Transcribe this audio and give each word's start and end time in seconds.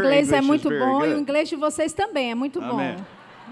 inglês 0.00 0.32
é 0.32 0.40
muito 0.40 0.68
bom 0.68 1.04
e 1.04 1.08
o 1.08 1.10
good. 1.10 1.20
inglês 1.20 1.48
de 1.48 1.56
vocês 1.56 1.92
também 1.92 2.30
é 2.30 2.34
muito 2.34 2.60
bom. 2.60 2.78
Amém. 2.78 2.96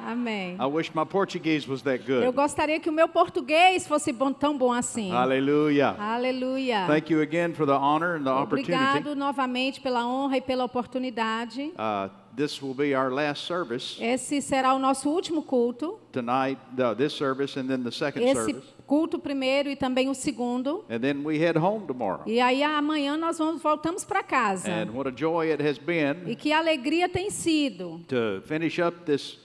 Amém. 0.07 0.57
I 0.59 0.65
wish 0.65 0.93
my 0.95 1.05
Portuguese 1.05 1.69
was 1.69 1.83
that 1.83 2.03
Eu 2.09 2.23
good. 2.23 2.37
gostaria 2.37 2.79
que 2.81 2.89
o 2.89 2.93
meu 2.93 3.09
português 3.09 3.87
fosse 3.87 4.13
bom, 4.13 4.33
tão 4.33 4.57
bom 4.57 4.73
assim. 4.73 5.11
Hallelujah. 5.11 5.97
Aleluia. 5.99 6.87
Thank 6.87 7.13
you 7.13 7.21
again 7.21 7.53
for 7.53 7.67
the 7.67 7.73
honor 7.73 8.17
and 8.17 8.23
the 8.25 8.31
opportunity. 8.31 8.73
Obrigado 8.73 9.17
novamente 9.17 9.81
pela 9.81 10.07
honra 10.07 10.37
e 10.37 10.41
pela 10.41 10.65
oportunidade. 10.65 11.73
Uh, 11.77 12.09
this 12.37 12.63
will 12.63 12.75
be 12.75 12.95
our 12.95 13.11
last 13.13 13.45
service 13.45 14.03
Esse 14.03 14.41
será 14.41 14.73
o 14.73 14.79
nosso 14.79 15.11
último 15.11 15.43
culto. 15.43 15.99
tonight, 16.13 16.59
uh, 16.79 16.95
this 16.95 17.13
service, 17.13 17.59
and 17.59 17.67
then 17.67 17.83
the 17.83 17.91
second 17.91 18.23
Esse 18.23 18.35
service. 18.35 18.69
Culto 18.89 19.19
primeiro 19.19 19.69
e 19.69 19.77
também 19.77 20.09
o 20.09 20.15
segundo. 20.15 20.83
And 20.91 20.99
then 20.99 21.23
we 21.25 21.37
head 21.39 21.59
home 21.59 21.87
tomorrow. 21.87 22.23
E 22.27 22.41
aí 22.41 22.63
amanhã 22.63 23.17
nós 23.19 23.39
vamos 23.39 23.63
voltamos 23.63 24.03
para 24.05 24.23
casa. 24.23 24.71
And 24.73 24.91
what 24.93 25.07
a 25.09 25.13
joy 25.15 25.53
it 25.53 25.63
has 25.63 25.77
E 25.77 25.81
been 25.81 26.35
que 26.37 26.53
alegria 26.53 27.09
tem 27.09 27.31
sido 27.31 28.01
to 28.09 28.43
finish 28.47 28.79
up 28.81 29.05
this 29.05 29.39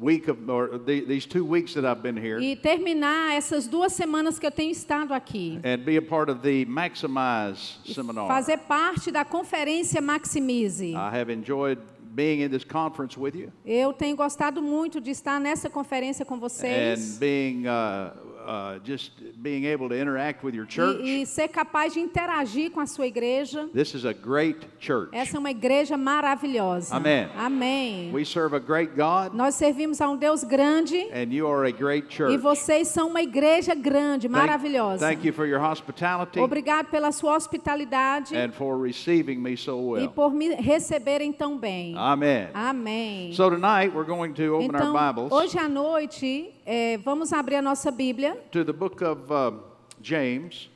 week 0.00 0.28
of, 0.30 0.38
or 0.50 0.78
the, 0.78 1.00
these 1.02 1.26
two 1.26 1.44
weeks 1.44 1.74
that 1.74 1.84
I've 1.86 2.02
been 2.02 2.16
here 2.16 2.40
e 2.42 2.54
terminar 2.56 3.34
essas 3.36 3.66
duas 3.68 3.92
semanas 3.92 4.38
que 4.38 4.46
eu 4.46 4.50
tenho 4.50 4.70
estado 4.72 5.14
aqui. 5.14 5.60
and 5.64 5.78
be 5.84 5.96
a 5.96 6.02
part 6.02 6.28
of 6.30 6.40
the 6.42 6.64
Maximize 6.66 7.78
seminar. 7.84 8.26
Fazer 8.26 8.58
parte 8.58 9.10
da 9.10 9.24
conferência 9.24 10.00
Maximize. 10.00 10.92
I 10.92 11.10
have 11.20 11.30
enjoyed 11.32 11.78
being 12.14 12.42
in 12.42 12.48
this 12.50 12.64
conference 12.64 13.16
with 13.18 13.34
you 13.36 13.52
Eu 13.64 13.92
tenho 13.92 14.16
gostado 14.16 14.60
muito 14.60 15.00
de 15.00 15.10
estar 15.12 15.40
nessa 15.40 15.70
conferência 15.70 16.24
com 16.24 16.34
and 16.34 16.38
vocês. 16.38 17.18
being 17.18 17.64
uh, 17.66 18.12
uh, 18.48 18.78
just 18.82 19.12
being 19.36 19.66
able 19.66 19.88
to 19.90 19.94
interact 19.94 20.42
with 20.42 20.54
your 20.54 20.66
church. 20.66 21.00
E, 21.02 21.22
e 21.22 21.26
ser 21.26 21.48
capaz 21.48 21.92
de 21.92 22.00
interagir 22.00 22.70
com 22.70 22.80
a 22.80 22.86
sua 22.86 23.06
igreja. 23.06 23.68
This 23.74 23.92
is 23.94 24.06
a 24.06 24.14
great 24.14 24.66
church. 24.80 25.10
Essa 25.12 25.36
é 25.36 25.38
uma 25.38 25.50
igreja 25.50 25.96
maravilhosa. 25.98 26.96
Amém. 26.96 27.28
Amém. 27.36 28.10
We 28.12 28.24
serve 28.24 28.56
a 28.56 28.58
great 28.58 28.92
God, 28.96 29.34
Nós 29.34 29.54
servimos 29.54 30.00
a 30.00 30.08
um 30.08 30.16
Deus 30.16 30.42
grande 30.44 30.96
and 31.12 31.30
you 31.30 31.46
are 31.46 31.68
a 31.68 31.72
great 31.72 32.06
e 32.08 32.16
church. 32.16 32.36
vocês 32.38 32.88
são 32.88 33.08
uma 33.08 33.20
igreja 33.20 33.74
grande, 33.74 34.28
Thank- 34.28 34.38
maravilhosa. 34.40 35.06
Thank 35.06 35.26
you 35.26 35.32
for 35.34 35.46
your 35.46 35.60
hospitality 35.60 36.40
Obrigado 36.40 36.86
pela 36.86 37.12
sua 37.12 37.36
hospitalidade 37.36 38.34
and 38.34 38.52
for 38.52 38.80
receiving 38.80 39.36
me 39.36 39.56
so 39.56 39.78
e 39.98 40.00
well. 40.00 40.10
por 40.10 40.32
me 40.32 40.54
receberem 40.54 41.32
tão 41.32 41.58
bem. 41.58 41.94
Amen. 41.96 42.48
Amém. 42.54 43.32
So 43.34 43.50
tonight 43.50 43.92
we're 43.94 44.06
going 44.08 44.32
to 44.32 44.54
open 44.54 44.68
Então, 44.68 44.94
our 44.94 45.12
Bibles 45.12 45.32
hoje 45.32 45.58
à 45.58 45.68
noite, 45.68 46.54
eh, 46.64 46.98
vamos 47.04 47.32
abrir 47.32 47.56
a 47.56 47.62
nossa 47.62 47.90
Bíblia 47.90 48.37
to 48.50 48.64
the 48.64 48.72
book 48.72 49.02
of 49.02 49.30
uh, 49.30 49.52
James. 50.00 50.68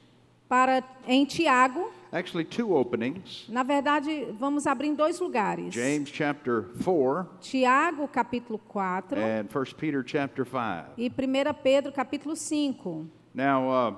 para 0.48 0.84
em 1.06 1.24
Tiago. 1.24 1.90
Actually, 2.12 2.44
two 2.44 2.74
openings. 2.76 3.46
Na 3.48 3.62
verdade, 3.62 4.26
vamos 4.38 4.66
abrir 4.66 4.88
em 4.88 4.94
dois 4.94 5.18
lugares. 5.18 5.72
James 5.72 6.10
chapter 6.10 6.64
4 6.82 7.26
Tiago, 7.40 8.06
capítulo 8.06 8.60
4, 8.68 9.18
and 9.18 9.48
1 9.50 9.64
Peter 9.78 10.04
chapter 10.04 10.44
5. 10.44 10.90
e 10.98 11.08
1 11.08 11.54
Pedro, 11.62 11.90
capítulo 11.90 12.36
5. 12.36 13.06
Now, 13.34 13.70
uh, 13.70 13.94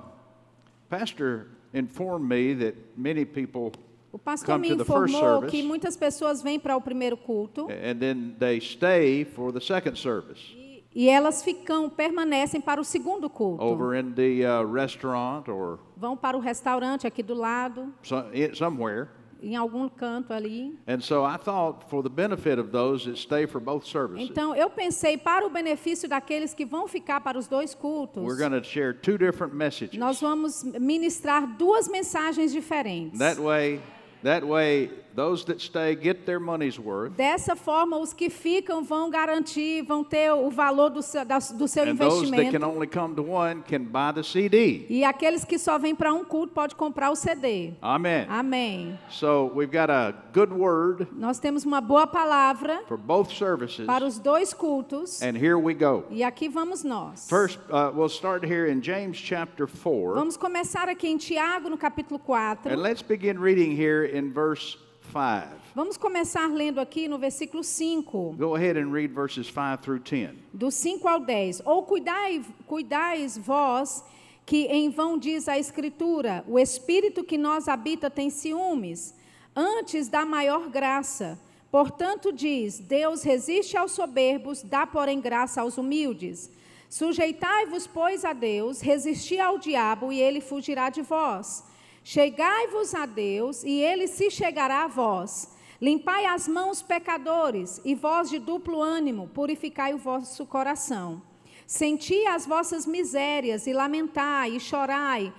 Pastor 0.89 1.47
informed 1.73 2.25
me 2.29 2.53
that 2.53 2.75
many 2.95 3.25
people, 3.25 3.73
O 4.13 4.17
pastor 4.17 4.45
Come 4.45 4.61
me 4.61 4.69
to 4.69 4.75
the 4.77 4.85
first 4.85 5.13
informou 5.13 5.41
service. 5.41 5.51
que 5.51 5.61
muitas 5.61 5.97
pessoas 5.97 6.41
vêm 6.41 6.57
para 6.57 6.77
o 6.77 6.79
primeiro 6.79 7.17
culto 7.17 7.67
and 7.69 7.99
then 7.99 8.33
they 8.39 8.61
stay 8.61 9.25
for 9.25 9.51
the 9.51 9.59
second 9.59 9.97
service 9.97 10.55
e, 10.95 11.09
elas 11.09 11.43
ficam, 11.43 11.89
permanecem 11.89 12.61
para 12.61 12.79
o 12.79 12.83
segundo 12.85 13.29
culto. 13.29 13.61
over 13.63 13.99
in 13.99 14.13
the 14.13 14.43
uh, 14.47 14.65
restaurant 14.65 15.47
or 15.49 15.77
Vão 15.97 16.15
para 16.15 16.37
o 16.37 16.39
restaurante 16.39 17.05
aqui 17.05 17.21
do 17.21 17.33
lado, 17.35 17.93
so, 18.01 18.15
i- 18.33 18.55
somewhere. 18.55 19.09
em 19.43 19.55
algum 19.55 19.87
canto 19.89 20.31
ali. 20.33 20.75
And 20.87 21.01
so 21.01 21.23
I 21.23 21.37
thought, 21.37 21.85
for 21.89 22.01
the 22.01 22.09
benefit 22.09 22.57
of 22.59 22.71
those 22.71 23.05
that 23.05 23.19
stay 23.19 23.45
for 23.45 23.59
both 23.61 23.85
services, 23.85 24.27
Então, 24.29 24.55
eu 24.55 24.69
pensei, 24.69 25.17
para 25.17 25.45
o 25.45 25.49
benefício 25.49 26.07
daqueles 26.09 26.53
que 26.53 26.65
vão 26.65 26.87
ficar 26.87 27.19
para 27.21 27.37
os 27.37 27.45
dois 27.47 27.75
cultos, 27.75 28.23
we're 28.23 28.37
going 28.39 28.59
to 28.59 28.63
share 28.65 28.93
two 28.93 29.17
different 29.17 29.53
messages. 29.53 29.99
nós 29.99 30.19
vamos 30.21 30.63
ministrar 30.63 31.45
duas 31.57 31.87
mensagens 31.89 32.51
diferentes. 32.53 33.19
That 33.19 33.39
way, 33.39 33.81
that 34.23 34.43
way, 34.43 34.89
those 35.15 35.45
that 35.45 35.61
stay 35.61 35.95
get 35.95 36.25
their 36.25 36.39
money's 36.39 36.77
worth, 36.79 37.13
Dessa 37.15 37.55
forma, 37.55 37.97
os 37.97 38.11
que 38.13 38.29
ficam 38.29 38.83
vão 38.83 39.09
garantir, 39.09 39.83
vão 39.83 40.03
ter 40.03 40.31
o 40.31 40.49
valor 40.49 40.89
do 40.89 41.01
seu, 41.01 41.23
do 41.57 41.67
seu 41.67 41.83
and 41.83 41.95
those 41.95 42.29
that 42.31 42.35
can 42.51 42.57
investimento. 42.59 42.65
only 42.67 42.87
come 42.87 43.15
to 43.15 43.21
one 43.23 43.61
can 43.63 43.83
buy 43.83 44.11
the 44.13 44.23
CD. 44.23 44.85
E 44.89 45.03
aqueles 45.05 45.45
que 45.45 45.57
só 45.57 45.77
vêm 45.77 45.95
para 45.95 46.13
um 46.13 46.25
culto 46.25 46.53
pode 46.53 46.75
comprar 46.75 47.11
o 47.11 47.15
CD. 47.15 47.73
Amen. 47.81 48.25
Amém. 48.29 48.99
So 49.09 49.51
we've 49.55 49.71
got 49.71 49.89
a 49.89 50.13
good 50.33 50.51
word 50.53 51.07
Nós 51.13 51.39
temos 51.39 51.63
uma 51.65 51.79
boa 51.79 52.07
palavra 52.07 52.81
for 52.87 52.97
both 52.97 53.31
services, 53.31 53.85
para 53.85 54.03
os 54.05 54.19
dois 54.19 54.53
cultos. 54.53 55.21
and 55.21 55.37
here 55.37 55.57
we 55.57 55.73
go. 55.73 56.03
E 56.09 56.23
aqui 56.23 56.49
vamos 56.49 56.83
nós. 56.83 57.27
First, 57.29 57.59
uh, 57.69 57.91
we'll 57.95 58.09
start 58.09 58.43
here 58.43 58.65
in 58.69 58.81
James 58.81 59.15
chapter 59.17 59.67
4, 59.67 60.15
Vamos 60.15 60.35
começar 60.35 60.89
aqui 60.89 61.07
em 61.07 61.17
Tiago, 61.17 61.69
no 61.69 61.77
capítulo 61.77 62.19
4. 62.19 62.73
and 62.73 62.81
let's 62.81 63.01
begin 63.01 63.39
reading 63.39 63.71
here 63.71 64.03
in 64.15 64.31
verse 64.31 64.77
5. 65.11 65.65
Vamos 65.75 65.97
começar 65.97 66.47
lendo 66.47 66.79
aqui 66.79 67.07
no 67.07 67.17
versículo 67.17 67.63
5, 67.63 68.35
Go 68.37 68.55
ahead 68.55 68.79
and 68.79 68.91
read 68.91 69.13
verses 69.13 69.47
5 69.47 69.81
through 69.81 69.99
10. 69.99 70.31
do 70.53 70.71
5 70.71 71.07
ao 71.07 71.19
10. 71.19 71.61
Ou 71.65 71.83
cuidai, 71.83 72.41
cuidais 72.65 73.37
vós 73.37 74.03
que 74.45 74.67
em 74.67 74.89
vão 74.89 75.17
diz 75.17 75.49
a 75.49 75.57
Escritura, 75.57 76.43
o 76.47 76.59
Espírito 76.59 77.23
que 77.23 77.37
nós 77.37 77.67
habita 77.67 78.09
tem 78.09 78.29
ciúmes, 78.29 79.13
antes 79.55 80.07
da 80.07 80.23
maior 80.25 80.69
graça. 80.69 81.39
Portanto 81.71 82.31
diz, 82.31 82.79
Deus 82.79 83.23
resiste 83.23 83.75
aos 83.75 83.91
soberbos, 83.91 84.61
dá 84.63 84.85
porém 84.85 85.19
graça 85.19 85.61
aos 85.61 85.77
humildes. 85.77 86.49
Sujeitai-vos, 86.89 87.87
pois, 87.87 88.23
a 88.23 88.33
Deus, 88.33 88.79
resisti 88.79 89.39
ao 89.39 89.57
diabo 89.57 90.13
e 90.13 90.21
ele 90.21 90.39
fugirá 90.39 90.89
de 90.89 91.01
vós. 91.01 91.65
Chegai-vos 92.07 92.93
a 92.93 93.07
Deus 93.07 93.63
e 93.63 93.81
ele 93.81 94.05
se 94.05 94.29
chegará 94.29 94.83
a 94.83 94.87
vós. 94.87 95.49
Limpai 95.81 96.27
as 96.27 96.47
mãos, 96.47 96.79
pecadores, 96.79 97.81
e 97.83 97.95
vós 97.95 98.29
de 98.29 98.37
duplo 98.37 98.79
ânimo, 98.79 99.27
purificai 99.29 99.91
o 99.91 99.97
vosso 99.97 100.45
coração. 100.45 101.19
Senti 101.65 102.27
as 102.27 102.45
vossas 102.45 102.85
misérias 102.85 103.65
e 103.65 103.73
lamentai 103.73 104.51
e 104.51 104.59
chorai. 104.59 105.33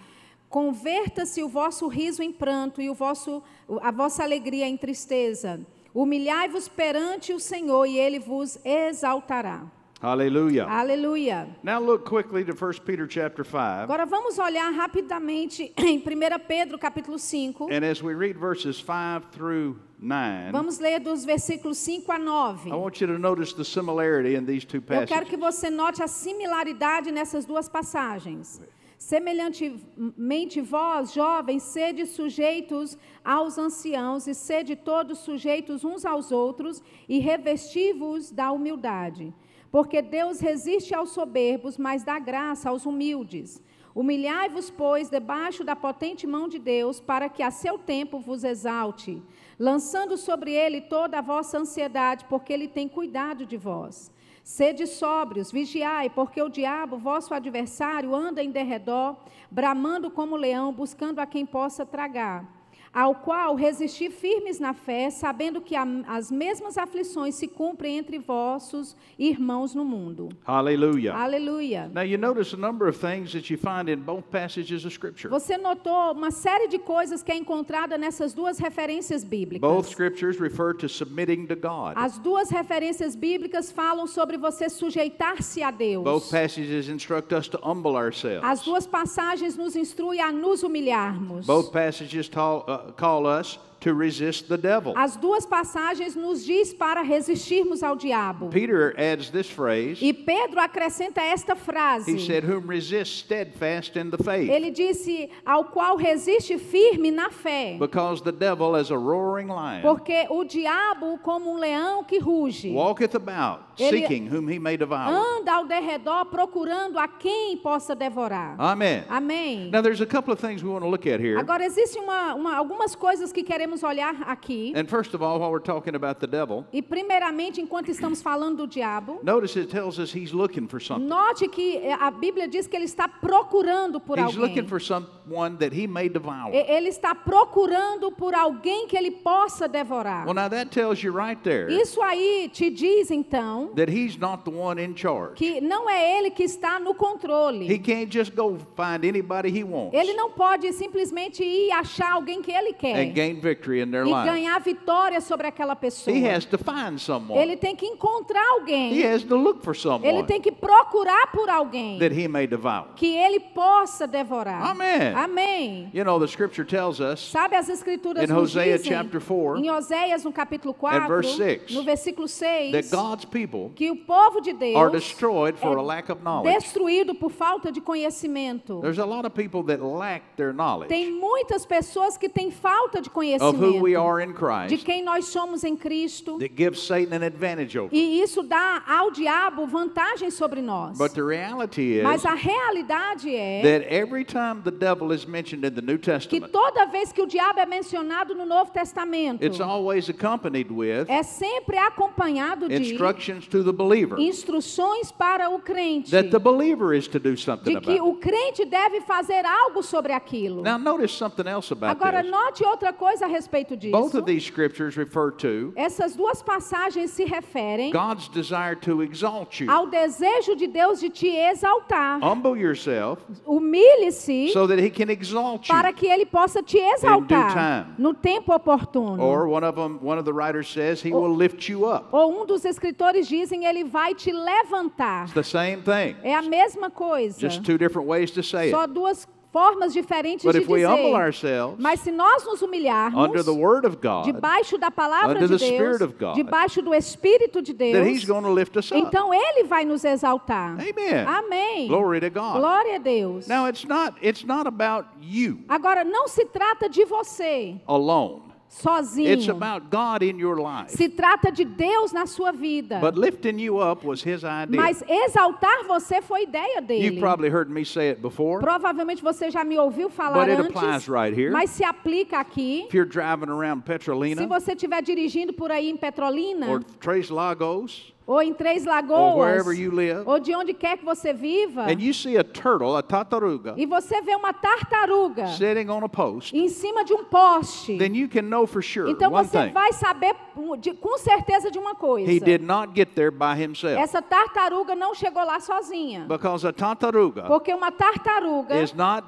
Converta-se 0.48 1.40
o 1.40 1.48
vosso 1.48 1.86
riso 1.86 2.20
em 2.20 2.32
pranto 2.32 2.82
e 2.82 2.90
o 2.90 2.94
vosso, 2.94 3.40
a 3.80 3.92
vossa 3.92 4.24
alegria 4.24 4.66
em 4.66 4.76
tristeza. 4.76 5.64
Humilhai-vos 5.94 6.66
perante 6.66 7.32
o 7.32 7.38
Senhor 7.38 7.86
e 7.86 7.96
ele 7.96 8.18
vos 8.18 8.58
exaltará. 8.64 9.70
Hallelujah. 10.00 10.66
Aleluia. 10.68 11.48
Now 11.62 11.80
look 11.80 12.04
quickly 12.04 12.44
to 12.44 12.52
1 12.52 12.72
Peter 12.84 13.06
chapter 13.06 13.42
5. 13.44 13.84
Agora 13.84 14.04
vamos 14.04 14.38
olhar 14.38 14.70
rapidamente 14.70 15.72
em 15.78 15.98
1 15.98 16.38
Pedro 16.46 16.78
capítulo 16.78 17.18
5. 17.18 17.68
And 17.70 17.82
as 17.82 18.02
we 18.02 18.12
read 18.14 18.36
verses 18.38 18.76
5 18.78 19.30
through 19.32 19.78
9, 19.98 20.52
Vamos 20.52 20.78
ler 20.78 21.00
dos 21.00 21.24
versículos 21.24 21.78
5 21.78 22.12
a 22.12 22.18
9. 22.18 22.70
I 22.70 22.74
want 22.74 23.00
you 23.00 23.06
to 23.06 23.18
notice 23.18 23.54
the 23.54 23.64
similarity 23.64 24.34
in 24.34 24.44
these 24.44 24.66
two 24.66 24.78
Eu 24.86 25.06
quero 25.06 25.06
passages. 25.06 25.28
que 25.30 25.36
você 25.38 25.70
note 25.70 26.02
a 26.02 26.08
similaridade 26.08 27.10
nessas 27.10 27.46
duas 27.46 27.66
passagens. 27.66 28.60
Semelhantemente, 28.98 30.60
vós, 30.60 31.12
jovens, 31.12 31.62
sede 31.62 32.06
sujeitos 32.06 32.96
aos 33.24 33.56
anciãos 33.58 34.26
e 34.26 34.34
sede 34.34 34.74
todos 34.76 35.18
sujeitos 35.20 35.84
uns 35.84 36.04
aos 36.04 36.32
outros 36.32 36.82
e 37.08 37.18
revesti-vos 37.18 38.30
da 38.30 38.50
humildade. 38.52 39.34
Porque 39.76 40.00
Deus 40.00 40.40
resiste 40.40 40.94
aos 40.94 41.10
soberbos, 41.10 41.76
mas 41.76 42.02
dá 42.02 42.18
graça 42.18 42.70
aos 42.70 42.86
humildes. 42.86 43.62
Humilhai-vos, 43.94 44.70
pois, 44.70 45.10
debaixo 45.10 45.62
da 45.62 45.76
potente 45.76 46.26
mão 46.26 46.48
de 46.48 46.58
Deus, 46.58 46.98
para 46.98 47.28
que 47.28 47.42
a 47.42 47.50
seu 47.50 47.76
tempo 47.78 48.18
vos 48.18 48.42
exalte, 48.42 49.22
lançando 49.58 50.16
sobre 50.16 50.50
ele 50.50 50.80
toda 50.80 51.18
a 51.18 51.20
vossa 51.20 51.58
ansiedade, 51.58 52.24
porque 52.24 52.54
ele 52.54 52.68
tem 52.68 52.88
cuidado 52.88 53.44
de 53.44 53.58
vós. 53.58 54.10
Sede 54.42 54.86
sóbrios, 54.86 55.52
vigiai, 55.52 56.08
porque 56.08 56.40
o 56.40 56.48
diabo, 56.48 56.96
vosso 56.96 57.34
adversário, 57.34 58.14
anda 58.14 58.42
em 58.42 58.50
derredor, 58.50 59.14
bramando 59.50 60.10
como 60.10 60.36
leão, 60.36 60.72
buscando 60.72 61.18
a 61.18 61.26
quem 61.26 61.44
possa 61.44 61.84
tragar. 61.84 62.55
Ao 62.96 63.14
qual 63.14 63.54
resisti 63.54 64.08
firmes 64.08 64.58
na 64.58 64.72
fé, 64.72 65.10
sabendo 65.10 65.60
que 65.60 65.76
as 65.76 66.30
mesmas 66.30 66.78
aflições 66.78 67.34
se 67.34 67.46
cumprem 67.46 67.98
entre 67.98 68.18
vossos 68.18 68.96
irmãos 69.18 69.74
no 69.74 69.84
mundo. 69.84 70.30
Hallelujah. 70.46 71.14
Aleluia. 71.14 71.90
Now 71.92 72.00
you 72.00 72.16
notice 72.16 72.54
a 72.54 72.56
number 72.56 72.88
of 72.88 72.98
things 72.98 73.32
that 73.32 73.52
you 73.52 73.58
find 73.58 73.90
in 73.90 74.00
both 74.00 74.30
passages 74.30 74.86
of 74.86 74.94
Scripture. 74.94 75.28
Você 75.28 75.58
notou 75.58 76.12
uma 76.12 76.30
série 76.30 76.68
de 76.68 76.78
coisas 76.78 77.22
que 77.22 77.30
é 77.30 77.36
encontrada 77.36 77.98
nessas 77.98 78.32
duas 78.32 78.58
referências 78.58 79.22
bíblicas. 79.22 79.60
Both 79.60 79.90
Scriptures 79.90 80.40
refer 80.40 80.74
to 80.76 80.88
submitting 80.88 81.46
to 81.48 81.54
God. 81.54 81.96
As 81.96 82.18
duas 82.18 82.48
referências 82.48 83.14
bíblicas 83.14 83.70
falam 83.70 84.06
sobre 84.06 84.38
você 84.38 84.70
sujeitar-se 84.70 85.62
a 85.62 85.70
Deus. 85.70 86.02
Both 86.02 86.30
passages 86.30 86.88
instruct 86.88 87.34
us 87.34 87.46
to 87.48 87.58
humble 87.62 87.94
ourselves. 87.94 88.42
As 88.42 88.62
duas 88.62 88.86
passagens 88.86 89.54
nos 89.54 89.76
instruem 89.76 90.22
a 90.22 90.32
nos 90.32 90.62
humilharmos. 90.62 91.44
Both 91.44 91.72
passages 91.72 92.26
tall, 92.30 92.64
uh, 92.66 92.85
call 92.96 93.26
us 93.26 93.58
to 93.80 93.94
resist 93.94 94.48
the 94.48 94.56
devil. 94.56 94.94
As 94.96 95.16
duas 95.16 95.46
passagens 95.46 96.16
nos 96.16 96.44
diz 96.44 96.72
para 96.72 97.02
resistirmos 97.02 97.82
ao 97.82 97.94
diabo. 97.94 98.48
Peter 98.48 98.94
adds 98.98 99.30
this 99.30 99.48
phrase. 99.48 100.02
E 100.02 100.12
Pedro 100.12 100.58
acrescenta 100.60 101.20
esta 101.20 101.52
He 101.52 101.56
frase. 101.56 102.26
said, 102.26 102.42
Whom 102.44 102.66
resist 102.66 103.18
steadfast 103.18 103.96
in 103.96 104.10
the 104.10 104.18
faith. 104.18 104.50
Ele 104.50 104.70
disse 104.70 105.30
ao 105.44 105.64
qual 105.64 105.96
resiste 105.96 106.58
firme 106.58 107.10
na 107.10 107.30
fé. 107.30 107.76
Because 107.78 108.22
the 108.22 108.32
devil, 108.32 108.74
as 108.74 108.90
a 108.90 108.96
roaring 108.98 109.48
lion, 109.48 109.82
Porque 109.82 110.26
o 110.30 110.42
diabo, 110.44 111.18
como 111.22 111.52
um 111.52 111.56
leão 111.58 112.02
que 112.02 112.18
ruge, 112.18 112.72
walketh 112.72 113.14
about, 113.14 113.62
seeking 113.76 114.26
whom 114.26 114.48
he 114.48 114.58
may 114.58 114.76
devour. 114.76 115.08
anda 115.12 115.52
ao 115.54 115.66
derredor 115.66 116.24
procurando 116.26 116.98
a 116.98 117.06
quem 117.08 117.56
possa 117.58 117.94
devorar. 117.94 118.54
Amen. 118.58 119.04
Amém. 119.08 119.70
Now, 119.70 119.82
there's 119.82 120.00
a 120.00 120.06
couple 120.06 120.32
of 120.32 120.40
things 120.40 120.62
we 120.62 120.70
want 120.70 120.82
to 120.84 120.88
look 120.88 121.06
at 121.06 121.20
here. 121.20 121.38
Agora, 121.38 121.64
existem 121.64 122.02
uma, 122.02 122.34
uma- 122.34 122.56
algumas 122.56 122.94
coisas 122.94 123.32
que 123.32 123.42
queremos 123.42 123.82
olhar 123.82 124.14
aqui. 124.26 124.72
And 124.76 124.86
first 124.88 125.14
of 125.14 125.22
all, 125.22 125.38
while 125.40 125.50
we're 125.50 125.60
talking 125.62 125.94
about 125.94 126.20
the 126.20 126.26
devil, 126.26 126.64
E, 126.72 126.80
primeiramente, 126.82 127.60
enquanto 127.60 127.90
estamos 127.90 128.22
falando 128.22 128.56
do 128.58 128.66
diabo, 128.66 129.20
notice 129.22 129.56
it 129.58 129.70
tells 129.70 129.98
us 129.98 130.12
he's 130.14 130.32
looking 130.32 130.66
for 130.68 130.80
something. 130.80 131.06
note 131.08 131.46
que 131.48 131.76
eh, 131.78 131.92
a 131.92 132.10
Bíblia 132.10 132.48
diz 132.48 132.66
que 132.66 132.76
ele 132.76 132.84
está 132.86 133.06
procurando 133.08 134.00
por 134.00 134.18
He's 134.18 134.26
alguém. 134.26 134.40
looking 134.40 134.66
for 134.68 134.80
someone 134.80 135.56
that 135.58 135.74
he 135.74 135.86
may 135.86 136.08
devour. 136.08 136.50
Ele 136.52 136.88
está 136.88 137.14
procurando 137.14 138.10
por 138.12 138.34
alguém 138.34 138.86
que 138.86 138.96
ele 138.96 139.10
possa 139.10 139.68
devorar. 139.68 140.24
Well, 140.24 140.34
now 140.34 140.48
that 140.48 140.70
tells 140.70 141.02
you 141.02 141.12
right 141.12 141.40
there 141.42 141.68
Isso 141.72 142.00
aí 142.02 142.48
te 142.52 142.70
diz, 142.70 143.10
então, 143.10 143.65
that 143.74 143.90
he's 143.90 144.16
not 144.18 144.44
the 144.44 144.50
one 144.50 144.82
in 144.82 144.94
charge. 144.94 145.34
que 145.36 145.60
não 145.60 145.88
é 145.88 146.18
ele 146.18 146.30
que 146.30 146.44
está 146.44 146.78
no 146.78 146.90
He 146.90 146.94
controle. 146.94 147.78
can't 147.80 148.10
just 148.10 148.34
go 148.34 148.56
find 148.76 149.04
anybody 149.04 149.48
he 149.48 149.64
wants 149.64 149.94
Ele 149.94 150.14
não 150.14 150.30
pode 150.30 150.72
simplesmente 150.72 151.42
ir 151.42 151.70
achar 151.72 152.12
alguém 152.12 152.42
que 152.42 152.52
ele 152.52 152.72
quer 152.72 152.96
and 152.98 153.12
gain 153.12 153.40
victory 153.40 153.80
in 153.80 153.90
their 153.90 154.06
e 154.06 154.10
life. 154.10 154.24
ganhar 154.26 154.58
vitória 154.60 155.20
sobre 155.20 155.46
aquela 155.46 155.74
pessoa. 155.76 156.16
He 156.16 156.28
has 156.28 156.44
to 156.44 156.58
find 156.58 156.98
someone. 156.98 157.40
Ele 157.40 157.56
tem 157.56 157.74
que 157.74 157.86
encontrar 157.86 158.42
He 158.42 158.60
alguém. 158.60 159.02
has 159.06 159.22
to 159.24 159.36
look 159.36 159.62
for 159.62 159.72
Ele 159.74 159.80
someone 159.80 160.22
tem 160.26 160.40
que 160.40 160.52
procurar 160.52 161.30
por 161.32 161.48
alguém 161.48 161.98
that 161.98 162.14
he 162.14 162.28
may 162.28 162.46
devour. 162.46 162.88
que 162.96 163.14
ele 163.14 163.40
possa 163.40 164.06
devorar. 164.06 164.62
Amen. 164.70 165.14
Amém. 165.14 165.90
You 165.92 166.04
know, 166.04 166.18
the 166.18 166.26
scripture 166.26 166.64
tells 166.66 167.00
us 167.00 167.20
Sabe 167.20 167.56
as 167.56 167.68
escrituras 167.68 168.24
In 168.28 168.32
nos 168.32 168.54
Hosea 168.54 168.78
dizem, 168.78 168.92
chapter 168.92 169.20
4, 169.20 169.58
em 169.58 169.70
Oséias 169.70 170.24
no 170.24 170.32
capítulo 170.32 170.74
and 170.74 170.78
4, 170.78 171.08
verse 171.08 171.36
6, 171.36 171.74
no 171.74 171.82
versículo 171.82 172.28
6, 172.28 172.72
that 172.72 172.90
God's 172.90 173.24
people 173.24 173.55
que 173.74 173.90
o 173.90 173.96
povo 173.96 174.40
de 174.40 174.52
Deus 174.52 174.76
are 174.76 174.90
destroyed 174.90 175.58
for 175.58 175.76
é 175.76 175.80
a 175.80 175.82
lack 175.82 176.10
of 176.10 176.22
knowledge. 176.22 176.56
destruído 176.58 177.14
por 177.14 177.30
falta 177.30 177.70
de 177.72 177.80
conhecimento. 177.80 178.80
There's 178.80 178.98
a 178.98 179.04
lot 179.04 179.26
of 179.26 179.34
people 179.34 179.62
that 179.64 179.82
lack 179.82 180.22
their 180.36 180.52
knowledge 180.52 180.88
Tem 180.88 181.10
muitas 181.12 181.64
pessoas 181.66 182.16
que 182.16 182.28
têm 182.28 182.50
falta 182.50 183.00
de 183.00 183.08
of 183.08 183.14
who 183.56 183.82
we 183.82 183.94
conhecimento 183.94 184.00
are 184.00 184.22
in 184.22 184.28
de 184.28 184.34
Christ 184.34 184.84
quem 184.84 185.02
nós 185.02 185.26
somos 185.26 185.64
em 185.64 185.76
Cristo. 185.76 186.38
that 186.38 186.54
gives 186.54 186.80
Satan 186.80 187.14
an 187.14 187.24
advantage 187.24 187.76
over. 187.78 187.94
E 187.94 188.20
isso 188.20 188.42
dá 188.42 188.82
ao 188.86 189.10
diabo 189.10 189.66
vantagem 189.66 190.30
sobre 190.30 190.60
nós. 190.60 190.98
But 190.98 191.12
the 191.14 191.22
reality 191.22 191.98
is 191.98 192.02
Mas 192.02 192.24
a 192.24 192.34
realidade 192.34 193.34
é 193.34 193.62
that 193.62 193.92
every 193.92 194.24
time 194.24 194.62
the 194.62 194.70
devil 194.70 195.12
is 195.12 195.24
mentioned 195.26 195.64
in 195.66 195.74
the 195.74 195.82
New 195.82 195.98
que 195.98 196.06
Testament, 196.12 196.52
toda 196.52 196.86
vez 196.86 197.12
que 197.12 197.22
o 197.22 197.26
diabo 197.26 197.60
é 197.60 197.66
mencionado 197.66 198.34
no 198.34 198.44
Novo 198.46 198.70
Testamento, 198.70 199.44
it's 199.44 199.60
always 199.60 200.08
accompanied 200.08 200.70
with 200.70 201.06
é 201.08 201.22
sempre 201.22 201.76
acompanhado 201.78 202.68
de 202.68 202.76
instructions 202.76 203.45
to 203.46 203.62
the 203.62 203.72
believer 203.72 204.18
instruções 204.18 205.10
para 205.12 205.48
o 205.50 205.58
crente. 205.60 206.10
that 206.10 206.30
the 206.30 206.38
believer 206.38 206.94
is 206.94 207.06
to 207.08 207.18
do 207.18 207.36
something 207.36 207.74
De 207.74 207.80
que 207.80 207.96
about. 207.98 208.08
o 208.08 208.14
crente 208.16 208.64
deve 208.64 209.00
fazer 209.02 209.44
algo 209.44 209.82
sobre 209.82 210.12
aquilo. 210.12 210.62
Now, 210.62 210.78
notice 210.78 211.12
something 211.12 211.46
else 211.48 211.72
about 211.72 211.90
Agora, 211.90 212.22
this. 212.22 212.30
note 212.30 212.64
outra 212.64 212.92
coisa 212.92 213.26
a 213.26 213.28
respeito 213.28 213.76
disso. 213.76 213.92
Both 213.92 214.14
of 214.14 214.24
these 214.26 214.44
scriptures 214.44 214.96
refer 214.96 215.30
to 215.32 215.72
Essas 215.76 216.14
duas 216.16 216.42
passagens 216.42 217.10
se 217.10 217.24
referem 217.24 217.90
God's 217.92 218.28
desire 218.28 218.76
to 218.76 219.02
exalt 219.02 219.60
you. 219.60 219.70
ao 219.70 219.86
desejo 219.86 220.54
de 220.56 220.66
Deus 220.66 221.00
de 221.00 221.08
te 221.10 221.28
exaltar. 221.28 222.20
Humble 222.22 222.56
yourself 222.58 223.20
Humilhe-se 223.46 224.52
so 224.52 224.66
that 224.66 224.78
he 224.78 224.90
can 224.90 225.10
exalt 225.10 225.68
you. 225.68 225.74
para 225.74 225.92
que 225.92 226.06
ele 226.06 226.24
possa 226.26 226.62
te 226.62 226.78
exaltar 226.78 227.94
no 227.98 228.14
tempo 228.14 228.52
oportuno. 228.54 229.20
Or 229.22 229.48
one 229.48 229.64
of 229.64 229.76
them, 229.76 229.98
one 230.02 230.18
of 230.18 230.24
the 230.24 230.32
writers 230.32 230.68
says, 230.68 231.02
he 231.02 231.12
will 231.12 231.34
lift 231.34 231.68
you 231.68 231.84
up. 231.86 232.08
Ou 232.12 232.42
um 232.42 232.46
dos 232.46 232.64
escritores 232.64 233.26
dizem 233.36 233.66
ele 233.66 233.84
vai 233.84 234.14
te 234.14 234.32
levantar. 234.32 235.24
It's 235.24 235.34
the 235.34 235.42
same 235.42 235.82
thing. 235.82 236.16
É 236.22 236.34
a 236.34 236.42
mesma 236.42 236.90
coisa. 236.90 237.38
Just 237.38 237.62
two 237.62 237.78
different 237.78 238.08
ways 238.08 238.30
to 238.30 238.42
say 238.42 238.70
Só 238.70 238.86
duas 238.86 239.26
formas 239.52 239.94
diferentes 239.94 240.44
But 240.44 240.52
de 240.52 240.60
dizer. 240.60 241.74
Mas 241.78 242.00
se 242.00 242.12
nós 242.12 242.44
nos 242.44 242.60
humilharmos 242.60 243.18
under 243.18 243.42
the 243.42 243.52
word 243.52 243.86
of 243.86 243.96
God, 243.96 244.24
debaixo 244.26 244.76
da 244.76 244.90
palavra 244.90 245.46
de 245.46 245.56
Deus, 245.56 246.00
of 246.02 246.14
God, 246.18 246.34
debaixo 246.34 246.82
do 246.82 246.94
Espírito 246.94 247.62
de 247.62 247.72
then 247.72 248.06
he's 248.06 248.24
Deus, 248.24 248.26
going 248.26 248.42
to 248.42 248.52
lift 248.52 248.76
us 248.76 248.92
up. 248.92 249.00
então 249.00 249.32
ele 249.32 249.64
vai 249.64 249.84
nos 249.86 250.04
exaltar. 250.04 250.72
Amen. 250.72 251.26
Amém. 251.26 251.88
Glory 251.88 252.20
to 252.20 252.28
God. 252.28 252.58
Glória 252.58 252.96
a 252.96 252.98
Deus. 252.98 253.46
Now 253.46 253.66
it's 253.66 253.84
not 253.84 254.14
it's 254.20 254.44
not 254.44 254.66
about 254.66 255.08
you 255.22 255.60
Agora 255.68 256.04
não 256.04 256.28
se 256.28 256.44
trata 256.44 256.88
de 256.88 257.06
você 257.06 257.80
alone. 257.86 258.45
Sozinho. 258.82 259.28
It's 259.28 259.48
about 259.48 259.90
God 259.90 260.22
in 260.22 260.38
your 260.38 260.58
life. 260.60 260.90
Se 260.90 261.08
trata 261.08 261.50
de 261.50 261.64
Deus 261.64 262.12
na 262.12 262.26
sua 262.26 262.52
vida. 262.52 263.00
But 263.00 263.16
lifting 263.16 263.58
you 263.58 263.78
up 263.78 264.04
was 264.04 264.22
his 264.22 264.44
idea. 264.44 264.76
Mas 264.76 265.02
exaltar 265.08 265.84
você 265.86 266.20
foi 266.22 266.42
ideia 266.42 266.80
dele. 266.80 267.04
You've 267.04 267.20
probably 267.20 267.48
heard 267.48 267.70
me 267.70 267.84
say 267.84 268.10
it 268.10 268.20
before. 268.20 268.60
Provavelmente 268.60 269.22
você 269.22 269.50
já 269.50 269.64
me 269.64 269.78
ouviu 269.78 270.08
falar 270.08 270.46
But 270.46 270.50
it 270.50 270.60
antes, 270.60 270.76
applies 270.76 271.08
right 271.08 271.34
here. 271.34 271.50
mas 271.50 271.70
se 271.70 271.84
aplica 271.84 272.38
aqui. 272.38 272.84
If 272.88 272.94
you're 272.94 273.08
driving 273.08 273.50
around 273.50 273.84
Se 273.86 274.46
você 274.46 274.72
estiver 274.72 275.02
dirigindo 275.02 275.52
por 275.52 275.70
aí 275.70 275.88
em 275.88 275.96
Petrolina, 275.96 276.68
or 276.68 276.82
Tres 277.00 277.30
Lagos 277.30 278.12
ou 278.26 278.42
em 278.42 278.52
Três 278.52 278.82
or 278.84 278.88
Lagoas, 278.88 279.66
live, 279.66 280.22
ou 280.26 280.38
de 280.40 280.54
onde 280.54 280.74
quer 280.74 280.98
que 280.98 281.04
você 281.04 281.32
viva, 281.32 281.82
and 281.82 282.00
you 282.00 282.12
see 282.12 282.36
a 282.36 282.42
turtle, 282.44 282.96
a 282.96 283.02
tartaruga, 283.02 283.74
e 283.76 283.86
você 283.86 284.20
vê 284.20 284.34
uma 284.34 284.52
tartaruga 284.52 285.46
sitting 285.48 285.88
on 285.90 286.04
a 286.04 286.08
post, 286.08 286.56
em 286.56 286.68
cima 286.68 287.04
de 287.04 287.12
um 287.14 287.24
poste, 287.24 287.96
then 287.98 288.16
you 288.16 288.28
can 288.28 288.42
know 288.42 288.66
for 288.66 288.82
sure 288.82 289.10
então 289.10 289.32
one 289.32 289.46
você 289.46 289.66
thing. 289.66 289.72
vai 289.72 289.92
saber 289.92 290.34
de- 290.78 290.94
com 290.94 291.18
certeza 291.18 291.70
de 291.70 291.78
uma 291.78 291.94
coisa. 291.94 292.30
He 292.30 292.40
did 292.40 292.62
not 292.62 292.92
get 292.94 293.10
there 293.14 293.30
by 293.30 293.54
himself. 293.62 293.96
Essa 294.00 294.20
tartaruga 294.22 294.94
não 294.94 295.14
chegou 295.14 295.44
lá 295.44 295.60
sozinha. 295.60 296.24
Because 296.26 296.66
a 296.66 296.72
tartaruga 296.72 297.42
Porque 297.44 297.72
uma 297.72 297.92
tartaruga 297.92 298.80
is 298.82 298.92
not 298.92 299.26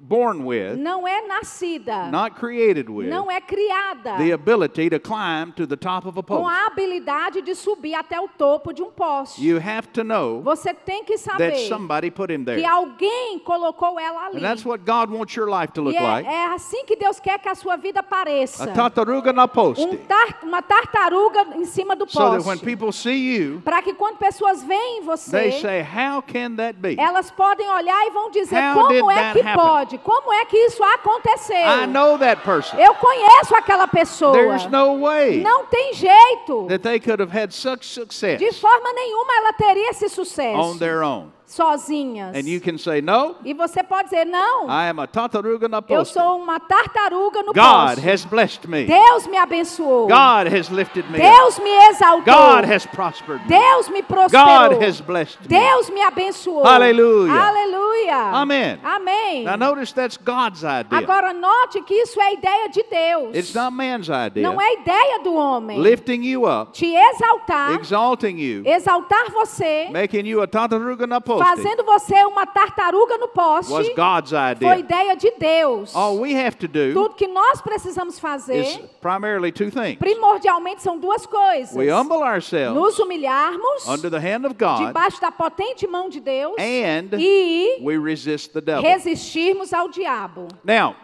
born 0.00 0.44
with, 0.46 0.76
não 0.76 1.06
é 1.06 1.26
nascida, 1.26 2.08
not 2.10 2.36
created 2.36 2.88
with, 2.88 3.08
não 3.08 3.30
é 3.30 3.40
criada 3.40 4.16
the 4.16 4.32
ability 4.32 4.88
to 4.88 4.98
climb 5.00 5.52
to 5.52 5.66
the 5.66 5.76
top 5.76 6.06
of 6.06 6.18
a 6.18 6.22
com 6.22 6.36
post. 6.42 6.48
a 6.54 6.66
habilidade 6.66 7.42
de 7.42 7.54
subir 7.54 7.94
até 7.94 8.18
o 8.20 8.28
topo 8.28 8.72
de 8.72 8.82
um 8.82 8.90
poste. 8.90 9.44
You 9.46 9.58
have 9.58 9.88
to 9.88 10.04
know 10.04 10.40
Você 10.42 10.72
tem 10.72 11.04
que 11.04 11.14
that 11.18 11.24
saber 11.24 11.56
somebody 11.68 12.10
put 12.10 12.32
him 12.32 12.38
que 12.44 12.52
there. 12.52 12.64
alguém 12.64 13.38
colocou 13.40 13.98
ela 13.98 14.26
ali. 14.26 14.38
And 14.38 14.40
that's 14.40 14.64
what 14.64 14.84
God 14.84 15.10
wants 15.10 15.34
your 15.36 15.48
life 15.50 15.72
to 15.74 15.82
look 15.82 15.96
é, 15.96 16.00
like. 16.00 16.28
é 16.28 16.46
assim 16.54 16.84
que 16.84 16.96
Deus 16.96 17.18
quer 17.20 17.38
que 17.38 17.48
a 17.48 17.54
sua 17.54 17.76
vida 17.76 18.02
pareça. 18.02 18.64
A 18.64 18.66
tartaruga 18.68 19.32
na 19.32 19.48
post. 19.48 19.84
Um 19.84 19.96
tar- 19.96 20.38
uma 20.42 20.62
tartaruga 20.62 21.56
em 21.56 21.64
cima 21.64 21.94
do 21.96 22.08
So 22.08 22.18
that 22.20 22.30
when 22.46 22.58
poste. 22.58 22.64
people 22.64 22.92
see 22.92 23.36
you, 23.36 23.60
Para 23.64 23.82
que 23.82 23.92
quando 23.94 24.16
pessoas 24.16 24.62
veem 24.62 25.02
você, 25.02 25.30
they 25.38 25.52
say, 25.60 25.82
How 25.82 26.22
can 26.22 26.54
that 26.56 26.78
be? 26.78 26.96
elas 26.98 27.30
podem 27.30 27.68
olhar 27.68 28.06
e 28.06 28.10
vão 28.10 28.30
dizer 28.30 28.56
How 28.56 28.74
como 28.86 29.10
é 29.10 29.14
that 29.14 29.32
que 29.40 29.46
happen? 29.46 29.54
pode, 29.64 29.87
como 29.96 30.32
é 30.32 30.44
que 30.44 30.56
isso 30.56 30.82
aconteceu. 30.82 31.56
I 31.56 31.86
know 31.86 32.18
that 32.18 32.42
person. 32.42 32.78
Eu 32.78 32.94
conheço 32.96 33.54
aquela 33.54 33.86
pessoa. 33.88 34.32
There's 34.32 34.66
no 34.66 34.98
way 35.00 35.40
Não 35.40 35.64
tem 35.66 35.94
jeito. 35.94 36.66
that 36.68 36.82
they 36.82 37.00
could 37.00 37.22
have 37.22 37.32
had 37.32 37.52
such 37.52 37.86
success 37.86 38.38
De 38.38 38.52
forma 38.52 38.92
nenhuma 38.92 39.32
ela 39.38 39.52
teria 39.54 39.90
esse 39.90 40.06
on 40.06 40.08
sucesso 40.08 40.78
their 40.78 41.02
own. 41.02 41.37
Sozinhas. 41.48 42.36
And 42.36 42.46
you 42.46 42.60
can 42.60 42.78
say, 42.78 43.00
No, 43.00 43.36
E 43.44 43.54
você 43.54 43.82
pode 43.82 44.10
dizer, 44.10 44.26
não, 44.26 44.66
I 44.68 44.88
am 44.90 45.00
a 45.00 45.06
tartaruga 45.06 45.66
na 45.66 45.82
eu 45.88 46.04
sou 46.04 46.36
uma 46.36 46.60
tartaruga 46.60 47.42
no 47.42 47.52
God 47.54 47.98
has 48.04 48.24
blessed 48.24 48.68
me. 48.68 48.84
Deus 48.84 49.26
me 49.26 49.38
abençoou. 49.38 50.06
God 50.06 50.52
has 50.54 50.68
lifted 50.68 51.10
me. 51.10 51.18
Deus 51.18 51.58
me 51.58 51.70
exaltou. 51.90 52.24
God 52.24 52.70
has 52.70 52.84
prospered 52.86 53.40
me. 53.42 53.48
Deus 53.48 53.88
me 53.88 54.02
prosperou. 54.02 54.70
God 54.70 54.82
has 54.82 55.00
blessed 55.00 55.40
me. 55.40 55.48
Deus 55.48 55.90
me 55.90 56.02
abençoou. 56.02 56.66
Aleluia. 56.66 57.32
Aleluia. 57.32 58.16
Amen. 58.34 58.78
Amém. 58.84 59.44
Now 59.44 59.56
notice 59.56 59.92
that's 59.92 60.18
God's 60.18 60.62
idea. 60.62 60.98
Agora 60.98 61.32
note 61.32 61.80
que 61.82 61.94
isso 61.94 62.20
é 62.20 62.34
ideia 62.34 62.68
de 62.68 62.82
Deus. 62.82 63.34
It's 63.34 63.54
not 63.54 63.74
man's 63.74 64.08
idea. 64.08 64.42
Não 64.42 64.60
é 64.60 64.74
ideia 64.74 65.20
do 65.22 65.34
homem. 65.34 65.80
Lifting 65.80 66.22
you 66.24 66.44
up, 66.44 66.72
Te 66.72 66.94
exaltar, 66.94 67.72
exalting 67.80 68.38
you, 68.38 68.62
exaltar 68.66 69.30
você, 69.32 69.88
making 69.90 70.26
you 70.26 70.42
a 70.42 70.46
tartaruga 70.46 71.06
na 71.06 71.20
post 71.20 71.37
fazendo 71.38 71.84
você 71.84 72.24
uma 72.24 72.46
tartaruga 72.46 73.18
no 73.18 73.28
poste, 73.28 73.72
was 73.72 73.88
God's 73.94 74.30
foi 74.30 74.52
idea. 74.52 74.78
ideia 74.78 75.16
de 75.16 75.30
Deus. 75.38 75.94
All 75.94 76.18
we 76.18 76.34
have 76.34 76.56
to 76.56 76.68
do 76.68 76.92
Tudo 76.92 77.14
que 77.14 77.26
nós 77.26 77.60
precisamos 77.60 78.18
fazer, 78.18 78.60
is 78.60 78.80
primarily 79.00 79.50
two 79.52 79.70
things. 79.70 79.98
primordialmente, 79.98 80.82
são 80.82 80.98
duas 80.98 81.26
coisas. 81.26 81.74
We 81.74 81.90
humble 81.90 82.22
ourselves 82.22 82.74
Nos 82.74 82.98
humilharmos 82.98 83.86
under 83.88 84.10
the 84.10 84.18
hand 84.18 84.46
of 84.46 84.54
God 84.58 84.86
debaixo 84.86 85.20
da 85.20 85.30
potente 85.30 85.86
mão 85.86 86.08
de 86.08 86.20
Deus 86.20 86.54
and 86.58 87.16
e 87.18 87.78
we 87.82 87.96
resist 87.98 88.52
the 88.52 88.60
devil. 88.60 88.82
resistirmos 88.82 89.72
ao 89.72 89.88
diabo. 89.88 90.48
Now, 90.64 90.94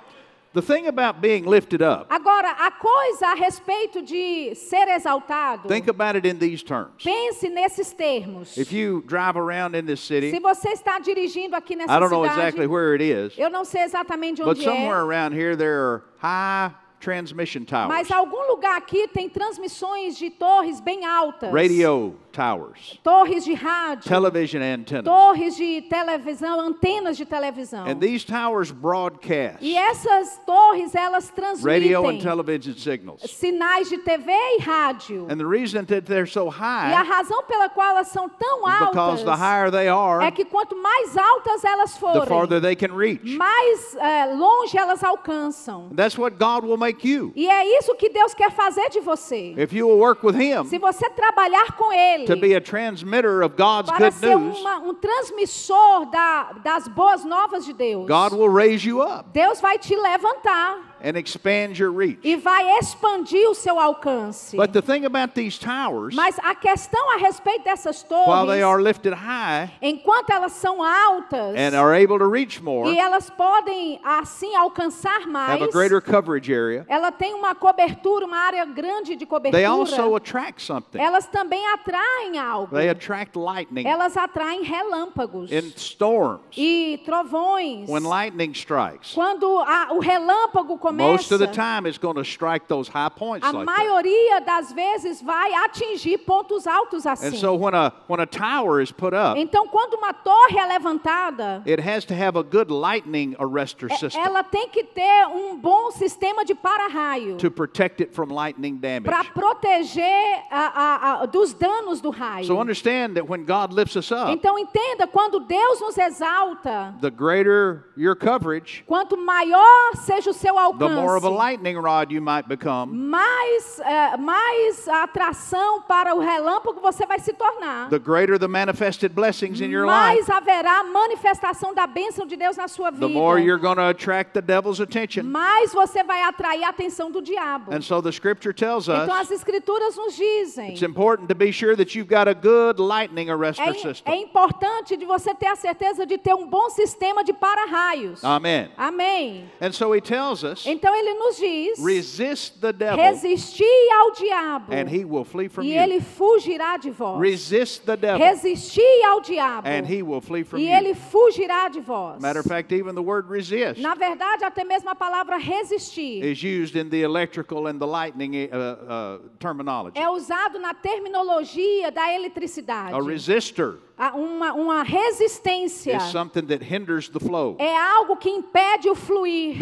The 0.55 0.63
thing 0.63 0.87
about 0.87 1.21
being 1.21 1.45
lifted 1.47 1.83
up, 1.83 2.07
Agora, 2.09 2.53
a 2.53 2.71
coisa 2.71 3.27
a 3.27 3.35
respeito 3.35 4.01
de 4.03 4.55
ser 4.55 4.87
exaltado, 4.87 5.67
think 5.67 5.89
about 5.89 6.17
it 6.17 6.25
in 6.25 6.39
these 6.39 6.63
terms. 6.63 7.03
pense 7.03 7.43
nesses 7.51 7.93
termos. 7.93 8.57
If 8.57 8.73
you 8.73 9.03
drive 9.05 9.37
around 9.37 9.75
in 9.75 9.85
this 9.85 10.01
Se 10.01 10.07
city, 10.31 10.39
você 10.41 10.69
está 10.69 11.01
dirigindo 11.01 11.57
aqui 11.57 11.75
nessa 11.75 11.93
I 11.93 11.99
don't 11.99 12.09
know 12.09 12.23
cidade, 12.23 12.39
exactly 12.39 12.67
where 12.69 12.95
it 12.95 13.03
is, 13.03 13.37
eu 13.37 13.51
não 13.51 13.65
sei 13.65 13.83
exatamente 13.83 14.43
but 14.45 14.51
onde 14.57 14.63
somewhere 14.63 15.01
é, 15.01 15.05
around 15.05 15.35
here 15.35 15.57
there 15.57 15.75
are 15.75 16.03
high 16.19 16.73
transmission 17.01 17.65
towers, 17.65 17.89
mas 17.89 18.11
algum 18.13 18.47
lugar 18.47 18.77
aqui 18.79 19.09
tem 19.09 19.29
transmissões 19.29 20.17
de 20.17 20.31
torres 20.31 20.81
bem 20.81 21.05
altas. 21.05 21.53
radio 21.53 22.17
towers, 22.35 22.99
Torres 23.03 23.45
de 23.45 23.55
rádio, 23.55 24.09
television 24.09 24.61
antennas. 24.61 25.05
torres 25.05 25.57
de 25.57 25.83
televisão, 25.83 26.61
antenas 26.61 27.17
de 27.17 27.25
televisão. 27.25 27.87
And 27.87 27.99
these 28.01 28.25
towers 28.27 28.71
broadcast 28.73 29.59
E 29.61 29.77
essas 29.77 30.41
torres, 30.45 30.95
elas 30.95 31.33
radio 31.63 32.01
and 32.01 32.19
transmitem 32.19 32.21
television 32.21 32.75
signals. 32.75 33.21
sinais 33.23 33.89
de 33.89 33.99
TV 33.99 34.33
e 34.33 34.59
rádio. 34.61 35.27
And 35.31 35.37
the 35.39 35.47
reason 35.47 35.85
that 35.85 36.03
they're 36.07 36.27
so 36.27 36.47
E 36.47 36.49
a 36.49 37.03
high 37.03 37.05
razão 37.05 37.43
pela 37.45 37.69
qual 37.69 37.91
elas 37.91 38.09
são 38.09 38.29
tão 38.29 38.59
is 38.69 38.79
because 38.89 38.97
altas 38.99 39.25
the 39.25 39.37
higher 39.37 39.71
they 39.71 39.89
are, 39.89 40.25
é 40.25 40.31
que 40.31 40.45
quanto 40.45 40.77
mais 40.77 41.17
altas 41.17 41.65
elas 41.65 41.93
the 41.95 42.01
forem, 42.01 42.27
farther 42.27 42.61
they 42.61 42.75
can 42.75 42.95
reach. 42.97 43.37
mais 43.37 43.95
eh, 43.97 44.35
longe 44.35 44.77
elas 44.77 45.03
alcançam. 45.05 45.89
That's 45.95 46.19
what 46.19 46.37
God 46.37 46.65
will 46.65 46.77
make 46.77 47.07
you. 47.09 47.33
E 47.37 47.49
é 47.49 47.79
isso 47.79 47.95
que 47.95 48.09
Deus 48.09 48.35
quer 48.35 48.51
fazer 48.51 48.89
de 48.91 49.01
você. 49.01 49.55
If 49.57 49.73
you 49.73 49.87
will 49.87 49.99
work 49.99 50.25
with 50.27 50.35
Him 50.35 50.65
Se 50.65 50.79
você 50.79 51.09
trabalhar 51.11 51.73
com 51.77 51.93
Ele 51.93 52.24
to 52.27 52.37
be 52.37 52.55
a 52.55 52.61
transmitter 52.61 53.43
of 53.43 53.57
God's 53.57 53.91
para 53.91 54.11
good 54.11 54.13
ser 54.15 54.37
news, 54.39 54.59
uma- 54.61 54.79
um 54.81 54.95
transmissor 54.95 56.07
da- 56.11 56.53
das 56.63 56.89
boas 56.89 57.25
novas 57.25 57.65
de 57.65 57.73
Deus, 57.73 58.07
God 58.07 58.33
will 58.33 58.49
raise 58.49 58.85
you 58.87 59.01
up. 59.01 59.27
Deus 59.33 59.61
vai 59.61 59.79
te 59.79 59.95
levantar 59.97 60.94
and 61.05 61.19
expand 61.19 61.79
your 61.79 61.93
reach. 61.93 62.19
e 62.25 62.35
vai 62.37 62.79
expandir 62.79 63.49
o 63.51 63.55
seu 63.55 63.79
alcance. 63.79 64.57
But 64.57 64.73
the 64.73 64.81
thing 64.81 65.05
about 65.05 65.35
these 65.35 65.59
towers, 65.59 66.15
Mas 66.15 66.39
a 66.43 66.55
questão 66.55 67.11
a 67.15 67.19
respeito 67.19 67.65
dessas 67.65 68.05
while 68.27 68.47
they 68.47 68.63
are 68.63 68.79
torres, 68.79 68.85
lifted 68.87 69.15
high 69.15 69.71
enquanto 69.83 70.31
elas 70.31 70.53
são 70.53 70.83
altas 70.83 71.55
and 71.57 71.79
are 71.79 71.95
able 71.95 72.19
to 72.19 72.29
reach 72.31 72.63
more, 72.63 72.91
e 72.91 72.99
elas 72.99 73.29
podem 73.31 74.01
assim 74.03 74.55
alcançar 74.57 75.27
mais, 75.27 75.61
have 75.61 75.65
a 75.65 75.71
greater 75.71 76.01
coverage 76.01 76.53
area, 76.53 76.87
ela 76.89 77.13
tem 77.13 77.35
uma 77.35 77.55
cobertura, 77.55 78.25
uma 78.25 78.39
área 78.39 78.65
grande 78.65 79.15
de 79.17 79.27
they 79.51 79.65
also 79.65 79.97
cobertura. 79.97 80.17
attract 80.17 80.63
something. 80.63 80.99
Elas 80.99 81.27
também 81.27 81.67
atraem 81.73 82.39
algo. 82.39 82.75
They 82.75 82.89
attract 82.89 83.37
lightning 83.39 83.87
Elas 83.87 84.17
atraem 84.17 84.63
relâmpagos 84.63 85.51
in 85.53 85.73
storms. 85.77 86.41
e 86.57 87.01
trovões. 87.05 87.89
When 87.89 88.05
lightning 88.05 88.53
strikes, 88.53 89.13
Quando 89.13 89.59
a- 89.61 89.89
o 89.93 89.99
relâmpago 89.99 90.79
começa, 90.79 90.94
of 91.01 91.39
the 91.39 91.47
time 91.47 91.87
it's 91.87 91.99
going 91.99 92.15
to 92.15 92.25
strike 92.25 92.67
those 92.69 92.89
high 92.89 93.09
points 93.09 93.47
a 93.47 93.53
like 93.53 93.67
that. 93.67 93.79
maioria 93.79 94.41
das 94.41 94.73
vezes 94.73 95.21
vai 95.23 95.53
atingir 95.65 96.19
pontos 96.19 96.67
altos 96.67 97.07
assim. 97.07 97.29
And 97.29 97.37
so 97.39 97.55
when 97.55 97.75
a 97.75 97.93
when 98.09 98.21
a 98.21 98.27
tower 98.27 98.81
is 98.81 98.91
put 98.93 99.15
up, 99.15 99.37
Então, 99.39 99.67
quando 99.69 99.95
uma 99.95 100.13
torre 100.13 100.57
é 100.59 100.67
levantada, 100.67 101.63
it 101.67 101.81
has 101.81 102.05
to 102.05 102.15
have 102.15 102.37
a 102.39 102.43
good 102.43 102.71
lightning 102.71 103.35
arrestor 103.39 103.91
é- 103.93 103.97
system 103.97 104.23
ela 104.23 104.43
tem 104.43 104.69
que 104.69 104.85
ter 104.85 105.27
um 105.29 105.57
bom 105.57 105.91
sistema 105.91 106.45
de 106.45 106.55
para-raio 106.55 107.37
to 107.37 107.51
protect 107.51 108.01
it 108.03 108.15
from 108.15 108.29
lightning 108.33 108.77
damage. 108.77 109.05
para 109.05 109.25
proteger 109.25 110.43
a- 110.51 110.73
a- 110.75 111.23
a- 111.23 111.27
dos 111.27 111.53
danos 111.55 112.01
do 112.01 112.11
raio. 112.11 112.47
So 112.47 112.59
understand 112.61 113.15
that 113.15 113.29
when 113.29 113.45
God 113.45 113.73
lifts 113.73 113.97
us 113.97 114.11
up, 114.13 114.31
Então, 114.31 114.59
entenda, 114.59 115.07
quando 115.07 115.41
Deus 115.41 115.81
nos 115.81 115.97
exalta, 115.99 116.95
the 117.01 117.11
greater 117.11 117.85
your 117.97 118.15
coverage, 118.15 118.85
quanto 118.87 119.17
maior 119.17 119.95
seja 119.97 120.31
o 120.31 120.33
seu 120.35 120.59
the 120.79 120.89
more 120.89 121.17
of 121.17 121.25
a 121.25 121.29
alcance, 121.29 121.39
lightning 121.39 121.77
rod 121.77 122.11
you 122.13 122.21
might 122.23 122.49
become, 122.49 122.93
mais, 122.93 123.81
eh, 123.81 124.17
mais 124.17 124.89
atração 124.89 125.83
para 125.83 126.15
o 126.15 126.21
relâmpago 126.21 126.81
você 126.81 127.07
vai 127.07 127.19
se 127.19 127.33
tornar. 127.33 127.89
the 127.91 127.99
greater 127.99 128.39
the 128.39 128.49
manifested 128.49 129.15
blessings 129.15 129.61
in 129.61 129.71
your 129.71 129.87
life, 129.87 129.95
mais 130.27 130.29
haverá 130.31 130.83
manifestação 130.85 131.73
da 131.75 131.87
bênção 131.87 132.27
de 132.27 132.37
Deus 132.37 132.57
na 132.57 132.69
sua 132.69 132.91
the 132.91 132.99
vida. 133.07 133.09
more 133.09 133.39
you're 133.41 133.61
going 133.61 133.77
to 133.77 133.89
attract 133.89 134.33
the 134.33 134.43
devil's 134.43 134.81
attention. 134.81 135.23
mais 135.25 135.73
você 135.73 136.03
vai 136.03 136.23
atrair 136.23 136.65
a 136.65 136.69
atenção 136.71 137.11
do 137.11 137.21
diabo. 137.23 137.73
And 137.75 137.81
so 137.83 138.01
the 138.03 138.11
scripture 138.11 138.53
tells 138.55 138.89
Então 138.89 139.05
us 139.05 139.31
as 139.31 139.31
escrituras 139.31 139.97
nos 139.97 140.15
dizem. 140.17 140.71
it's 140.73 140.83
important 140.83 141.29
to 141.29 141.35
be 141.35 141.53
sure 141.53 141.77
that 141.77 141.97
you've 141.97 142.09
got 142.09 142.29
a 142.29 142.35
good 142.35 142.81
lightning 142.81 143.31
arrestor 143.31 143.67
É, 143.67 143.71
é 143.71 143.75
system. 143.75 144.23
importante 144.23 144.97
de 144.97 145.05
você 145.05 145.35
ter 145.35 145.49
a 145.49 145.57
certeza 145.57 146.07
de 146.07 146.19
ter 146.19 146.35
um 146.35 146.47
bom 146.47 146.69
sistema 146.71 147.23
de 147.25 147.33
para-raios. 147.33 148.25
Amen. 148.25 148.71
Amém. 148.77 149.51
And 149.61 149.73
so 149.73 149.95
he 149.95 150.01
tells 150.01 150.43
us, 150.45 150.64
Então 150.67 150.95
ele 150.95 151.15
nos 151.15 151.37
diz: 151.37 151.85
resist 151.85 152.61
the 152.61 152.73
devil 152.73 152.97
resistir 152.97 153.65
ao 153.99 154.13
diabo 154.13 154.73
and 154.73 154.89
he 154.89 155.05
will 155.05 155.25
flee 155.25 155.49
from 155.49 155.65
e 155.65 155.75
you. 155.75 155.81
ele 155.83 156.01
fugirá 156.01 156.77
de 156.77 156.91
vós. 156.91 157.21
Resist 157.21 157.85
the 157.85 157.97
devil 157.97 158.19
Resistir 158.19 159.05
ao 159.07 159.21
diabo 159.21 159.69
and 159.69 159.87
he 159.87 160.03
will 160.03 160.21
flee 160.21 160.45
from 160.45 160.59
e 160.59 160.69
you. 160.69 160.75
ele 160.75 160.95
fugirá 160.95 161.69
de 161.69 161.81
vós. 161.81 162.21
Matter 162.21 162.41
of 162.41 162.49
fact, 162.49 162.73
even 162.73 162.95
the 162.95 163.03
word 163.03 163.29
resist 163.29 163.81
Na 163.81 163.95
verdade, 163.95 164.45
até 164.45 164.65
mesmo 164.65 164.89
a 164.91 164.95
palavra 164.95 165.37
resistir 165.37 166.25
is 166.25 166.43
used 166.43 166.77
in 166.77 166.89
the 166.89 167.01
electrical 167.01 167.67
and 167.67 167.79
the 167.79 167.87
lightning 167.87 168.49
uh, 168.51 169.19
uh, 169.19 169.29
terminology. 169.39 169.99
é 169.99 170.09
usado 170.09 170.59
na 170.59 170.75
terminologia 170.75 171.91
da 171.91 172.13
eletricidade. 172.13 172.95
A 172.95 173.03
resistor 173.03 173.79
Uma, 174.17 174.53
uma 174.55 174.83
resistência 174.83 175.97
is 175.97 176.03
something 176.11 176.43
that 176.47 176.65
hinders 176.65 177.09
the 177.09 177.21
flow. 177.21 177.57
é 177.61 177.77
algo 177.77 178.17
que 178.17 178.29
impede 178.29 178.89
o 178.91 178.95
fluir. 178.95 179.57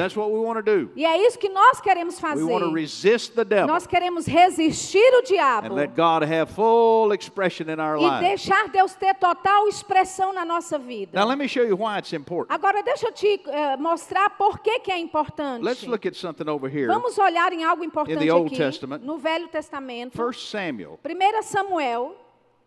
E 0.95 1.05
é 1.05 1.27
isso 1.27 1.39
que 1.39 1.49
nós 1.49 1.81
queremos 1.81 2.21
fazer. 2.21 2.43
want 2.43 2.65
to 2.65 2.73
resist 2.73 3.35
the 3.35 3.45
devil 3.45 3.67
Nós 3.67 3.87
queremos 3.87 4.27
resistir 4.27 4.99
o 5.15 5.19
and 5.19 5.23
diabo 5.23 5.75
let 5.75 5.91
God 5.95 6.23
have 6.23 6.47
full 6.53 7.13
expression 7.13 7.69
in 7.69 7.81
our 7.81 7.97
e 7.97 8.03
lives. 8.03 8.21
deixar 8.21 8.69
Deus 8.69 8.95
ter 8.95 9.15
total 9.15 9.69
expressão 9.69 10.33
na 10.33 10.45
nossa 10.45 10.79
vida. 10.79 11.19
Now, 11.19 11.27
let 11.27 11.39
me 11.39 11.49
show 11.49 11.65
you 11.65 11.77
why 11.77 11.99
it's 11.99 12.13
important. 12.13 12.53
Agora 12.53 12.83
deixa 12.83 13.07
eu 13.07 13.13
te 13.13 13.41
eh, 13.47 13.77
mostrar 13.77 14.31
por 14.31 14.59
que, 14.61 14.81
que 14.81 14.93
é 14.93 14.99
importante. 14.99 15.65
Let's 15.65 15.85
look 15.85 16.07
at 16.07 16.15
something 16.15 16.49
over 16.49 16.69
here. 16.71 16.87
Vamos 16.87 17.17
olhar 17.19 17.53
em 17.53 17.65
algo 17.65 17.83
importante 17.85 18.19
the 18.19 18.33
Old 18.33 18.47
aqui 18.49 18.57
Testament. 18.57 19.05
no 19.05 19.19
Velho 19.19 19.49
Testamento. 19.49 20.21
1 20.21 20.33
Samuel. 20.33 20.99
1 21.05 21.43
Samuel. 21.43 22.17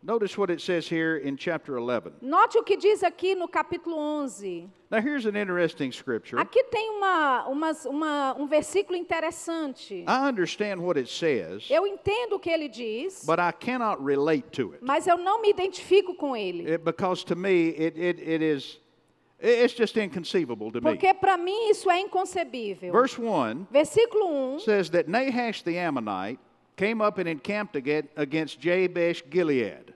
Notice 0.05 0.37
what 0.37 0.51
it 0.51 0.61
says 0.61 0.87
here 0.87 1.17
in 1.17 1.35
chapter 1.35 1.77
11. 1.77 2.13
Note 2.21 2.55
o 2.59 2.63
que 2.63 2.77
diz 2.77 3.01
aqui 3.01 3.33
no 3.33 3.47
capítulo 3.47 3.97
11. 3.97 4.69
Now, 4.91 5.01
here's 5.01 5.25
an 5.25 5.35
interesting 5.35 5.91
scripture. 5.91 6.37
Aqui 6.39 6.63
tem 6.65 6.91
uma, 6.91 7.47
umas- 7.49 7.85
uma- 7.87 8.35
um 8.37 8.45
versículo 8.47 8.95
interessante. 8.95 10.05
I 10.07 10.27
understand 10.29 10.79
what 10.79 10.95
it 10.99 11.09
says, 11.09 11.67
Eu 11.71 11.87
entendo 11.87 12.33
o 12.35 12.39
que 12.39 12.51
ele 12.51 12.69
diz, 12.69 13.25
but 13.25 13.39
I 13.39 13.51
cannot 13.51 13.99
relate 13.99 14.51
to 14.51 14.73
it. 14.73 14.83
mas 14.85 15.07
eu 15.07 15.17
não 15.17 15.41
me 15.41 15.49
identifico 15.49 16.13
com 16.13 16.35
ele. 16.35 16.69
It- 16.69 16.83
because 16.83 17.25
to 17.25 17.35
me, 17.35 17.69
it, 17.69 17.97
it, 17.99 18.21
it 18.21 18.43
is, 18.43 18.79
it's 19.41 19.73
just 19.73 19.97
inconceivable 19.97 20.71
to 20.71 20.81
me. 20.81 20.91
Porque 20.91 21.15
para 21.15 21.35
mim 21.35 21.71
isso 21.71 21.89
é 21.89 21.99
inconcebível. 21.99 22.91
Verse 22.91 23.19
1 23.19 23.65
Versículo 23.71 24.27
1 24.57 24.59
says 24.59 24.87
that 24.91 25.09
Nahash 25.09 25.63
the 25.63 25.79
Ammonite 25.79 26.37
came 26.77 27.01
up 27.01 27.17
and 27.19 27.27
encamped 27.27 27.75
against 27.75 28.59
Jabesh 28.59 29.23
Gilead. 29.31 29.94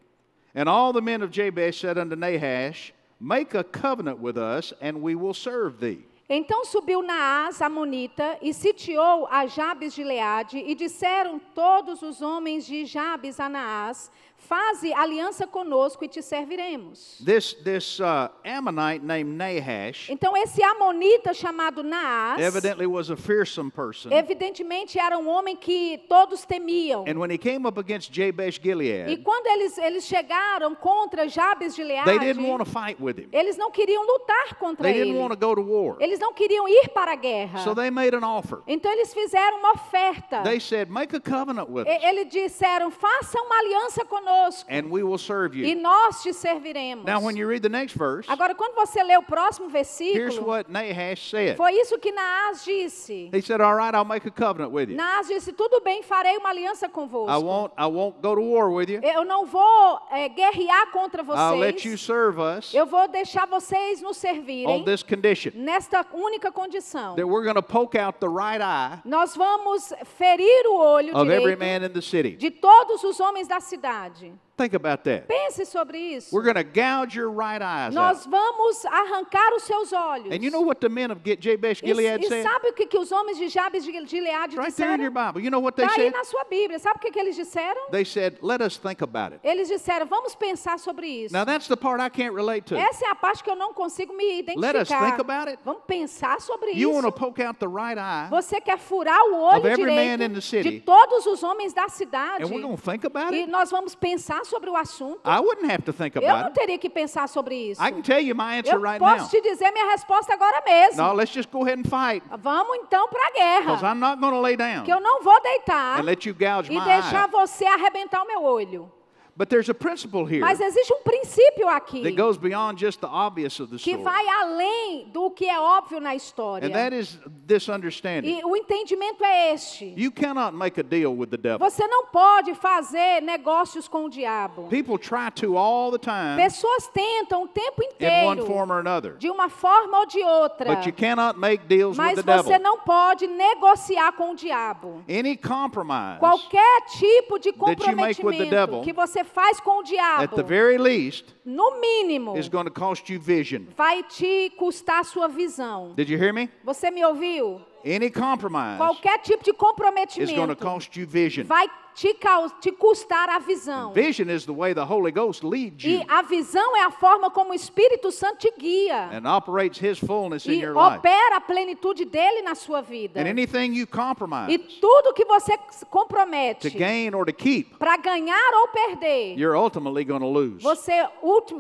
And 0.56 0.68
all 0.68 0.94
the 0.94 1.02
men 1.02 1.22
of 1.22 1.32
Jabesh 1.32 1.80
said 1.80 1.98
unto 1.98 2.16
Nahash, 2.16 2.94
Make 3.20 3.54
a 3.54 3.64
covenant 3.64 4.20
with 4.20 4.38
us, 4.38 4.74
and 4.82 5.02
we 5.02 5.16
will 5.16 5.34
serve 5.34 5.80
thee. 5.80 6.06
Então 6.30 6.64
subiu 6.64 7.02
Naás, 7.02 7.60
Amonita, 7.60 8.38
e 8.40 8.54
sitiou 8.54 9.28
a 9.32 9.48
Jabes 9.48 9.96
de 9.96 10.04
Leade, 10.04 10.60
e 10.60 10.76
disseram 10.76 11.40
todos 11.56 12.04
os 12.04 12.22
homens 12.22 12.68
de 12.68 12.86
Jabes 12.86 13.40
a 13.40 13.50
Naás: 13.50 14.12
Faze 14.40 14.92
aliança 14.94 15.46
conosco 15.46 16.04
e 16.04 16.08
te 16.08 16.22
serviremos. 16.22 17.22
This, 17.24 17.54
this 17.64 18.00
uh, 18.00 18.30
Ammonite 18.44 19.06
named 19.06 19.36
Nahash 19.38 20.10
Então 20.10 20.36
esse 20.36 20.64
Amonita 20.64 21.34
chamado 21.34 21.84
Naás, 21.84 22.40
evidently 22.40 22.88
was 22.88 23.12
a 23.12 23.16
fearsome 23.18 23.70
person. 23.70 24.10
evidentemente 24.12 24.98
era 24.98 25.18
um 25.20 25.28
homem 25.28 25.56
que 25.56 26.00
todos 26.10 26.46
temiam. 26.46 27.04
And 27.08 27.20
when 27.20 27.30
he 27.32 27.38
came 27.38 27.68
up 27.68 27.78
against 27.80 28.12
Jabesh 28.12 28.58
E 28.58 28.62
Gilead, 28.64 29.18
quando 29.24 29.48
eles, 29.48 29.78
eles 29.78 30.06
chegaram 30.08 30.74
contra 30.74 31.28
Jabes 31.28 31.76
de 31.76 31.84
Leade, 31.84 32.06
they 32.06 32.18
didn't 32.18 32.48
want 32.48 32.64
to 32.64 32.66
fight 32.66 32.98
with 33.00 33.20
him. 33.20 33.30
eles 33.32 33.58
não 33.58 33.70
queriam 33.70 34.04
lutar 34.06 34.56
contra 34.56 34.84
They 34.84 34.94
didn't 34.94 35.10
ele. 35.12 35.20
want 35.20 35.32
to 35.34 35.38
go 35.38 35.54
to 35.54 35.62
war. 35.62 35.98
Eles 36.00 36.18
não 36.20 36.34
queriam 36.34 36.68
ir 36.68 36.90
para 36.90 37.12
a 37.12 37.16
guerra. 37.16 37.60
So 37.64 37.76
they 37.76 37.92
made 37.92 38.16
an 38.16 38.24
offer. 38.26 38.62
Então 38.66 38.92
eles 38.92 39.14
fizeram 39.14 39.60
uma 39.60 39.74
oferta. 39.74 40.42
They 40.44 40.60
said, 40.60 40.90
Make 40.90 41.16
a 41.16 41.20
covenant 41.20 41.70
with 41.70 41.86
E- 41.86 41.98
us. 41.98 42.04
Eles 42.04 42.30
disseram: 42.30 42.90
faça 42.90 43.40
uma 43.42 43.60
aliança 43.60 44.04
conosco. 44.30 44.66
and 44.70 44.90
we 44.90 45.04
will 45.04 45.18
serve 45.18 45.56
e 45.56 45.72
you. 45.74 45.82
nós 45.82 46.22
te 46.22 46.34
serviremos. 46.34 47.06
Now, 47.06 47.20
when 47.22 47.36
you 47.36 47.48
read 47.48 47.62
the 47.62 47.70
next 47.70 47.96
verse, 47.98 48.28
Agora, 48.30 48.54
quando 48.56 48.76
você 48.76 49.04
lê 49.04 49.18
o 49.18 49.24
próximo 49.24 49.70
here's 49.70 49.98
versículo, 49.98 50.48
what 50.48 50.70
Nahash 50.72 51.30
said. 51.30 51.58
foi 51.58 51.74
isso 51.74 51.98
que 51.98 52.12
Naás 52.12 52.64
disse. 52.64 53.30
He 53.34 53.42
said, 53.42 53.62
All 53.62 53.76
right, 53.76 53.96
I'll 53.96 54.06
make 54.06 54.28
a 54.28 54.32
covenant 54.32 54.72
with 54.72 54.90
you. 54.90 54.96
Naás 54.98 55.28
disse: 55.28 55.52
Tudo 55.54 55.82
bem, 55.82 56.04
farei 56.04 56.38
uma 56.38 56.50
aliança 56.50 56.86
I 56.86 56.90
convosco. 56.90 57.42
won't, 57.44 57.74
I 57.78 57.86
won't 57.88 58.22
go 58.22 58.36
to 58.36 58.42
war 58.42 58.72
with 58.72 58.90
you. 58.90 59.02
Eu 59.04 59.26
não 59.26 59.46
vou 59.46 60.00
eh, 60.12 60.30
guerrear 60.30 60.92
contra 60.92 61.24
I'll 61.24 61.58
let 61.58 61.84
you 61.86 61.98
vocês. 61.98 62.02
serve 62.02 62.40
us 62.40 62.74
Eu 62.74 62.86
vou 62.86 63.08
deixar 63.08 63.46
vocês 63.48 64.02
nos 64.02 64.10
on 64.12 64.14
servirem 64.20 64.84
this 64.86 65.04
condition 65.04 65.52
nesta 65.56 66.06
única 66.14 66.52
condição. 66.52 67.16
that 67.16 67.26
we're 67.26 67.44
going 67.44 67.56
to 67.56 67.62
poke 67.64 67.98
out 67.98 68.20
the 68.20 68.28
right 68.28 68.62
eye 68.62 69.00
Nós 69.06 69.36
vamos 69.36 69.94
ferir 70.18 70.66
o 70.68 70.76
olho 70.76 71.16
of 71.16 71.30
every 71.30 71.56
direito 71.56 71.60
man 71.60 71.86
in 71.88 71.94
the 71.94 72.02
city. 72.02 72.32
de 72.36 72.52
todos 72.52 73.04
os 73.04 73.20
homens 73.20 73.48
da 73.48 73.60
cidade 73.60 74.19
verdade. 74.20 74.49
Think 74.60 74.74
about 74.74 75.04
that. 75.06 75.26
Pense 75.28 75.64
sobre 75.70 75.98
isso. 75.98 76.36
We're 76.36 76.44
going 76.44 76.56
to 76.56 76.66
gouge 76.66 77.16
your 77.16 77.32
right 77.32 77.62
eyes 77.62 77.94
Nós 77.96 78.26
out. 78.26 78.30
vamos 78.30 78.84
arrancar 78.86 79.54
os 79.56 79.64
seus 79.64 79.94
olhos. 79.94 80.32
And 80.34 80.44
you 80.44 80.52
know 80.52 80.60
what 80.62 80.82
the 80.82 80.90
men 80.90 81.12
of 81.12 81.22
Jabesh 81.24 81.82
E, 81.82 81.88
Gilead 81.88 82.22
e 82.26 82.28
said? 82.28 82.44
sabe 82.44 82.68
o 82.70 82.74
que, 82.74 82.86
que 82.86 82.98
os 83.00 83.10
homens 83.10 83.38
de 83.38 83.48
Jabes 83.48 83.86
de 83.86 83.92
Gileade 84.06 84.56
It's 84.56 84.58
right 84.58 84.76
there 84.76 84.96
in 84.96 85.02
your 85.02 85.12
disseram? 85.12 85.28
Bible. 85.34 85.42
You 85.42 85.50
know 85.50 85.62
what 85.62 85.78
they 85.78 85.86
aí 85.86 85.96
said? 85.96 86.12
na 86.12 86.26
sua 86.26 86.44
Bíblia. 86.44 86.78
Sabe 86.78 86.98
o 86.98 87.00
que, 87.00 87.10
que 87.10 87.20
eles 87.20 87.38
disseram? 87.38 87.90
They 87.92 88.04
said, 88.04 88.38
Let 88.42 88.62
us 88.62 88.78
think 88.78 89.02
about 89.02 89.34
it. 89.34 89.40
Eles 89.48 89.70
disseram, 89.70 90.06
vamos 90.08 90.36
pensar 90.36 90.78
sobre 90.78 91.08
isso. 91.08 91.34
Now, 91.34 91.46
that's 91.46 91.68
the 91.70 91.78
part 91.78 92.02
I 92.02 92.10
can't 92.10 92.36
relate 92.36 92.66
to. 92.68 92.76
Essa 92.76 93.06
é 93.06 93.10
a 93.12 93.16
parte 93.16 93.42
que 93.42 93.50
eu 93.50 93.56
não 93.56 93.74
consigo 93.74 94.14
me 94.14 94.44
Let 94.58 94.76
us 94.76 94.90
identificar. 94.90 95.06
think 95.06 95.22
about 95.22 95.48
it. 95.50 95.60
Vamos 95.64 95.84
pensar 95.88 96.42
sobre 96.42 96.72
You 96.74 96.92
want 96.92 97.04
to 97.04 97.10
isso. 97.10 97.18
poke 97.18 97.42
out 97.42 97.58
the 97.60 97.68
right 97.70 97.98
eye, 97.98 98.28
Você 98.30 98.60
quer 98.60 98.78
furar 98.78 99.22
o 99.32 99.36
olho 99.42 99.76
direito 99.76 100.64
de 100.64 100.82
todos 100.82 101.26
os 101.26 101.44
homens 101.44 101.74
da 101.74 101.88
cidade. 101.88 102.44
and 102.44 102.48
we're 102.50 102.78
think 102.78 103.06
about 103.06 103.34
E 103.34 103.42
it? 103.44 103.50
nós 103.52 103.70
vamos 103.72 103.96
pensar 103.96 104.44
sobre 104.50 104.70
o 104.70 104.76
assunto. 104.76 105.20
I 105.26 105.40
wouldn't 105.40 105.72
have 105.72 105.84
to 105.84 105.94
think 105.94 106.16
Eu 106.16 106.22
não 106.22 106.46
it. 106.48 106.54
teria 106.54 106.78
que 106.78 106.90
pensar 106.90 107.28
sobre 107.30 107.56
isso. 107.72 107.82
I 107.82 107.92
can 107.92 108.02
tell 108.02 108.20
you 108.20 108.36
my 108.36 108.60
answer 108.60 108.74
Eu 108.76 108.82
right 108.82 109.00
posso 109.00 109.18
now. 109.24 109.30
te 109.30 109.42
dizer 109.42 109.72
minha 109.72 109.92
resposta 109.92 110.34
agora 110.34 110.62
mesmo. 110.66 111.02
No, 111.02 111.14
let's 111.14 111.32
just 111.34 111.50
go 111.52 111.64
ahead 111.64 111.80
and 111.80 111.90
fight 111.90 112.24
Vamos 112.42 112.78
então 112.78 113.08
para 113.08 113.22
a 113.28 113.30
because 113.60 113.82
guerra. 113.82 113.94
I'm 113.94 114.00
not 114.00 114.20
going 114.20 114.34
to 114.34 114.40
lay 114.42 114.56
down 114.58 114.84
Que 114.84 114.92
eu 114.94 115.00
não 115.00 115.22
vou 115.22 115.40
deitar 115.42 116.00
and 116.00 116.04
let 116.04 116.26
you 116.26 116.34
gouge 116.34 116.72
e 116.72 116.78
my 116.78 116.84
deixar 116.86 117.28
você 117.28 117.66
arrebentar 117.66 118.24
o 118.24 118.28
meu 118.28 118.44
olho. 118.44 118.92
But 119.40 119.50
there's 119.50 119.70
a 119.70 119.74
principle 119.74 120.26
here 120.26 120.42
Mas 120.42 120.60
existe 120.60 120.92
um 120.92 121.02
princípio 121.02 121.70
aqui 121.70 122.04
that 122.04 122.14
goes 122.18 122.38
beyond 122.38 122.78
just 122.78 123.00
the 123.00 123.08
obvious 123.08 123.58
of 123.62 123.72
the 123.72 123.78
que 123.78 123.92
story. 123.92 124.04
vai 124.04 124.28
além 124.28 125.08
do 125.14 125.32
que 125.32 125.46
é 125.46 125.58
óbvio 125.58 126.02
na 126.02 126.14
história. 126.14 126.68
And 126.68 126.74
that 126.74 126.94
is 126.94 127.18
this 127.48 127.70
understanding. 127.70 128.38
E 128.38 128.44
o 128.44 128.54
entendimento 128.54 129.24
é 129.24 129.54
este. 129.54 129.94
You 129.96 130.12
cannot 130.12 130.54
make 130.54 130.78
a 130.78 130.84
deal 130.84 131.16
with 131.16 131.28
the 131.28 131.38
devil. 131.38 131.60
Você 131.60 131.88
não 131.88 132.08
pode 132.08 132.54
fazer 132.56 133.22
negócios 133.22 133.88
com 133.88 134.08
o 134.08 134.10
diabo. 134.10 134.68
People 134.68 134.98
try 134.98 135.32
to 135.36 135.56
all 135.56 135.90
the 135.90 135.98
time 135.98 136.36
Pessoas 136.36 136.88
tentam 136.88 137.44
o 137.44 137.48
tempo 137.48 137.82
in 137.82 138.06
one 138.26 138.42
inteiro, 138.42 138.46
form 138.46 138.72
or 138.74 138.80
another. 138.80 139.16
de 139.20 139.30
uma 139.30 139.48
forma 139.48 140.00
ou 140.00 140.06
de 140.06 140.22
outra. 140.22 140.76
But 140.76 140.86
you 140.86 140.92
cannot 140.92 141.40
make 141.40 141.64
deals 141.66 141.98
with 141.98 142.04
Mas 142.04 142.16
the 142.16 142.24
devil. 142.24 142.44
você 142.44 142.60
não 142.60 142.80
pode 142.80 143.26
negociar 143.26 144.12
com 144.12 144.32
o 144.32 144.36
diabo. 144.36 145.02
Any 145.08 145.38
compromise, 145.38 146.20
Qualquer 146.20 146.82
tipo 146.88 147.40
de 147.40 147.54
that 147.54 147.90
you 147.90 147.96
make 147.96 148.22
with 148.22 148.38
the 148.38 148.44
comprometimento 148.44 148.50
devil, 148.50 148.82
que 148.82 148.92
você 148.92 149.24
faz 149.30 149.60
com 149.60 149.78
o 149.78 149.80
at 149.82 149.88
diabo, 149.88 150.36
the 150.36 150.44
very 150.44 150.78
least, 150.78 151.34
no 151.46 151.80
mínimo, 151.80 152.38
is 152.38 152.50
going 152.50 152.66
to 152.66 152.72
cost 152.72 153.12
you 153.12 153.20
vision. 153.20 153.64
vai 153.78 154.04
te 154.04 154.52
custar 154.58 155.06
sua 155.06 155.28
visão. 155.28 155.94
Did 155.96 156.10
you 156.10 156.18
hear 156.18 156.34
me? 156.34 156.50
Você 156.64 156.92
me 156.92 157.04
ouviu? 157.06 157.62
Any 157.86 158.10
compromise 158.10 158.78
Qualquer 158.78 159.20
tipo 159.20 159.44
de 159.44 159.52
is 159.52 159.56
going 159.58 159.58
to 159.58 160.56
comprometimento 160.56 160.58
cost 160.60 160.98
you 161.00 161.06
vision. 161.08 161.46
vai 161.46 161.68
te, 161.96 162.16
te 162.62 162.72
custar 162.72 163.30
a 163.30 163.40
visão. 163.40 163.92
Vision 163.94 164.30
is 164.30 164.46
the 164.46 164.54
way 164.54 164.74
the 164.74 164.86
Holy 164.86 165.12
Ghost 165.12 165.44
leads 165.44 165.84
E 165.84 165.96
you 165.96 166.06
a 166.08 166.22
visão 166.22 166.78
é 166.78 166.84
a 166.84 166.92
forma 166.92 167.30
como 167.30 167.52
o 167.52 167.54
Espírito 167.54 168.12
Santo 168.12 168.38
te 168.38 168.54
guia 168.58 169.10
and 169.12 169.28
operates 169.28 169.82
His 169.82 170.00
fullness 170.00 170.46
in 170.46 170.54
e 170.54 170.62
your 170.62 170.74
life. 170.74 171.00
opera 171.00 171.38
a 171.38 171.42
plenitude 171.42 172.06
dele 172.06 172.42
na 172.42 172.56
sua 172.56 172.82
vida. 172.82 173.20
And 173.20 173.28
anything 173.28 173.74
you 173.74 173.84
E 173.84 173.88
compromise 173.88 174.58
tudo 174.80 175.14
que 175.14 175.26
você 175.26 175.58
compromete 175.90 176.70
to 176.70 176.78
gain 176.78 177.14
or 177.14 177.26
to 177.26 177.34
keep, 177.34 177.78
para 177.78 177.98
ganhar 177.98 178.54
ou 178.62 178.68
perder, 178.70 179.38
you're 179.38 179.58
ultimately 179.58 180.06
going 180.06 180.22
to 180.22 180.28
lose. 180.30 180.64
você 180.64 181.06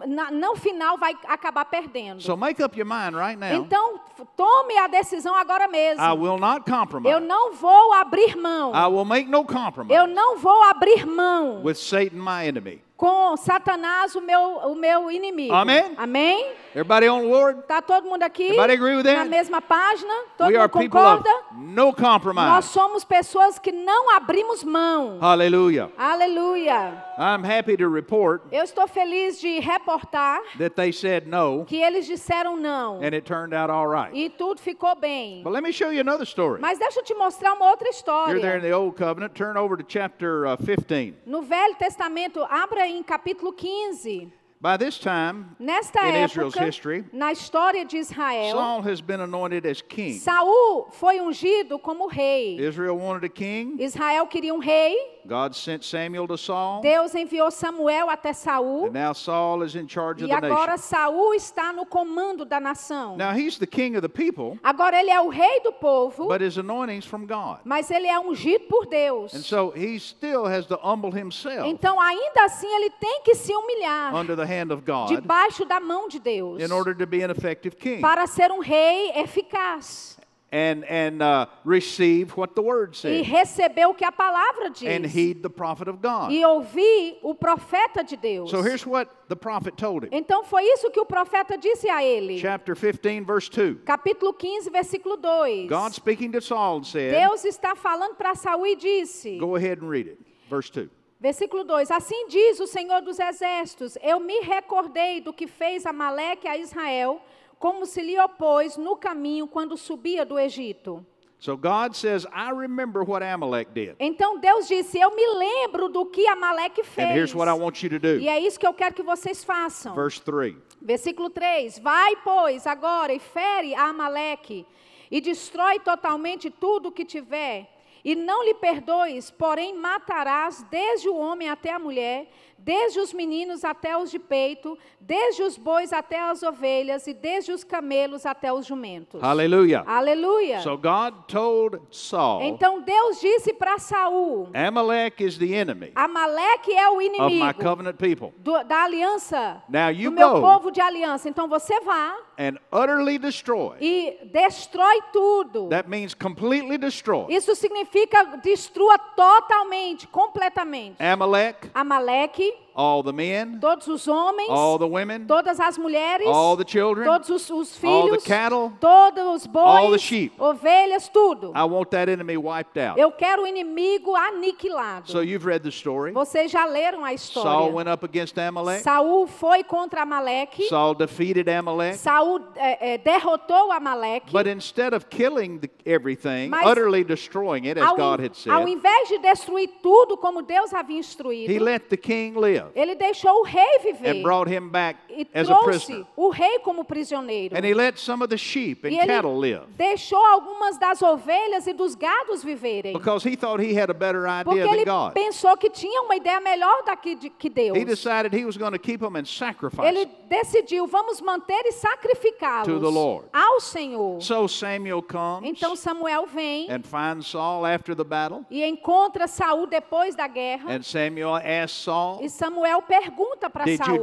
na, 0.07 0.31
no 0.31 0.55
final 0.55 0.97
vai 0.97 1.17
acabar 1.27 1.65
perdendo. 1.65 2.21
So 2.21 2.37
make 2.37 2.63
up 2.63 2.77
your 2.77 2.87
mind 2.87 3.15
right 3.15 3.37
now. 3.37 3.53
Então, 3.53 3.99
tome 4.37 4.77
a 4.77 4.87
decisão 4.87 5.35
agora 5.35 5.67
mesmo. 5.67 6.01
I 6.09 6.13
will 6.17 6.37
not 6.37 6.63
Eu 6.69 6.77
compromise. 6.77 7.19
não 7.25 7.53
vou 7.53 7.93
abrir 7.93 8.35
mão. 8.35 8.71
I 8.73 8.87
will 8.87 9.05
make 9.05 9.29
no 9.29 9.43
compromise 9.45 9.93
Eu 9.93 10.07
não 10.07 10.37
vou 10.37 10.63
abrir 10.63 11.05
mão 11.05 11.61
with 11.63 11.75
Satan, 11.75 12.17
my 12.17 12.47
enemy. 12.47 12.81
Com 12.99 13.37
Satanás, 13.37 14.13
o 14.13 14.19
meu, 14.19 14.41
o 14.57 14.75
meu 14.75 15.09
inimigo. 15.09 15.53
Amém? 15.55 15.93
Amém? 15.95 16.51
Everybody 16.71 17.07
on 17.07 17.29
board? 17.29 17.63
Tá 17.65 17.81
todo 17.81 18.07
mundo 18.09 18.23
aqui? 18.23 18.43
Everybody 18.43 18.73
agree 18.73 18.95
with 18.97 19.05
Na 19.05 19.13
that? 19.19 19.29
mesma 19.29 19.61
página? 19.61 20.13
Todo 20.37 20.49
we 20.49 20.57
are 20.57 20.67
mundo 20.67 20.85
of 20.85 20.89
concorda? 20.89 21.29
no 21.55 21.85
Nós 21.85 21.95
compromise. 21.95 22.67
somos 22.67 23.05
pessoas 23.05 23.57
que 23.57 23.71
não 23.71 24.13
abrimos 24.15 24.65
mão. 24.65 25.17
Hallelujah. 25.21 25.89
Aleluia. 25.97 27.05
I'm 27.17 27.43
happy 27.45 27.77
to 27.77 27.89
report 27.89 28.43
Eu 28.51 28.63
estou 28.63 28.85
feliz 28.87 29.39
de 29.39 29.59
reportar 29.59 30.41
that 30.57 30.75
they 30.75 30.91
said 30.91 31.25
no 31.25 31.63
que 31.65 31.81
eles 31.81 32.05
disseram 32.05 32.57
não. 32.57 32.97
and 33.01 33.13
it 33.15 33.21
turned 33.21 33.53
out 33.55 33.71
all 33.71 33.87
right. 33.87 34.11
E 34.13 34.29
tudo 34.29 34.59
ficou 34.59 34.93
bem. 34.95 35.41
But 35.41 35.53
let 35.53 35.63
me 35.63 35.71
show 35.71 35.89
you 35.91 36.01
another 36.01 36.25
story. 36.25 36.61
Mas 36.61 36.77
deixa 36.77 36.99
eu 36.99 37.03
te 37.03 37.13
mostrar 37.15 37.53
uma 37.53 37.69
outra 37.69 37.87
You're 37.89 38.41
there 38.41 38.55
in 38.55 38.59
história. 38.59 38.61
the 38.61 38.75
Old 38.75 38.97
Covenant. 38.97 39.33
Turn 39.33 39.57
over 39.57 39.77
to 39.77 39.85
chapter 39.87 40.45
uh, 40.45 40.57
15. 40.57 41.15
No 41.25 41.41
Velho 41.41 41.75
Testamento, 41.75 42.45
abra 42.49 42.88
em 42.89 43.03
capítulo 43.03 43.53
15. 43.53 44.31
By 44.61 44.75
this 44.75 44.99
time, 44.99 45.55
Nesta 45.57 45.99
in 46.09 46.15
Israel's 46.25 46.53
época, 46.53 46.65
history, 46.65 47.05
na 47.13 47.31
história 47.31 47.85
de 47.85 47.97
Israel, 47.97 48.51
Saul 48.51 48.81
has 48.81 48.99
been 48.99 49.21
anointed 49.21 49.65
as 49.65 49.81
king. 49.81 50.19
Saul 50.19 50.89
foi 50.91 51.21
ungido 51.21 51.79
como 51.79 52.07
rei. 52.09 52.57
Israel 52.59 52.97
wanted 52.97 53.23
a 53.23 53.29
king. 53.29 53.77
Israel 53.79 54.27
queria 54.27 54.53
um 54.53 54.59
rei. 54.59 54.97
God 55.29 55.55
sent 55.55 55.83
Samuel 55.83 56.27
to 56.27 56.37
Saul. 56.37 56.81
Deus 56.81 57.13
enviou 57.13 57.51
Samuel 57.51 58.09
até 58.09 58.33
Saul. 58.33 58.87
And 58.87 58.93
now 58.93 59.13
Saul 59.13 59.63
is 59.63 59.75
in 59.75 59.87
charge 59.87 60.23
of 60.23 60.29
E 60.29 60.31
the 60.31 60.45
agora 60.45 60.71
nation. 60.71 60.77
Saul 60.77 61.33
está 61.35 61.71
no 61.71 61.85
comando 61.85 62.45
da 62.45 62.59
nação. 62.59 63.15
Now 63.15 63.31
he's 63.31 63.57
the 63.57 63.67
king 63.67 63.95
of 63.95 64.01
the 64.01 64.09
people, 64.09 64.57
Agora 64.63 64.99
ele 64.99 65.11
é 65.11 65.21
o 65.21 65.29
rei 65.29 65.61
do 65.61 65.71
povo, 65.71 66.27
but 66.27 66.41
his 66.41 66.57
anointing's 66.57 67.05
from 67.05 67.25
God. 67.25 67.59
mas 67.63 67.91
ele 67.91 68.07
é 68.07 68.19
ungido 68.19 68.65
por 68.67 68.87
Deus. 68.87 69.33
And 69.33 69.41
so 69.41 69.71
he 69.75 69.99
still 69.99 70.45
has 70.45 70.65
to 70.65 70.79
humble 70.83 71.11
himself 71.11 71.67
Então, 71.67 71.99
ainda 71.99 72.45
assim, 72.45 72.67
ele 72.67 72.89
tem 72.91 73.21
que 73.23 73.35
se 73.35 73.53
humilhar 73.53 74.15
under 74.15 74.35
the 74.35 74.45
hand 74.45 74.71
of 74.71 74.83
God 74.83 75.09
debaixo 75.09 75.65
da 75.65 75.79
mão 75.79 76.07
de 76.07 76.19
Deus 76.19 76.61
in 76.61 76.71
order 76.71 76.95
to 76.95 77.05
be 77.05 77.23
an 77.23 77.31
effective 77.31 77.75
king 77.75 78.01
para 78.01 78.25
ser 78.27 78.51
um 78.51 78.59
rei 78.59 79.11
eficaz 79.15 80.17
and, 80.51 80.83
and 80.85 81.21
uh, 81.21 81.45
receive 81.63 82.35
what 82.35 82.55
the 82.55 82.61
word 82.61 82.93
e 82.93 82.97
says 82.97 83.27
receber 83.27 83.85
o 83.87 83.93
que 83.93 84.05
a 84.05 84.11
palavra 84.11 84.67
and 84.85 85.03
diz 85.03 85.13
heed 85.13 85.43
the 85.43 85.49
prophet 85.49 85.87
of 85.87 86.01
God. 86.01 86.31
e 86.31 86.43
ouvir 86.43 87.19
o 87.21 87.35
profeta 87.35 88.03
de 88.03 88.15
Deus. 88.17 88.49
So 88.49 88.61
here's 88.61 88.85
what 88.85 89.09
the 89.27 89.35
prophet 89.35 89.77
told 89.77 90.05
him. 90.05 90.09
Então, 90.11 90.43
foi 90.43 90.63
isso 90.63 90.89
que 90.89 90.99
o 90.99 91.05
profeta 91.05 91.57
disse 91.57 91.89
a 91.89 92.03
ele. 92.03 92.39
Chapter 92.39 92.75
15, 92.75 93.21
verse 93.21 93.49
2. 93.49 93.83
Capítulo 93.85 94.33
15, 94.33 94.69
versículo 94.69 95.17
2. 95.17 95.67
God 95.67 95.93
speaking 95.93 96.31
to 96.31 96.41
Saul 96.41 96.83
said, 96.83 97.13
Deus 97.13 97.45
está 97.45 97.75
falando 97.75 98.15
para 98.15 98.35
Saul 98.35 98.65
e 98.65 98.75
disse: 98.75 99.37
Go 99.37 99.55
ahead 99.55 99.81
and 99.83 99.89
read 99.89 100.07
it. 100.07 100.19
Verse 100.49 100.69
2. 100.71 100.89
Versículo 101.19 101.65
2: 101.65 101.91
Assim 101.91 102.27
diz 102.27 102.59
o 102.61 102.65
Senhor 102.65 103.01
dos 103.01 103.19
Exércitos: 103.19 103.97
Eu 104.01 104.19
me 104.21 104.39
recordei 104.39 105.19
do 105.19 105.33
que 105.33 105.47
fez 105.47 105.85
Amaleque 105.85 106.47
a 106.47 106.57
Israel, 106.57 107.21
como 107.59 107.85
se 107.85 108.01
lhe 108.01 108.17
opôs 108.19 108.77
no 108.77 108.95
caminho 108.95 109.45
quando 109.45 109.77
subia 109.77 110.25
do 110.25 110.39
Egito. 110.39 111.05
So 111.41 111.55
God 111.55 111.93
says, 111.93 112.25
I 112.33 112.51
remember 112.51 113.01
what 113.01 113.23
Amalek 113.23 113.71
did. 113.71 113.95
Então 113.99 114.39
Deus 114.39 114.67
disse: 114.67 114.99
Eu 114.99 115.15
me 115.15 115.25
lembro 115.35 115.87
do 115.87 116.05
que 116.05 116.27
Amaleque 116.27 116.81
And 116.81 117.13
here's 117.13 117.31
fez. 117.31 117.35
what 117.35 117.49
I 117.49 117.53
want 117.53 117.81
you 117.81 117.89
to 117.91 117.99
do. 117.99 118.19
E 118.19 118.27
é 118.27 118.39
isso 118.39 118.59
que 118.59 118.67
eu 118.67 118.73
quero 118.73 118.93
que 118.93 119.03
vocês 119.03 119.41
façam. 119.43 119.95
Verse 119.95 120.21
3. 120.21 120.55
Versículo 120.81 121.29
3: 121.29 121.79
Vai, 121.79 122.17
pois, 122.17 122.67
agora 122.67 123.13
e 123.13 123.19
fere 123.19 123.73
a 123.73 123.85
Amaleque, 123.85 124.65
e 125.09 125.21
destrói 125.21 125.79
totalmente 125.79 126.49
tudo 126.49 126.89
o 126.89 126.91
que 126.91 127.05
tiver, 127.05 127.69
e 128.03 128.15
não 128.15 128.43
lhe 128.43 128.53
perdoes, 128.55 129.31
porém 129.31 129.73
matarás 129.73 130.61
desde 130.69 131.07
o 131.07 131.15
homem 131.15 131.49
até 131.49 131.71
a 131.71 131.79
mulher, 131.79 132.29
desde 132.61 132.99
os 132.99 133.13
meninos 133.13 133.63
até 133.63 133.97
os 133.97 134.11
de 134.11 134.19
peito, 134.19 134.77
desde 134.99 135.41
os 135.43 135.57
bois 135.57 135.91
até 135.93 136.19
as 136.19 136.43
ovelhas, 136.43 137.07
e 137.07 137.13
desde 137.13 137.51
os 137.51 137.63
camelos 137.63 138.25
até 138.25 138.51
os 138.53 138.65
jumentos. 138.65 139.21
Hallelujah. 139.21 139.83
Aleluia. 139.87 140.59
So 140.61 140.77
God 140.77 141.13
told 141.27 141.79
Saul, 141.91 142.41
Então 142.43 142.81
Deus 142.81 143.19
disse 143.19 143.53
para 143.53 143.77
Saul: 143.79 144.49
Amalek 144.53 145.23
is 145.23 145.37
the 145.37 145.53
enemy 145.53 145.91
Amaleque 145.95 146.71
é 146.73 146.89
o 146.89 146.95
of 146.97 146.97
my 146.99 147.05
inimigo 147.05 147.63
covenant 147.63 147.97
people. 147.97 148.33
do- 148.37 148.63
da 148.63 148.83
aliança 148.83 149.63
Now 149.69 149.91
do 149.93 149.99
you 149.99 150.11
meu 150.11 150.33
go 150.35 150.41
povo 150.41 150.71
de 150.71 150.81
aliança. 150.81 151.29
Então 151.29 151.47
você 151.47 151.79
vá 151.79 152.15
and 152.39 152.57
utterly 152.71 153.17
destroy. 153.17 153.75
e 153.81 154.17
destrói 154.31 155.01
tudo. 155.11 155.67
That 155.67 155.89
means 155.89 156.13
completely 156.15 156.77
destroy. 156.77 157.25
Isso 157.29 157.53
significa 157.53 158.37
destrua 158.41 158.97
totalmente, 158.97 160.07
completamente. 160.07 160.95
Amalek, 161.03 161.69
Amaleque, 161.73 162.53
all 162.75 163.03
the 163.03 163.11
men, 163.13 163.59
todos 163.59 163.87
os 163.87 164.07
homens, 164.07 164.49
all 164.49 164.77
the 164.77 164.87
women, 164.87 165.25
todas 165.25 165.59
as 165.59 165.77
mulheres, 165.77 166.27
all 166.27 166.55
the 166.55 166.65
children. 166.65 167.05
todos 167.05 167.29
os, 167.29 167.49
os 167.49 167.83
all 167.83 168.03
the 168.03 168.19
filhos, 168.19 168.23
cattle, 168.23 168.71
todos 168.79 169.23
os 169.43 169.55
all 169.55 169.83
the 169.83 169.89
bois, 169.89 170.01
sheep. 170.01 170.33
ovelhas, 170.39 171.09
tudo. 171.09 171.51
I 171.55 171.63
want 171.63 171.91
that 171.91 172.09
enemy 172.09 172.37
wiped 172.37 172.77
out. 172.77 172.99
Eu 172.99 173.11
quero 173.11 173.43
o 173.43 173.47
inimigo 173.47 174.15
aniquilado. 174.15 175.09
So 175.09 175.21
you've 175.21 175.45
read 175.45 175.63
the 175.63 175.69
story. 175.69 176.11
Vocês 176.11 176.51
já 176.51 176.65
leram 176.65 177.03
a 177.03 177.09
Saul 177.09 177.15
história. 177.15 177.73
went 177.73 177.89
up 177.89 178.05
against 178.05 178.37
Amalek. 178.37 178.83
Saul 178.83 179.27
foi 179.27 179.63
contra 179.63 180.01
Amaleque. 180.01 180.67
Saul 180.67 180.95
defeated 180.95 181.49
Amalek. 181.49 181.97
Saul 181.97 182.41
é, 182.55 182.93
é, 182.93 182.97
derrotou 182.97 183.71
Amaleque. 183.71 184.31
But 184.31 184.47
instead 184.47 184.93
of 184.93 185.07
killing 185.09 185.59
the, 185.59 185.69
everything, 185.85 186.49
Mas- 186.49 186.65
utterly 186.65 187.03
destroying 187.03 187.67
it, 187.67 187.79
as 187.79 187.87
Ao, 187.87 187.95
God 187.95 188.19
had 188.19 188.31
ao 188.49 188.63
said, 188.65 188.69
invés 188.69 189.09
de 189.09 189.17
destruir 189.19 189.69
tudo 189.81 190.17
como 190.17 190.41
Deus 190.41 190.73
havia 190.73 190.99
instruído, 190.99 191.51
he 191.51 191.59
let 191.59 191.89
the 191.89 191.97
king 191.97 192.33
live 192.35 192.58
ele 192.75 192.95
deixou 192.95 193.41
o 193.41 193.43
rei 193.43 193.79
viver 193.83 194.17
and 194.17 194.21
brought 194.21 194.49
him 194.51 194.69
back 194.69 194.97
e 195.09 195.27
as 195.33 195.49
a 195.49 195.55
prisoner. 195.59 196.05
o 196.15 196.29
rei 196.29 196.59
como 196.59 196.83
prisioneiro. 196.83 197.55
And 197.57 197.65
he 197.65 197.73
let 197.73 197.97
some 197.99 198.23
of 198.23 198.29
the 198.29 198.37
sheep 198.37 198.85
and 198.85 198.91
E 198.91 198.97
ele 198.99 199.07
cattle 199.07 199.37
live 199.37 199.61
deixou 199.77 200.23
algumas 200.25 200.77
das 200.77 201.01
ovelhas 201.01 201.67
e 201.67 201.73
dos 201.73 201.95
gados 201.95 202.43
viverem. 202.43 202.93
because 202.93 203.23
he 203.27 203.35
thought 203.35 203.59
he 203.63 203.73
had 203.77 203.89
a 203.89 203.93
better 203.93 204.23
Porque 204.43 204.59
idea 204.61 204.71
ele 204.73 204.85
than 204.85 204.91
God. 205.07 205.13
pensou 205.13 205.55
que 205.57 205.69
tinha 205.69 206.01
uma 206.01 206.15
ideia 206.15 206.39
melhor 206.41 206.83
daqui 206.85 207.15
de, 207.15 207.29
que 207.29 207.49
Deus. 207.49 207.77
He 207.77 207.85
decided 207.85 208.33
he 208.33 208.45
was 208.45 208.57
going 208.57 208.71
to 208.73 208.79
keep 208.79 208.99
them 208.99 209.15
and 209.15 209.25
sacrifice 209.25 209.85
Ele 209.87 210.05
decidiu, 210.27 210.85
vamos 210.87 211.21
manter 211.21 211.61
e 211.65 211.71
sacrificá-los 211.71 212.67
To 212.67 212.79
the 212.79 212.89
Lord. 212.91 213.27
ao 213.33 213.59
Senhor. 213.59 214.21
So 214.21 214.47
Samuel 214.47 215.01
comes 215.01 215.49
Então 215.49 215.75
Samuel 215.75 216.25
vem 216.27 216.69
and 216.69 216.81
finds 216.83 217.27
Saul 217.27 217.65
after 217.65 217.95
the 217.95 218.03
battle. 218.03 218.45
e 218.49 218.63
encontra 218.63 219.27
Saul 219.27 219.67
depois 219.67 220.15
da 220.15 220.27
guerra. 220.27 220.71
And 220.71 220.81
Samuel 220.83 221.35
asks 221.37 221.83
Saul, 221.83 222.19
E 222.23 222.29
Samuel 222.29 222.48
pergunta 222.87 223.49
para 223.49 223.65
Saul? 223.77 223.99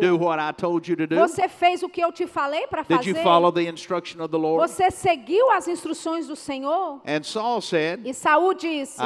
Você 1.28 1.48
fez 1.48 1.82
o 1.82 1.88
que 1.88 2.00
eu 2.00 2.12
te 2.12 2.26
falei 2.26 2.66
para 2.66 2.82
Did 2.82 3.06
you 3.06 3.14
fazer? 3.14 3.22
follow 3.22 3.52
the 3.52 3.62
instruction 3.62 4.22
of 4.22 4.30
the 4.30 4.36
Lord? 4.36 4.68
Você 4.68 4.90
seguiu 4.90 5.50
as 5.50 5.68
instruções 5.68 6.26
do 6.26 6.36
Senhor? 6.36 7.00
And 7.06 7.22
Saul 7.22 7.60
said, 7.60 8.06
E 8.06 8.12
Saul 8.12 8.54
disse. 8.54 8.98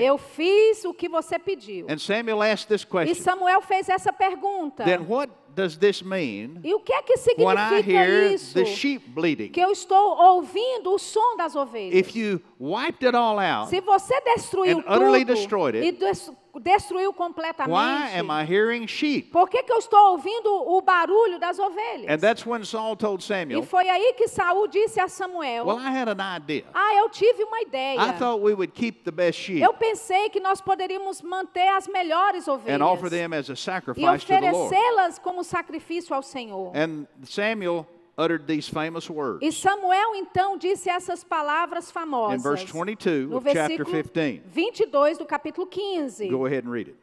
Eu 0.00 0.18
fiz 0.18 0.84
o 0.84 0.94
que 0.94 1.08
você 1.08 1.38
pediu. 1.38 1.86
And 1.88 1.98
Samuel 1.98 2.42
asked 2.42 2.68
this 2.68 2.86
E 3.06 3.14
Samuel 3.14 3.60
fez 3.62 3.88
essa 3.88 4.12
pergunta. 4.12 4.84
Then 4.84 5.06
what 5.08 5.30
does 5.54 5.76
this 5.76 6.02
mean 6.02 6.60
E 6.64 6.74
o 6.74 6.80
que 6.80 6.92
é 6.92 7.02
que 7.02 7.14
when 7.38 7.56
I 7.58 7.80
hear 7.80 8.32
isso? 8.32 8.54
the 8.54 8.64
sheep 8.64 9.08
bleating? 9.08 9.50
Que 9.50 9.60
eu 9.60 9.70
estou 9.70 10.16
ouvindo 10.18 10.92
o 10.94 10.98
som 10.98 11.36
das 11.36 11.54
ovelhas. 11.56 11.94
If 11.94 12.16
you 12.16 12.40
wiped 12.58 13.04
it 13.04 13.16
all 13.16 13.38
out, 13.38 13.68
Se 13.68 13.80
você 13.80 14.20
destruiu 14.20 14.78
and 14.78 14.84
utterly 14.86 15.24
tudo 15.24 15.34
destroyed 15.34 15.76
it, 15.76 15.86
e 15.88 15.92
des- 15.92 16.30
destruiu 16.60 17.10
why 17.10 17.16
completamente, 17.16 18.18
am 18.18 18.30
I 18.30 18.44
hearing 18.44 18.86
sheep? 18.86 19.30
por 19.32 19.48
que, 19.48 19.62
que 19.62 19.72
eu 19.72 19.78
estou 19.78 20.12
ouvindo 20.12 20.48
o 20.52 20.80
barulho 20.82 21.38
das 21.38 21.58
ovelhas? 21.58 22.08
And 22.08 22.18
that's 22.18 22.44
when 22.46 22.62
Saul 22.64 22.94
told 22.96 23.22
E 23.22 23.26
Samuel, 23.26 23.62
foi 23.62 23.88
aí 23.88 24.12
que 24.16 24.28
Saul 24.28 24.68
disse 24.68 25.00
a 25.00 25.08
Samuel: 25.08 25.64
Well, 25.66 25.78
I 25.78 25.90
had 25.90 26.08
an 26.08 26.20
idea. 26.20 26.64
Ah, 26.74 26.94
eu 26.96 27.08
tive 27.08 27.42
uma 27.44 27.60
ideia. 27.62 27.98
I 28.00 28.12
thought 28.18 28.42
we 28.42 28.52
would 28.54 28.72
keep 28.74 29.02
the 29.04 29.10
best 29.10 29.38
sheep 29.40 29.60
Eu 29.62 29.72
pensei 29.72 30.28
que 30.28 30.40
nós 30.40 30.60
poderíamos 30.60 31.22
manter 31.22 31.68
as 31.68 31.88
melhores 31.88 32.46
ovelhas 32.46 32.80
and 32.80 32.84
offer 32.84 33.08
them 33.10 33.32
as 33.34 33.48
a 33.48 33.54
e 33.54 33.56
sacrifice 33.56 34.04
Lord. 34.04 34.22
oferecê-las 34.24 35.18
como 35.18 35.41
sacrifício 35.44 36.14
ao 36.14 36.22
Senhor. 36.22 36.72
And 36.74 37.06
Samuel 37.24 37.86
uttered 38.16 38.46
these 38.46 38.68
famous 38.70 39.08
words 39.08 39.40
E 39.42 39.50
Samuel 39.50 40.14
então 40.14 40.56
disse 40.58 40.90
essas 40.90 41.24
palavras 41.24 41.88
in 41.88 41.92
famosas. 41.92 42.42
verse 42.42 42.66
22 42.66 43.28
no 43.28 43.36
of 43.38 43.50
chapter 43.50 43.84
versículo 43.84 44.02
15. 44.02 44.42
22 44.46 45.18
do 45.18 45.26
capítulo 45.26 45.66
15. 45.66 46.28
Go 46.28 46.44
ahead 46.46 46.66
and 46.66 46.70
read 46.70 46.90
it. 46.90 46.98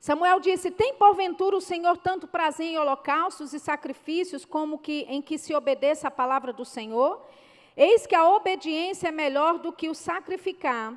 Samuel 0.00 0.38
disse: 0.40 0.70
Tem 0.70 0.94
porventura 0.94 1.56
o 1.56 1.60
Senhor 1.60 1.96
tanto 1.98 2.26
prazer 2.26 2.66
em 2.66 2.78
holocaustos 2.78 3.52
e 3.52 3.58
sacrifícios 3.58 4.44
como 4.44 4.78
que 4.78 5.04
em 5.08 5.20
que 5.20 5.36
se 5.36 5.54
obedeça 5.54 6.08
a 6.08 6.10
palavra 6.10 6.52
do 6.52 6.64
Senhor? 6.64 7.20
Eis 7.76 8.06
que 8.06 8.14
a 8.14 8.28
obediência 8.28 9.08
é 9.08 9.12
melhor 9.12 9.58
do 9.58 9.72
que 9.72 9.88
o 9.88 9.94
sacrificar, 9.94 10.94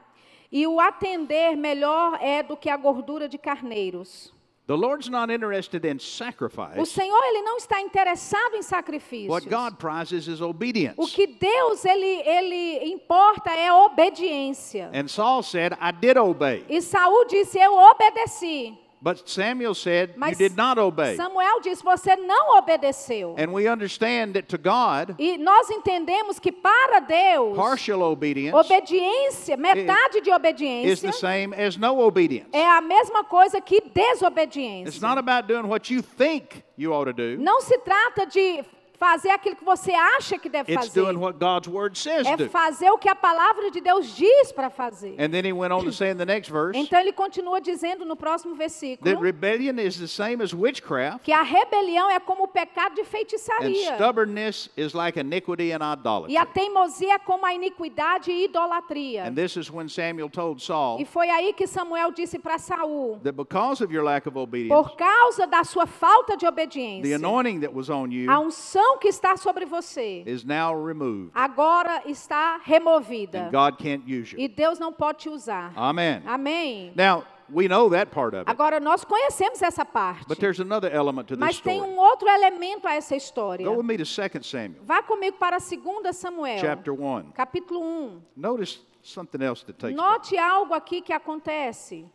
e 0.52 0.66
o 0.66 0.80
atender 0.80 1.56
melhor 1.56 2.18
é 2.22 2.42
do 2.42 2.58
que 2.58 2.70
a 2.70 2.78
gordura 2.78 3.28
de 3.28 3.38
carneiros. 3.38 4.34
The 4.72 4.78
Lord's 4.78 5.10
not 5.10 5.30
interested 5.30 5.84
in 5.84 5.98
O 5.98 6.00
sacrifice. 6.00 6.86
Senhor 6.86 7.22
ele 7.26 7.42
não 7.42 7.58
está 7.58 7.82
interessado 7.82 8.56
em 8.56 8.62
sacrifícios. 8.62 9.28
What 9.28 9.50
God 9.50 9.78
prizes 9.78 10.30
is 10.30 10.40
O 10.40 10.48
obedience. 10.48 10.96
que 11.14 11.28
Deus 11.28 11.84
ele, 11.84 12.06
ele 12.06 12.86
importa 12.94 13.52
é 13.52 13.70
obediência. 13.74 14.90
And 14.94 15.10
Saul 15.10 15.44
said, 15.44 15.74
I 15.74 15.92
did 15.92 16.16
obey. 16.18 16.64
E 16.70 16.82
Saul 16.82 17.26
disse: 17.26 17.60
Eu 17.60 17.76
obedeci. 17.76 18.78
But 19.04 19.28
Samuel 19.28 19.74
said, 19.74 20.10
You 20.10 20.20
Mas 20.20 20.38
did 20.38 20.56
not 20.56 20.80
obey. 20.80 21.16
Samuel 21.16 21.60
disse: 21.62 21.84
Você 21.84 22.16
não 22.16 22.56
obedeceu. 22.60 23.36
And 23.36 23.52
we 23.52 23.68
understand 23.68 24.34
that 24.34 24.48
to 24.50 24.60
God, 24.60 25.16
E 25.18 25.40
nós 25.40 25.72
entendemos 25.72 26.40
que 26.40 26.52
para 26.52 27.00
Deus, 27.00 27.56
partial 27.58 28.02
obedience 28.04 28.56
obediência, 28.56 29.58
metade 29.58 30.22
de 30.22 30.30
is 30.30 30.36
obediência, 30.36 31.12
the 31.12 31.18
same 31.18 31.56
as 31.56 31.78
no 31.78 32.00
obedience. 32.00 32.50
é 32.54 32.64
a 32.64 32.80
mesma 32.82 33.24
coisa 33.24 33.60
que 33.60 33.82
desobediência. 33.82 34.90
It's 34.90 35.02
not 35.02 35.18
about 35.18 35.48
doing 35.52 35.68
what 35.68 35.92
you 35.92 36.04
think 36.04 36.64
you 36.78 36.94
ought 36.94 37.06
to 37.06 37.14
do, 37.14 37.42
Não 37.42 37.60
se 37.62 37.80
trata 37.80 38.28
de 38.28 38.64
fazer 39.02 39.32
aquilo 39.32 39.56
que 39.56 39.66
você 39.66 39.92
acha 39.94 40.38
que 40.38 40.48
deve 40.48 40.72
it's 40.72 40.86
fazer. 40.88 41.02
doing 41.02 41.18
what 41.18 41.40
God's 41.40 41.68
word 41.68 41.98
says 41.98 42.28
É 42.28 42.38
do. 42.38 42.48
fazer 42.52 42.92
o 42.92 43.00
que 43.00 43.10
a 43.10 43.16
palavra 43.16 43.72
de 43.72 43.82
Deus 43.82 44.16
diz 44.16 44.52
para 44.52 44.70
fazer. 44.70 45.16
And 45.20 45.32
then 45.32 45.44
he 45.44 45.52
went 45.52 45.72
on 45.74 45.84
to 45.86 45.92
say 45.92 46.12
in 46.12 46.18
the 46.18 46.26
next 46.26 46.52
verse 46.52 46.78
Então 46.78 47.00
ele 47.00 47.12
continua 47.12 47.60
dizendo 47.60 48.06
no 48.06 48.16
próximo 48.16 48.54
that 48.54 48.60
versículo 48.60 49.20
rebellion 49.20 49.80
is 49.80 49.98
the 49.98 50.06
same 50.08 50.44
as 50.44 50.54
witchcraft, 50.54 51.24
que 51.24 51.34
a 51.34 51.42
rebelião 51.42 52.12
é 52.12 52.20
como 52.20 52.44
o 52.44 52.48
pecado 52.48 52.94
de 52.94 53.02
and 53.02 53.06
feitiçaria. 53.06 53.96
stubbornness 53.96 54.70
is 54.78 54.94
like 54.94 55.20
iniquity 55.20 55.72
and 55.72 55.80
E 55.82 55.94
idolatry. 55.94 56.38
a 56.38 56.46
teimosia 56.46 57.16
é 57.16 57.20
como 57.20 57.44
a 57.44 57.54
iniquidade 57.56 58.32
e 58.32 58.46
idolatria. 58.46 59.24
And 59.28 59.34
this 59.34 59.56
is 59.58 59.72
when 59.72 59.90
Samuel 59.90 60.30
told 60.30 60.62
Saul 60.62 61.00
E 61.02 61.06
foi 61.06 61.28
aí 61.30 61.54
que 61.54 61.66
Samuel 61.66 62.12
disse 62.12 62.38
para 62.38 62.60
Saul: 62.60 63.20
that 63.24 63.34
because 63.36 63.84
of 63.84 63.92
your 63.92 64.04
lack 64.04 64.28
of 64.28 64.38
obedience, 64.38 64.70
Por 64.70 64.96
causa 64.96 65.48
da 65.48 65.64
sua 65.64 65.88
falta 65.88 66.38
de 66.38 66.42
the 66.42 66.48
obediência, 66.50 67.16
anointing 67.16 67.62
that 67.62 67.74
was 67.74 67.90
on 67.90 68.12
you 68.12 68.30
a 68.30 68.40
unção 68.40 68.91
que 68.98 69.08
está 69.08 69.36
sobre 69.38 69.66
você 69.66 70.24
is 70.26 70.44
now 70.44 70.74
removed, 70.74 71.32
agora 71.34 72.02
está 72.06 72.60
removida. 72.64 73.48
and 73.48 73.52
God 73.52 73.78
can't 73.78 74.04
use 74.06 74.34
you. 74.34 74.40
E 74.40 74.48
Deus 74.48 74.80
não 74.80 74.92
pode 74.92 75.20
te 75.20 75.30
usar. 75.30 75.72
Amen. 75.76 76.22
Amém. 76.26 76.92
Now, 76.96 77.24
we 77.54 77.68
know 77.68 77.90
that 77.90 78.12
part 78.12 78.34
of 78.36 78.42
it, 78.44 78.50
Agora 78.50 78.80
nós 78.80 79.04
conhecemos 79.04 79.62
essa 79.62 79.84
parte. 79.86 80.26
but 80.28 80.40
there's 80.40 80.60
another 80.60 80.90
element 80.94 81.28
to 81.28 81.36
this 81.36 81.40
Mas 81.40 81.60
tem 81.60 81.78
story. 81.80 81.92
um 81.94 81.98
outro 82.00 82.28
elemento 82.30 82.88
a 82.88 82.94
essa 82.96 83.16
história. 83.16 83.66
Go 83.66 83.76
with 83.78 83.84
me 83.86 83.98
to 83.98 84.06
2 84.06 84.44
Samuel, 84.44 84.82
Vá 84.84 85.02
comigo 85.04 85.38
para 85.38 85.58
2 85.60 86.14
Samuel, 86.14 86.60
chapter 86.60 86.94
1. 86.94 87.32
capítulo 87.34 87.82
1. 87.82 88.22
Notice 88.38 88.80
something 89.04 89.44
else 89.44 89.66
that 89.66 89.78
takes 89.78 89.96
place. 89.96 90.14
Note 90.14 90.38
algo 90.38 90.74
aqui 90.74 91.02
que 91.02 91.12
acontece. 91.14 92.06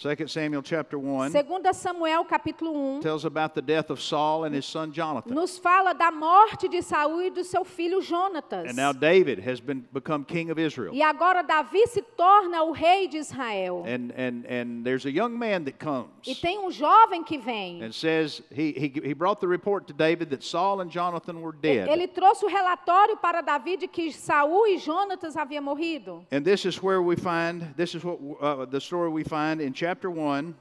2 0.00 0.28
Samuel 0.28 0.62
chapter 0.62 0.96
1 0.96 1.32
2 1.32 1.72
Samuel, 1.72 2.24
capítulo 2.24 2.72
1, 2.98 3.00
tells 3.02 3.24
about 3.24 3.52
the 3.52 3.60
death 3.60 3.90
of 3.90 4.00
Saul 4.00 4.44
and 4.44 4.54
his 4.54 4.64
son 4.64 4.92
Jonathan. 4.92 5.34
nos 5.34 5.58
fala 5.58 5.92
da 5.92 6.12
morte 6.12 6.68
de 6.68 6.80
Saul 6.82 7.20
e 7.22 7.30
do 7.30 7.42
seu 7.42 7.64
filho 7.64 8.00
Jonatas. 8.00 8.68
And 8.68 8.76
now 8.76 8.92
David 8.92 9.40
has 9.40 9.58
been 9.58 9.84
become 9.92 10.24
king 10.24 10.50
of 10.50 10.58
Israel. 10.60 10.94
E 10.94 11.02
agora 11.02 11.42
Davi 11.42 11.84
se 11.88 12.00
torna 12.16 12.62
o 12.62 12.72
rei 12.72 13.08
de 13.08 13.16
Israel. 13.16 13.82
And, 13.88 14.12
and, 14.16 14.46
and 14.46 14.84
there's 14.84 15.04
a 15.04 15.10
young 15.10 15.36
man 15.36 15.64
that 15.64 15.80
comes 15.80 16.10
E 16.24 16.34
tem 16.36 16.60
um 16.60 16.70
jovem 16.70 17.24
que 17.26 17.40
vem. 17.40 17.82
and 17.82 17.92
says, 17.92 18.40
he, 18.52 18.70
he, 18.70 19.00
he 19.02 19.12
brought 19.14 19.40
the 19.40 19.48
report 19.48 19.88
to 19.88 19.92
David 19.92 20.30
that 20.30 20.44
Saul 20.44 20.80
and 20.80 20.92
Jonathan 20.92 21.42
were 21.42 21.50
dead. 21.52 21.88
Ele 21.88 22.06
trouxe 22.06 22.44
o 22.44 22.48
relatório 22.48 23.16
para 23.16 23.42
Davi 23.42 23.76
de 23.76 23.88
que 23.88 24.12
Saul 24.12 24.68
e 24.68 24.78
Jonatas 24.78 25.34
haviam 25.34 25.64
morrido. 25.64 26.24
And 26.30 26.44
this 26.44 26.64
is 26.64 26.80
where 26.80 27.02
we 27.02 27.16
find, 27.16 27.74
this 27.76 27.96
is 27.96 28.04
what 28.04 28.20
uh, 28.40 28.64
the 28.64 28.80
story 28.80 29.10
we 29.10 29.24
find 29.24 29.60
in 29.60 29.72
chapter 29.72 29.87
1. 29.94 30.54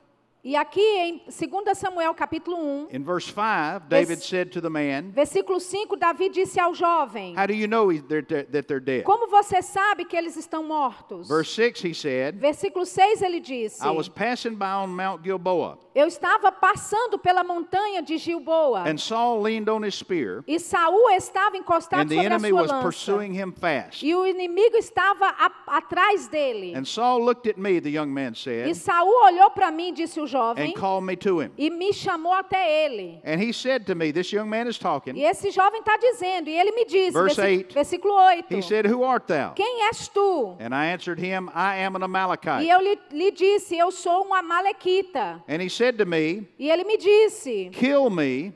E 0.47 0.55
aqui 0.55 0.79
em 0.79 1.21
2 1.27 1.77
Samuel 1.77 2.13
capítulo 2.13 2.55
1, 2.57 2.87
In 2.93 3.03
verse 3.03 3.27
5, 3.29 3.89
David 3.89 4.23
said 4.23 4.49
to 4.53 4.61
the 4.61 4.69
man, 4.69 5.11
versículo 5.13 5.59
5, 5.59 5.97
Davi 5.97 6.29
disse 6.29 6.57
ao 6.57 6.73
jovem: 6.73 7.35
How 7.37 7.45
do 7.45 7.53
you 7.53 7.67
know 7.67 7.91
he- 7.91 7.99
they're, 7.99 8.21
that 8.23 8.65
they're 8.65 8.79
dead? 8.79 9.03
Como 9.03 9.27
você 9.27 9.61
sabe 9.61 10.05
que 10.05 10.15
eles 10.15 10.37
estão 10.37 10.63
mortos? 10.63 11.27
Verse 11.27 11.51
6, 11.53 11.81
he 11.83 11.93
said, 11.93 12.39
Versículo 12.39 12.85
6 12.85 13.21
ele 13.23 13.41
disse: 13.41 13.83
I 13.85 13.89
was 13.91 14.07
passing 14.07 14.55
by 14.55 14.67
on 14.85 14.87
Mount 14.87 15.21
Gilboa, 15.21 15.77
Eu 15.93 16.07
estava 16.07 16.49
passando 16.49 17.19
pela 17.19 17.43
montanha 17.43 18.01
de 18.01 18.17
Gilboa. 18.17 18.87
and 18.89 18.97
Saul 18.99 19.41
leaned 19.41 19.67
on 19.69 19.83
his 19.85 19.95
spear, 19.95 20.45
E 20.47 20.57
Saul 20.61 21.09
estava 21.09 21.57
encostado 21.57 22.03
and 22.03 22.07
the 22.07 22.15
sobre 22.15 22.27
a 22.27 22.35
enemy 22.35 22.49
sua 22.51 22.61
was 22.61 22.71
lança. 22.71 22.83
pursuing 22.85 23.33
him 23.33 23.51
fast. 23.51 24.01
E 24.01 24.15
o 24.15 24.25
inimigo 24.25 24.77
estava 24.77 25.25
a- 25.27 25.75
atrás 25.77 26.29
dele. 26.29 26.73
And 26.73 26.85
Saul 26.85 27.21
looked 27.25 27.49
at 27.49 27.57
me, 27.57 27.81
the 27.81 27.89
young 27.89 28.07
man 28.13 28.31
E 28.31 28.35
said, 28.37 28.73
Saul 28.77 29.11
olhou 29.25 29.49
para 29.49 29.69
mim 29.71 29.89
e 29.89 29.91
disse 29.91 30.21
o 30.21 30.23
and 30.23 30.36
jovem 30.37 30.65
and 30.65 30.75
called 30.75 31.03
me 31.05 31.15
to 31.15 31.39
him. 31.41 31.51
e 31.57 31.69
me 31.69 31.91
chamou 31.91 32.31
até 32.33 32.85
ele. 32.85 33.19
And 33.23 33.41
he 33.41 33.51
said 33.51 33.85
to 33.87 33.95
me, 33.95 34.11
This 34.11 34.31
young 34.31 34.49
man 34.49 34.67
is 34.67 34.77
talking. 34.77 35.15
E 35.15 35.23
esse 35.25 35.49
jovem 35.51 35.79
está 35.81 35.97
dizendo, 35.97 36.49
e 36.49 36.57
ele 36.57 36.71
me 36.71 36.85
disse, 36.85 37.11
Verse 37.13 37.39
eight. 37.39 37.73
versículo 37.73 38.13
8: 38.17 38.45
He 38.55 38.61
said, 38.61 38.85
Who 38.85 39.03
art 39.03 39.27
thou? 39.27 39.53
Quem 39.55 39.83
és 39.87 40.07
tu? 40.07 40.55
And 40.59 40.73
I 40.73 40.87
answered 40.93 41.19
him, 41.19 41.49
I 41.53 41.77
am 41.83 41.95
an 41.95 42.01
E 42.01 42.05
Amalekite. 42.05 42.67
eu 42.69 42.79
lhe, 42.81 42.97
lhe 43.11 43.31
disse, 43.31 43.77
eu 43.77 43.91
sou 43.91 44.27
um 44.27 44.33
amalequita. 44.33 45.41
And 45.47 45.61
he 45.61 45.69
said 45.69 45.97
to 45.97 46.05
me, 46.05 46.47
E 46.59 46.69
ele 46.69 46.83
me 46.83 46.97
disse, 46.97 47.69
Kill 47.73 48.09
me 48.09 48.53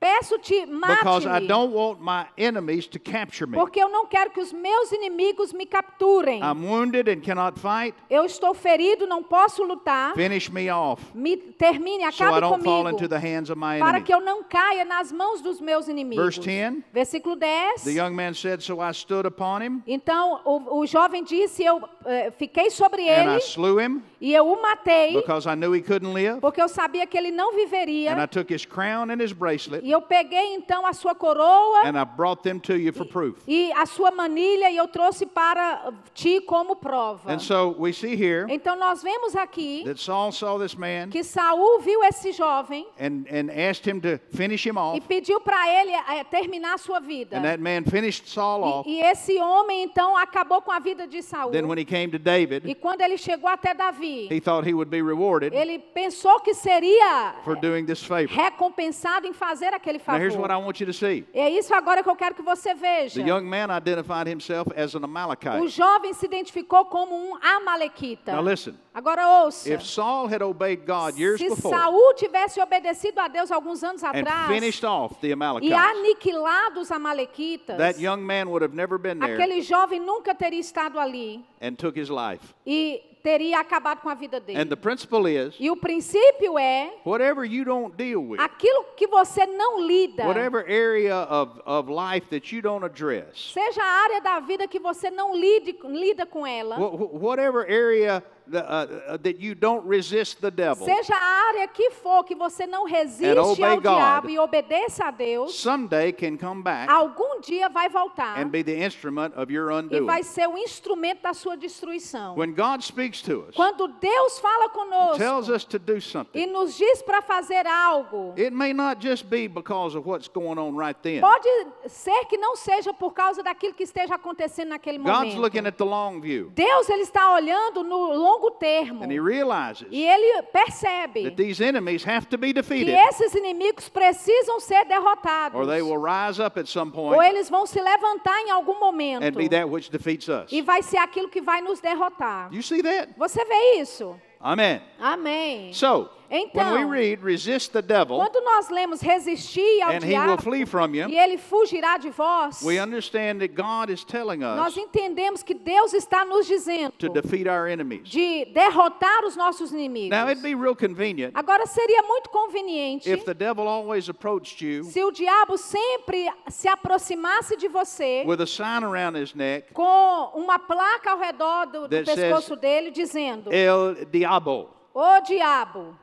peço-te, 0.00 0.66
because 0.66 1.26
I 1.26 1.30
mate-me, 1.30 1.48
don't 1.48 1.72
want 1.72 2.00
my 2.00 2.26
enemies 2.36 2.86
to 2.88 2.98
capture 2.98 3.46
me. 3.46 3.56
porque 3.56 3.80
eu 3.80 3.88
não 3.88 4.06
quero 4.06 4.30
que 4.30 4.40
os 4.40 4.52
meus 4.52 4.92
inimigos 4.92 5.52
me 5.52 5.66
capturem. 5.66 6.40
I'm 6.42 6.64
wounded 6.66 7.08
and 7.08 7.20
cannot 7.22 7.58
fight. 7.58 7.94
Eu 8.10 8.24
estou 8.24 8.54
ferido, 8.54 9.06
não 9.06 9.22
posso 9.22 9.62
lutar. 9.64 10.14
Finish 10.14 10.48
me 10.50 10.70
off 10.70 11.02
Me 11.14 11.36
termine, 11.36 12.00
so 12.12 12.24
I 12.24 12.26
acabe 12.26 12.40
don't 12.40 12.62
fall 12.64 12.84
comigo, 12.84 12.90
into 13.02 13.08
the 13.08 13.18
hands 13.18 13.50
of 13.50 13.58
my 13.58 13.78
para 13.78 14.00
que 14.00 14.12
eu 14.12 14.20
não 14.20 14.42
caia 14.42 14.84
nas 14.84 15.10
mãos 15.12 15.40
dos 15.40 15.60
meus 15.60 15.88
inimigos. 15.88 16.24
Verse 16.24 16.40
10. 16.40 16.82
Versículo 16.92 17.36
10. 17.36 17.84
The 17.84 17.92
young 17.92 18.14
man 18.14 18.34
said, 18.34 18.60
So 18.62 18.80
I 18.80 18.92
stood 18.92 19.26
upon 19.26 19.62
him 19.62 19.82
Então 19.86 20.40
o, 20.44 20.80
o 20.80 20.86
jovem 20.86 21.24
disse: 21.24 21.64
Eu 21.64 21.82
eh, 22.04 22.30
fiquei 22.36 22.70
sobre 22.70 23.02
and 23.08 23.30
I 23.30 23.34
ele 23.34 23.36
slew 23.40 23.80
him 23.80 24.02
e 24.20 24.34
eu 24.34 24.46
o 24.46 24.60
matei, 24.60 25.12
because 25.14 25.48
I 25.48 25.54
knew 25.54 25.74
he 25.74 25.80
couldn't 25.82 26.12
live. 26.12 26.40
porque 26.40 26.60
eu 26.60 26.68
sabia 26.68 27.06
que 27.06 27.16
ele 27.16 27.30
não 27.30 27.50
And 27.52 27.54
I 27.54 27.64
viveria. 27.64 28.26
took 28.28 28.52
his 28.52 28.64
crown 28.66 29.10
and 29.10 29.22
his 29.22 29.32
bracelet 29.32 29.85
E 29.86 29.90
eu 29.92 30.02
peguei 30.02 30.54
então 30.54 30.84
a 30.84 30.92
sua 30.92 31.14
coroa 31.14 31.82
and 31.84 31.96
I 31.96 32.04
brought 32.04 32.42
them 32.42 32.58
to 32.58 32.74
you 32.74 32.92
for 32.92 33.06
proof. 33.06 33.38
e 33.46 33.70
a 33.72 33.86
sua 33.86 34.10
manilha 34.10 34.68
e 34.68 34.76
eu 34.76 34.88
trouxe 34.88 35.24
para 35.24 35.92
ti 36.12 36.40
como 36.40 36.74
prova. 36.74 37.32
And 37.32 37.38
so 37.38 37.76
we 37.78 37.92
see 37.92 38.16
here 38.16 38.46
Então 38.48 38.74
nós 38.74 39.00
vemos 39.00 39.36
aqui 39.36 39.84
that 39.84 40.00
Saul 40.00 40.32
saw 40.32 40.58
this 40.58 40.74
man 40.74 41.10
que 41.10 41.22
Saul 41.22 41.78
viu 41.78 42.02
esse 42.02 42.32
jovem 42.32 42.84
and, 42.98 43.26
and 43.30 43.48
asked 43.48 43.88
him 43.88 44.00
to 44.00 44.18
finish 44.36 44.66
him 44.66 44.74
e 44.74 44.78
off. 44.78 45.00
pediu 45.02 45.40
para 45.40 45.68
ele 45.68 45.92
eh, 45.92 46.24
terminar 46.24 46.74
a 46.74 46.78
sua 46.78 46.98
vida. 46.98 47.38
And 47.38 47.42
that 47.42 47.62
man 47.62 47.84
finished 47.84 48.28
Saul 48.28 48.64
off. 48.64 48.90
E, 48.90 48.96
e 48.96 49.00
esse 49.02 49.38
homem 49.40 49.84
então 49.84 50.16
acabou 50.16 50.62
com 50.62 50.72
a 50.72 50.80
vida 50.80 51.06
de 51.06 51.22
Saul. 51.22 51.52
Then 51.52 51.68
when 51.68 51.78
he 51.78 51.84
came 51.84 52.08
to 52.08 52.16
E 52.16 52.18
David, 52.18 52.74
quando 52.80 53.02
ele 53.02 53.16
chegou 53.16 53.48
até 53.48 53.72
Davi, 53.72 54.26
he 54.32 54.40
thought 54.40 54.68
he 54.68 54.74
would 54.74 54.90
be 54.90 55.00
rewarded 55.00 55.54
ele 55.54 55.78
pensou 55.78 56.40
que 56.40 56.54
seria 56.54 57.36
for 57.44 57.54
doing 57.54 57.86
this 57.86 58.02
favor. 58.02 58.34
recompensado 58.34 59.28
em 59.28 59.32
fazer 59.32 59.75
aquele 59.76 60.00
Now 60.06 60.16
here's 60.18 60.36
what 60.36 60.50
I 60.50 60.56
want 60.56 60.80
you 60.80 60.86
to 60.86 60.92
see. 60.92 61.24
É 61.32 61.48
isso 61.50 61.74
agora 61.74 62.02
que 62.02 62.08
eu 62.08 62.16
quero 62.16 62.34
que 62.34 62.42
você 62.42 62.74
veja. 62.74 63.22
The 63.22 63.28
young 63.28 63.42
man 63.42 63.68
identified 63.76 64.28
himself 64.28 64.72
as 64.76 64.94
an 64.94 65.00
O 65.02 65.04
Amalekite. 65.04 65.68
jovem 65.68 66.12
se 66.12 66.26
identificou 66.26 66.84
como 66.86 67.14
um 67.14 67.36
amalequita. 67.42 68.32
Now 68.32 68.42
listen, 68.42 68.74
Agora 68.94 69.44
ouça. 69.44 69.68
if 69.72 69.82
Saul 69.82 70.26
had 70.26 70.42
obeyed 70.42 70.86
God 70.86 71.18
years 71.18 71.38
Se 71.38 71.48
before 71.48 71.74
Saul 71.76 72.14
tivesse 72.14 72.60
obedecido 72.60 73.20
a 73.20 73.28
Deus 73.28 73.50
alguns 73.50 73.84
anos 73.84 74.02
and 74.02 74.08
atrás 74.08 74.48
finished 74.48 74.84
off 74.84 75.16
the 75.20 75.28
e 75.28 75.32
Amalekites, 75.32 75.76
aniquilado 75.76 76.80
os 76.80 76.90
amalequitas, 76.90 77.76
that 77.76 78.00
young 78.00 78.18
man 78.24 78.48
would 78.48 78.62
have 78.62 78.74
never 78.74 78.98
been 78.98 79.18
there 79.18 79.34
aquele 79.34 79.60
jovem 79.60 80.00
nunca 80.00 80.34
teria 80.34 80.60
estado 80.60 80.98
ali 80.98 81.44
and 81.60 81.74
took 81.76 81.98
his 81.98 82.08
life. 82.08 82.54
e 82.66 83.02
teria 83.26 83.58
acabado 83.58 84.00
com 84.02 84.08
a 84.08 84.14
vida 84.14 84.38
dele. 84.38 84.56
And 84.60 84.66
the 84.68 84.76
principle 84.76 85.28
is 85.28 85.56
E 85.58 85.68
o 85.68 85.76
princípio 85.76 86.56
é 86.56 86.92
whatever 87.04 87.44
you 87.44 87.64
don't 87.64 87.96
deal 87.96 88.22
with, 88.22 88.38
aquilo 88.38 88.84
que 88.96 89.08
você 89.08 89.44
não 89.46 89.80
lida, 89.84 90.24
whatever 90.24 90.60
area 90.60 91.26
of, 91.28 91.60
of 91.66 91.90
life 91.90 92.28
that 92.30 92.54
you 92.54 92.62
don't 92.62 92.84
address, 92.84 93.52
seja 93.52 93.82
a 93.82 94.02
área 94.04 94.20
da 94.20 94.38
vida 94.38 94.68
que 94.68 94.78
você 94.78 95.10
não 95.10 95.34
lide, 95.34 95.76
lida 95.82 96.24
com 96.24 96.46
ela, 96.46 96.76
wh- 96.76 96.94
wh- 96.94 97.20
whatever 97.20 97.62
area 97.68 98.22
that, 98.50 98.64
uh, 98.64 99.14
uh, 99.14 99.16
that 99.18 99.40
you 99.40 99.54
don't 99.54 99.86
resist 99.86 100.40
the 100.40 100.50
devil, 100.50 100.84
seja 100.86 101.14
a 101.14 101.48
área 101.48 101.68
que 101.68 101.90
for 101.90 102.24
que 102.24 102.34
você 102.34 102.66
não 102.66 102.84
resiste 102.84 103.36
ao 103.62 103.76
God. 103.76 103.82
diabo 103.82 104.30
e 104.30 104.38
obedeça 104.38 105.06
a 105.06 105.10
Deus, 105.10 105.54
someday 105.54 106.12
can 106.12 106.36
come 106.36 106.62
back 106.62 106.90
algum 106.90 107.40
dia 107.40 107.68
vai 107.68 107.88
voltar 107.88 108.38
and 108.38 108.48
be 108.50 108.62
the 108.62 108.84
instrument 108.84 109.32
of 109.36 109.52
your 109.52 109.70
e 109.70 109.74
undoing. 109.74 110.04
vai 110.06 110.22
ser 110.22 110.48
o 110.48 110.56
instrumento 110.58 111.22
da 111.22 111.32
sua 111.34 111.56
destruição. 111.56 112.36
When 112.36 112.54
God 112.54 112.82
speaks 112.82 113.22
to 113.22 113.46
us, 113.48 113.54
Quando 113.54 113.88
Deus 113.88 114.38
fala 114.38 114.68
tells 115.16 115.46
conosco 115.46 115.54
us 115.54 115.64
to 115.64 115.78
do 115.78 116.00
something, 116.00 116.38
e 116.38 116.46
nos 116.46 116.76
diz 116.76 117.02
para 117.02 117.22
fazer 117.22 117.66
algo, 117.66 118.34
it 118.36 118.50
may 118.50 118.72
not 118.72 119.00
just 119.00 119.24
be 119.26 119.48
because 119.48 119.96
of 119.96 120.06
what's 120.08 120.28
going 120.28 120.58
on 120.58 120.76
right 120.76 120.98
then. 121.02 121.20
pode 121.20 121.48
ser 121.88 122.26
que 122.26 122.36
não 122.36 122.56
seja 122.56 122.92
por 122.92 123.12
causa 123.12 123.42
daquilo 123.42 123.74
que 123.74 123.84
esteja 123.84 124.14
acontecendo 124.14 124.68
naquele 124.70 124.98
God's 124.98 125.34
looking 125.34 125.60
momento. 125.60 125.68
at 125.68 125.76
the 125.76 125.84
long 125.84 126.20
view, 126.20 126.50
Deus 126.54 126.88
ele 126.88 127.02
está 127.02 127.32
olhando 127.32 127.82
no 127.82 128.12
longo 128.12 128.35
termo 128.58 129.02
and 129.04 129.12
He 129.12 129.18
realizes 129.20 129.86
e 129.90 130.02
ele 130.04 130.42
percebe 130.52 131.24
that 131.24 131.36
these 131.36 131.60
enemies 131.62 132.04
have 132.06 132.26
to 132.28 132.38
be 132.38 132.48
que 132.48 132.54
defeated, 132.54 132.94
esses 133.08 133.34
inimigos 133.34 133.88
precisam 133.88 134.60
ser 134.60 134.84
derrotados. 134.86 135.58
or 135.58 135.66
they 135.66 135.82
will 135.82 135.98
rise 135.98 136.40
up 136.42 136.58
at 136.58 136.66
some 136.66 136.90
Ou 136.94 137.22
eles 137.22 137.48
vão 137.50 137.66
se 137.66 137.80
levantar 137.80 138.38
em 138.42 138.50
algum 138.50 138.78
momento. 138.80 139.24
and 139.24 139.32
be 139.32 139.48
that 139.48 139.68
which 139.68 139.90
defeats 139.90 140.28
us. 140.28 140.50
E 140.52 140.62
vai 140.62 140.82
ser 140.82 140.98
aquilo 140.98 141.28
que 141.28 141.40
vai 141.40 141.60
nos 141.60 141.80
derrotar. 141.80 142.48
You 142.52 142.62
see 142.62 142.82
that? 142.82 143.12
Você 143.16 143.44
vê 143.44 143.74
isso? 143.80 144.18
Amen. 144.40 144.80
Amém. 145.00 145.72
So, 145.72 146.08
when 146.30 146.46
Então, 146.46 146.74
we 146.74 146.84
read, 146.84 147.22
resist 147.22 147.72
the 147.72 147.82
devil, 147.82 148.16
Quando 148.18 148.40
nós 148.42 148.68
lemos 148.68 149.00
resistir 149.00 149.82
ao 149.82 149.92
and 149.92 150.02
he 150.02 150.16
will 150.16 150.26
diabo 150.26 150.42
flee 150.42 150.64
from 150.64 150.94
you, 150.94 151.08
e 151.08 151.16
ele 151.16 151.38
fugirá 151.38 151.96
de 151.98 152.10
vós, 152.10 152.62
we 152.62 152.78
understand 152.80 153.40
that 153.40 153.54
God 153.54 153.90
is 153.90 154.04
telling 154.04 154.38
nós 154.38 154.76
us 154.76 154.76
entendemos 154.76 155.42
que 155.42 155.54
Deus 155.54 155.92
está 155.92 156.24
nos 156.24 156.46
dizendo 156.46 156.92
to 156.98 157.08
defeat 157.08 157.48
our 157.48 157.66
enemies. 157.68 158.08
de 158.08 158.44
derrotar 158.46 159.24
os 159.24 159.36
nossos 159.36 159.72
inimigos. 159.72 160.10
Now, 160.10 160.28
it'd 160.30 160.42
be 160.42 160.54
real 160.54 160.74
convenient 160.74 161.32
Agora 161.34 161.66
seria 161.66 162.02
muito 162.02 162.30
conveniente 162.30 163.10
if 163.10 163.24
the 163.24 163.34
devil 163.34 163.68
always 163.68 164.08
approached 164.08 164.60
you 164.64 164.84
se 164.84 165.02
o 165.02 165.10
diabo 165.10 165.56
sempre 165.56 166.30
se 166.48 166.68
aproximasse 166.68 167.56
de 167.56 167.68
você 167.68 168.24
with 168.26 168.40
a 168.40 168.46
sign 168.46 168.84
around 168.84 169.16
his 169.16 169.34
neck, 169.34 169.72
com 169.72 170.32
uma 170.34 170.58
placa 170.58 171.10
ao 171.10 171.18
redor 171.18 171.66
do, 171.66 171.88
do 171.88 172.04
pescoço 172.04 172.48
says, 172.48 172.60
dele 172.60 172.90
dizendo: 172.90 173.52
El 173.52 174.06
Diabo. 174.10 174.68
Ô 174.94 175.20
diabo, 175.20 175.94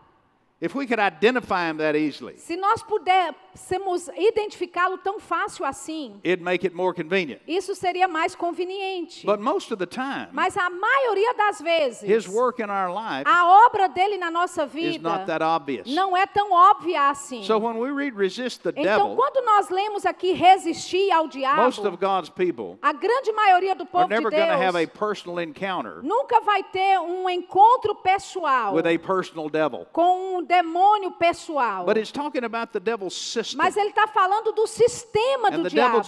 If 0.63 0.73
we 0.76 0.88
could 0.88 0.97
identify 0.99 1.69
him 1.69 1.76
that 1.80 1.93
easily, 1.97 2.38
se 2.38 2.56
nós 2.56 2.82
pudéssemos 2.82 4.08
identificá-lo 4.15 4.97
tão 4.97 5.19
fácil 5.19 5.65
assim, 5.65 6.17
it'd 6.23 6.41
make 6.41 6.65
it 6.65 6.73
more 6.73 6.93
convenient. 6.93 7.41
isso 7.45 7.76
seria 7.76 8.08
mais 8.08 8.34
conveniente. 8.34 9.26
But 9.26 9.41
most 9.41 9.73
of 9.73 9.78
the 9.78 9.86
time, 9.86 10.30
Mas 10.32 10.56
a 10.56 10.69
maioria 10.69 11.34
das 11.34 11.60
vezes, 11.60 12.04
his 12.10 12.30
work 12.30 12.62
in 12.62 12.69
our 12.69 12.89
life 12.89 13.26
a 13.26 13.65
obra 13.65 13.89
dele 13.89 14.17
na 14.17 14.32
nossa 14.32 14.63
is 14.63 15.02
not 15.02 15.26
vida 15.26 15.26
that 15.26 15.43
obvious. 15.43 15.86
não 15.93 16.15
é 16.15 16.26
tão 16.26 16.54
óbvia 16.54 17.10
assim. 17.10 17.43
So 17.43 17.58
when 17.58 17.78
we 17.78 17.91
read 17.91 18.15
resist 18.15 18.62
the 18.63 18.69
Então, 18.69 18.84
devil, 18.84 19.15
quando 19.17 19.43
nós 19.45 19.69
lemos 19.69 20.06
aqui 20.06 20.32
resistir 20.32 21.12
ao 21.12 21.28
diabo, 21.28 21.62
most 21.62 21.86
of 21.86 21.97
God's 21.97 22.30
people 22.30 22.78
a 22.82 22.93
grande 22.93 23.34
maioria 23.34 23.76
do 23.76 23.84
are 23.84 23.91
povo 23.91 24.08
de 24.08 24.15
never 24.15 24.32
going 24.32 24.47
to 24.47 24.54
have 24.63 24.78
a 24.78 24.86
Deus 24.86 24.97
personal 24.97 25.41
encounter 25.41 26.02
nunca 26.04 26.39
vai 26.39 26.63
ter 26.63 26.99
um 26.99 27.30
encontro 27.30 27.95
pessoal 27.95 28.73
with 28.73 28.88
a 28.88 28.97
personal 28.97 29.49
devil. 29.49 29.86
com 29.91 30.38
um 30.38 30.53
demônio 30.54 31.12
pessoal. 31.12 31.86
But 31.86 31.98
it's 31.98 32.12
talking 32.12 32.44
about 32.44 32.72
the 32.72 32.80
devil's 32.80 33.16
system 33.16 33.58
Mas 33.58 33.76
ele 33.76 33.89
está 33.89 34.08
falando 34.08 34.52
do 34.52 34.68
sistema 34.68 35.50
and 35.50 35.58
do 35.58 35.63
the 35.63 35.70
diabo 35.70 36.02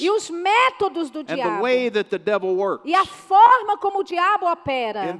e 0.00 0.10
os 0.10 0.30
métodos 0.30 1.10
do 1.10 1.22
diabo 1.22 1.66
e 2.84 2.94
a 2.94 3.04
forma 3.04 3.78
como 3.78 4.00
o 4.00 4.04
diabo 4.04 4.46
opera 4.46 5.16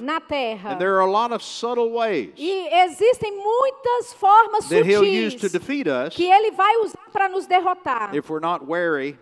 na 0.00 0.20
terra. 0.20 0.72
And 0.72 0.78
there 0.78 0.94
are 0.94 1.00
a 1.00 1.10
lot 1.10 1.34
of 1.34 1.42
subtle 1.44 1.90
ways 1.92 2.32
E 2.36 2.68
existem 2.84 3.36
muitas 3.36 4.14
formas 4.14 4.68
that 4.68 4.86
he'll 4.86 5.04
use 5.04 5.34
to 5.34 5.48
sutis 5.48 5.52
defeat 5.52 5.86
us 5.88 6.14
que 6.14 6.24
ele 6.24 6.50
vai 6.52 6.76
usar 6.78 7.10
para 7.12 7.28
nos 7.28 7.46
derrotar. 7.46 8.14
if 8.14 8.30
we're 8.30 8.40
not 8.40 8.64
wary 8.66 9.18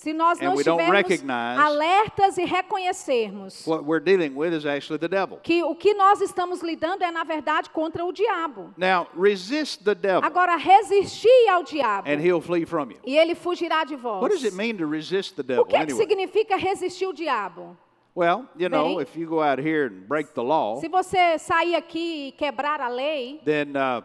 Se 0.00 0.14
nós 0.14 0.40
não 0.40 0.54
we 0.54 0.64
don't 0.64 0.80
estivermos 0.80 1.10
recognize 1.10 1.60
alertas 1.60 2.38
e 2.38 2.46
reconhecermos 2.46 3.66
what 3.66 3.84
we're 3.84 4.02
dealing 4.02 4.34
with 4.34 4.54
is 4.56 4.64
actually 4.64 4.98
the 4.98 5.06
devil. 5.08 5.38
que 5.42 5.62
o 5.62 5.74
que 5.74 5.92
nós 5.92 6.22
estamos 6.22 6.62
lidando 6.62 7.04
é, 7.04 7.10
na 7.10 7.22
verdade, 7.22 7.68
contra 7.68 8.02
o 8.02 8.10
diabo. 8.10 8.72
Now, 8.78 9.08
resist 9.14 9.84
the 9.84 9.94
devil 9.94 10.24
Agora, 10.24 10.56
resistir 10.56 11.48
ao 11.50 11.62
diabo 11.62 12.08
and 12.08 12.18
he'll 12.18 12.40
flee 12.40 12.64
from 12.64 12.92
you. 12.92 12.98
e 13.04 13.14
ele 13.14 13.34
fugirá 13.34 13.84
de 13.84 13.94
vós. 13.94 14.22
What 14.22 14.32
does 14.34 14.42
it 14.42 14.56
mean 14.56 14.78
to 14.78 14.86
resist 14.86 15.36
the 15.36 15.42
O 15.42 15.44
devil 15.44 15.64
que, 15.66 15.76
é 15.76 15.84
que 15.84 15.92
anyway? 15.92 16.06
significa 16.08 16.56
resistir 16.56 17.06
o 17.06 17.12
diabo? 17.12 17.76
Well, 18.16 18.46
you 18.58 18.70
know, 18.70 18.96
Bem, 18.96 19.02
if 19.02 19.14
you 19.16 19.28
go 19.28 19.42
out 19.42 19.60
here 19.60 19.86
and 19.86 20.08
break 20.08 20.32
the 20.32 20.42
law, 20.42 20.80
Se 20.80 20.88
você 20.88 21.38
sair 21.38 21.76
aqui 21.76 22.28
e 22.28 22.32
quebrar 22.32 22.80
a 22.80 22.88
lei, 22.88 23.42
then 23.44 23.76
uh, 23.76 24.02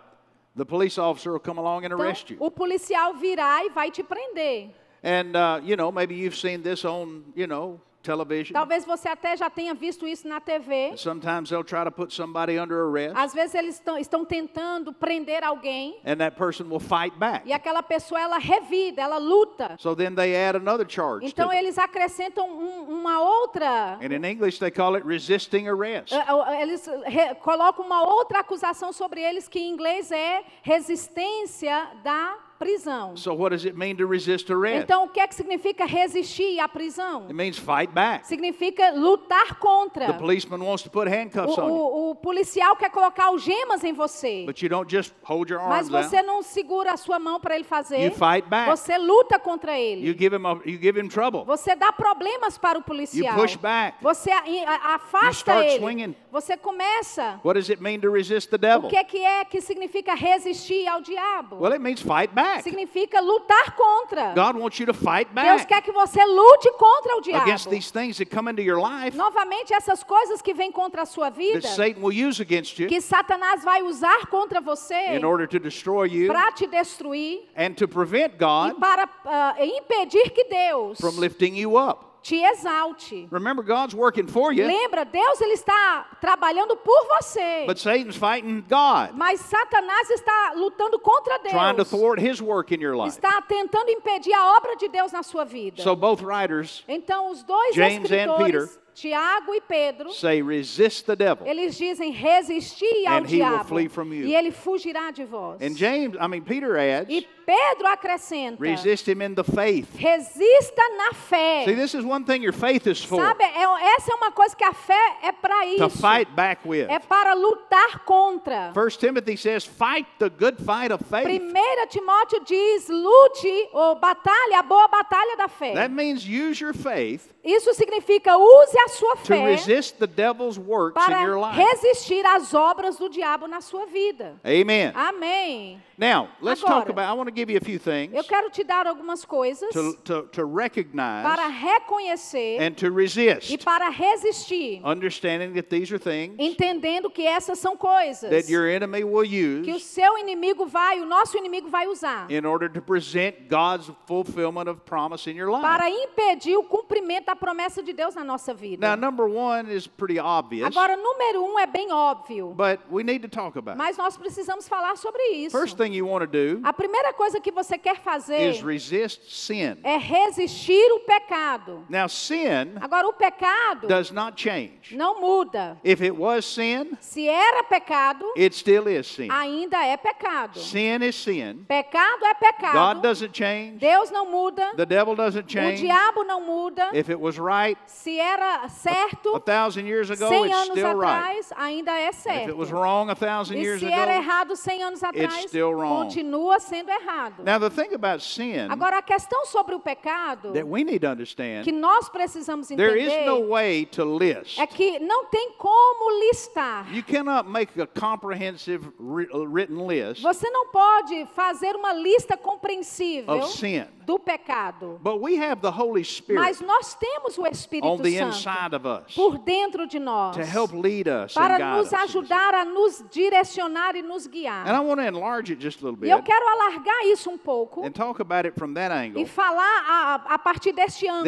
the 0.57 0.65
police 0.65 0.99
officer 0.99 1.31
will 1.31 1.39
come 1.39 1.57
along 1.57 1.85
and 1.85 1.93
então, 1.93 2.01
arrest 2.01 2.29
you. 2.31 2.37
o 2.41 2.51
policial 2.51 3.13
virá 3.13 3.63
e 3.63 3.69
vai 3.69 3.89
te 3.89 4.03
prender. 4.03 4.71
And, 5.05 5.35
uh, 5.35 5.61
you 5.63 5.75
know, 5.77 5.91
maybe 5.91 6.15
you've 6.15 6.35
seen 6.35 6.63
this 6.63 6.83
on, 6.83 7.23
you 7.35 7.45
know, 7.45 7.79
television. 8.01 8.53
Talvez 8.53 8.85
você 8.85 9.07
até 9.09 9.35
já 9.37 9.49
tenha 9.49 9.73
visto 9.73 10.07
isso 10.07 10.27
na 10.27 10.39
TV. 10.39 10.93
Sometimes 10.95 11.49
they'll 11.49 11.63
try 11.63 11.83
to 11.83 11.91
put 11.91 12.11
somebody 12.13 12.57
under 12.59 12.87
arrest, 12.87 13.15
Às 13.17 13.33
vezes 13.33 13.55
eles 13.55 13.75
estão, 13.75 13.97
estão 13.97 14.23
tentando 14.25 14.93
prender 14.93 15.43
alguém 15.43 15.99
and 16.05 16.17
that 16.17 16.35
person 16.37 16.65
will 16.69 16.79
fight 16.79 17.15
back. 17.17 17.47
e 17.47 17.53
aquela 17.53 17.81
pessoa 17.81 18.19
ela 18.21 18.37
revida, 18.37 19.01
ela 19.01 19.17
luta. 19.17 19.75
So 19.79 19.95
then 19.95 20.13
they 20.15 20.35
add 20.35 20.55
another 20.57 20.85
charge 20.87 21.25
Então 21.25 21.51
eles 21.51 21.77
acrescentam 21.79 22.47
um- 22.47 22.83
uma 22.93 23.19
outra. 23.21 23.97
And 23.99 24.11
in 24.13 24.23
English, 24.23 24.59
they 24.59 24.69
call 24.71 24.95
it 24.95 25.03
resisting 25.05 25.67
arrest. 25.67 26.13
eh, 26.13 26.17
eh, 26.27 26.61
Eles 26.61 26.85
re- 27.05 27.33
colocam 27.41 27.83
uma 27.85 28.03
outra 28.03 28.39
acusação 28.41 28.93
sobre 28.93 29.19
eles 29.21 29.47
que 29.47 29.59
em 29.59 29.71
inglês 29.71 30.11
é 30.11 30.43
resistência 30.61 31.87
da 32.03 32.37
prisão. 32.59 33.15
So 33.17 33.33
what 33.33 33.51
does 33.53 33.65
it 33.65 33.77
mean 33.77 33.95
to 33.97 34.07
resist 34.07 34.51
arrest? 34.51 34.83
Então 34.83 35.03
o 35.05 35.09
que 35.09 35.19
é 35.19 35.27
que 35.27 35.35
significa 35.35 35.85
resistir 35.85 36.59
à 36.59 36.67
prisão? 36.67 37.23
It 37.23 37.33
means 37.33 37.57
fight 37.57 37.87
back. 37.93 38.25
Significa 38.27 38.91
lutar 38.91 39.55
contra. 39.59 40.07
The 40.07 40.13
policeman 40.13 40.61
wants 40.63 40.83
to 40.83 40.89
put 40.89 41.07
O, 41.07 41.11
handcuffs 41.11 41.57
on 41.57 41.67
you, 41.67 41.73
o- 41.75 42.09
o 42.11 42.15
policial 42.15 42.75
quer 42.75 42.89
colocar 42.89 43.25
algemas 43.25 43.83
em 43.83 43.93
você. 43.93 44.43
but 44.45 44.61
you 44.61 44.69
don't 44.69 44.89
just 44.89 45.13
hold 45.23 45.49
your 45.49 45.59
Mas 45.67 45.91
arms 45.93 46.09
você 46.09 46.17
out. 46.17 46.25
não 46.27 46.41
segura 46.41 46.93
a 46.93 46.97
sua 46.97 47.19
mão 47.19 47.39
para 47.39 47.55
ele 47.55 47.63
fazer. 47.63 47.99
You 48.05 48.11
fight 48.11 48.47
back. 48.49 48.69
Você 48.69 48.97
luta 48.97 49.37
contra 49.39 49.77
ele. 49.79 50.07
You 50.07 50.15
give 50.17 50.35
him 50.35 50.45
a, 50.45 50.51
you 50.65 50.79
give 50.81 50.99
him 50.99 51.07
trouble. 51.07 51.43
Você 51.45 51.75
dá 51.75 51.91
problemas 51.91 52.57
para 52.57 52.77
o 52.79 52.81
policial. 52.81 53.35
You 53.35 53.41
push 53.41 53.55
back. 53.57 53.97
Você 54.01 54.31
a- 54.31 54.39
a- 54.41 54.47
You 54.47 54.65
afasta 54.95 55.29
start 55.31 55.65
ele. 55.67 55.79
swinging. 55.79 56.15
Você 56.35 56.57
começa. 56.57 57.39
What 57.45 57.57
does 57.57 57.69
it 57.69 57.81
mean 57.81 58.01
to 58.01 58.11
resist 58.11 58.49
the 58.49 58.57
devil? 58.57 58.87
O 58.87 58.89
que 58.89 58.97
é 58.97 59.05
que 59.05 59.23
é 59.23 59.45
que 59.45 59.61
significa 59.61 60.13
resistir 60.13 60.85
ao 60.85 60.99
diabo? 60.99 61.55
Well, 61.55 61.71
it 61.71 61.81
means 61.81 62.01
fight 62.01 62.33
back. 62.33 62.61
Significa 62.61 63.21
lutar 63.21 63.73
contra. 63.73 64.33
God 64.33 64.59
wants 64.59 64.77
you 64.77 64.85
to 64.85 64.93
fight 64.93 65.33
Deus 65.33 65.61
back 65.61 65.67
quer 65.67 65.81
que 65.81 65.93
você 65.93 66.19
lute 66.25 66.69
contra 66.77 67.15
o 67.15 67.21
diabo. 67.21 67.41
against 67.41 67.69
these 67.69 67.89
things 67.89 68.17
that 68.17 68.29
come 68.29 68.49
into 68.51 68.61
your 68.61 68.81
life 68.81 69.15
Novamente, 69.15 69.73
essas 69.73 70.03
coisas 70.03 70.41
que 70.41 70.53
vêm 70.53 70.73
contra 70.73 71.03
a 71.03 71.05
sua 71.05 71.29
that 71.29 71.37
vida, 71.37 71.67
Satan 71.69 72.01
will 72.01 72.11
use 72.11 72.41
against 72.41 72.77
you 72.79 72.89
que 72.89 72.99
Satanás 72.99 73.63
vai 73.63 73.81
usar 73.81 74.27
contra 74.27 74.59
você 74.59 75.15
in 75.15 75.23
order 75.23 75.47
to 75.47 75.57
destroy 75.57 76.03
you 76.03 76.27
para 76.27 76.51
te 76.51 76.67
destruir 76.67 77.43
and 77.55 77.75
to 77.75 77.87
prevent 77.87 78.33
e 78.33 78.37
God 78.37 78.77
para 78.77 79.07
ah, 79.23 79.55
impedir 79.59 80.31
que 80.31 80.43
Deus 80.43 80.99
from 80.99 81.17
lifting 81.17 81.55
you 81.55 81.77
up. 81.77 82.14
Te 82.25 82.43
exalte. 82.43 83.27
Remember, 83.29 83.61
God's 83.61 83.93
working 83.93 84.25
for 84.25 84.51
you, 84.51 84.65
Lembra, 84.65 85.05
Deus 85.05 85.39
ele 85.41 85.53
está 85.53 86.07
trabalhando 86.19 86.75
por 86.75 87.05
você. 87.05 87.65
but 87.67 87.77
Satan's 87.77 88.15
fighting 88.15 88.61
God, 88.67 89.11
Mas 89.13 89.41
Satanás 89.41 90.09
está 90.09 90.53
lutando 90.55 90.97
contra 90.97 91.37
trying 91.37 91.75
to 91.75 91.83
Deus. 91.83 91.89
thwart 91.91 92.19
his 92.19 92.41
work 92.41 92.73
in 92.73 92.81
your 92.81 92.95
life. 92.95 93.15
Está 93.15 93.43
tentando 93.43 93.91
impedir 93.91 94.33
a 94.33 94.57
obra 94.57 94.75
de 94.75 94.87
Deus 94.87 95.11
na 95.11 95.21
sua 95.21 95.45
vida. 95.45 95.83
So 95.83 95.95
both 95.95 96.23
writers 96.23 96.83
Então 96.87 97.29
os 97.29 97.43
dois 97.43 97.75
James 97.75 98.11
and 98.11 98.15
escritores, 98.15 98.79
Tiago 98.95 99.53
e 99.53 99.61
Pedro, 99.61 100.11
say, 100.11 100.41
resist 100.41 101.05
the 101.05 101.15
devil. 101.15 101.45
eles 101.45 101.77
dizem 101.77 102.11
resistir 102.11 103.05
ao 103.05 103.21
diabo 103.21 103.79
e 103.79 104.33
ele 104.33 104.49
fugirá 104.51 105.11
de 105.11 105.25
vós. 105.25 105.61
And 105.61 105.75
James, 105.77 106.15
I 106.19 106.27
mean, 106.27 106.41
Peter 106.41 106.75
adds, 106.75 107.07
E 107.13 107.27
Pedro 107.45 107.87
acrescenta: 107.87 108.57
resist 108.59 109.07
him 109.07 109.21
in 109.21 109.35
the 109.35 109.43
faith. 109.43 109.87
resista 109.95 110.81
na 110.97 111.13
fé. 111.13 111.65
See, 111.65 111.75
this 111.75 111.93
is 111.93 112.03
one 112.03 112.23
thing 112.25 112.41
your 112.43 112.53
faith 112.53 112.87
is 112.87 113.03
for 113.03 113.21
Sabe, 113.21 113.43
é- 113.43 113.95
essa 113.95 114.11
é 114.11 114.15
uma 114.15 114.31
coisa 114.31 114.55
que 114.55 114.63
a 114.63 114.73
fé 114.73 115.17
é 115.23 115.31
para 115.31 115.61
to 115.61 115.85
isso. 115.85 115.97
fight 116.01 116.31
back 116.31 116.67
with. 116.67 116.87
É 116.89 116.99
para 116.99 117.33
lutar 117.33 117.99
contra. 118.05 118.71
First 118.73 118.99
Timothy 118.99 119.37
says, 119.37 119.65
fight 119.65 120.07
the 120.19 120.29
good 120.29 120.57
fight 120.63 120.91
of 120.91 121.03
faith. 121.05 121.27
1 121.27 121.87
Timóteo 121.89 122.43
diz: 122.45 122.87
lute 122.89 123.69
ou 123.73 123.95
batalha, 123.95 124.59
a 124.59 124.63
boa 124.63 124.87
batalha 124.87 125.37
da 125.37 125.47
fé. 125.47 125.73
That 125.73 125.91
means 125.91 126.25
use 126.25 126.61
your 126.63 126.73
faith 126.73 127.29
Isso 127.43 127.71
significa 127.75 128.35
use 128.37 128.75
a 128.75 128.87
sua 128.89 129.15
to 129.17 129.21
fé 129.27 129.45
resist 129.45 129.99
the 129.99 130.07
devil's 130.07 130.57
works 130.57 130.99
in 131.07 131.11
your 131.11 131.39
para 131.39 131.51
life. 131.51 131.57
resistir 131.61 132.25
às 132.25 132.55
obras 132.55 132.97
do 132.97 133.07
diabo 133.07 133.47
na 133.47 133.61
sua 133.61 133.85
vida. 133.85 134.39
Amen. 134.43 134.91
Amém. 134.95 135.79
Now, 135.97 136.29
let's 136.41 136.59
talk 136.59 136.89
Agora, 136.89 136.91
about, 136.91 137.09
I 137.09 137.13
want 137.13 137.27
to 137.27 137.31
give 137.35 137.51
you 137.51 137.57
a 137.57 137.63
few 137.63 137.77
things 137.79 138.13
Eu 138.13 138.23
quero 138.23 138.49
te 138.49 138.63
dar 138.63 138.87
algumas 138.87 139.25
coisas 139.25 139.69
to, 139.71 139.93
to, 140.03 140.23
to 140.31 140.45
recognize 140.45 141.23
para 141.23 141.47
reconhecer 141.47 142.61
and 142.61 142.71
to 142.75 142.87
e 142.87 142.89
resist, 142.89 143.63
para 143.63 143.89
resistir, 143.89 144.81
understanding 144.85 145.53
that 145.53 145.69
these 145.69 145.93
are 145.93 145.99
things 145.99 146.35
entendendo 146.39 147.09
que 147.09 147.25
essas 147.25 147.59
são 147.59 147.75
coisas 147.75 148.29
that 148.29 148.51
your 148.51 148.67
enemy 148.67 149.03
will 149.03 149.25
que 149.63 149.71
o 149.71 149.75
use 149.75 149.85
seu 149.85 150.17
inimigo 150.17 150.65
vai, 150.65 150.99
o 150.99 151.05
nosso 151.05 151.37
inimigo 151.37 151.69
vai 151.69 151.87
usar 151.87 152.29
in 152.31 152.45
order 152.45 152.69
to 152.69 152.81
present 152.81 153.47
God's 153.49 153.91
fulfillment 154.07 154.69
of 154.69 154.81
promise 154.85 155.29
in 155.29 155.35
your 155.35 155.49
life. 155.49 155.61
para 155.61 155.89
impedir 155.89 156.57
o 156.57 156.63
cumprimento 156.63 157.25
da 157.25 157.35
promessa 157.35 157.81
de 157.81 157.93
Deus 157.93 158.15
na 158.15 158.23
nossa 158.23 158.53
vida. 158.53 158.87
Now, 158.87 158.95
number 158.95 159.25
one 159.25 159.71
is 159.73 159.87
pretty 159.87 160.19
obvious, 160.19 160.67
Agora, 160.67 160.95
número 160.95 161.43
um 161.43 161.59
é 161.59 161.65
bem 161.65 161.91
óbvio, 161.91 162.53
but 162.55 162.79
we 162.91 163.03
need 163.03 163.21
to 163.21 163.29
talk 163.29 163.57
about 163.57 163.71
it. 163.71 163.77
mas 163.77 163.97
nós 163.97 164.17
precisamos 164.17 164.67
falar 164.67 164.95
sobre 164.97 165.21
isso. 165.29 165.57
First 165.57 165.77
thing 165.77 165.93
you 165.93 166.07
want 166.07 166.21
to 166.21 166.27
do 166.27 166.61
A 166.63 166.73
primeira 166.73 167.13
coisa 167.13 167.24
que 167.41 167.51
você 167.51 167.77
quer 167.77 167.97
fazer 168.01 168.49
is 168.51 168.61
resist 168.61 169.21
sin. 169.29 169.77
é 169.83 169.97
resistir 169.97 170.91
o 170.93 170.99
pecado. 171.01 171.85
Now, 171.89 172.07
sin 172.07 172.75
Agora, 172.81 173.07
o 173.07 173.13
pecado 173.13 173.87
does 173.87 174.11
not 174.11 174.39
change. 174.41 174.95
não 174.95 175.19
muda. 175.19 175.77
If 175.83 176.01
it 176.01 176.11
was 176.17 176.45
sin, 176.45 176.95
Se 176.99 177.27
era 177.27 177.63
pecado, 177.63 178.25
it 178.37 178.55
still 178.55 178.87
is 178.87 179.07
sin. 179.07 179.29
ainda 179.31 179.77
é 179.85 179.97
pecado. 179.97 180.59
Sin 180.59 181.01
is 181.03 181.15
sin. 181.15 181.65
Pecado 181.67 182.23
é 182.25 182.33
God 182.33 182.39
pecado. 182.39 183.01
doesn't 183.01 183.33
change. 183.37 183.77
Deus 183.79 184.11
não 184.11 184.29
muda. 184.29 184.73
The 184.75 184.85
devil 184.85 185.15
doesn't 185.15 185.45
O 185.47 185.51
change. 185.51 185.81
diabo 185.81 186.23
não 186.23 186.41
muda. 186.41 186.89
If 186.93 187.09
it 187.09 187.19
was 187.19 187.37
right 187.37 187.77
Se 187.85 188.19
era 188.19 188.67
certo 188.69 189.35
a 189.35 189.39
thousand 189.39 189.85
years 189.87 190.09
ago, 190.09 190.27
cem 190.27 190.45
it's 190.45 190.55
anos 190.55 190.69
still 190.71 190.93
right. 190.99 191.05
atrás, 191.05 191.53
ainda 191.57 191.91
é 191.91 192.09
If 192.09 192.27
it 192.49 192.55
was 192.57 192.69
certo. 192.69 192.81
wrong 192.81 193.09
a 193.09 193.15
thousand 193.15 193.57
E 193.57 193.61
years 193.63 193.79
se 193.79 193.85
era 193.91 194.13
ago, 194.13 194.21
errado 194.23 194.55
100 194.55 194.83
anos 194.83 195.03
atrás, 195.03 195.33
still 195.47 195.73
wrong. 195.73 196.03
continua 196.05 196.59
sendo 196.59 196.89
errado. 196.91 197.14
Now 197.43 197.59
the 197.59 197.69
thing 197.69 197.93
about 197.93 198.21
sin 198.23 198.67
Agora, 198.69 198.97
a 198.97 199.01
questão 199.01 199.45
sobre 199.45 199.75
o 199.75 199.79
pecado 199.79 200.51
that 200.53 200.65
we 200.67 200.83
need 200.83 200.99
to 200.99 201.07
que 201.07 201.11
understand, 201.11 201.71
nós 201.73 202.09
precisamos 202.09 202.67
there 202.67 202.97
is 202.97 203.07
no 203.25 203.37
entender 203.37 203.47
way 203.49 203.85
to 203.85 204.03
list. 204.17 204.59
é 204.59 204.67
que 204.67 204.99
não 204.99 205.25
tem 205.25 205.51
como 205.57 206.19
listar. 206.29 206.87
You 206.93 207.03
cannot 207.03 207.49
make 207.49 207.79
a 207.79 207.87
comprehensive 207.87 208.87
uh, 208.99 209.45
written 209.45 209.87
list 209.87 210.21
Você 210.21 210.49
não 210.49 210.67
pode 210.67 211.25
fazer 211.35 211.75
uma 211.75 211.93
lista 211.93 212.37
compreensível 212.37 213.35
of 213.39 213.47
sin. 213.57 213.85
do 214.05 214.19
pecado. 214.19 214.99
But 215.01 215.19
we 215.19 215.35
have 215.37 215.61
the 215.61 215.71
Holy 215.71 216.03
Spirit 216.03 216.39
Mas 216.39 216.61
nós 216.61 216.93
temos 216.95 217.37
o 217.37 217.47
Espírito 217.47 217.87
on 217.87 217.97
the 217.97 218.11
Santo 218.11 218.35
inside 218.37 218.75
of 218.75 218.85
us 218.87 219.15
por 219.15 219.37
dentro 219.39 219.87
de 219.87 219.99
nós 219.99 220.35
to 220.35 220.43
help 220.43 220.71
lead 220.73 221.07
us 221.07 221.35
and 221.35 221.41
para 221.41 221.57
guide 221.57 221.77
nos 221.77 221.87
us. 221.87 221.93
ajudar 221.93 222.53
a 222.53 222.65
nos 222.65 223.03
direcionar 223.11 223.95
e 223.95 224.01
nos 224.01 224.25
And 224.27 224.31
guiar. 224.31 224.67
I 224.67 224.79
want 224.79 224.99
to 224.99 225.07
enlarge 225.07 225.51
it 225.51 225.59
just 225.61 225.81
a 225.81 225.85
little 225.85 226.05
E 226.05 226.09
eu 226.09 226.17
bit 226.17 226.25
quero 226.25 226.47
alargar 226.47 227.04
isso 227.11 227.29
um 227.29 227.37
pouco 227.37 227.85
and 227.85 227.91
talk 227.91 228.21
about 228.21 228.47
it 228.47 228.57
from 228.57 228.73
that 228.73 228.93
e 228.93 229.07
angle. 229.07 229.25
falar 229.25 229.83
a, 229.87 230.15
a 230.35 230.39
partir 230.39 230.71
deste 230.73 231.07
ângulo 231.07 231.23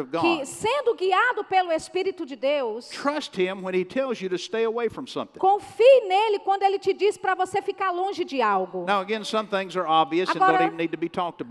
of 0.00 0.10
que 0.10 0.18
God, 0.18 0.44
sendo 0.44 0.94
guiado 0.94 1.44
pelo 1.44 1.72
Espírito 1.72 2.26
de 2.26 2.36
Deus, 2.36 2.90
confie 5.38 6.00
nele 6.08 6.38
quando 6.40 6.62
ele 6.62 6.78
te 6.78 6.92
diz 6.92 7.16
para 7.16 7.34
você 7.34 7.62
ficar 7.62 7.90
longe 7.90 8.24
de 8.24 8.42
algo. 8.42 8.84
Now, 8.86 9.00
again, 9.00 9.24
Agora. 10.30 10.58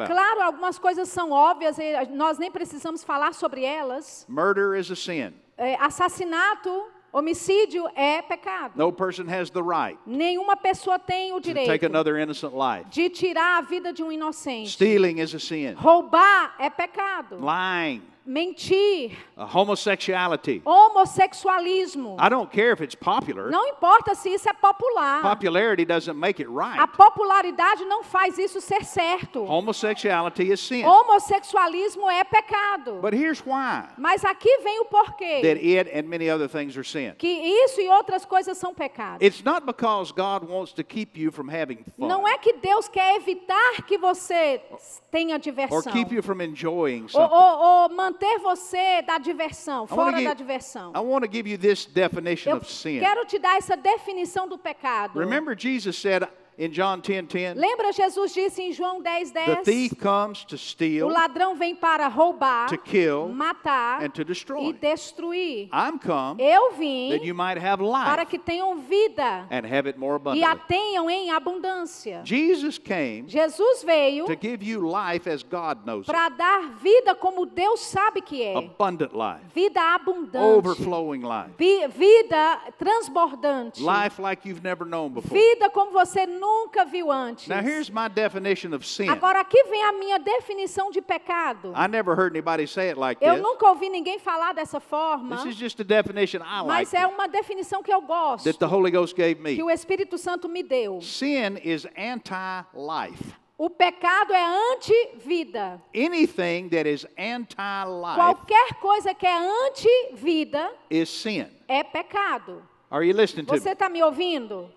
Claro, 0.07 0.41
algumas 0.41 0.77
coisas 0.77 1.09
são 1.09 1.31
óbvias 1.31 1.77
e 1.77 2.05
nós 2.11 2.37
nem 2.37 2.51
precisamos 2.51 3.03
falar 3.03 3.33
sobre 3.33 3.63
elas. 3.63 4.25
Murder 4.27 4.77
is 4.77 4.91
a 4.91 4.95
sin. 4.95 5.33
É, 5.57 5.75
assassinato, 5.75 6.85
homicídio 7.11 7.87
é 7.95 8.21
pecado. 8.21 8.73
No 8.75 8.91
person 8.91 9.27
has 9.27 9.49
the 9.49 9.61
right 9.61 9.97
Nenhuma 10.05 10.55
pessoa 10.55 10.97
tem 10.99 11.31
o 11.31 11.41
to 11.41 11.53
take 11.53 11.65
direito 11.65 11.85
another 11.85 12.17
innocent 12.17 12.53
life. 12.53 12.89
de 12.89 13.09
tirar 13.09 13.57
a 13.57 13.61
vida 13.61 13.91
de 13.91 14.03
um 14.03 14.11
inocente. 14.11 14.69
Stealing 14.71 15.19
is 15.19 15.33
a 15.33 15.39
sin. 15.39 15.73
Roubar 15.75 16.55
é 16.59 16.69
pecado. 16.69 17.37
Lying, 17.39 18.01
Mentir, 18.33 19.17
uh, 19.35 19.43
homosexuality. 19.43 20.61
homossexualismo. 20.63 22.15
I 22.19 22.29
don't 22.29 22.51
care 22.51 22.71
if 22.71 22.79
it's 22.79 22.93
popular. 22.93 23.49
Não 23.49 23.65
importa 23.69 24.13
se 24.13 24.29
isso 24.29 24.47
é 24.47 24.53
popular. 24.53 25.23
Popularity 25.23 25.83
doesn't 25.83 26.13
make 26.15 26.39
it 26.39 26.47
A 26.47 26.53
right. 26.53 26.87
popularidade 26.95 27.83
não 27.85 28.03
faz 28.03 28.37
isso 28.37 28.61
ser 28.61 28.83
certo. 28.85 29.43
Homosexuality 29.43 30.43
is 30.51 30.59
sin. 30.59 30.83
Homossexualismo 30.85 32.07
é 32.07 32.23
pecado. 32.23 32.99
But 33.01 33.13
here's 33.15 33.41
why 33.43 33.87
Mas 33.97 34.23
aqui 34.23 34.59
vem 34.59 34.79
o 34.81 34.85
that 34.85 34.91
porquê. 34.91 35.41
it 35.43 35.89
and 35.91 36.03
many 36.07 36.29
other 36.29 36.47
things 36.47 36.77
are 36.77 36.85
sin. 36.87 37.15
Que 37.17 37.27
isso 37.65 37.81
e 37.81 37.89
outras 37.89 38.25
coisas 38.25 38.59
são 38.59 38.75
pecados. 38.75 39.25
It's 39.25 39.43
not 39.43 39.65
because 39.65 40.11
God 40.13 40.47
wants 40.47 40.71
to 40.73 40.83
keep 40.83 41.17
you 41.19 41.31
from 41.31 41.49
having 41.49 41.77
fun 41.97 42.07
Não 42.07 42.27
é 42.27 42.37
que 42.37 42.53
Deus 42.53 42.87
quer 42.87 43.15
evitar 43.15 43.81
que 43.87 43.97
você 43.97 44.61
tenha 45.09 45.37
or 45.37 45.39
diversão. 45.39 45.91
keep 45.91 46.13
you 46.13 46.21
from 46.21 46.41
enjoying 46.41 47.03
Ou, 47.03 47.09
something. 47.09 47.33
ou- 47.35 47.59
ou 47.83 47.89
manter 48.19 48.39
você 48.39 49.01
da 49.03 49.17
diversão, 49.17 49.87
fora 49.87 50.17
give- 50.17 50.27
da 50.27 50.33
diversão. 50.33 50.91
I 50.95 50.99
want 50.99 51.23
to 51.23 51.31
give 51.31 51.49
you 51.49 51.57
this 51.57 51.85
definition 51.85 52.51
Eu 52.51 52.57
of 52.57 52.69
sin. 52.71 52.99
quero 52.99 53.25
te 53.25 53.39
dar 53.39 53.57
essa 53.57 53.77
definição 53.77 54.47
do 54.47 54.57
pecado. 54.57 55.17
Remember, 55.17 55.55
Jesus 55.57 55.97
said, 55.97 56.27
in 56.59 56.71
John 56.71 57.01
10 57.01 57.27
10? 57.27 57.55
Lembra 57.57 57.91
Jesus 57.93 58.33
disse 58.33 58.61
em 58.61 58.73
João 58.73 59.01
10, 59.01 59.31
The 59.31 59.45
10? 59.55 59.63
thief 59.63 59.95
comes 59.95 60.43
to 60.45 60.55
O 60.55 60.57
steal 60.57 61.07
ladrão 61.07 61.55
vem 61.55 61.73
para 61.73 62.07
roubar, 62.09 62.67
To 62.67 62.77
kill 62.77 63.29
matar 63.29 64.03
and 64.03 64.09
to 64.09 64.25
destroy. 64.25 64.65
e 64.69 64.73
destruir. 64.73 65.69
I'm 65.71 65.97
come 65.97 66.41
Eu 66.43 66.69
that 66.71 66.77
vim 66.77 67.23
you 67.25 67.33
might 67.33 67.57
have 67.57 67.77
para 67.81 68.17
life 68.23 68.25
que 68.29 68.37
tenham 68.37 68.77
vida 68.81 69.47
and 69.49 69.65
have 69.65 69.87
it 69.87 69.97
more 69.97 70.19
e 70.35 70.43
a 70.43 70.51
abundantly. 70.51 70.67
tenham 70.67 71.09
em 71.09 71.31
abundância. 71.31 72.21
Jesus 72.25 72.77
came 72.77 73.23
Jesus 73.29 73.83
veio 73.83 74.25
to 74.25 74.35
give 74.39 74.61
you 74.61 74.81
life 74.85 75.29
as 75.29 75.41
God 75.43 75.85
knows 75.85 76.01
it. 76.01 76.07
para 76.07 76.27
dar 76.29 76.61
vida 76.81 77.15
como 77.15 77.45
Deus 77.45 77.79
sabe 77.79 78.21
que 78.21 78.43
é. 78.43 78.57
Abundant 78.57 79.13
life, 79.13 79.45
Vida 79.55 79.79
abundante. 79.95 80.37
overflowing 80.57 81.21
life, 81.21 81.51
Vi- 81.57 81.87
Vida 81.87 82.59
transbordante. 82.77 83.81
life 83.81 84.19
like 84.21 84.45
you've 84.45 84.61
never 84.61 84.85
known 84.85 85.09
before. 85.13 85.39
Vida 85.39 85.69
como 85.69 85.91
você 85.91 86.25
nunca 86.25 86.48
viu 86.89 87.11
antes. 87.11 87.47
Now, 87.47 87.61
here's 87.61 87.89
my 87.89 88.07
definition 88.07 88.73
of 88.73 88.85
sin. 88.85 89.09
Agora 89.09 89.41
aqui 89.41 89.61
vem 89.63 89.83
a 89.83 89.91
minha 89.93 90.17
definição 90.19 90.91
de 90.91 91.01
pecado. 91.01 91.73
I 91.75 91.87
never 91.87 92.15
heard 92.15 92.35
anybody 92.35 92.67
say 92.67 92.89
it 92.89 92.99
like 92.99 93.23
Eu 93.23 93.35
this. 93.35 93.43
nunca 93.43 93.67
ouvi 93.67 93.89
ninguém 93.89 94.19
falar 94.19 94.53
dessa 94.53 94.79
forma, 94.79 95.37
This 95.37 95.53
is 95.53 95.55
just 95.55 95.79
a 95.79 95.83
definition 95.83 96.41
I 96.41 96.61
like 96.61 96.67
mas 96.67 96.93
é 96.93 97.05
uma 97.05 97.27
definição 97.27 97.81
que 97.83 97.93
eu 97.93 98.01
gosto, 98.01 98.45
that 98.45 98.57
the 98.59 98.65
Holy 98.67 98.91
Ghost 98.91 99.15
gave 99.15 99.41
me. 99.41 99.55
que 99.55 99.63
o 99.63 99.69
Espírito 99.69 100.17
Santo 100.17 100.47
me 100.49 100.63
deu. 100.63 101.01
Sin 101.01 101.57
is 101.63 101.85
anti-life. 101.97 103.33
O 103.57 103.69
pecado 103.69 104.33
é 104.33 104.45
anti-vida. 104.73 105.81
Anything 105.93 106.69
that 106.69 106.87
is 106.89 107.05
anti-life 107.17 108.15
Qualquer 108.15 108.75
coisa 108.75 109.13
que 109.13 109.27
é 109.27 109.37
anti-vida 109.37 110.71
is 110.89 111.09
sin. 111.09 111.45
é 111.67 111.83
pecado. 111.83 112.63
Are 112.89 113.05
you 113.05 113.13
listening 113.13 113.45
to 113.45 113.51
Você 113.51 113.71
está 113.71 113.89
me 113.89 114.01
ouvindo? 114.01 114.71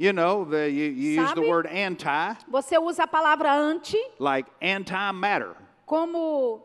You 0.00 0.14
know, 0.14 0.46
the, 0.46 0.70
you, 0.70 0.84
you 0.84 1.20
use 1.20 1.34
the 1.34 1.42
word 1.42 1.66
anti, 1.66 2.34
Você 2.50 2.78
usa 2.82 3.02
a 3.02 3.06
palavra 3.06 3.50
anti 3.50 3.98
like 4.18 4.46
antimatter, 4.62 5.54
como 5.84 6.62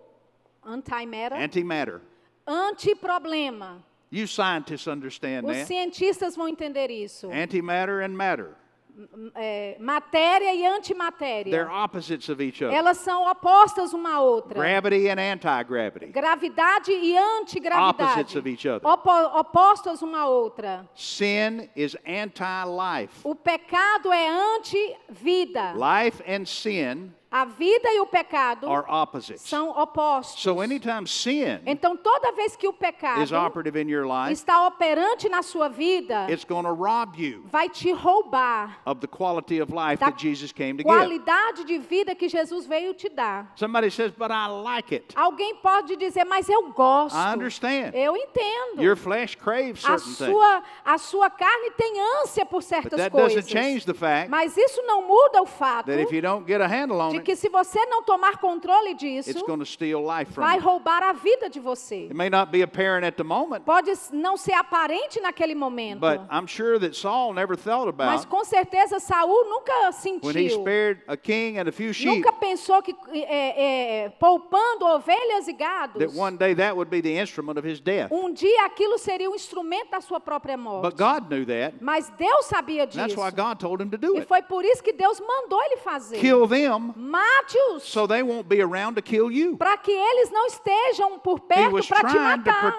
anti-matter, 0.66 1.36
antimatter. 1.36 2.02
anti-problema. 2.48 3.84
You 4.10 4.26
scientists 4.26 4.88
understand 4.88 5.46
Os 5.46 5.54
that. 5.54 5.68
cientistas 5.68 6.38
vão 6.38 6.48
entender 6.48 6.90
isso. 6.90 7.30
Antimatter 7.30 8.00
and 8.06 8.16
matter. 8.16 8.56
É, 9.36 9.76
matéria 9.80 10.54
e 10.54 10.60
They're 10.60 10.78
antimatéria. 10.78 11.68
opposites 11.70 12.30
of 12.30 12.42
each 12.42 12.64
other. 12.64 12.74
Elas 12.74 12.98
são 13.00 13.30
opostas 13.30 13.92
uma 13.94 14.14
à 14.16 14.20
outra. 14.22 14.54
Gravity 14.58 15.10
and 15.10 15.20
anti-gravity. 15.20 16.06
Gravidade 16.08 16.92
e 16.92 17.18
antigravidade. 17.18 18.04
Opposites 18.04 18.36
of 18.38 18.50
each 18.50 18.66
other. 18.68 18.88
Opo- 18.88 19.40
opostas 19.40 20.02
uma 20.02 20.20
à 20.22 20.28
outra. 20.28 20.90
Sin 20.96 21.70
is 21.76 21.98
anti-life. 22.06 23.20
O 23.24 23.36
pecado 23.36 24.14
é 24.14 24.28
anti-vida. 24.30 25.74
Life 25.74 26.24
and 26.28 26.46
sin 26.46 27.14
A 27.32 27.46
vida 27.46 27.90
e 27.92 28.00
o 28.00 28.06
pecado 28.06 28.72
are 28.72 28.86
opposites. 28.88 29.42
são 29.42 29.70
opostos. 29.70 30.42
So 30.42 30.62
anytime 30.62 31.08
sin 31.08 31.60
Então, 31.66 31.98
toda 31.98 32.32
vez 32.32 32.56
que 32.56 32.68
o 32.68 32.74
pecado 32.74 33.22
is 33.22 33.32
operative 33.32 33.82
in 33.82 33.90
your 33.90 34.06
life, 34.06 34.32
está 34.32 34.66
operante 34.68 35.28
na 35.28 35.42
sua 35.42 35.68
vida, 35.68 36.28
it's 36.30 36.46
rob 36.48 37.18
you 37.18 37.44
vai 37.52 37.68
te 37.70 37.92
roubar 37.92 38.80
of 38.86 39.02
the 39.02 39.08
quality 39.08 39.62
of 39.62 39.72
life 39.72 40.00
da 40.00 40.08
that 40.08 40.22
Jesus 40.22 40.52
came 40.52 40.78
to 40.78 40.84
give. 40.84 40.86
qualidade 40.86 41.64
de 41.66 41.78
vida 41.78 42.16
que 42.16 42.30
Jesus 42.30 42.66
veio 42.66 42.94
te 42.94 43.10
dar. 43.10 43.52
Somebody 43.56 43.90
says, 43.90 44.12
but 44.12 44.32
I 44.32 44.48
like 44.48 44.94
it. 44.94 45.14
Alguém 45.16 45.56
pode 45.56 45.96
dizer, 45.98 46.26
mas 46.26 46.48
eu 46.48 46.72
gosto. 46.72 47.16
I 47.16 47.34
understand. 47.34 47.92
Eu 47.94 48.16
entendo. 48.16 48.82
Your 48.82 48.96
flesh 48.96 49.36
craves 49.36 49.84
a 49.84 49.98
certain 49.98 50.16
things. 50.16 50.32
sua, 50.32 50.64
a 50.86 50.98
sua 50.98 51.30
carne 51.30 51.72
tem 51.72 51.96
ânsia 52.22 52.46
por 52.46 52.62
But 52.62 52.68
certas 52.68 53.00
that 53.00 53.12
coisas. 53.12 53.46
doesn't 53.46 53.52
change 53.52 53.86
the 53.86 53.94
fact 53.94 54.30
Mas 54.30 54.56
isso 54.58 54.82
não 54.84 55.08
muda 55.08 55.42
o 55.42 55.46
fato 55.46 55.88
that 55.88 56.02
if 56.02 56.12
you 56.12 56.22
don't 56.22 56.46
get 56.48 56.62
a 56.62 56.68
handle 56.68 57.02
on 57.02 57.15
de 57.18 57.24
que 57.24 57.36
se 57.36 57.50
você 57.50 57.86
não 57.86 58.04
tomar 58.04 58.38
controle 58.38 58.94
disso, 58.94 59.32
vai 60.32 60.60
roubar 60.60 61.04
a 61.04 61.14
vida 61.14 61.50
de 61.50 61.60
você. 61.60 62.06
It 62.06 62.14
may 62.14 62.30
not 62.30 62.52
be 62.52 62.62
apparent 62.62 63.06
at 63.06 63.16
the 63.16 63.24
moment, 63.24 63.62
Pode 63.66 63.92
não 64.12 64.38
ser 64.38 64.54
aparente 64.54 65.20
naquele 65.20 65.56
momento, 65.56 66.00
but 66.00 66.22
I'm 66.32 66.48
sure 66.48 66.80
that 66.80 66.96
Saul 66.96 67.34
never 67.34 67.56
thought 67.58 67.76
mas 67.98 68.26
com 68.26 68.44
certeza 68.44 69.00
Saul 69.00 69.46
nunca 69.46 69.72
when 70.22 70.36
he 70.36 70.50
sentiu, 70.50 70.60
spared 70.62 71.02
a 71.08 71.18
king 71.18 71.60
and 71.60 71.68
a 71.68 71.72
few 71.72 71.94
sheep 71.94 72.16
nunca 72.16 72.32
pensou 72.34 72.82
que 72.82 72.96
é, 73.12 74.06
é, 74.06 74.10
poupando 74.10 74.86
ovelhas 74.86 75.48
e 75.48 75.54
gados, 75.54 76.00
that 76.00 76.18
one 76.18 76.38
day 76.38 76.56
that 76.56 76.76
would 76.76 76.90
be 76.90 77.02
the 77.02 77.20
instrument 77.22 77.58
of 77.58 77.68
his 77.68 77.80
death. 77.80 78.12
um 78.12 78.32
dia 78.34 78.66
aquilo 78.66 78.98
seria 78.98 79.30
um 79.30 79.36
instrumento 79.36 79.92
da 79.92 80.02
sua 80.02 80.20
própria 80.20 80.58
morte. 80.58 80.84
But 80.84 80.98
God 80.98 81.30
knew 81.30 81.46
that. 81.46 81.78
Mas 81.82 82.10
Deus 82.18 82.46
sabia 82.46 82.88
disso. 82.88 83.20
why 83.20 83.32
God 83.32 83.60
told 83.60 83.82
him 83.82 83.90
to 83.90 83.98
do 83.98 84.16
E 84.16 84.20
it. 84.20 84.28
foi 84.28 84.42
por 84.42 84.64
isso 84.64 84.82
que 84.84 84.94
Deus 84.94 85.20
mandou 85.20 85.62
ele 85.64 85.78
fazer. 85.78 86.20
Kill 86.20 86.48
them 86.48 86.94
Mate-os. 87.06 87.84
so 87.84 88.08
they 88.08 88.24
won't 88.24 88.48
be 88.48 88.62
around 88.62 88.96
to 88.96 89.02
kill 89.02 89.32
you. 89.32 89.58
para 89.58 89.78
que 89.78 89.92
eles 89.92 90.32
não 90.32 90.46
estejam 90.48 91.20
por 91.20 91.40
perto 91.42 91.88
para 91.88 92.10
te 92.10 92.16
matar. 92.18 92.78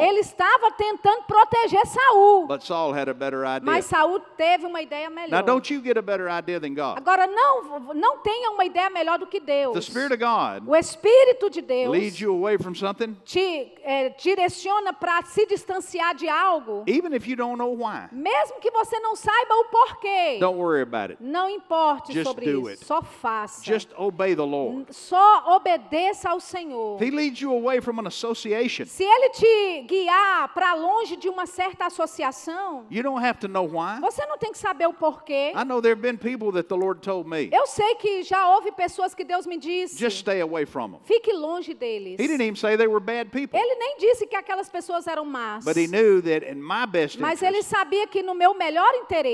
Ele 0.00 0.20
estava 0.20 0.70
tentando 0.72 1.22
proteger 1.24 1.84
Saul, 1.86 2.46
But 2.46 2.62
Saul 2.62 2.92
had 2.94 3.08
a 3.08 3.14
better 3.14 3.44
idea. 3.44 3.62
mas 3.64 3.86
Saul 3.86 4.20
teve 4.36 4.66
uma 4.66 4.80
ideia 4.82 5.08
Now, 5.08 5.14
melhor. 5.14 5.42
don't 5.42 5.72
you 5.72 5.80
get 5.82 5.96
a 5.96 6.02
better 6.02 6.28
idea 6.28 6.60
than 6.60 6.74
God. 6.74 6.98
Agora 6.98 7.26
não, 7.26 7.94
não 7.94 8.18
tenha 8.18 8.50
uma 8.50 8.64
ideia 8.64 8.90
melhor 8.90 9.18
do 9.18 9.26
que 9.26 9.40
Deus. 9.40 9.74
The 9.74 9.80
Spirit 9.80 10.12
of 10.14 10.18
God 10.18 10.68
O 10.68 10.76
Espírito 10.76 11.50
de 11.50 11.62
Deus 11.62 11.90
leads 11.90 12.20
you 12.20 12.32
away 12.34 12.58
from 12.58 12.74
something, 12.74 13.16
te 13.24 13.72
eh, 13.82 14.10
direciona 14.18 14.92
para 14.92 15.22
se 15.22 15.46
distanciar 15.46 16.14
de 16.14 16.28
algo, 16.28 16.84
even 16.86 17.14
if 17.14 17.26
you 17.26 17.36
don't 17.36 17.56
know 17.58 17.72
why. 17.72 18.08
mesmo 18.12 18.60
que 18.60 18.70
você 18.70 18.98
não 19.00 19.16
saiba 19.16 19.54
o 19.54 19.64
porquê. 19.66 20.38
Don't 20.38 20.58
worry 20.58 20.82
about 20.82 21.12
it. 21.12 21.16
Não 21.22 21.48
importe 21.48 22.12
Just 22.12 22.26
sobre 22.26 22.44
do 22.52 22.60
isso, 22.60 22.68
it. 22.70 22.84
só 22.84 23.02
faça. 23.02 23.37
Just 23.62 23.88
obey 23.98 24.34
the 24.34 24.44
Lord. 24.44 24.86
Só 24.94 25.56
obedeça 25.56 26.30
ao 26.30 26.40
Senhor. 26.40 27.02
He 27.02 27.10
leads 27.10 27.40
you 27.40 27.52
away 27.52 27.80
from 27.80 27.98
an 27.98 28.06
association, 28.06 28.86
Se 28.86 29.04
ele 29.04 29.30
te 29.30 29.82
guiar 29.86 30.52
para 30.54 30.74
longe 30.74 31.16
de 31.16 31.28
uma 31.28 31.46
certa 31.46 31.86
associação, 31.86 32.86
you 32.90 33.02
don't 33.02 33.24
have 33.24 33.38
to 33.40 33.48
know 33.48 33.64
why. 33.64 34.00
você 34.00 34.24
não 34.26 34.38
tem 34.38 34.52
que 34.52 34.58
saber 34.58 34.86
o 34.86 34.92
porquê. 34.92 35.52
I 35.54 35.64
know 35.64 35.80
there 35.80 35.92
have 35.94 36.02
been 36.02 36.16
people 36.18 36.52
that 36.52 36.68
the 36.68 36.76
Lord 36.76 37.00
told 37.02 37.28
me, 37.28 37.48
Eu 37.52 37.66
sei 37.66 37.94
que 37.96 38.22
já 38.22 38.50
houve 38.54 38.72
pessoas 38.72 39.14
que 39.14 39.24
Deus 39.24 39.46
me 39.46 39.58
disse, 39.58 39.98
just 39.98 40.18
stay 40.18 40.40
away 40.40 40.64
from 40.66 40.92
them. 40.92 41.00
fique 41.04 41.32
longe 41.32 41.74
deles. 41.74 42.18
He 42.18 42.26
didn't 42.26 42.42
even 42.42 42.56
say 42.56 42.76
they 42.76 42.88
were 42.88 43.00
bad 43.00 43.30
people, 43.30 43.58
Ele 43.58 43.74
nem 43.76 43.98
disse 43.98 44.26
que 44.26 44.36
aquelas 44.36 44.68
pessoas 44.68 45.06
eram 45.06 45.24
más. 45.24 45.64
but 45.64 45.76
He 45.76 45.86
knew 45.86 46.20
that 46.22 46.44
in 46.44 46.62
my 46.62 46.86
best 46.86 47.18
Mas 47.18 47.42
ele 47.42 47.62
sabia 47.62 48.06
que 48.06 48.22
no 48.22 48.34
meu 48.34 48.54
melhor 48.54 48.88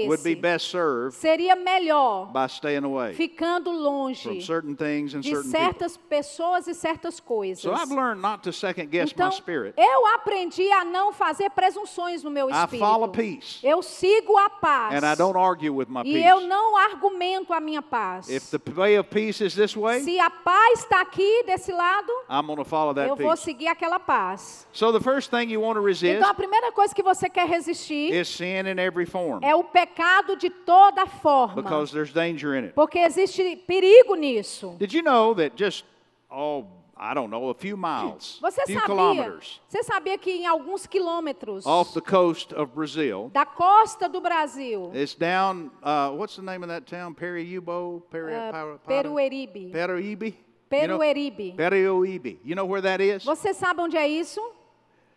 would 0.07 0.23
be 0.23 0.33
interesse 0.33 0.41
best 0.41 0.71
served 0.71 1.15
seria 1.15 1.55
melhor 1.57 2.31
by 2.33 2.47
staying 2.47 2.85
away 2.85 3.15
ficando 3.15 3.71
from 3.71 3.81
longe 3.95 4.43
certain 4.43 4.75
things 4.75 5.15
and 5.15 5.21
de 5.21 5.31
certain 5.31 5.51
people. 5.53 5.61
certas 5.61 5.97
pessoas 5.97 6.67
e 6.67 6.75
certas 6.75 7.21
coisas. 7.21 7.61
So 7.63 7.73
I've 7.73 7.91
learned 7.95 8.21
not 8.21 8.43
to 8.45 8.53
second 8.53 8.91
guess 8.91 9.09
my 9.09 9.13
Então, 9.15 9.31
spirit. 9.33 9.75
eu 9.77 10.07
aprendi 10.15 10.71
a 10.73 10.85
não 10.85 11.13
fazer 11.13 11.51
presunções 11.51 12.23
no 12.23 12.31
meu 12.31 12.49
I 12.51 12.67
follow 12.79 13.07
espírito. 13.07 13.41
peace, 13.41 13.61
Eu 13.67 13.83
sigo 13.83 14.37
a 14.39 14.51
paz. 14.51 14.95
and 14.95 15.07
I 15.07 15.15
don't 15.17 15.39
argue 15.39 15.71
with 15.71 15.87
my 15.89 16.03
E 16.05 16.23
eu 16.25 16.41
não 16.43 16.77
argumento 16.77 17.53
a 17.53 17.61
minha 17.61 17.83
paz. 17.83 18.29
If 18.29 18.51
the 18.51 18.59
way 18.73 18.99
of 18.99 19.09
peace 19.11 19.41
is 19.45 19.55
this 19.55 19.77
way, 19.77 20.01
Se 20.01 20.19
a 20.19 20.31
paz 20.31 20.81
está 20.81 21.01
aqui 21.01 21.45
desse 21.45 21.73
lado, 21.73 22.11
I'm 22.29 22.47
going 22.47 22.57
to 22.57 22.65
follow 22.65 22.93
that 22.95 23.09
eu 23.09 23.17
vou 23.17 23.37
seguir 23.37 23.69
aquela 23.69 23.99
paz. 24.01 24.67
So 24.73 24.93
the 24.93 25.01
first 25.01 25.31
thing 25.31 25.51
you 25.51 25.61
want 25.61 25.77
to 25.77 25.83
resist 25.83 26.17
Então 26.17 26.29
a 26.29 26.35
primeira 26.35 26.73
coisa 26.73 26.95
que 26.95 27.03
você 27.03 27.29
quer 27.29 27.47
resistir 27.49 28.13
is 28.13 28.29
sin 28.29 28.67
in 28.67 28.79
every 28.79 29.07
form 29.07 29.41
é 29.43 29.55
o 29.55 29.63
pecado 29.65 30.37
de 30.37 30.51
toda 30.51 31.07
forma. 31.07 31.63
because 31.63 31.93
there's 31.93 32.13
danger 32.13 32.55
in 32.57 32.65
it. 32.65 32.75
Porque 32.75 32.99
existe 32.99 33.57
perigo 33.67 33.84
nisso. 34.17 34.77
Did 34.79 34.93
you 34.93 35.03
know 35.03 35.35
that 35.35 35.55
just, 35.57 35.85
oh, 36.31 36.65
I 36.97 37.13
don't 37.13 37.29
know, 37.31 37.49
a 37.51 37.55
few 37.55 37.77
miles, 37.77 38.39
Você 38.41 38.65
few 38.67 38.79
sabia, 38.79 38.87
kilometers 38.87 39.61
você 39.69 39.83
sabia 39.83 40.17
que 40.17 40.31
em 40.31 40.47
alguns 40.47 40.87
quilômetros 40.87 41.67
off 41.67 41.93
the 41.93 42.01
coast 42.01 42.55
of 42.55 42.73
Brazil, 42.73 43.31
da 43.33 43.45
costa 43.45 44.09
do 44.09 44.21
Brasil, 44.21 44.93
it's 44.95 45.15
down, 45.15 45.71
uh, 45.83 46.11
what's 46.17 46.37
the 46.37 46.43
name 46.43 46.63
of 46.63 46.69
that 46.69 46.87
town? 46.87 47.13
Periubo? 47.13 48.01
Peri, 48.11 48.33
uh, 48.33 48.51
Para- 48.53 48.79
Para- 48.79 49.03
Perueribe, 49.03 49.71
Peruíbe? 49.73 50.25
You 50.73 50.89
know- 50.89 50.99
Perueribe. 50.99 51.53
Peruíbe. 51.57 52.39
You 52.45 52.55
know 52.57 52.65
where 52.67 52.81
that 52.83 53.01
is? 53.03 53.25
Você 53.25 53.53
sabe 53.55 53.81
onde 53.81 53.97
é 53.97 54.07
isso? 54.09 54.41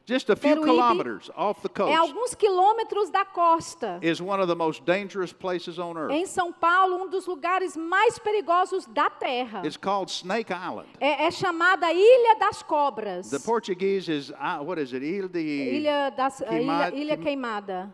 Just 0.09 0.29
a 0.29 0.37
few 0.37 0.61
kilometers 0.61 1.29
off 1.35 1.61
the 1.61 1.67
É 1.67 1.73
coast 1.73 1.93
alguns 1.97 2.33
quilômetros 2.33 3.09
da 3.11 3.25
costa. 3.25 3.99
is 4.01 4.21
one 4.21 4.39
of 4.41 4.47
the 4.47 4.55
most 4.55 4.85
dangerous 4.85 5.33
places 5.33 5.77
on 5.77 5.97
earth. 5.97 6.11
Em 6.13 6.23
São 6.25 6.53
Paulo, 6.53 6.95
um 7.03 7.09
dos 7.09 7.25
lugares 7.27 7.75
mais 7.75 8.17
perigosos 8.17 8.85
da 8.85 9.09
Terra. 9.09 9.63
It's 9.65 9.75
called 9.75 10.09
Snake 10.09 10.49
Island. 10.53 10.87
É, 11.01 11.25
é 11.25 11.29
chamada 11.31 11.91
Ilha 11.91 12.35
das 12.39 12.63
Cobras. 12.63 13.29
The 13.29 13.39
Portuguese 13.39 14.07
is, 14.09 14.29
uh, 14.29 14.63
what 14.63 14.79
is 14.81 14.93
it? 14.93 15.03
Ilha 15.03 15.27
de 15.27 15.39
Ilha, 15.41 16.09
das, 16.11 16.39
Queima- 16.39 16.87
ilha, 16.87 16.95
ilha 16.95 17.17
Queim- 17.17 17.23
Queimada. 17.23 17.93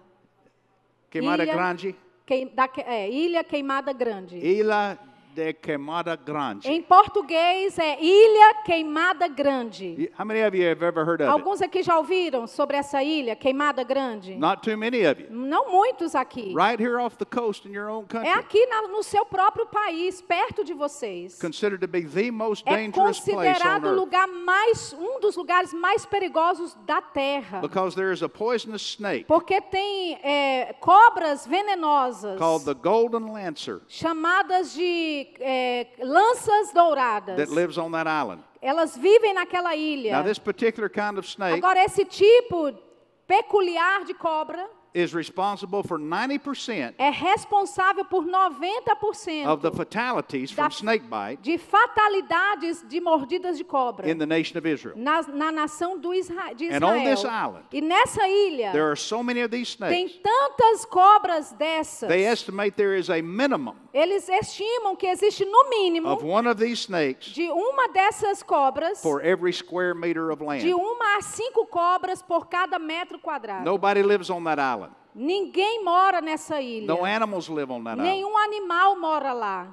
Queimada 1.09 1.43
Ilha- 1.43 1.53
Grande? 1.55 1.95
Queim- 2.27 2.51
da- 2.53 2.69
é, 2.85 3.09
Ilha 3.09 3.43
Queimada 3.43 3.91
Grande. 3.91 4.37
Ilha 4.37 4.99
de 5.33 5.53
Queimada 5.53 6.15
Grande. 6.15 6.69
Em 6.69 6.81
português 6.81 7.77
é 7.79 7.97
Ilha 8.01 8.55
Queimada 8.63 9.27
Grande. 9.27 10.11
How 10.17 10.25
many 10.25 10.43
of 10.45 10.55
you 10.55 10.69
have 10.69 10.83
ever 10.85 11.03
heard 11.05 11.21
of 11.21 11.23
it? 11.23 11.31
Alguns 11.31 11.61
aqui 11.61 11.81
já 11.81 11.97
ouviram 11.97 12.45
sobre 12.47 12.77
essa 12.77 13.01
ilha, 13.03 13.35
Queimada 13.35 13.83
Grande? 13.83 14.35
Not 14.35 14.61
too 14.61 14.77
many 14.77 15.05
of 15.05 15.21
you. 15.21 15.27
Não 15.31 15.71
muitos 15.71 16.15
aqui. 16.15 16.53
Right 16.55 16.81
here 16.81 16.97
off 16.97 17.17
the 17.17 17.25
coast 17.25 17.67
in 17.67 17.73
your 17.73 17.89
own 17.89 18.05
country. 18.05 18.29
É 18.29 18.33
aqui 18.33 18.65
na- 18.67 18.87
no 18.87 19.01
seu 19.03 19.25
próprio 19.25 19.65
país, 19.65 20.21
perto 20.21 20.63
de 20.63 20.73
vocês. 20.73 21.39
Considered 21.39 21.79
to 21.79 21.87
be 21.87 22.01
the 22.01 22.31
most 22.31 22.63
É 22.67 22.75
dangerous 22.75 23.19
considerado 23.19 23.85
o 23.87 23.95
lugar 23.95 24.27
mais, 24.27 24.93
um 24.93 25.19
dos 25.19 25.35
lugares 25.35 25.73
mais 25.73 26.05
perigosos 26.05 26.75
da 26.85 27.01
Terra. 27.01 27.59
Because 27.59 27.95
there 27.95 28.13
is 28.13 28.21
a 28.21 28.29
poisonous 28.29 28.81
snake 28.81 29.25
Porque 29.25 29.59
tem 29.61 30.19
é, 30.23 30.73
cobras 30.79 31.45
venenosas 31.47 32.37
called 32.37 32.65
the 32.65 32.73
golden 32.73 33.31
lancer 33.31 33.81
chamadas 33.87 34.73
de 34.73 35.22
é, 35.39 35.87
lanças 35.99 36.73
douradas. 36.73 37.35
that 37.37 37.51
lives 37.51 37.77
on 37.77 37.91
that 37.91 38.09
island. 38.09 38.43
Elas 38.61 38.95
vivem 38.97 39.33
naquela 39.33 39.75
ilha. 39.75 40.17
Now, 40.17 40.23
this 40.23 40.39
particular 40.39 40.89
kind 40.89 41.17
of 41.17 41.27
snake 41.27 41.57
Agora, 41.57 41.83
esse 41.83 42.05
tipo 42.05 42.73
peculiar 43.27 44.05
de 44.05 44.13
cobra 44.13 44.69
is 44.93 45.13
responsible 45.13 45.83
for 45.83 45.97
90% 45.99 46.93
é 46.97 47.09
responsável 47.09 48.05
por 48.05 48.25
90% 48.25 49.47
of 49.47 49.61
the 49.61 49.71
fatalities 49.71 50.51
from 50.51 50.69
snake 50.71 51.05
bite 51.09 51.41
de 51.41 51.57
fatalidades 51.57 52.83
de 52.87 52.99
mordidas 53.01 53.57
de 53.57 53.63
cobra 53.63 54.09
in 54.09 54.17
the 54.17 54.25
nation 54.25 54.57
of 54.57 54.67
Israel. 54.67 54.95
na, 54.97 55.21
na 55.23 55.51
nação 55.51 55.97
do 55.97 56.13
Isra 56.13 56.53
de 56.55 56.69
And 56.69 56.83
on 56.83 56.97
Israel. 56.97 57.15
this 57.15 57.25
island, 57.25 57.65
e 57.71 57.81
nessa 57.81 58.27
ilha 58.27 58.71
There 58.71 58.85
are 58.85 58.95
so 58.95 59.23
many 59.23 59.41
of 59.41 59.49
these 59.51 59.75
tem 59.75 60.07
snakes. 60.07 60.19
tantas 60.23 60.85
cobras 60.85 61.51
dessas. 61.53 62.07
They 62.09 62.25
estimate 62.25 62.75
there 62.75 62.95
is 62.97 63.09
a 63.09 63.21
minimum 63.21 63.75
Eles 63.93 64.27
estimam 64.27 64.95
que 64.95 65.05
existe 65.07 65.45
no 65.45 65.69
mínimo 65.69 66.07
of 66.07 66.23
one 66.25 66.47
of 66.49 66.59
these 66.59 66.81
snakes 66.81 67.27
de 67.31 67.49
uma 67.51 67.89
dessas 67.89 68.41
cobras, 68.41 69.01
for 69.01 69.21
every 69.21 69.53
square 69.53 69.93
meter 69.93 70.31
of 70.31 70.39
de 70.39 70.45
land. 70.45 70.73
uma 70.73 71.17
a 71.17 71.21
cinco 71.21 71.65
cobras 71.67 72.21
por 72.21 72.47
cada 72.47 72.79
metro 72.79 73.19
quadrado. 73.19 73.63
Nobody 73.63 74.01
lives 74.01 74.29
on 74.31 74.43
that 74.45 74.59
island. 74.59 74.82
Ninguém 75.15 75.83
mora 75.83 76.21
nessa 76.21 76.59
ilha. 76.61 76.87
No 76.87 77.05
animals 77.05 77.47
live 77.49 77.71
on 77.71 77.83
that 77.83 77.99
island. 77.99 78.09
Nenhum 78.09 78.37
animal 78.37 78.95
mora 78.99 79.33
lá. 79.33 79.67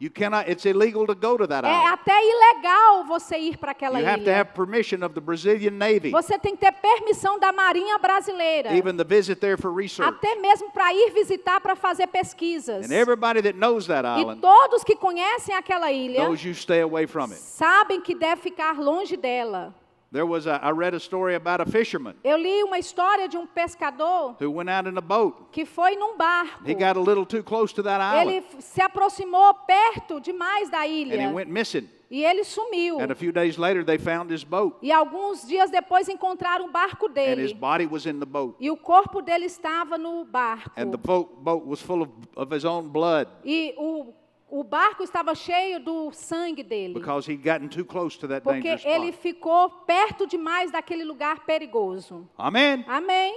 You 0.00 0.10
cannot, 0.10 0.50
it's 0.50 0.64
illegal 0.66 1.06
to 1.06 1.14
go 1.14 1.38
to 1.38 1.46
that 1.46 1.64
É 1.64 1.70
island. 1.70 1.92
até 1.94 2.12
ilegal 2.20 3.04
você 3.04 3.38
ir 3.38 3.56
para 3.56 3.70
aquela 3.70 4.00
You 4.00 4.06
have 4.06 4.16
to 4.24 4.28
ilha. 4.28 4.40
have 4.40 4.50
permission 4.52 5.02
of 5.04 5.14
the 5.14 5.20
Brazilian 5.20 5.70
Navy, 5.70 6.10
Você 6.10 6.36
tem 6.38 6.56
que 6.56 6.60
ter 6.66 6.72
permissão 6.72 7.38
da 7.38 7.52
Marinha 7.52 7.96
Brasileira. 7.98 8.74
even 8.76 8.96
to 8.96 9.04
visit 9.04 9.40
there 9.40 9.56
for 9.56 9.72
research. 9.72 10.06
Até 10.12 10.34
mesmo 10.34 10.70
para 10.72 10.92
ir 10.92 11.10
visitar 11.12 11.60
para 11.60 11.76
fazer 11.76 12.08
pesquisas. 12.08 12.84
And 12.84 12.92
everybody 12.92 13.40
that 13.42 13.56
knows 13.56 13.86
that 13.86 14.04
E 14.04 14.20
island 14.22 14.40
todos 14.40 14.82
que 14.82 14.96
conhecem 14.96 15.54
aquela 15.54 15.90
ilha 15.92 16.24
knows 16.24 16.44
you 16.44 16.52
stay 16.54 16.80
away 16.82 17.06
from 17.06 17.26
it. 17.26 17.36
sabem 17.38 18.00
que 18.00 18.14
deve 18.16 18.42
ficar 18.42 18.78
longe 18.80 19.16
dela. 19.16 19.72
There 20.14 20.24
was 20.24 20.46
a, 20.46 20.60
I 20.62 20.70
read 20.70 20.94
a 20.94 21.00
story 21.00 21.34
about 21.34 21.60
a 21.60 21.66
fisherman 21.66 22.14
Eu 22.22 22.36
li 22.38 22.62
uma 22.62 22.78
história 22.78 23.26
de 23.28 23.36
um 23.36 23.48
pescador 23.48 24.36
who 24.40 24.48
went 24.48 24.70
out 24.70 24.86
in 24.88 24.96
a 24.96 25.00
boat. 25.00 25.34
que 25.50 25.64
foi 25.64 25.96
num 25.96 26.16
barco. 26.16 26.62
He 26.64 26.72
got 26.72 26.96
a 26.96 27.00
little 27.00 27.26
too 27.26 27.42
close 27.42 27.72
to 27.74 27.82
that 27.82 28.00
Ele 28.00 28.36
island 28.36 28.44
f- 28.48 28.62
se 28.62 28.80
aproximou 28.80 29.52
perto 29.66 30.20
demais 30.20 30.70
da 30.70 30.82
and 30.82 30.86
he 30.86 31.02
ilha 31.02 31.32
went 31.32 31.50
missing. 31.50 31.88
e 32.08 32.24
ele 32.24 32.44
sumiu. 32.44 33.00
And 33.00 33.10
a 33.10 33.14
few 33.16 33.32
days 33.32 33.58
later, 33.58 33.82
they 33.82 33.98
found 33.98 34.30
his 34.30 34.44
boat, 34.44 34.76
E 34.80 34.92
alguns 34.92 35.48
dias 35.48 35.68
depois 35.68 36.08
encontraram 36.08 36.66
o 36.66 36.70
barco 36.70 37.06
and 37.08 37.40
his 37.40 37.50
dele. 37.50 37.54
body 37.54 37.86
was 37.86 38.06
in 38.06 38.20
the 38.20 38.26
boat. 38.26 38.54
E 38.60 38.70
o 38.70 38.76
corpo 38.76 39.20
dele 39.20 39.46
estava 39.46 39.98
no 39.98 40.24
barco. 40.24 40.70
And 40.76 40.92
the 40.92 40.96
boat, 40.96 41.42
boat 41.42 41.66
was 41.66 41.82
full 41.82 42.02
of, 42.02 42.10
of 42.36 42.52
his 42.54 42.64
own 42.64 42.88
blood 42.88 43.26
E 43.44 43.74
o, 43.76 44.14
o 44.56 44.62
barco 44.62 45.02
estava 45.02 45.34
cheio 45.34 45.80
do 45.80 46.12
sangue 46.12 46.62
dele. 46.62 46.94
because 46.94 47.26
he'd 47.30 47.42
gotten 47.42 47.68
too 47.68 47.84
close 47.84 48.16
to 48.16 48.28
that 48.28 48.42
Porque 48.42 48.62
dangerous 48.62 48.84
ele 48.84 49.08
spot. 49.08 49.20
ficou 49.22 49.68
perto 49.84 50.26
demais 50.28 50.70
daquele 50.70 51.02
lugar 51.04 51.40
perigoso. 51.44 52.28
Amen. 52.38 52.84
Amém? 52.86 53.34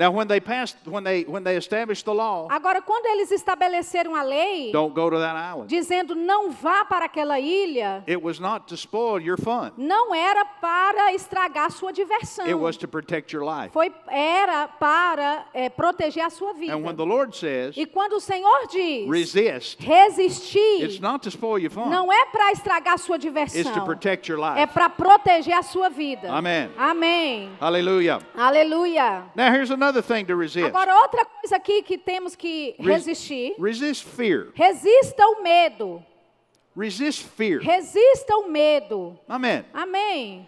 Now, 0.00 0.10
when 0.10 0.26
they 0.26 0.40
passed, 0.40 0.78
when 0.86 1.04
they 1.04 1.24
when 1.28 1.44
they 1.44 1.58
established 1.58 2.06
the 2.06 2.14
law, 2.14 2.48
Agora, 2.50 2.80
quando 2.80 3.04
eles 3.04 3.30
estabeleceram 3.30 4.14
a 4.16 4.22
lei, 4.22 4.72
don't 4.72 4.94
go 4.94 5.10
to 5.10 5.18
that 5.18 5.36
island. 5.36 5.68
dizendo 5.68 6.14
não 6.14 6.50
vá 6.50 6.86
para 6.86 7.04
aquela 7.04 7.38
ilha, 7.38 8.02
It 8.08 8.16
was 8.22 8.40
not 8.40 8.66
to 8.68 8.76
spoil 8.76 9.20
your 9.20 9.36
fun. 9.38 9.72
não 9.76 10.14
era 10.14 10.42
para 10.46 11.12
estragar 11.12 11.70
sua 11.70 11.92
diversão. 11.92 12.46
It 12.46 12.54
was 12.54 12.78
to 12.78 12.88
protect 12.88 13.34
your 13.36 13.44
life. 13.44 13.74
Foi, 13.74 13.92
era 14.08 14.68
para 14.68 15.44
é, 15.52 15.68
proteger 15.68 16.24
a 16.24 16.30
sua 16.30 16.54
vida. 16.54 16.72
And 16.72 16.78
when 16.82 16.96
the 16.96 17.04
Lord 17.04 17.36
says 17.36 17.76
E 17.76 17.84
quando 17.84 18.14
o 18.14 18.20
Senhor 18.20 18.68
diz 18.70 19.06
resist, 19.06 19.82
resistir, 19.84 20.82
it's 20.82 20.98
not 20.98 21.22
to 21.24 21.28
spoil 21.28 21.58
your 21.58 21.70
fun. 21.70 21.90
não 21.90 22.10
é 22.10 22.24
para 22.26 22.52
estragar 22.52 22.98
sua 22.98 23.16
It's 23.16 23.24
to 23.24 23.28
diversão, 23.28 23.84
protect 23.84 24.30
your 24.32 24.40
é 24.56 24.60
life. 24.62 24.72
para 24.72 24.88
proteger 24.88 25.52
a 25.54 25.62
sua 25.62 25.90
vida. 25.90 26.32
Amém. 26.32 26.70
Amém. 26.78 27.50
Hallelujah. 27.60 28.20
Aleluia. 28.34 29.24
Now, 29.34 29.52
here's 29.52 29.70
another 29.70 29.89
thing 30.00 30.24
to 30.26 30.36
resist. 30.36 30.66
Agora, 30.66 30.94
outra 31.02 31.24
coisa 31.24 31.56
aqui 31.56 31.82
que 31.82 31.98
temos 31.98 32.36
que 32.36 32.74
Res- 32.78 32.86
resistir. 33.06 33.54
Resist 33.58 34.04
fear. 34.04 34.52
Resista 34.54 35.26
o 35.26 35.42
medo. 35.42 36.04
Resist 36.76 37.24
fear. 37.36 37.60
Resista 37.60 38.36
o 38.36 38.48
medo. 38.48 39.18
Amen. 39.28 39.64
Amém. 39.74 40.46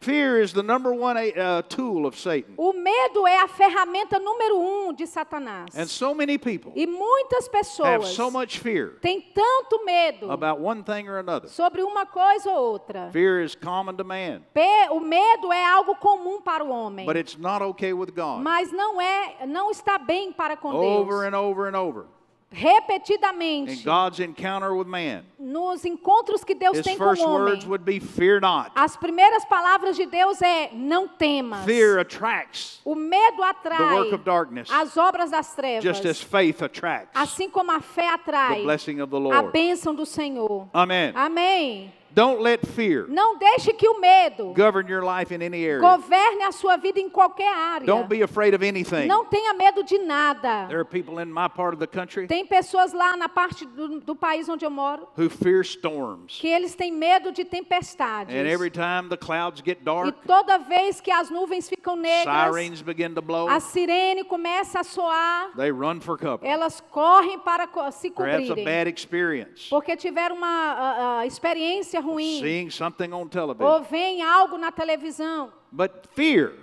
Fear 0.00 0.40
is 0.40 0.52
the 0.52 0.62
number 0.62 0.92
one 0.92 1.16
uh, 1.16 1.62
tool 1.62 2.06
of 2.06 2.16
Satan. 2.18 2.54
O 2.56 2.72
medo 2.72 3.26
é 3.26 3.40
a 3.40 3.48
ferramenta 3.48 4.18
número 4.20 4.56
um 4.58 4.92
de 4.92 5.06
Satanás. 5.06 5.74
And 5.76 5.86
so 5.86 6.14
many 6.14 6.38
people 6.38 6.72
E 6.76 6.86
muitas 6.86 7.46
have 7.46 7.50
pessoas 7.50 8.08
so 8.08 8.30
much 8.30 8.60
fear 8.60 8.98
têm 9.00 9.20
tanto 9.34 9.84
medo 9.84 10.30
about 10.30 10.60
one 10.60 10.82
thing 10.84 11.08
or 11.08 11.18
another. 11.18 11.48
sobre 11.48 11.82
uma 11.82 12.06
coisa 12.06 12.50
ou 12.50 12.72
outra. 12.72 13.10
Fear 13.10 13.42
is 13.42 13.54
common 13.56 13.96
to 13.96 14.04
man, 14.04 14.42
O 14.90 15.00
medo 15.00 15.52
é 15.52 15.64
algo 15.64 15.96
comum 15.96 16.40
para 16.40 16.62
o 16.62 16.68
homem, 16.68 17.04
but 17.06 17.16
it's 17.16 17.36
not 17.36 17.62
okay 17.64 17.92
with 17.92 18.12
God. 18.14 18.42
mas 18.42 18.70
não 18.70 19.00
é, 19.00 19.46
não 19.46 19.70
está 19.70 19.98
bem 19.98 20.30
para 20.32 20.56
com 20.56 20.68
Over 20.74 21.22
Deus. 21.22 21.34
and 21.34 21.36
over 21.36 21.66
and 21.68 21.76
over. 21.76 22.06
In 22.52 22.56
Repetidamente, 22.56 23.84
God's 23.84 24.20
encounter 24.20 24.72
with 24.74 24.86
man, 24.86 25.24
nos 25.38 25.84
encontros 25.84 26.44
que 26.44 26.54
Deus 26.54 26.78
his 26.78 26.84
tem 26.84 26.96
com 26.96 27.04
o 27.04 27.08
homem, 27.08 27.52
words 27.52 27.66
would 27.66 27.84
be 27.84 27.98
fear 27.98 28.40
not. 28.40 28.70
as 28.74 28.96
primeiras 28.96 29.44
palavras 29.44 29.96
de 29.96 30.06
Deus 30.06 30.40
é 30.40 30.70
não 30.72 31.08
temas. 31.08 31.64
Fear 31.64 31.98
attracts 31.98 32.80
O 32.84 32.94
medo 32.94 33.38
the 33.38 33.42
atrai 33.42 33.94
work 33.98 34.14
of 34.14 34.24
darkness, 34.24 34.70
as 34.70 34.96
obras 34.96 35.30
das 35.30 35.54
trevas, 35.54 35.82
just 35.82 36.06
as 36.06 36.22
faith 36.22 36.62
attracts 36.62 37.10
assim 37.14 37.50
como 37.50 37.72
a 37.72 37.80
fé 37.80 38.02
the 38.02 38.14
atrai 38.14 38.62
blessing 38.62 39.00
of 39.00 39.10
the 39.10 39.32
a 39.32 39.42
bênção 39.42 39.94
do 39.94 40.06
Senhor. 40.06 40.68
Amen. 40.72 41.12
Amém. 41.14 41.92
Don't 42.16 42.40
let 42.40 42.66
fear 42.66 43.04
Não 43.10 43.36
deixe 43.36 43.74
que 43.74 43.86
o 43.86 44.00
medo 44.00 44.54
govern 44.54 44.88
your 44.88 45.04
life 45.04 45.34
in 45.34 45.42
any 45.42 45.62
area. 45.66 45.80
governe 45.80 46.44
a 46.44 46.50
sua 46.50 46.78
vida 46.78 46.98
em 46.98 47.10
qualquer 47.10 47.52
área. 47.54 47.84
Don't 47.84 48.08
be 48.08 48.22
afraid 48.22 48.54
of 48.54 48.64
anything. 48.64 49.06
Não 49.06 49.26
tenha 49.26 49.52
medo 49.52 49.84
de 49.84 49.98
nada. 49.98 50.66
There 50.66 50.80
are 50.80 50.84
people 50.86 51.18
in 51.20 51.26
my 51.26 51.46
part 51.46 51.74
of 51.74 51.78
the 51.78 51.86
country 51.86 52.26
Tem 52.26 52.46
pessoas 52.46 52.94
lá 52.94 53.18
na 53.18 53.28
parte 53.28 53.66
do, 53.66 54.00
do 54.00 54.16
país 54.16 54.48
onde 54.48 54.64
eu 54.64 54.70
moro 54.70 55.06
who 55.14 55.28
fear 55.28 55.60
storms. 55.60 56.38
que 56.40 56.48
eles 56.48 56.74
têm 56.74 56.90
medo 56.90 57.30
de 57.32 57.44
tempestades. 57.44 58.34
And 58.34 58.48
every 58.48 58.70
time 58.70 59.10
the 59.10 59.18
clouds 59.18 59.60
get 59.60 59.80
E 59.82 59.84
dark, 59.84 60.16
toda 60.26 60.56
vez 60.60 61.02
que 61.02 61.10
as 61.10 61.28
nuvens 61.28 61.68
ficam 61.68 61.96
negras, 61.96 62.34
sirens 62.34 62.80
begin 62.80 63.12
to 63.12 63.20
blow, 63.20 63.46
a 63.46 63.60
sirene 63.60 64.24
começa 64.24 64.80
a 64.80 64.84
soar, 64.84 65.50
they 65.54 65.70
run 65.70 66.00
for 66.00 66.16
cover. 66.16 66.46
elas 66.46 66.80
correm 66.80 67.38
para 67.40 67.66
se 67.92 68.10
Perhaps 68.10 68.44
a 68.44 68.54
cobrirem. 68.54 68.64
bad 68.64 68.88
experience, 68.88 69.68
Porque 69.68 69.94
tiveram 69.94 70.34
uma 70.36 70.46
ah, 70.48 71.18
ah, 71.18 71.26
experiência 71.26 72.05
ruim. 72.12 72.40
seeing 72.40 72.70
something 72.70 73.12
on 73.12 73.22
Ou 73.22 73.28
television. 73.28 73.82
vem 73.90 74.22
algo 74.22 74.56
na 74.58 74.70
televisão. 74.72 75.52
But 75.72 76.06
fear 76.14 76.54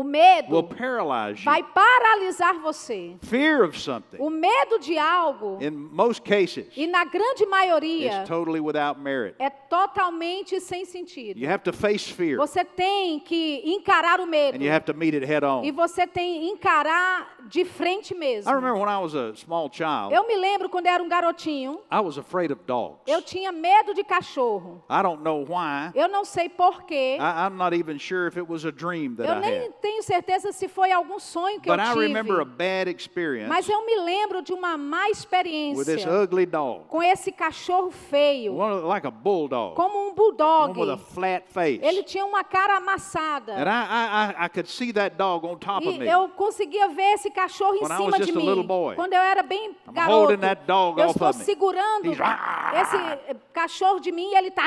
O 0.00 0.04
medo 0.04 0.50
will 0.50 0.62
paralyze 0.62 1.40
you. 1.40 1.44
vai 1.44 1.62
paralisar 1.62 2.58
você. 2.60 3.16
Fear 3.22 3.64
of 3.64 3.78
something, 3.78 4.16
O 4.18 4.30
medo 4.30 4.78
de 4.78 4.96
algo, 4.98 5.58
in 5.60 5.70
most 5.70 6.22
cases, 6.22 6.66
e 6.74 6.86
na 6.86 7.04
grande 7.04 7.44
maioria, 7.46 8.22
is 8.22 8.28
totally 8.28 8.60
without 8.60 8.98
merit. 8.98 9.34
é 9.38 9.50
totalmente 9.50 10.58
sem 10.60 10.84
sentido. 10.84 11.38
You 11.38 11.50
have 11.50 11.62
to 11.64 11.72
face 11.72 12.10
fear, 12.12 12.36
Você 12.38 12.64
tem 12.64 13.18
que 13.20 13.62
encarar 13.64 14.20
o 14.20 14.26
medo. 14.26 14.56
and 14.56 14.62
you 14.62 14.72
have 14.72 14.84
to 14.86 14.94
meet 14.94 15.14
it 15.14 15.24
head 15.26 15.44
E 15.44 15.46
on. 15.46 15.72
você 15.74 16.06
tem 16.06 16.40
que 16.40 16.46
encarar 16.48 17.36
de 17.48 17.64
frente 17.64 18.14
mesmo. 18.14 18.50
I 18.50 18.54
remember 18.54 18.78
when 18.80 18.88
I 18.88 18.98
was 19.02 19.14
a 19.14 19.34
small 19.34 19.68
child, 19.70 20.14
Eu 20.14 20.26
me 20.26 20.36
lembro 20.36 20.68
quando 20.68 20.86
eu 20.86 20.92
era 20.92 21.02
um 21.02 21.08
garotinho, 21.08 21.80
I 21.92 22.00
was 22.00 22.16
afraid 22.16 22.50
of 22.52 22.62
dogs. 22.66 23.00
eu 23.06 23.20
tinha 23.22 23.52
medo 23.52 23.92
de 23.92 24.02
cachorro. 24.04 24.82
I 24.88 25.02
don't 25.02 25.22
know 25.22 25.44
why. 25.44 25.90
Eu 25.94 26.08
não 26.08 26.24
sei 26.24 26.48
porquê. 26.48 27.18
I, 27.20 27.46
I'm 27.46 27.56
not 27.56 27.74
even 27.76 27.98
sure 27.98 28.26
if 28.26 28.36
it 28.38 28.50
was 28.50 28.64
a 28.64 28.70
dream 28.72 29.14
that 29.16 29.28
Eu 29.28 29.36
I 29.36 29.40
nem 29.40 29.54
had. 29.66 29.72
Tenho 29.90 30.02
certeza 30.04 30.52
se 30.52 30.68
foi 30.68 30.92
algum 30.92 31.18
sonho 31.18 31.60
que 31.60 31.68
but 31.68 31.78
eu 31.80 31.84
tive. 31.94 32.12
Mas 33.48 33.68
eu 33.68 33.84
me 33.84 33.96
lembro 33.96 34.40
de 34.40 34.52
uma 34.52 34.76
má 34.76 35.00
with 35.00 35.06
this 35.08 35.18
experiência 35.18 36.10
ugly 36.22 36.46
dog, 36.46 36.84
com 36.88 37.02
esse 37.02 37.32
cachorro 37.32 37.90
feio, 37.90 38.54
one 38.54 38.82
like 38.82 39.04
a 39.06 39.10
bulldog, 39.10 39.74
como 39.74 40.08
um 40.08 40.14
bulldog. 40.14 40.78
with 40.78 40.90
a 40.90 40.96
flat 40.96 41.44
face. 41.48 41.80
Ele 41.82 42.02
tinha 42.04 42.24
uma 42.24 42.44
cara 42.44 42.76
amassada. 42.76 43.54
I, 43.54 43.62
I, 43.62 44.46
I, 44.46 46.04
E 46.04 46.08
eu 46.08 46.28
conseguia 46.30 46.88
ver 46.88 47.14
esse 47.14 47.30
cachorro 47.30 47.74
em 47.74 47.80
When 47.82 47.96
cima 47.96 48.20
de 48.20 48.32
mim. 48.32 48.66
Quando 48.94 49.12
eu 49.12 49.20
era 49.20 49.42
bem 49.42 49.70
I'm 49.86 49.92
garoto. 49.92 50.32
eu 51.00 51.10
estou 51.10 51.32
segurando 51.32 52.06
He's- 52.06 52.18
esse 52.82 52.96
eh, 52.96 53.36
cachorro 53.52 53.98
de 54.00 54.12
mim 54.12 54.30
e 54.30 54.36
ele 54.36 54.48
está 54.48 54.62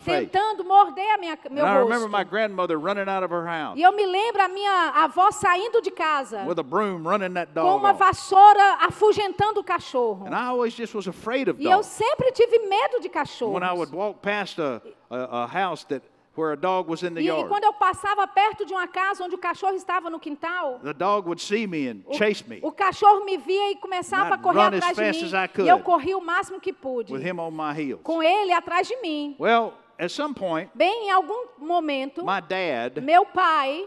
face. 0.00 0.26
tentando 0.26 0.64
morder 0.64 1.14
a 1.14 1.18
minha, 1.18 1.38
meu 1.50 1.64
And 1.64 1.68
I 1.68 1.78
remember 1.78 2.08
my 2.08 2.18
rosto. 2.18 2.30
grandmother 2.30 2.78
running 2.78 3.08
out 3.08 3.22
of 3.24 3.32
her 3.32 3.46
house 3.46 3.78
E 3.82 3.84
eu 3.84 3.90
me 3.90 4.06
lembro 4.06 4.40
a 4.40 4.46
minha 4.46 4.90
avó 4.94 5.32
saindo 5.32 5.82
de 5.82 5.90
casa 5.90 6.44
with 6.46 6.56
a 6.56 6.62
broom 6.62 7.02
running 7.02 7.34
that 7.34 7.48
com 7.52 7.62
dog 7.62 7.80
uma 7.80 7.90
off. 7.90 7.98
vassoura 7.98 8.76
afugentando 8.80 9.58
o 9.58 9.64
cachorro. 9.64 10.24
And 10.24 10.30
I 10.30 10.46
always 10.50 10.72
just 10.72 10.94
was 10.94 11.08
afraid 11.08 11.48
of 11.50 11.60
E 11.60 11.64
eu 11.64 11.78
dogs. 11.78 11.86
sempre 11.88 12.30
tive 12.30 12.60
medo 12.68 13.00
de 13.00 13.08
cachorros. 13.08 13.52
When 13.60 13.64
I 13.68 13.72
would 13.72 13.92
walk 13.92 14.20
past 14.22 14.60
a, 14.60 14.80
a, 15.10 15.42
a 15.42 15.46
house 15.46 15.82
that 15.86 16.04
where 16.36 16.52
a 16.52 16.56
dog 16.56 16.88
was 16.88 17.02
in 17.02 17.12
the 17.14 17.22
E, 17.22 17.28
e 17.28 17.48
quando 17.48 17.64
eu 17.64 17.72
passava 17.72 18.24
perto 18.28 18.64
de 18.64 18.72
uma 18.72 18.86
casa 18.86 19.24
onde 19.24 19.34
o 19.34 19.38
cachorro 19.38 19.74
estava 19.74 20.08
no 20.08 20.20
quintal, 20.20 20.78
the 20.84 20.94
dog 20.94 21.26
would 21.26 21.42
see 21.42 21.66
me 21.66 21.88
and 21.88 22.02
chase 22.16 22.44
me 22.48 22.60
o 22.62 22.70
cachorro 22.70 23.24
me 23.24 23.36
via 23.36 23.72
e 23.72 23.76
começava 23.76 24.30
And 24.30 24.34
a 24.34 24.38
correr 24.38 24.60
atrás 24.76 24.96
de 24.96 25.02
mim. 25.10 25.64
E 25.64 25.68
eu 25.68 25.80
corri 25.80 26.14
o 26.14 26.20
máximo 26.20 26.60
que 26.60 26.72
pude. 26.72 27.12
with 27.12 27.20
him 27.22 27.40
on 27.40 27.50
my 27.50 27.74
heels. 27.76 28.00
Com 28.04 28.22
ele 28.22 28.52
atrás 28.52 28.86
de 28.86 28.96
mim. 29.02 29.34
Well, 29.40 29.74
at 29.98 30.10
some 30.10 30.34
point, 30.34 30.70
Bem, 30.74 31.08
em 31.08 31.10
algum 31.10 31.46
momento, 31.58 32.24
my 32.24 32.40
dad 32.40 33.00
meu 33.02 33.24
pai 33.26 33.86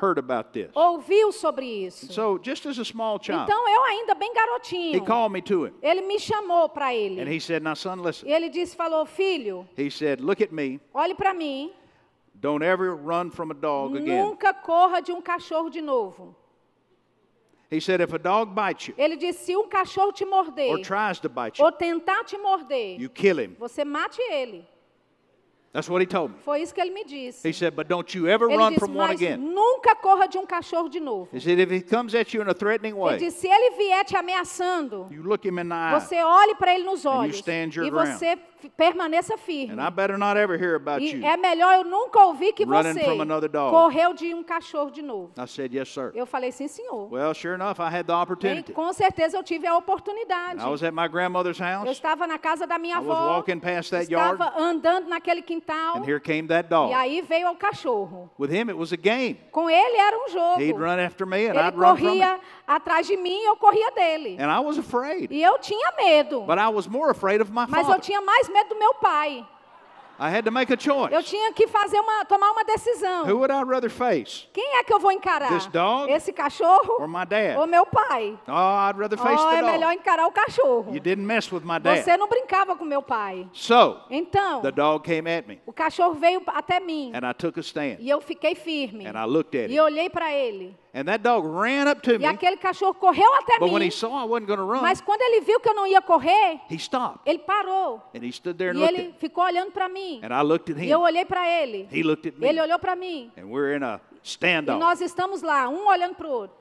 heard 0.00 0.18
about 0.18 0.52
this. 0.52 0.70
ouviu 0.74 1.30
sobre 1.32 1.66
isso. 1.66 2.12
So, 2.12 2.38
just 2.38 2.66
as 2.66 2.78
a 2.78 2.84
small 2.84 3.18
child, 3.20 3.44
Então 3.44 3.68
eu 3.68 3.84
ainda 3.84 4.14
bem 4.14 4.30
he 4.30 4.34
garotinho. 4.34 5.04
called 5.04 5.32
me 5.32 5.42
to 5.42 5.66
him 5.66 5.74
Ele 5.82 6.00
me 6.02 6.18
chamou 6.18 6.68
para 6.68 6.86
and 6.90 7.18
ele. 7.20 7.34
he 7.34 7.38
said, 7.40 7.62
Now, 7.62 7.74
son, 7.74 8.00
listen. 8.02 8.28
E 8.28 8.32
ele 8.32 8.48
disse, 8.48 8.74
falou, 8.74 9.04
filho, 9.06 9.68
He 9.76 9.90
said, 9.90 10.20
Look 10.20 10.42
at 10.42 10.50
me. 10.52 10.80
olhe 10.94 11.14
para 11.14 11.34
mim. 11.34 11.70
Don't 12.34 12.64
ever 12.64 12.96
run 12.96 13.30
from 13.30 13.50
a 13.52 13.54
dog 13.54 13.96
again. 13.96 14.20
Nunca 14.24 14.52
corra 14.52 15.00
de 15.00 15.12
um 15.12 15.20
cachorro 15.20 15.70
de 15.70 15.80
novo. 15.80 16.34
He 17.70 17.80
said, 17.80 18.00
If 18.00 18.12
a 18.12 18.18
dog 18.18 18.52
bites 18.54 18.88
you 18.88 18.94
Ele 18.98 19.16
disse, 19.16 19.44
se 19.46 19.56
um 19.56 19.68
cachorro 19.68 20.12
te 20.12 20.24
morder 20.24 20.70
or 20.70 20.78
tries 20.82 21.20
to 21.20 21.28
bite 21.28 21.58
you, 21.58 21.64
ou 21.64 21.70
tentar 21.72 22.24
te 22.24 22.36
morder, 22.36 23.00
you 23.00 23.08
kill 23.08 23.38
him. 23.38 23.56
você 23.58 23.84
mate 23.84 24.20
ele. 24.20 24.66
That's 25.72 25.88
what 25.88 26.02
he 26.02 26.06
told 26.06 26.32
me. 26.32 26.36
Foi 26.44 26.60
isso 26.60 26.74
que 26.74 26.80
ele 26.82 26.90
me 26.92 27.02
disse. 27.02 27.48
He 27.48 27.52
said, 27.54 27.74
But 27.74 27.88
don't 27.88 28.14
you 28.14 28.28
ever 28.28 28.46
Ele 28.46 28.58
run 28.58 28.72
disse, 28.72 28.78
from 28.80 28.94
one 28.94 29.10
again. 29.10 29.38
nunca 29.38 29.94
corra 29.96 30.28
de 30.28 30.36
um 30.36 30.44
cachorro 30.44 30.90
de 30.90 31.00
novo. 31.00 31.28
He 31.32 31.40
said, 31.40 31.58
If 31.58 31.70
he 31.70 31.80
comes 31.80 32.14
at 32.14 32.34
you 32.34 32.42
in 32.42 32.48
a 32.48 32.54
threatening 32.54 32.92
Ele 32.94 33.00
way, 33.02 33.18
disse, 33.18 33.40
se 33.40 33.48
ele 33.48 33.70
vier 33.78 34.04
te 34.04 34.14
ameaçando, 34.14 35.06
you 35.10 35.22
look 35.22 35.46
him 35.46 35.58
in 35.58 35.68
the 35.70 35.74
eye. 35.74 35.98
você 35.98 36.22
olhe 36.22 36.54
para 36.56 36.74
ele 36.74 36.84
nos 36.84 37.04
you 37.04 37.10
olhos 37.10 37.36
stand 37.36 37.70
your 37.74 37.86
e 37.86 37.90
ground. 37.90 38.06
você 38.18 38.36
permaneça 38.70 39.36
firme. 39.36 39.72
And 39.72 39.86
I 39.86 39.90
better 39.90 40.18
not 40.18 40.38
ever 40.38 40.56
hear 40.60 40.74
about 40.76 41.02
E 41.02 41.12
you. 41.12 41.24
é 41.26 41.36
melhor 41.36 41.74
eu 41.74 41.84
nunca 41.84 42.20
ouvir 42.26 42.52
que 42.52 42.64
você 42.66 43.00
correu 43.70 44.14
de 44.14 44.34
um 44.34 44.42
cachorro 44.42 44.90
de 44.90 45.02
novo. 45.02 45.32
I 45.38 45.46
said, 45.46 45.72
Yes, 45.74 45.88
sir. 45.88 46.12
Eu 46.14 46.26
falei, 46.26 46.52
sim, 46.52 46.68
senhor. 46.68 47.10
Well, 47.12 47.34
sure 47.34 47.54
enough, 47.54 47.78
I 47.80 47.88
had 47.94 48.04
the 48.06 48.12
Bem, 48.12 48.22
opportunity. 48.22 48.72
com 48.72 48.92
certeza 48.92 49.36
eu 49.36 49.42
tive 49.42 49.66
a 49.66 49.76
oportunidade. 49.76 50.60
I 50.60 50.68
was 50.68 50.82
at 50.82 50.92
my 50.92 51.08
grandmother's 51.08 51.58
Eu 51.58 51.66
house, 51.66 51.90
estava 51.90 52.26
na 52.26 52.38
casa 52.38 52.66
da 52.66 52.78
minha 52.78 52.96
I 52.96 53.00
was 53.00 53.08
avó, 53.08 53.36
walking 53.36 53.60
past 53.60 53.90
that 53.90 54.10
yard, 54.12 54.34
estava 54.34 54.58
andando 54.60 55.08
naquele 55.08 55.42
quintal, 55.42 55.96
and 55.98 56.04
here 56.04 56.20
came 56.20 56.48
that 56.48 56.68
e 56.72 56.94
aí 56.94 57.20
veio 57.22 57.50
o 57.50 57.56
cachorro. 57.56 58.30
Him, 58.38 58.68
it 58.70 58.74
was 58.76 58.92
a 58.92 58.96
game. 58.96 59.38
Com 59.50 59.68
ele 59.70 59.96
era 59.96 60.16
um 60.16 60.28
jogo. 60.28 60.60
He'd 60.60 60.78
run 60.78 60.98
after 60.98 61.26
me, 61.26 61.46
and 61.48 61.54
Ele 61.56 61.68
I'd 61.68 61.76
run 61.76 61.96
from 61.96 62.08
him. 62.08 62.20
corria 62.20 62.40
atrás 62.66 63.06
de 63.06 63.16
mim 63.16 63.38
eu 63.44 63.56
corria 63.56 63.90
dele. 63.92 64.36
And 64.40 64.50
I 64.50 64.60
was 64.64 64.78
afraid. 64.78 65.28
E 65.32 65.42
eu 65.42 65.58
tinha 65.58 65.92
medo. 65.96 66.42
But 66.42 66.58
I 66.58 66.68
was 66.68 66.86
more 66.86 67.10
afraid 67.10 67.40
of 67.40 67.50
my 67.50 67.66
Mas 67.68 67.80
eu 67.80 67.84
father. 67.94 68.00
tinha 68.00 68.20
mais 68.20 68.48
medo 68.48 68.70
do 68.70 68.78
meu 68.78 68.94
pai. 68.94 69.46
I 70.20 70.28
had 70.28 70.44
to 70.44 70.52
make 70.52 70.70
a 70.70 70.74
Eu 70.74 70.78
choice. 70.78 71.24
tinha 71.24 71.52
que 71.52 71.66
fazer 71.66 71.98
uma, 71.98 72.24
tomar 72.26 72.52
uma 72.52 72.62
decisão. 72.64 73.24
Who 73.26 73.38
would 73.38 73.50
I 73.52 73.64
rather 73.64 73.90
face? 73.90 74.46
Quem 74.52 74.76
é 74.78 74.84
que 74.84 74.92
eu 74.92 75.00
vou 75.00 75.10
encarar? 75.10 75.48
This 75.48 75.66
dog 75.66 76.12
Esse 76.12 76.32
cachorro 76.32 76.98
Or 77.00 77.08
my 77.08 77.20
ou 77.20 77.26
dad? 77.26 77.66
meu 77.68 77.84
pai? 77.86 78.38
Oh, 78.46 78.88
I'd 78.88 78.96
rather 79.00 79.18
face 79.18 79.42
Oh, 79.42 79.48
the 79.50 79.56
é 79.56 79.62
melhor 79.62 79.88
dog. 79.88 79.94
encarar 80.00 80.26
o 80.28 80.30
cachorro. 80.30 80.94
You 80.94 81.00
didn't 81.00 81.26
mess 81.26 81.50
with 81.50 81.62
my 81.64 81.80
dad. 81.80 82.04
Você 82.04 82.16
não 82.16 82.28
brincava 82.28 82.76
com 82.76 82.84
meu 82.84 83.02
pai. 83.02 83.48
So, 83.52 83.96
Então, 84.10 84.60
the 84.60 84.70
dog 84.70 85.02
came 85.04 85.28
at 85.28 85.46
me, 85.48 85.60
o 85.66 85.72
cachorro 85.72 86.14
veio 86.14 86.40
até 86.46 86.78
mim 86.78 87.10
and 87.14 87.28
I 87.28 87.32
took 87.34 87.58
a 87.58 87.62
stand, 87.62 87.96
e 87.98 88.08
eu 88.08 88.20
fiquei 88.20 88.54
firme. 88.54 89.06
and 89.06 89.18
I 89.18 89.24
looked 89.26 89.56
at 89.58 89.70
E 89.70 89.74
him. 89.74 89.80
olhei 89.80 90.08
para 90.08 90.32
ele. 90.32 90.78
And 90.94 91.06
that 91.08 91.22
dog 91.22 91.46
ran 91.46 91.88
up 91.88 92.02
to 92.02 92.16
E 92.16 92.18
me, 92.18 92.26
aquele 92.26 92.58
cachorro 92.58 92.92
correu 92.92 93.32
até 93.36 93.58
but 93.58 93.70
when 93.70 93.80
mim. 93.80 93.86
he 93.86 93.90
saw 93.90 94.08
I 94.22 94.24
wasn't 94.26 94.46
going 94.46 94.58
to 94.58 94.64
run, 94.64 94.82
Mas 94.82 95.00
quando 95.00 95.22
ele 95.22 95.40
viu 95.40 95.58
que 95.58 95.70
eu 95.70 95.74
não 95.74 95.86
ia 95.86 96.02
correr, 96.02 96.60
he 96.68 96.76
stopped. 96.78 97.20
ele 97.24 97.38
parou. 97.38 98.02
And 98.14 98.22
he 98.22 98.30
stood 98.30 98.58
there 98.58 98.72
and 98.72 98.78
E 98.78 98.82
ele 98.84 99.08
at 99.08 99.18
ficou 99.18 99.42
olhando 99.42 99.72
para 99.72 99.88
mim. 99.88 100.20
And 100.22 100.34
I 100.34 100.42
looked 100.42 100.70
at 100.70 100.76
E 100.78 100.90
eu 100.90 100.98
him. 101.00 101.04
olhei 101.04 101.24
para 101.24 101.48
ele. 101.48 101.88
He 101.90 102.02
looked 102.02 102.28
at 102.28 102.34
Ele 102.42 102.52
me. 102.52 102.60
olhou 102.60 102.78
para 102.78 102.94
mim. 102.94 103.32
And 103.38 103.46
we're 103.46 103.74
in 103.74 103.82
a 103.82 104.00
E 104.12 104.18
standoff. 104.22 104.78
nós 104.78 105.00
estamos 105.00 105.40
lá, 105.40 105.66
um 105.68 105.86
olhando 105.88 106.14
para 106.14 106.28
o 106.28 106.30
outro. 106.30 106.56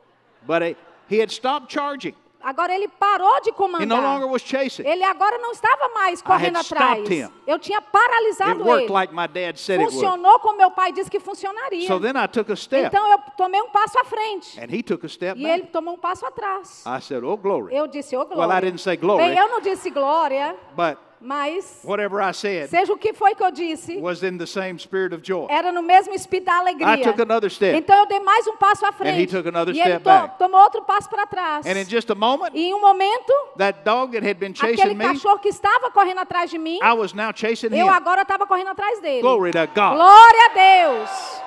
But 0.48 0.78
he 1.10 1.20
had 1.22 1.30
stopped 1.30 1.70
charging. 1.74 2.16
Agora 2.44 2.74
ele 2.74 2.88
parou 2.88 3.42
de 3.42 3.50
He 3.50 3.54
no 3.54 3.68
longer 3.68 3.86
comandar. 4.02 4.30
was 4.32 4.42
chasing. 4.42 4.84
Ele 4.86 5.04
agora 5.04 5.38
não 5.38 5.52
estava 5.52 5.90
mais 5.94 6.22
correndo 6.22 6.58
had 6.58 6.66
atrás. 6.66 6.92
stopped 7.00 7.14
him. 7.14 7.30
Eu 7.46 7.60
tinha 7.60 7.78
It 7.80 7.88
paralisado 7.92 8.64
worked 8.64 8.86
ele. 8.86 8.94
like 8.94 9.14
my 9.14 9.28
dad 9.28 9.58
said 9.58 9.80
it 9.80 9.86
would. 9.86 9.94
Funcionou 9.94 10.40
como 10.40 10.58
meu 10.58 10.72
pai 10.72 10.92
disse 10.92 11.10
que 11.10 11.20
funcionaria. 11.20 11.88
So 11.88 12.00
then 12.00 12.16
I 12.18 12.28
took 12.28 12.52
a 12.52 12.56
step, 12.56 12.86
Então 12.88 13.06
eu 13.12 13.18
tomei 13.38 13.62
um 13.62 13.70
passo 13.70 14.00
à 14.00 14.04
frente. 14.06 14.60
and 14.60 14.68
he 14.74 14.82
took 14.84 15.06
a 15.06 15.10
step 15.10 15.40
E 15.40 15.46
ele 15.46 15.64
tomou 15.68 15.94
um 15.96 15.98
passo 15.98 16.26
atrás. 16.26 16.84
I 16.86 17.00
said, 17.02 17.24
Oh, 17.24 17.38
glory. 17.38 17.76
Eu 17.76 17.88
disse, 17.88 18.16
ô 18.18 18.26
glória. 18.26 18.48
Well, 18.48 18.58
I 18.58 18.62
didn't 18.62 18.82
say 18.82 18.98
glory. 18.98 19.24
Bem, 19.24 19.38
eu 19.38 19.48
não 19.50 19.62
disse 19.62 19.90
glória, 19.90 20.56
But 20.76 20.98
mas 21.22 21.80
whatever 21.84 22.20
I 22.22 22.34
said 22.34 22.70
seja 22.70 22.92
o 22.92 22.98
que 22.98 23.14
foi 23.14 23.36
que 23.36 23.44
eu 23.44 23.52
disse, 23.52 23.98
was 23.98 24.24
in 24.24 24.38
the 24.38 24.46
same 24.46 24.80
spirit 24.80 25.14
of 25.14 25.22
joy. 25.24 25.48
era 25.50 25.72
no 25.72 25.82
mesmo 25.82 26.14
espírito 26.14 26.46
da 26.48 26.58
alegria. 26.58 26.94
I 26.96 27.02
took 27.02 27.22
another 27.22 27.50
step. 27.50 27.78
Então 27.78 27.98
eu 28.00 28.06
dei 28.08 28.20
mais 28.20 28.48
um 28.48 28.58
passo 28.58 28.86
à 28.86 28.92
frente. 28.92 29.22
he 29.22 29.28
took 29.28 29.48
another 29.48 29.74
e 29.74 29.80
ele 29.80 29.90
step 29.90 30.04
back. 30.04 30.38
tomou 30.38 30.60
outro 30.62 30.82
passo 30.82 31.10
para 31.10 31.26
trás. 31.28 31.66
And 31.66 31.78
in 31.80 31.88
just 31.88 32.10
a 32.10 32.16
moment, 32.16 32.52
E 32.54 32.70
em 32.70 32.74
um 32.74 32.82
momento, 32.82 33.34
that 33.58 33.80
dog 33.84 34.14
that 34.14 34.28
had 34.28 34.40
been 34.40 34.52
aquele 34.52 34.78
chasing 34.78 34.96
me, 34.96 35.06
cachorro 35.06 35.40
que 35.40 35.50
estava 35.50 35.92
correndo 35.92 36.20
atrás 36.20 36.50
de 36.50 36.58
mim, 36.58 36.80
I 36.82 36.94
was 36.94 37.14
now 37.14 37.32
chasing 37.34 37.68
eu 37.68 37.86
him. 37.86 37.90
agora 37.90 38.24
estava 38.24 38.48
correndo 38.48 38.70
atrás 38.70 39.00
dele. 39.00 39.22
Glory 39.22 39.52
to 39.52 39.68
God. 39.68 39.94
Glória 39.96 40.46
a 40.46 40.54
Deus. 40.54 41.42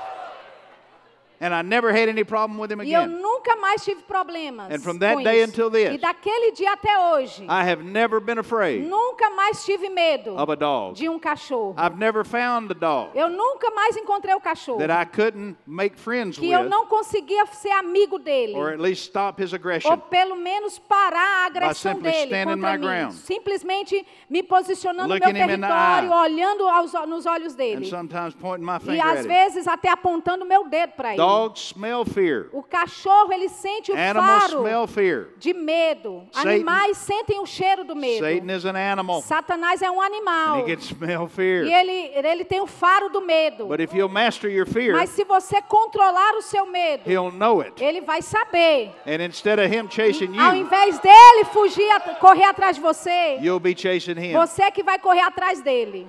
And 1.44 1.54
I 1.54 1.62
never 1.62 1.90
had 1.92 2.08
any 2.08 2.24
problem 2.24 2.58
with 2.58 2.70
him 2.72 2.80
E 2.82 2.92
eu 2.92 3.02
again. 3.02 3.20
nunca 3.20 3.54
mais 3.56 3.84
tive 3.84 4.02
problemas. 4.04 4.70
And 4.72 4.80
from 4.80 4.98
that 5.00 5.14
com 5.16 5.22
day 5.22 5.42
isso. 5.42 5.50
until 5.50 5.70
this, 5.70 5.94
e 5.94 5.98
daquele 5.98 6.52
dia 6.52 6.72
até 6.72 6.98
hoje, 7.12 7.44
I 7.44 7.62
have 7.70 7.82
never 7.84 8.18
been 8.18 8.38
afraid 8.38 8.88
nunca 8.88 9.28
mais 9.30 9.62
tive 9.64 9.88
medo 9.90 10.36
of 10.38 10.50
a 10.50 10.56
dog. 10.56 10.94
de 10.94 11.08
um 11.08 11.18
cachorro. 11.18 11.74
I've 11.78 11.98
never 11.98 12.24
found 12.24 12.70
a 12.70 12.74
dog 12.74 13.10
Eu 13.14 13.28
nunca 13.28 13.70
mais 13.72 13.94
encontrei 13.96 14.34
o 14.34 14.40
cachorro 14.40 14.78
that 14.78 14.90
I 14.90 15.04
couldn't 15.04 15.56
make 15.66 15.98
friends 15.98 16.38
que 16.38 16.50
eu 16.50 16.60
with 16.62 16.68
não 16.70 16.86
conseguia 16.86 17.44
ser 17.46 17.72
amigo 17.72 18.18
dele. 18.18 18.54
or 18.56 18.70
at 18.72 18.80
least 18.80 19.02
stop 19.04 19.42
his 19.42 19.52
Ou 19.52 19.56
aggression. 19.58 19.98
pelo 20.08 20.36
menos 20.36 20.78
parar 20.78 21.42
a 21.42 21.46
agressão 21.46 21.92
simply 21.92 22.10
dele 22.10 22.24
standing 22.26 22.54
contra 22.62 22.70
my 22.72 22.78
mim. 22.78 22.84
ground. 22.86 23.12
Simplesmente 23.12 24.06
me 24.30 24.42
posicionando 24.42 25.08
no 25.08 25.14
meu 25.14 25.18
Looking 25.18 25.36
him 25.36 25.42
in 25.42 25.60
the 25.60 25.66
território, 25.68 26.10
eye. 26.12 26.22
olhando 26.24 26.66
aos, 26.68 26.92
nos 27.06 27.26
olhos 27.26 27.52
And 27.52 27.56
dele. 27.56 27.86
sometimes 27.90 28.34
pointing 28.34 28.64
my 28.64 28.76
E 28.76 28.80
finger 28.80 29.02
às 29.06 29.18
at 29.20 29.24
him. 29.24 29.28
vezes 29.28 29.68
até 29.68 29.90
apontando 29.90 30.44
meu 30.46 30.64
dedo 30.68 30.92
para 30.92 31.08
ele. 31.10 31.16
Dogs 31.34 31.60
smell 31.74 32.04
fear. 32.04 32.46
O 32.52 32.62
cachorro, 32.62 33.32
ele 33.32 33.48
sente 33.48 33.90
o 33.92 33.94
Animals 33.96 34.26
faro 34.42 34.58
smell 34.60 34.86
fear. 34.86 35.28
de 35.38 35.52
medo. 35.52 36.22
Satan- 36.32 36.50
Animais 36.50 36.96
sentem 36.98 37.40
o 37.40 37.46
cheiro 37.46 37.84
do 37.84 37.94
medo. 37.96 38.24
Satan 38.24 38.52
is 38.56 38.64
an 38.64 38.76
animal 38.76 39.22
Satanás 39.22 39.82
é 39.82 39.90
um 39.90 40.00
animal. 40.00 40.56
and 40.56 40.68
he 40.68 40.74
can 40.76 40.80
smell 40.82 41.24
E 41.24 41.28
fear. 41.28 41.64
ele, 41.66 42.12
ele 42.14 42.44
tem 42.44 42.60
o 42.60 42.66
faro 42.66 43.08
do 43.08 43.20
medo. 43.20 43.66
But 43.66 43.80
if 43.80 43.92
you'll 43.94 44.08
master 44.12 44.50
your 44.50 44.66
fear, 44.66 44.92
Mas 44.94 45.10
se 45.10 45.24
você 45.24 45.60
controlar 45.62 46.34
o 46.36 46.42
seu 46.42 46.66
medo, 46.66 47.08
he'll 47.10 47.30
know 47.32 47.60
it. 47.60 47.82
ele 47.82 48.00
vai 48.00 48.22
saber. 48.22 48.92
And 49.06 49.22
instead 49.24 49.58
of 49.58 49.68
him 49.74 49.88
chasing 49.90 50.38
Ao 50.38 50.54
you, 50.54 50.62
invés 50.62 50.98
dele 51.00 51.44
fugir, 51.52 51.88
correr 52.20 52.44
atrás 52.44 52.76
de 52.76 52.82
você, 52.82 53.38
you'll 53.40 53.60
be 53.60 53.74
chasing 53.76 54.18
him. 54.18 54.32
você 54.32 54.70
que 54.70 54.82
vai 54.82 54.98
correr 54.98 55.20
atrás 55.22 55.60
dele. 55.60 56.06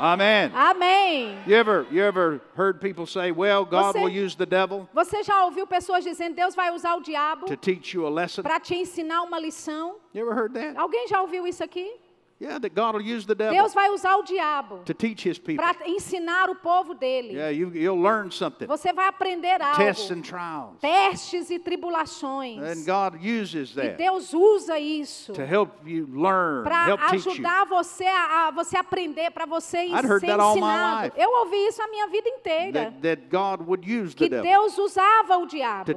Amen. 0.00 0.50
Amém. 0.54 1.36
You 1.46 1.56
ever 1.56 1.86
you 1.90 2.02
ever 2.02 2.40
heard 2.56 2.80
people 2.80 3.04
say, 3.06 3.30
"Well, 3.30 3.64
God 3.66 3.92
Você- 3.94 3.98
will 4.02 4.08
use 4.24 4.34
the 4.34 4.46
devil 4.46 4.88
Você 4.94 5.22
já 5.22 5.44
ouviu 5.44 5.66
pessoas 5.66 6.02
dizendo 6.02 6.34
Deus 6.34 6.54
vai 6.54 6.70
usar 6.74 6.94
o 6.96 7.00
diabo 7.02 7.44
to 7.46 7.56
teach 7.56 7.94
you 7.94 8.06
a 8.06 8.10
lesson"? 8.10 8.42
para 8.42 8.58
te 8.58 8.74
ensinar 8.74 9.22
uma 9.22 9.38
lição? 9.38 9.96
You 10.14 10.22
ever 10.22 10.34
heard 10.34 10.54
that? 10.54 10.76
Alguém 10.78 11.06
já 11.06 11.20
ouviu 11.20 11.46
isso 11.46 11.62
aqui? 11.62 11.92
Yeah, 12.40 12.58
that 12.58 12.74
God 12.74 12.94
will 12.94 13.02
use 13.02 13.26
the 13.26 13.34
devil 13.34 13.54
Deus 13.54 13.74
vai 13.74 13.90
usar 13.90 14.16
o 14.16 14.22
diabo 14.22 14.78
to 14.86 14.94
teach 14.94 15.28
his 15.28 15.38
people. 15.38 15.62
para 15.62 15.76
ensinar 15.86 16.48
o 16.48 16.54
povo 16.54 16.94
dele. 16.94 17.34
Yeah, 17.34 17.50
you, 17.50 17.70
you'll 17.74 18.00
learn 18.00 18.30
something. 18.30 18.66
Você 18.66 18.94
vai 18.94 19.08
aprender 19.08 19.58
Tests 19.76 20.10
algo. 20.10 20.18
and 20.18 20.22
trials. 20.22 20.80
Testes 20.80 21.50
e 21.50 21.58
tribulações. 21.58 22.58
And 22.62 22.86
God 22.86 23.20
uses 23.22 23.72
E 23.72 23.74
that 23.74 23.96
Deus 23.98 24.32
usa 24.32 24.78
isso 24.78 25.34
to 25.34 25.42
help 25.42 25.86
you 25.86 26.08
learn, 26.10 26.64
para 26.64 27.10
ajudar 27.10 27.66
você 27.66 28.06
a, 28.06 28.48
a 28.48 28.50
você 28.52 28.78
aprender, 28.78 29.30
para 29.32 29.44
você 29.44 29.76
I'd 29.88 30.00
ser 30.00 30.30
ensinado. 30.30 31.12
Eu 31.18 31.30
ouvi 31.40 31.58
isso 31.66 31.82
a 31.82 31.88
minha 31.88 32.06
vida 32.08 32.26
inteira. 32.26 32.90
That, 32.90 33.02
that 33.02 33.22
God 33.30 33.68
would 33.68 33.84
use 33.84 34.14
the 34.14 34.24
Que 34.24 34.30
devil 34.30 34.50
Deus 34.50 34.78
usava 34.78 35.36
o 35.36 35.46
diabo 35.46 35.92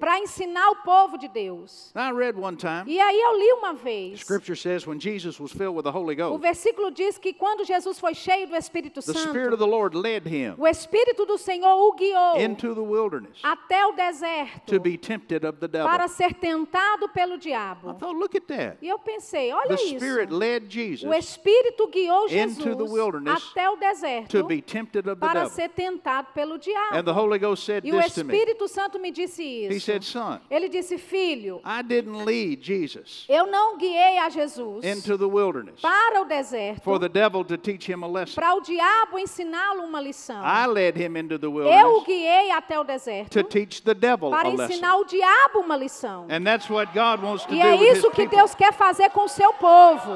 para 0.00 0.18
ensinar 0.18 0.70
o 0.70 0.76
povo 0.76 1.18
de 1.18 1.28
Deus. 1.28 1.92
I 1.94 2.10
read 2.10 2.38
one 2.38 2.56
time, 2.56 2.84
E 2.86 2.98
aí 2.98 3.20
eu 3.20 3.38
li 3.38 3.52
uma 3.52 3.74
vez. 3.74 4.20
Scripture 4.20 4.56
says 4.56 4.86
when 4.86 4.98
Jesus 4.98 5.38
was 5.38 5.57
filled 5.58 5.76
with 5.76 5.82
the 5.84 5.90
Holy 5.92 6.14
O 6.14 6.38
Ghost, 6.38 6.42
versículo 6.42 6.90
diz 6.90 7.18
que 7.18 7.32
quando 7.34 7.64
Jesus 7.64 7.98
foi 7.98 8.14
cheio 8.14 8.46
do 8.46 8.54
Espírito 8.56 9.00
the 9.02 9.12
Spirit 9.12 9.28
of 9.28 9.50
Santo, 9.50 9.56
the 9.58 9.66
Lord 9.66 9.94
led 9.96 10.26
him 10.26 10.54
o 10.56 10.66
Espírito 10.66 11.26
do 11.26 11.36
Senhor 11.36 11.74
o 11.76 11.92
guiou 11.94 12.38
into 12.40 12.74
the 12.74 12.80
wilderness 12.80 13.38
até 13.42 13.84
o 13.86 13.92
deserto 13.92 14.66
to 14.66 14.80
be 14.80 14.96
tempted 14.96 15.44
of 15.44 15.58
the 15.58 15.66
devil. 15.68 15.88
para 15.88 16.06
ser 16.08 16.34
tentado 16.34 17.08
pelo 17.08 17.34
I 17.34 17.38
diabo. 17.38 17.94
thought, 17.94 18.16
look 18.16 18.36
at 18.36 18.46
that. 18.46 18.78
E 18.80 18.88
eu 18.88 18.98
pensei, 18.98 19.52
olha 19.52 19.68
The 19.68 19.76
Spirit 19.76 20.28
isso. 20.28 20.38
led 20.38 20.66
O 20.66 20.70
Jesus 20.70 21.18
Espírito 21.28 21.86
guiou 21.88 22.26
into 22.28 22.62
the 22.62 22.70
Jesus 22.70 22.90
wilderness 22.92 23.42
até 23.50 23.68
o 23.68 23.74
to 23.74 23.80
deserto 23.80 24.44
be 24.46 24.62
tempted 24.62 25.08
of 25.08 25.18
the 25.20 25.26
para 25.26 25.40
devil. 25.44 25.50
ser 25.50 25.68
tentado 25.70 26.28
pelo 26.34 26.54
And 26.54 26.58
the 26.58 27.12
diabo. 27.12 27.12
Holy 27.12 27.38
Ghost 27.38 27.64
said 27.64 27.84
E 27.84 27.92
o 27.92 28.00
this 28.00 28.14
to 28.14 28.24
me. 28.24 28.34
Espírito 28.34 28.68
Santo 28.68 28.98
me 28.98 29.10
disse 29.10 29.42
He 29.42 29.68
isso. 29.76 29.86
said, 29.86 30.02
Son, 30.04 30.40
Ele 30.50 30.68
disse, 30.68 30.98
filho, 30.98 31.60
I 31.64 31.82
didn't 31.82 32.24
lead 32.24 32.62
Jesus 32.62 33.24
eu 33.28 33.46
não 33.46 33.76
guiei 33.76 34.18
a 34.18 34.28
Jesus 34.28 34.84
into 34.84 35.16
the 35.16 35.24
wilderness 35.26 35.47
para 35.82 36.22
o 36.22 36.24
deserto 36.24 36.82
for 36.82 36.98
the 36.98 37.08
devil 37.08 37.44
to 37.44 37.56
teach 37.58 37.90
him 37.90 38.02
a 38.04 38.06
lesson. 38.06 38.34
para 38.34 38.54
o 38.54 38.60
diabo 38.60 39.18
ensiná-lo 39.18 39.84
uma 39.84 40.00
lição. 40.00 40.42
I 40.44 40.66
led 40.66 40.98
him 40.98 41.16
into 41.18 41.38
the 41.38 41.46
Eu 41.46 41.50
o 41.50 41.54
wilderness 41.56 42.04
guiei 42.06 42.50
até 42.50 42.78
o 42.78 42.84
deserto 42.84 43.30
to 43.30 43.48
teach 43.48 43.82
the 43.82 43.94
devil 43.94 44.30
para 44.30 44.48
a 44.48 44.52
lesson. 44.52 44.72
ensinar 44.72 44.96
o 44.96 45.04
diabo 45.04 45.60
uma 45.60 45.76
lição. 45.76 46.26
And 46.30 46.44
that's 46.44 46.68
what 46.70 46.92
God 46.92 47.22
wants 47.22 47.44
to 47.44 47.54
E 47.54 47.60
do 47.60 47.66
é 47.66 47.72
with 47.72 47.88
his 47.88 47.98
isso 47.98 48.10
que. 48.10 48.26
Deus 48.26 48.54
quer 48.54 48.72
fazer 48.72 49.10
com 49.10 49.24
o 49.24 49.28
seu 49.28 49.52
povo. 49.54 50.12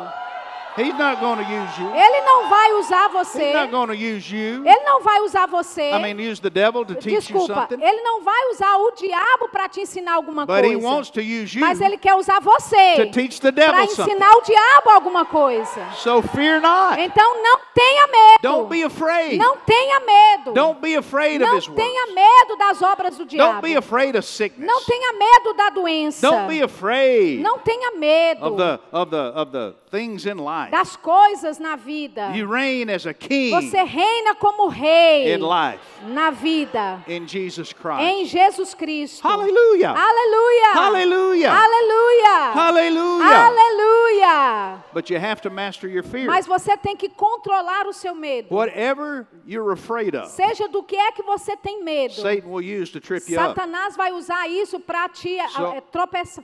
He's 0.76 0.94
not 0.94 1.20
going 1.20 1.36
to 1.36 1.42
use 1.44 1.78
you. 1.78 1.90
Ele 1.94 2.20
não 2.22 2.48
vai 2.48 2.72
usar 2.74 3.08
você. 3.08 3.42
He's 3.44 3.54
not 3.54 3.70
going 3.70 3.86
to 3.88 3.94
use 3.94 4.30
you. 4.34 4.64
Ele 4.66 4.80
não 4.84 5.02
vai 5.02 5.20
usar 5.20 5.46
você. 5.46 5.90
I 5.90 5.98
mean, 6.00 6.18
use 6.30 6.40
the 6.40 6.48
devil 6.50 6.84
to 6.86 6.94
teach 6.94 7.12
you 7.12 7.20
Desculpa, 7.20 7.68
something. 7.68 7.82
ele 7.84 8.00
não 8.02 8.22
vai 8.22 8.48
usar 8.50 8.76
o 8.78 8.90
diabo 8.92 9.48
para 9.50 9.68
te 9.68 9.80
ensinar 9.82 10.14
alguma 10.14 10.46
But 10.46 10.64
he 10.64 10.72
coisa. 10.72 10.86
wants 10.86 11.10
to 11.10 11.20
use 11.20 11.54
you 11.54 11.60
Mas 11.60 11.80
ele 11.80 11.98
quer 11.98 12.14
usar 12.14 12.40
você 12.40 12.94
para 12.96 13.50
devil 13.50 13.88
something. 13.88 14.12
ensinar 14.12 14.32
o 14.32 14.40
diabo 14.42 14.90
alguma 14.90 15.24
coisa. 15.26 15.80
So 15.96 16.22
fear 16.22 16.60
not. 16.60 16.98
Então 17.00 17.42
não 17.42 17.58
tenha 17.74 18.06
medo. 18.06 18.40
Don't 18.42 18.68
be 18.70 18.82
afraid. 18.82 19.36
Não 19.38 19.56
tenha 19.58 20.00
medo. 20.00 20.52
Don't 20.52 20.80
be 20.80 20.96
afraid 20.96 21.42
of 21.42 21.50
Não 21.50 21.58
his 21.58 21.66
tenha 21.66 22.00
words. 22.06 22.14
medo 22.14 22.56
das 22.56 22.82
obras 22.82 23.16
do 23.18 23.26
diabo. 23.26 23.52
Don't 23.52 23.62
be 23.62 23.76
afraid 23.76 24.16
of 24.16 24.26
sickness. 24.26 24.66
Não 24.66 24.82
tenha 24.84 25.12
medo 25.12 25.54
da 25.54 25.70
doença. 25.70 26.30
Don't 26.30 26.48
be 26.48 26.62
afraid 26.62 27.40
Não 27.42 27.58
tenha 27.58 27.90
medo 27.92 28.46
of 28.46 28.56
the 28.56 28.80
of 28.92 29.10
the 29.10 29.32
of 29.38 29.52
the 29.52 29.74
things 29.90 30.24
in 30.24 30.36
life. 30.36 30.61
Das 30.70 30.96
coisas 30.96 31.58
na 31.58 31.76
vida. 31.76 32.30
You 32.34 32.48
reign 32.48 32.90
as 32.90 33.06
a 33.06 33.14
king 33.14 33.50
Você 33.50 33.82
reina 33.82 34.34
como 34.34 34.68
rei 34.68 35.34
in 35.34 35.40
life 35.40 35.80
na 36.08 36.30
vida 36.30 37.02
in 37.06 37.26
Jesus 37.26 37.72
em 38.00 38.24
Christ. 38.24 38.32
Jesus 38.32 38.74
Cristo. 38.74 39.22
Hallelujah. 39.22 39.94
Aleluia. 39.94 40.72
Hallelujah. 40.74 41.52
Aleluia. 41.52 42.52
Hallelujah. 42.54 43.46
Aleluia. 43.46 44.84
But 44.92 45.10
you 45.10 45.18
have 45.18 45.40
to 45.42 45.50
master 45.50 45.88
your 45.88 46.02
fear. 46.02 46.26
Mas 46.26 46.46
você 46.46 46.76
tem 46.76 46.96
que 46.96 47.08
controlar 47.08 47.86
o 47.86 47.92
seu 47.92 48.14
medo. 48.14 48.54
Whatever 48.54 49.26
you're 49.46 49.72
afraid 49.72 50.14
of, 50.14 50.28
Seja 50.30 50.68
do 50.68 50.82
que 50.82 50.96
é 50.96 51.12
que 51.12 51.22
você 51.22 51.56
tem 51.56 51.82
medo. 51.82 52.14
Satan 52.14 52.48
will 52.48 52.62
use 52.62 52.92
to 52.92 53.00
trip 53.00 53.30
you 53.30 53.38
up. 53.38 53.54
Satanás 53.54 53.96
vai 53.96 54.12
usar 54.12 54.48
isso 54.48 54.78
para 54.80 55.08
te 55.08 55.38
So, 55.50 55.66
eh, 55.66 55.82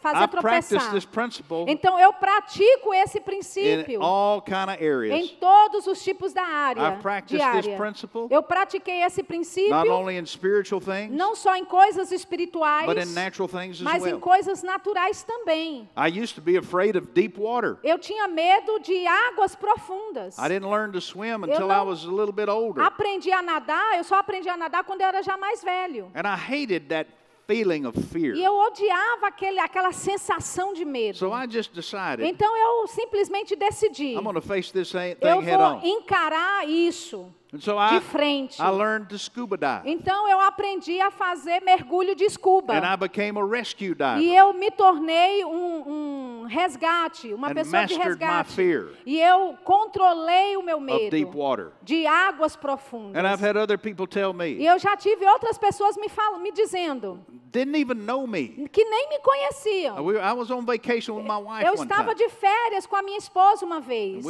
fazer 0.00 0.24
I 0.24 0.28
tropeçar. 0.28 0.92
this 0.92 1.04
principle 1.04 1.64
Então 1.68 1.98
eu 1.98 2.12
pratico 2.12 2.92
esse 2.94 3.18
in 3.18 3.22
princípio 3.22 4.00
all 4.09 4.42
kind 4.42 4.68
of 4.70 4.82
em 4.82 4.86
areas. 4.86 5.30
todos 5.32 5.86
os 5.86 6.02
tipos 6.02 6.32
da 6.32 6.42
área 6.42 6.80
I've 6.88 7.02
practiced 7.02 7.44
this 7.62 7.76
principle 7.76 8.28
Eu 8.30 8.42
pratiquei 8.42 9.02
esse 9.02 9.20
Not 9.20 9.28
princípio 9.28 9.92
only 9.92 10.16
in 10.18 10.24
spiritual 10.26 10.80
things, 10.80 11.11
não 11.11 11.34
só 11.36 11.54
em 11.56 11.64
coisas 11.64 12.11
espirituais, 12.11 12.86
but 12.86 12.96
in 12.98 13.12
natural 13.14 13.48
things 13.48 13.76
as 13.76 13.82
mas 13.82 14.02
em 14.04 14.12
well. 14.12 14.20
coisas 14.20 14.62
naturais 14.62 15.22
também. 15.22 15.88
I 15.96 16.09
used 16.22 16.34
to 16.34 16.40
be 16.40 16.56
afraid 16.56 16.96
of 16.96 17.09
deep 17.12 17.38
water. 17.38 17.76
Eu 17.82 17.98
tinha 17.98 18.26
medo 18.28 18.78
de 18.80 19.06
águas 19.06 19.54
profundas. 19.54 20.38
I 20.38 20.48
didn't 20.48 20.68
learn 20.70 20.92
to 20.92 21.00
swim 21.00 21.44
until 21.44 21.66
I 21.66 21.76
não- 21.76 21.86
was 21.86 22.04
a 22.04 22.11
little 22.11 22.32
bit 22.32 22.48
older. 22.48 22.82
Aprendi 22.82 23.30
a 23.32 23.42
nadar, 23.42 23.96
eu 23.96 24.04
só 24.04 24.16
aprendi 24.16 24.48
a 24.48 24.56
nadar 24.56 24.84
quando 24.84 25.00
eu 25.02 25.06
era 25.09 25.22
já 25.22 25.36
mais 25.36 25.62
velho. 25.62 26.11
And 26.14 26.26
I 26.26 26.36
hated 26.36 26.88
that 26.88 27.11
feeling 27.49 27.86
of 27.86 27.99
fear. 28.12 28.34
E 28.36 28.44
eu 28.44 28.55
odiava 28.55 29.26
aquele, 29.28 29.59
aquela 29.59 29.90
sensação 29.90 30.74
de 30.74 30.84
medo. 30.84 31.16
So 31.16 31.32
I 31.32 31.49
just 31.51 31.72
decided 31.72 32.26
Então 32.26 32.55
eu 32.55 32.86
simplesmente 32.88 33.57
decidi. 33.57 34.12
I'm 34.14 34.22
going 34.22 34.34
to 34.34 34.42
face 34.42 34.70
this 34.70 34.92
thing 34.92 35.16
Eu 35.22 35.40
head 35.40 35.57
vou 35.57 35.66
on. 35.66 35.80
encarar 35.82 36.68
isso 36.68 37.32
so 37.59 37.72
de 37.88 37.96
I, 37.96 38.01
frente. 38.01 38.61
I 38.61 38.68
learned 38.68 39.09
to 39.09 39.18
scuba 39.18 39.57
dive. 39.57 39.90
Então 39.90 40.28
eu 40.28 40.38
aprendi 40.40 41.01
a 41.01 41.11
fazer 41.11 41.62
mergulho 41.62 42.14
de 42.14 42.28
scuba. 42.28 42.74
And 42.74 42.84
I 42.84 42.96
became 42.99 43.38
a 43.38 43.44
rescue 43.46 43.92
E 43.92 43.94
diver. 43.94 44.34
eu 44.36 44.53
me 44.53 44.70
tornei 44.70 45.42
um, 45.46 45.51
um 45.88 46.27
resgate, 46.49 47.32
uma 47.32 47.55
pessoa 47.55 47.84
de 47.84 47.94
resgate. 47.94 48.61
E 49.07 49.20
eu 49.20 49.57
controlei 49.64 50.57
o 50.57 50.62
meu 50.62 50.80
medo 50.80 51.11
water. 51.32 51.72
de 51.82 52.07
águas 52.07 52.57
profundas. 52.57 53.16
And 53.22 53.26
I've 53.30 53.40
had 53.44 53.57
other 53.57 53.78
people 53.78 54.07
tell 54.07 54.34
E 54.42 54.66
eu 54.66 54.78
já 54.78 54.96
tive 54.96 55.24
outras 55.26 55.59
pessoas 55.59 55.96
me 55.96 56.09
falam, 56.09 56.40
me 56.40 56.51
dizendo 56.51 57.24
que 57.53 58.84
nem 58.84 59.09
me 59.09 59.18
conheciam. 59.20 60.05
We- 60.05 60.18
I 60.18 60.32
was 60.32 60.51
on 60.51 60.64
vacation 60.64 61.14
with 61.16 61.24
my 61.24 61.38
wife 61.38 61.64
Eu 61.66 61.74
estava 61.74 62.14
de 62.14 62.28
férias 62.28 62.86
com 62.86 62.96
a 62.96 63.03
minha 63.03 63.18
esposa 63.18 63.64
uma 63.64 63.80
vez. 63.80 64.24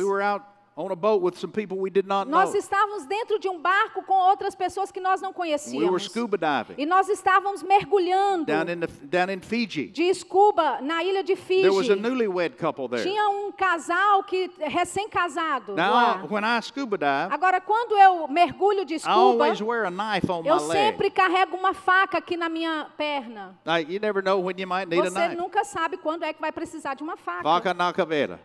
On 0.81 0.93
a 0.93 0.95
boat 0.95 1.20
with 1.20 1.37
some 1.37 1.51
people 1.51 1.76
we 1.76 1.91
did 1.91 2.07
not 2.07 2.29
know. 2.31 2.39
Nós 2.39 2.55
estávamos 2.55 3.05
dentro 3.05 3.37
de 3.41 3.49
um 3.49 3.59
barco 3.61 4.01
com 4.05 4.14
outras 4.14 4.55
pessoas 4.55 4.93
que 4.93 5.01
nós 5.01 5.20
não 5.20 5.31
We 5.31 5.35
were 5.35 5.59
conhecíamos. 5.59 6.05
scuba 6.05 6.39
diving 6.39 6.81
E 6.81 6.87
nós 6.87 7.09
estávamos 7.09 7.64
mergulhando 7.64 8.45
down 8.45 8.62
in, 8.70 8.79
the, 8.79 8.87
down 9.03 9.29
in 9.35 9.41
Fiji. 9.41 9.89
de 9.89 10.14
scuba 10.14 10.81
na 10.81 11.03
ilha 11.03 11.24
de 11.24 11.35
There 11.35 11.70
was 11.70 11.91
a 11.91 11.95
Fiji. 11.95 12.01
newlywed 12.01 12.57
couple 12.57 12.89
there. 12.89 13.03
Tinha 13.03 13.29
um 13.29 13.51
casal 13.51 14.22
que 14.22 14.49
recém-casado 14.61 15.74
Now, 15.74 15.91
lá. 15.93 16.26
when 16.31 16.45
I 16.45 16.61
scuba 16.62 16.97
dive, 16.97 17.35
Agora, 17.35 17.61
quando 17.61 17.97
eu 17.99 18.29
mergulho 18.29 18.85
de 18.85 18.95
I 18.95 19.01
scuba, 19.01 19.14
always 19.16 19.61
wear 19.61 19.85
a 19.85 19.91
knife 19.91 20.31
on 20.31 20.43
my 20.43 20.49
eu 20.49 20.57
leg. 20.64 20.79
sempre 20.79 21.11
carrego 21.11 21.57
uma 21.57 21.74
faca 21.74 22.18
aqui 22.18 22.37
na 22.37 22.49
minha 22.49 22.87
perna. 22.97 23.59
Like, 23.66 23.93
you 23.93 23.99
never 23.99 24.22
know 24.22 24.39
when 24.41 24.55
you 24.57 24.68
might 24.68 24.89
need 24.89 25.01
a 25.05 25.11
Você 25.11 25.18
knife. 25.29 25.35
nunca 25.35 25.64
sabe 25.64 25.97
quando 25.97 26.22
é 26.22 26.33
que 26.33 26.41
vai 26.41 26.53
precisar 26.53 26.95
de 26.95 27.03
uma 27.03 27.16
faca. 27.16 27.43
Faca 27.43 27.74
na 27.74 27.93
caveira. 27.93 28.41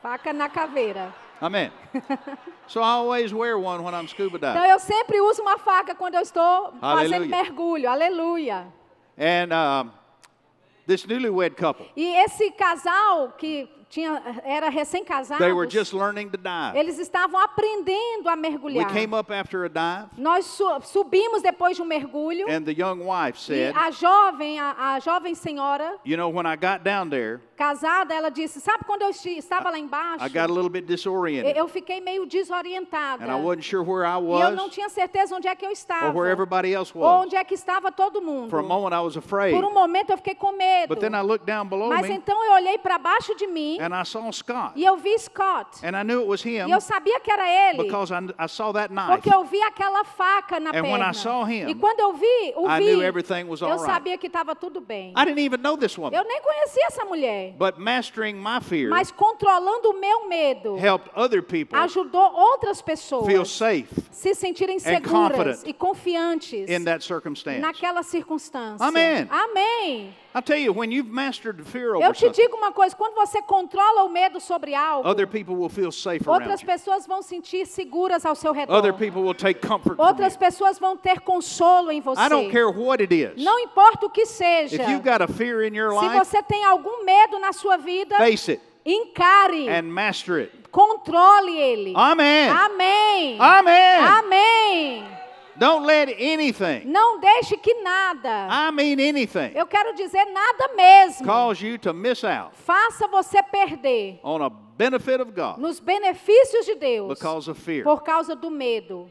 Faca 0.00 0.32
na 0.32 0.48
caveira. 0.48 1.12
Amen. 1.42 1.70
so 2.66 2.80
I 2.82 2.90
always 2.92 3.32
wear 3.32 3.58
one 3.58 3.82
when 3.82 3.94
I'm 3.94 4.06
scuba 4.08 4.36
Então 4.36 4.52
diving. 4.54 4.70
eu 4.70 4.78
sempre 4.78 5.20
uso 5.20 5.40
uma 5.42 5.58
faca 5.58 5.94
quando 5.94 6.14
eu 6.16 6.20
estou 6.22 6.72
fazendo 6.80 7.14
Aleluia. 7.14 7.28
mergulho. 7.28 7.88
Aleluia. 7.90 8.66
And 9.18 9.52
um, 9.52 9.90
this 10.86 11.06
newlywed 11.06 11.56
couple, 11.56 11.86
E 11.96 12.04
esse 12.24 12.50
casal 12.52 13.32
que 13.38 13.68
tinha, 13.90 14.22
era 14.44 14.68
recém-casado, 14.70 15.40
they 15.42 15.52
were 15.52 15.68
just 15.68 15.92
learning 15.92 16.30
to 16.30 16.38
dive. 16.38 16.78
eles 16.78 16.96
estavam 16.98 17.38
aprendendo 17.40 18.28
a 18.28 18.34
We 18.34 18.40
mergulhar. 18.40 18.92
came 18.92 19.12
up 19.14 19.32
after 19.32 19.64
a 19.64 19.68
dive, 19.68 20.08
Nós 20.16 20.44
su- 20.46 20.80
subimos 20.84 21.42
depois 21.42 21.76
de 21.76 21.82
um 21.82 21.84
mergulho 21.84 22.46
and 22.48 22.62
the 22.64 22.70
young 22.72 23.00
wife 23.04 23.36
e 23.36 23.42
said, 23.42 23.76
a 23.76 23.90
jovem, 23.90 24.60
a, 24.60 24.94
a 24.94 25.00
jovem 25.00 25.34
senhora 25.34 25.98
You 26.04 26.16
know, 26.16 26.30
when 26.30 26.46
I 26.46 26.54
got 26.56 26.84
down 26.84 27.10
there, 27.10 27.40
casada, 27.56 28.14
ela 28.14 28.30
disse, 28.30 28.60
sabe 28.60 28.84
quando 28.86 29.02
eu 29.02 29.10
estava 29.10 29.70
lá 29.70 29.78
embaixo, 29.78 30.24
I 30.24 30.28
got 30.28 30.48
a 30.48 30.52
little 30.54 30.70
bit 30.70 30.86
disoriented. 30.86 31.56
eu 31.58 31.66
fiquei 31.68 32.00
meio 32.00 32.24
desorientada. 32.26 33.24
And 33.24 33.30
I 33.30 33.34
wasn't 33.42 33.64
sure 33.64 33.82
where 33.82 34.04
I 34.06 34.18
E 34.20 34.40
eu 34.40 34.50
não 34.52 34.64
was 34.66 34.74
tinha 34.74 34.88
certeza 34.88 35.34
onde 35.34 35.48
é 35.48 35.54
que 35.56 35.66
eu 35.66 35.70
estava. 35.72 36.06
or 36.08 36.14
where 36.14 36.30
everybody 36.30 36.72
else 36.72 36.92
ou 36.94 37.02
was. 37.02 37.24
onde 37.26 37.34
é 37.34 37.42
que 37.44 37.54
estava 37.54 37.90
todo 37.90 38.22
mundo. 38.22 38.48
For 38.50 38.60
a 38.60 38.62
moment, 38.62 38.94
I 38.94 39.00
was 39.00 39.16
afraid. 39.16 39.52
Por 39.52 39.64
um 39.64 39.72
momento 39.74 40.10
eu 40.10 40.16
fiquei 40.16 40.34
com 40.36 40.52
medo. 40.52 40.88
But 40.94 41.00
then 41.00 41.14
I 41.14 41.22
looked 41.22 41.44
down 41.44 41.66
below 41.66 41.88
Mas 41.88 42.06
me, 42.08 42.14
então 42.14 42.42
eu 42.44 42.52
olhei 42.52 42.78
para 42.78 42.96
baixo 42.98 43.34
de 43.34 43.46
mim 43.48 43.79
and 43.80 43.94
I 43.94 44.04
saw 44.04 44.30
Scott. 44.30 44.72
e 44.76 44.84
eu 44.84 44.96
vi 44.96 45.18
Scott. 45.18 45.84
And 45.84 45.96
I 45.96 46.02
knew 46.04 46.20
it 46.22 46.28
was 46.28 46.42
him 46.44 46.68
E 46.68 46.70
eu 46.70 46.80
sabia 46.80 47.18
que 47.20 47.30
era 47.30 47.48
ele. 47.48 47.78
because 47.84 48.12
I, 48.12 48.18
I 48.38 48.46
saw 48.48 48.72
that 48.72 48.92
knife. 48.92 49.08
Porque 49.22 49.32
eu 49.34 49.44
vi 49.44 49.60
aquela 49.62 50.04
faca 50.04 50.60
na 50.60 50.70
And 50.70 50.82
when 50.82 50.92
perna. 50.98 51.10
I 51.10 51.14
saw 51.14 51.44
him, 51.44 51.68
e 51.68 51.74
quando 51.74 52.00
eu 52.00 52.12
vi, 52.12 52.52
o 52.56 52.68
I 52.68 52.78
vi, 52.78 52.84
knew 52.86 53.02
everything 53.02 53.44
was 53.48 53.62
all 53.62 53.70
eu 53.70 53.76
right. 53.76 53.86
sabia 53.92 54.18
que 54.18 54.26
estava 54.26 54.54
tudo 54.54 54.80
bem. 54.80 55.12
I 55.16 55.24
didn't 55.24 55.40
even 55.44 55.60
know 55.62 55.76
this 55.76 55.96
woman. 55.96 56.16
Eu 56.16 56.24
nem 56.24 56.40
conhecia 56.42 56.86
essa 56.88 57.04
mulher. 57.04 57.54
But 57.58 57.78
mastering 57.78 58.34
my 58.36 58.60
fear 58.60 58.90
Mas 58.90 59.10
controlando 59.10 59.90
o 59.90 60.00
meu 60.00 60.28
medo, 60.28 60.76
helped 60.76 61.10
other 61.16 61.42
people 61.42 61.78
ajudou 61.78 62.20
outras 62.20 62.82
pessoas 62.82 63.26
feel 63.26 63.44
safe 63.44 63.88
se 64.12 64.34
sentirem 64.34 64.78
seguras 64.78 65.62
e 65.64 65.72
confiantes 65.72 66.68
in 66.68 66.84
that 66.84 67.02
circumstance. 67.04 67.58
naquela 67.60 68.02
circunstância. 68.02 68.84
Amém. 68.86 69.26
Amém. 69.30 70.14
I 70.32 70.40
tell 70.40 70.56
you, 70.58 70.72
when 70.72 70.92
you've 70.92 71.10
mastered 71.10 71.56
the 71.58 71.64
fear 71.64 71.94
Eu 71.94 71.96
over 71.96 72.12
te 72.12 72.20
something, 72.26 72.40
digo 72.42 72.56
uma 72.56 72.70
coisa, 72.72 72.94
quando 72.94 73.14
você 73.16 73.42
con- 73.42 73.66
controla 73.70 74.04
o 74.04 74.08
medo 74.08 74.40
sobre 74.40 74.74
algo, 74.74 75.08
other 75.08 75.26
people 75.26 75.54
will 75.54 75.68
feel 75.68 75.92
safe 75.92 76.26
around 76.26 76.42
outras 76.42 76.62
pessoas 76.62 77.06
vão 77.06 77.22
sentir 77.22 77.66
seguras 77.66 78.26
ao 78.26 78.34
seu 78.34 78.52
redor. 78.52 78.74
Other 78.74 78.92
people 78.92 79.22
will 79.22 79.34
take 79.34 79.60
comfort 79.60 79.96
from 79.96 80.04
Outras 80.04 80.36
pessoas 80.36 80.78
vão 80.78 80.96
ter 80.96 81.20
consolo 81.20 81.92
em 81.92 82.00
você. 82.00 82.20
I 82.20 82.28
don't 82.28 82.50
care 82.50 82.66
what 82.66 83.02
it 83.02 83.14
is. 83.14 83.42
Não 83.42 83.58
importa 83.60 84.06
o 84.06 84.10
que 84.10 84.26
seja. 84.26 84.76
If 84.76 84.88
you've 84.88 85.04
got 85.04 85.22
a 85.22 85.28
fear 85.28 85.62
in 85.62 85.76
your 85.76 85.92
Se 85.98 86.08
você 86.08 86.42
tem 86.42 86.64
algum 86.64 87.04
medo 87.04 87.38
na 87.38 87.52
sua 87.52 87.76
vida, 87.76 88.16
face 88.16 88.52
it 88.52 88.62
encare, 88.84 89.68
and 89.68 89.82
master 89.82 90.40
it. 90.40 90.52
controle 90.70 91.56
ele. 91.56 91.92
Amen. 91.94 92.50
Amém. 92.50 93.36
Amen. 93.38 94.04
Amém. 94.04 95.19
Don't 95.60 95.84
let 95.84 96.08
anything, 96.18 96.86
Não 96.86 97.20
deixe 97.20 97.54
que 97.58 97.74
nada, 97.82 98.48
I 98.50 98.72
mean 98.72 98.98
anything, 98.98 99.52
eu 99.54 99.66
quero 99.66 99.94
dizer 99.94 100.24
nada 100.24 100.74
mesmo, 100.74 101.26
cause 101.26 101.62
you 101.62 101.76
to 101.78 101.92
miss 101.92 102.24
out 102.24 102.56
faça 102.64 103.06
você 103.08 103.42
perder 103.42 104.18
on 104.22 104.42
a 104.42 104.48
benefit 104.48 105.20
of 105.20 105.32
God 105.32 105.58
nos 105.58 105.78
benefícios 105.78 106.64
de 106.64 106.76
Deus 106.76 107.08
because 107.12 107.50
of 107.50 107.60
fear. 107.60 107.84
por 107.84 108.02
causa 108.02 108.34
do 108.34 108.50
medo. 108.50 109.10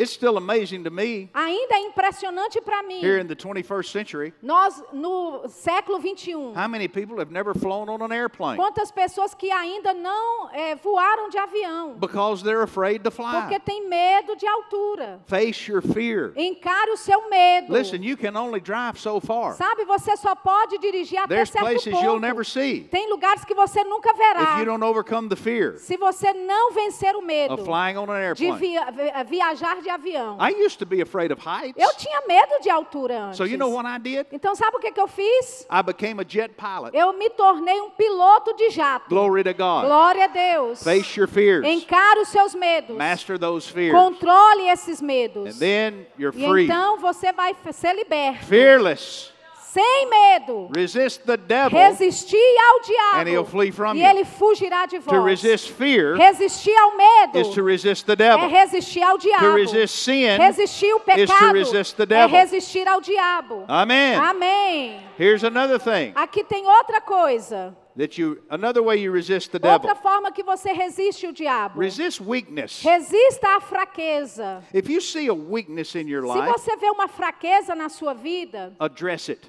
It's 0.00 0.12
still 0.12 0.38
amazing 0.38 0.84
to 0.84 0.90
me 0.90 1.28
Ainda 1.34 1.74
é 1.74 1.80
impressionante 1.86 2.58
para 2.62 2.82
mim. 2.82 3.00
here 3.02 3.18
in 3.18 3.26
the 3.26 3.36
21st 3.36 3.90
century 3.90 4.32
Nós, 4.42 4.82
no 4.92 5.42
século 5.48 5.98
21, 6.00 6.54
how 6.54 6.66
many 6.68 6.88
people 6.88 7.18
have 7.18 7.30
never 7.30 7.52
flown 7.54 7.88
on 7.90 8.00
an 8.02 8.10
airplane 8.12 8.56
quantas 8.56 8.90
pessoas 8.90 9.34
que 9.34 9.50
ainda 9.50 9.92
não 9.92 10.48
eh, 10.54 10.74
voaram 10.76 11.28
de 11.28 11.36
avião 11.38 11.96
because 11.98 12.42
they're 12.42 12.62
afraid 12.62 13.02
to 13.04 13.10
porque 13.10 13.48
fly. 13.50 13.60
tem 13.60 13.86
medo 13.88 14.34
de 14.36 14.46
altura. 14.46 15.20
Face 15.26 15.70
your 15.70 15.82
fear. 15.82 16.32
Encare 16.34 16.90
o 16.92 16.96
seu 16.96 17.28
medo. 17.28 17.70
Listen, 17.72 18.02
you 18.02 18.16
can 18.16 18.36
only 18.36 18.60
drive 18.60 18.98
so 18.98 19.20
far. 19.20 19.52
Sabe, 19.54 19.84
você 19.84 20.16
só 20.16 20.34
pode 20.34 20.78
dirigir 20.78 21.18
até 21.18 21.34
There's 21.34 21.50
certo 21.50 21.66
places 21.66 21.92
ponto. 21.92 22.04
you'll 22.04 22.20
never 22.20 22.44
see 22.44 22.84
Tem 22.90 23.10
lugares 23.10 23.44
que 23.44 23.54
você 23.54 23.84
nunca 23.84 24.14
verá. 24.14 24.54
if 24.54 24.58
you 24.60 24.64
don't 24.64 24.82
overcome 24.82 25.28
the 25.28 25.36
fear 25.36 25.76
Se 25.78 25.96
você 25.98 26.32
não 26.32 26.72
vencer 26.72 27.14
o 27.16 27.20
medo 27.22 27.52
of 27.54 27.64
flying 27.64 27.96
on 27.98 28.04
an 28.10 28.14
de 28.34 28.44
airplane. 28.44 28.58
via- 28.58 28.90
vi- 28.90 29.24
viajar 29.28 29.82
de 29.82 29.89
avião. 29.90 30.38
I 30.40 30.50
used 30.64 30.78
to 30.78 30.86
be 30.86 31.02
afraid 31.02 31.32
of 31.32 31.40
heights. 31.46 31.74
Eu 31.76 31.94
tinha 31.96 32.22
medo 32.26 32.60
de 32.62 32.70
altura 32.70 33.24
antes. 33.24 33.36
So 33.36 33.44
you 33.44 33.58
know 33.58 33.70
what 33.74 33.86
I 33.88 33.98
did? 33.98 34.26
Então 34.32 34.54
sabe 34.54 34.76
o 34.76 34.80
que, 34.80 34.90
que 34.92 35.00
eu 35.00 35.08
fiz? 35.08 35.66
I 35.70 35.82
became 35.82 36.20
a 36.20 36.24
jet 36.26 36.54
pilot. 36.54 36.96
Eu 36.96 37.12
me 37.12 37.28
tornei 37.30 37.80
um 37.80 37.90
piloto 37.90 38.54
de 38.54 38.70
jato. 38.70 39.08
Glory 39.08 39.44
to 39.44 39.52
God. 39.54 39.84
Glória 39.86 40.24
a 40.24 40.28
Deus. 40.28 40.82
Face 40.82 41.18
your 41.18 41.28
fears. 41.28 41.66
Encare 41.66 42.20
os 42.20 42.28
seus 42.28 42.54
medos. 42.54 42.96
Master 42.96 43.38
those 43.38 43.68
fears. 43.70 43.92
Controle 43.94 44.68
esses 44.70 45.00
medos. 45.02 45.56
And 45.56 45.58
then 45.58 46.06
you're 46.18 46.36
E 46.36 46.48
free. 46.48 46.64
então 46.64 46.98
você 46.98 47.32
vai 47.32 47.54
ser 47.72 47.94
liberto. 47.94 48.46
Fearless. 48.46 49.30
Sem 49.72 50.08
medo. 50.10 50.68
Resist 50.74 51.24
the 51.26 51.36
devil. 51.36 51.78
Resistir 51.78 52.36
ao 52.36 52.80
diabo. 52.80 53.20
And 53.20 53.28
he'll 53.28 53.44
flee 53.44 53.70
from 53.70 53.94
e 53.94 54.00
you. 54.00 54.06
ele 54.08 54.24
fugirá 54.24 54.84
de 54.86 54.98
vós. 54.98 55.16
To 55.16 55.22
resist 55.24 55.70
fear 55.70 56.16
Resistir 56.16 56.76
ao 56.76 56.96
medo 56.96 57.38
is 57.38 57.48
to 57.54 57.62
resist 57.62 58.04
the 58.04 58.14
é 58.14 58.16
devil. 58.16 58.48
resistir 58.48 59.02
ao 59.02 59.16
diabo. 59.16 59.44
To 59.46 59.54
resist 59.54 59.94
sin 59.96 60.36
resistir 60.38 60.92
o 60.92 60.96
is 60.96 61.02
to 61.02 61.04
pecado 61.04 61.52
resist 61.54 61.96
the 61.96 62.02
é 62.02 62.06
devil. 62.06 62.36
resistir 62.36 62.88
ao 62.88 63.00
diabo. 63.00 63.64
Amen. 63.68 64.16
Amém. 64.16 65.00
Here's 65.16 65.44
another 65.44 65.78
thing 65.78 66.12
Aqui 66.16 66.42
tem 66.42 66.66
outra 66.66 67.00
coisa. 67.00 67.76
that 67.96 68.18
you 68.20 68.42
another 68.50 68.82
way 68.82 68.96
you 68.96 69.12
resist 69.12 69.52
the 69.52 69.58
Outra 69.58 69.94
devil. 69.94 70.02
forma 70.02 70.32
que 70.32 70.42
você 70.42 70.72
resiste 70.72 71.26
o 71.28 71.32
diabo. 71.32 71.78
Resist 71.78 72.20
weakness. 72.20 72.82
Resista 72.82 73.56
à 73.56 73.60
fraqueza. 73.60 74.64
If 74.74 74.88
you 74.88 75.00
see 75.00 75.28
a 75.28 75.34
weakness 75.34 75.94
in 75.94 76.08
your 76.08 76.22
Se 76.26 76.38
life, 76.40 76.52
você 76.58 76.76
vê 76.76 76.90
uma 76.90 77.06
fraqueza 77.06 77.74
na 77.76 77.88
sua 77.88 78.14
vida, 78.14 78.74
address 78.80 79.30
it. 79.30 79.48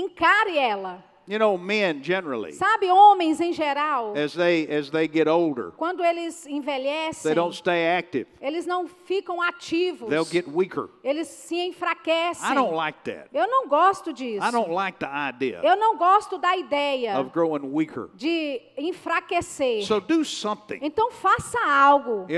Encare 0.00 0.56
ela. 0.58 1.04
You 1.28 1.40
know, 1.40 1.58
men 1.58 2.04
generally, 2.04 2.52
Sabe, 2.52 2.88
homens 2.88 3.40
em 3.40 3.52
geral, 3.52 4.14
as 4.16 4.32
they 4.32 4.64
as 4.72 4.90
they 4.90 5.08
get 5.08 5.26
older, 5.26 5.72
quando 5.76 6.04
eles 6.04 6.44
they 6.44 6.54
envelhecem, 6.54 7.34
don't 7.34 7.52
stay 7.52 7.84
active. 7.98 8.28
eles 8.40 8.64
não 8.64 8.86
ficam 8.86 9.42
ativos. 9.42 10.08
They'll 10.08 10.24
get 10.24 10.46
weaker. 10.46 10.88
Eles 11.02 11.26
se 11.26 11.56
enfraquecem. 11.56 12.48
I 12.48 12.54
don't 12.54 12.76
like 12.76 13.00
that. 13.10 13.28
Eu 13.34 13.48
não 13.48 13.66
gosto 13.66 14.12
disso. 14.12 14.46
I 14.46 14.52
don't 14.52 14.72
like 14.72 15.00
the 15.00 15.08
idea 15.08 15.60
Eu 15.64 15.76
não 15.76 15.96
gosto 15.96 16.38
da 16.38 16.56
ideia 16.56 17.18
of 17.18 17.30
growing 17.30 17.72
weaker. 17.74 18.08
de 18.14 18.62
enfraquecer. 18.78 19.84
So 19.84 20.00
do 20.00 20.24
something 20.24 20.78
Então 20.80 21.10
faça 21.10 21.58
algo 21.66 22.28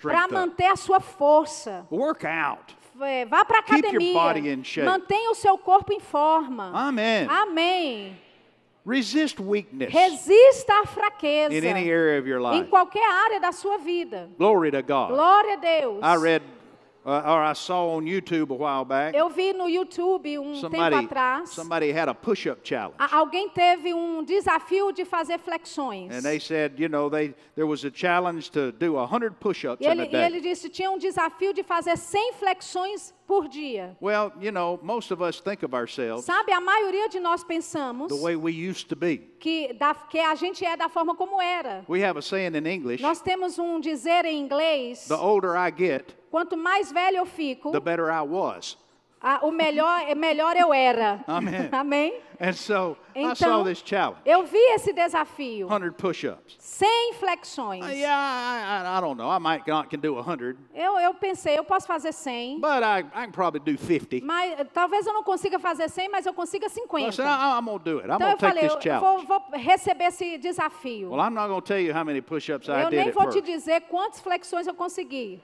para 0.00 0.28
manter 0.28 0.66
a 0.66 0.76
sua 0.76 0.98
força. 0.98 1.86
Work 1.90 2.26
out. 2.26 2.74
É, 3.04 3.24
Vá 3.24 3.44
para 3.44 3.58
a 3.58 3.60
academia. 3.60 4.14
Mantenha 4.84 5.30
o 5.30 5.34
seu 5.34 5.58
corpo 5.58 5.92
em 5.92 6.00
forma. 6.00 6.70
Amen. 6.74 7.26
Amém. 7.28 8.16
Resist 8.84 9.38
weakness 9.40 9.92
Resista 9.92 10.72
à 10.80 10.86
fraqueza 10.86 11.54
in 11.54 11.64
any 11.64 11.88
area 11.88 12.18
of 12.18 12.28
your 12.28 12.40
em 12.52 12.58
life. 12.58 12.68
qualquer 12.68 13.08
área 13.08 13.38
da 13.38 13.52
sua 13.52 13.78
vida. 13.78 14.28
Glory 14.36 14.72
to 14.72 14.82
God. 14.82 15.10
Glória 15.10 15.54
a 15.54 15.56
Deus. 15.56 16.00
I 16.02 16.16
read 16.16 16.42
uh, 17.04 17.10
or 17.26 17.42
I 17.42 17.52
saw 17.54 17.96
on 17.96 18.04
YouTube 18.04 18.50
a 18.50 18.54
while 18.54 18.84
back. 18.84 19.14
Eu 19.16 19.28
vi 19.28 19.52
no 19.52 19.68
YouTube 19.68 20.38
um 20.38 20.52
tempo 20.52 20.60
Somebody, 20.76 20.94
atrás. 21.06 21.48
somebody 21.50 21.90
had 21.92 22.08
a 22.08 22.14
push-up 22.14 22.60
challenge, 22.62 22.96
a- 22.98 23.16
Alguém 23.16 23.48
teve 23.48 23.92
um 23.94 24.22
desafio 24.24 24.92
de 24.92 25.04
fazer 25.04 25.38
flexões. 25.38 26.10
and 26.14 26.22
they 26.22 26.38
said, 26.38 26.78
you 26.78 26.88
know, 26.88 27.08
they 27.10 27.34
there 27.54 27.66
was 27.66 27.84
a 27.84 27.90
challenge 27.92 28.50
to 28.50 28.72
do 28.72 28.96
hundred 29.04 29.34
push-ups 29.40 29.80
E 29.80 29.86
in 29.86 29.90
ele, 29.90 30.02
a 30.02 30.04
e 30.04 30.08
day. 30.08 30.24
ele 30.24 30.40
disse 30.40 30.68
tinha 30.68 30.90
um 30.90 30.98
desafio 30.98 31.52
de 31.52 31.62
fazer 31.62 31.96
100 31.96 32.34
flexões 32.34 33.12
por 33.26 33.48
dia. 33.48 33.96
Well, 34.00 34.32
you 34.40 34.50
know, 34.52 34.78
most 34.82 35.10
of 35.12 35.22
us 35.22 35.40
think 35.40 35.64
of 35.64 35.74
ourselves 35.74 36.24
Sabe, 36.24 36.52
a 36.52 36.60
maioria 36.60 37.08
de 37.08 37.18
nós 37.20 37.42
pensamos 37.42 38.08
the 38.08 38.22
way 38.22 38.36
we 38.36 38.52
used 38.52 38.88
to 38.88 38.96
be. 38.96 39.18
que, 39.40 39.72
da, 39.74 39.94
que 39.94 40.18
a 40.18 40.34
gente 40.34 40.64
é 40.64 40.76
da 40.76 40.88
forma 40.88 41.14
como 41.14 41.40
era. 41.40 41.84
We 41.88 42.04
have 42.04 42.18
a 42.18 42.22
saying 42.22 42.54
in 42.56 42.66
English: 42.66 43.02
Nós 43.02 43.20
temos 43.20 43.58
um 43.58 43.80
dizer 43.80 44.24
em 44.24 44.38
inglês: 44.40 45.06
the 45.08 45.14
older 45.14 45.56
I 45.56 45.70
get, 45.76 46.12
quanto 46.32 46.56
mais 46.56 46.90
velho 46.90 47.18
eu 47.18 47.26
fico, 47.26 47.70
the 47.70 47.78
better 47.78 48.06
I 48.08 48.22
was. 48.22 48.76
a- 49.20 49.38
o 49.46 49.52
melhor, 49.52 50.00
é 50.08 50.16
melhor 50.16 50.56
eu 50.56 50.72
era. 50.74 51.22
Amen. 51.28 51.68
Amém? 51.70 52.20
And 52.40 52.54
so 52.54 52.96
I 53.14 53.36
saw 53.36 53.60
Então, 53.60 53.64
this 53.64 53.80
challenge: 53.86 54.20
eu 54.26 54.42
vi 54.42 54.58
esse 54.74 54.92
desafio. 54.92 55.68
100 55.68 55.92
push-ups. 55.92 56.56
100 56.58 57.12
flexões. 57.20 57.84
Uh, 57.84 57.90
yeah, 57.90 58.82
I, 58.82 58.98
I, 58.98 59.00
don't 59.00 59.16
know. 59.16 59.30
I 59.30 59.38
might 59.38 59.64
not 59.68 59.88
can 59.88 60.00
do 60.00 60.14
100, 60.16 60.56
Eu, 60.74 60.98
eu 60.98 61.14
pensei, 61.14 61.56
eu 61.56 61.62
posso 61.62 61.86
fazer 61.86 62.10
100, 62.12 62.58
but 62.60 62.82
I, 62.82 63.00
I 63.14 63.26
can 63.26 63.30
probably 63.30 63.60
do 63.60 63.78
50. 63.78 64.24
mas 64.26 64.58
eh, 64.58 64.64
talvez 64.64 65.06
eu 65.06 65.12
não 65.12 65.22
consiga 65.22 65.60
fazer 65.60 65.88
100, 65.88 66.08
mas 66.10 66.26
eu 66.26 66.34
consiga 66.34 66.68
So 66.68 66.80
I 66.80 66.88
50. 66.88 67.12
said, 67.12 67.26
I, 67.26 67.58
I'm 67.60 67.68
to 67.68 67.78
do 67.78 67.98
it. 68.00 68.08
I'm 68.08 68.14
Então 68.16 68.18
going 68.18 68.30
eu 68.32 68.36
take 68.38 68.54
falei, 68.54 68.62
this 68.68 68.86
eu 68.86 68.98
vou, 69.00 69.20
challenge. 69.20 69.26
vou 69.26 69.42
receber 69.52 70.04
esse 70.06 70.38
desafio. 70.38 71.10
Well, 71.10 71.20
I'm 71.20 71.34
not 71.34 71.46
to 71.62 71.68
tell 71.74 71.78
you 71.80 71.92
how 71.94 72.02
many 72.04 72.20
push-ups 72.20 72.68
I 72.68 72.82
Eu 72.82 72.90
did 72.90 72.98
nem 72.98 73.10
vou 73.12 73.28
te 73.28 73.40
dizer 73.40 73.82
quantas 73.82 74.20
flexões 74.20 74.66
eu 74.66 74.74
consegui 74.74 75.40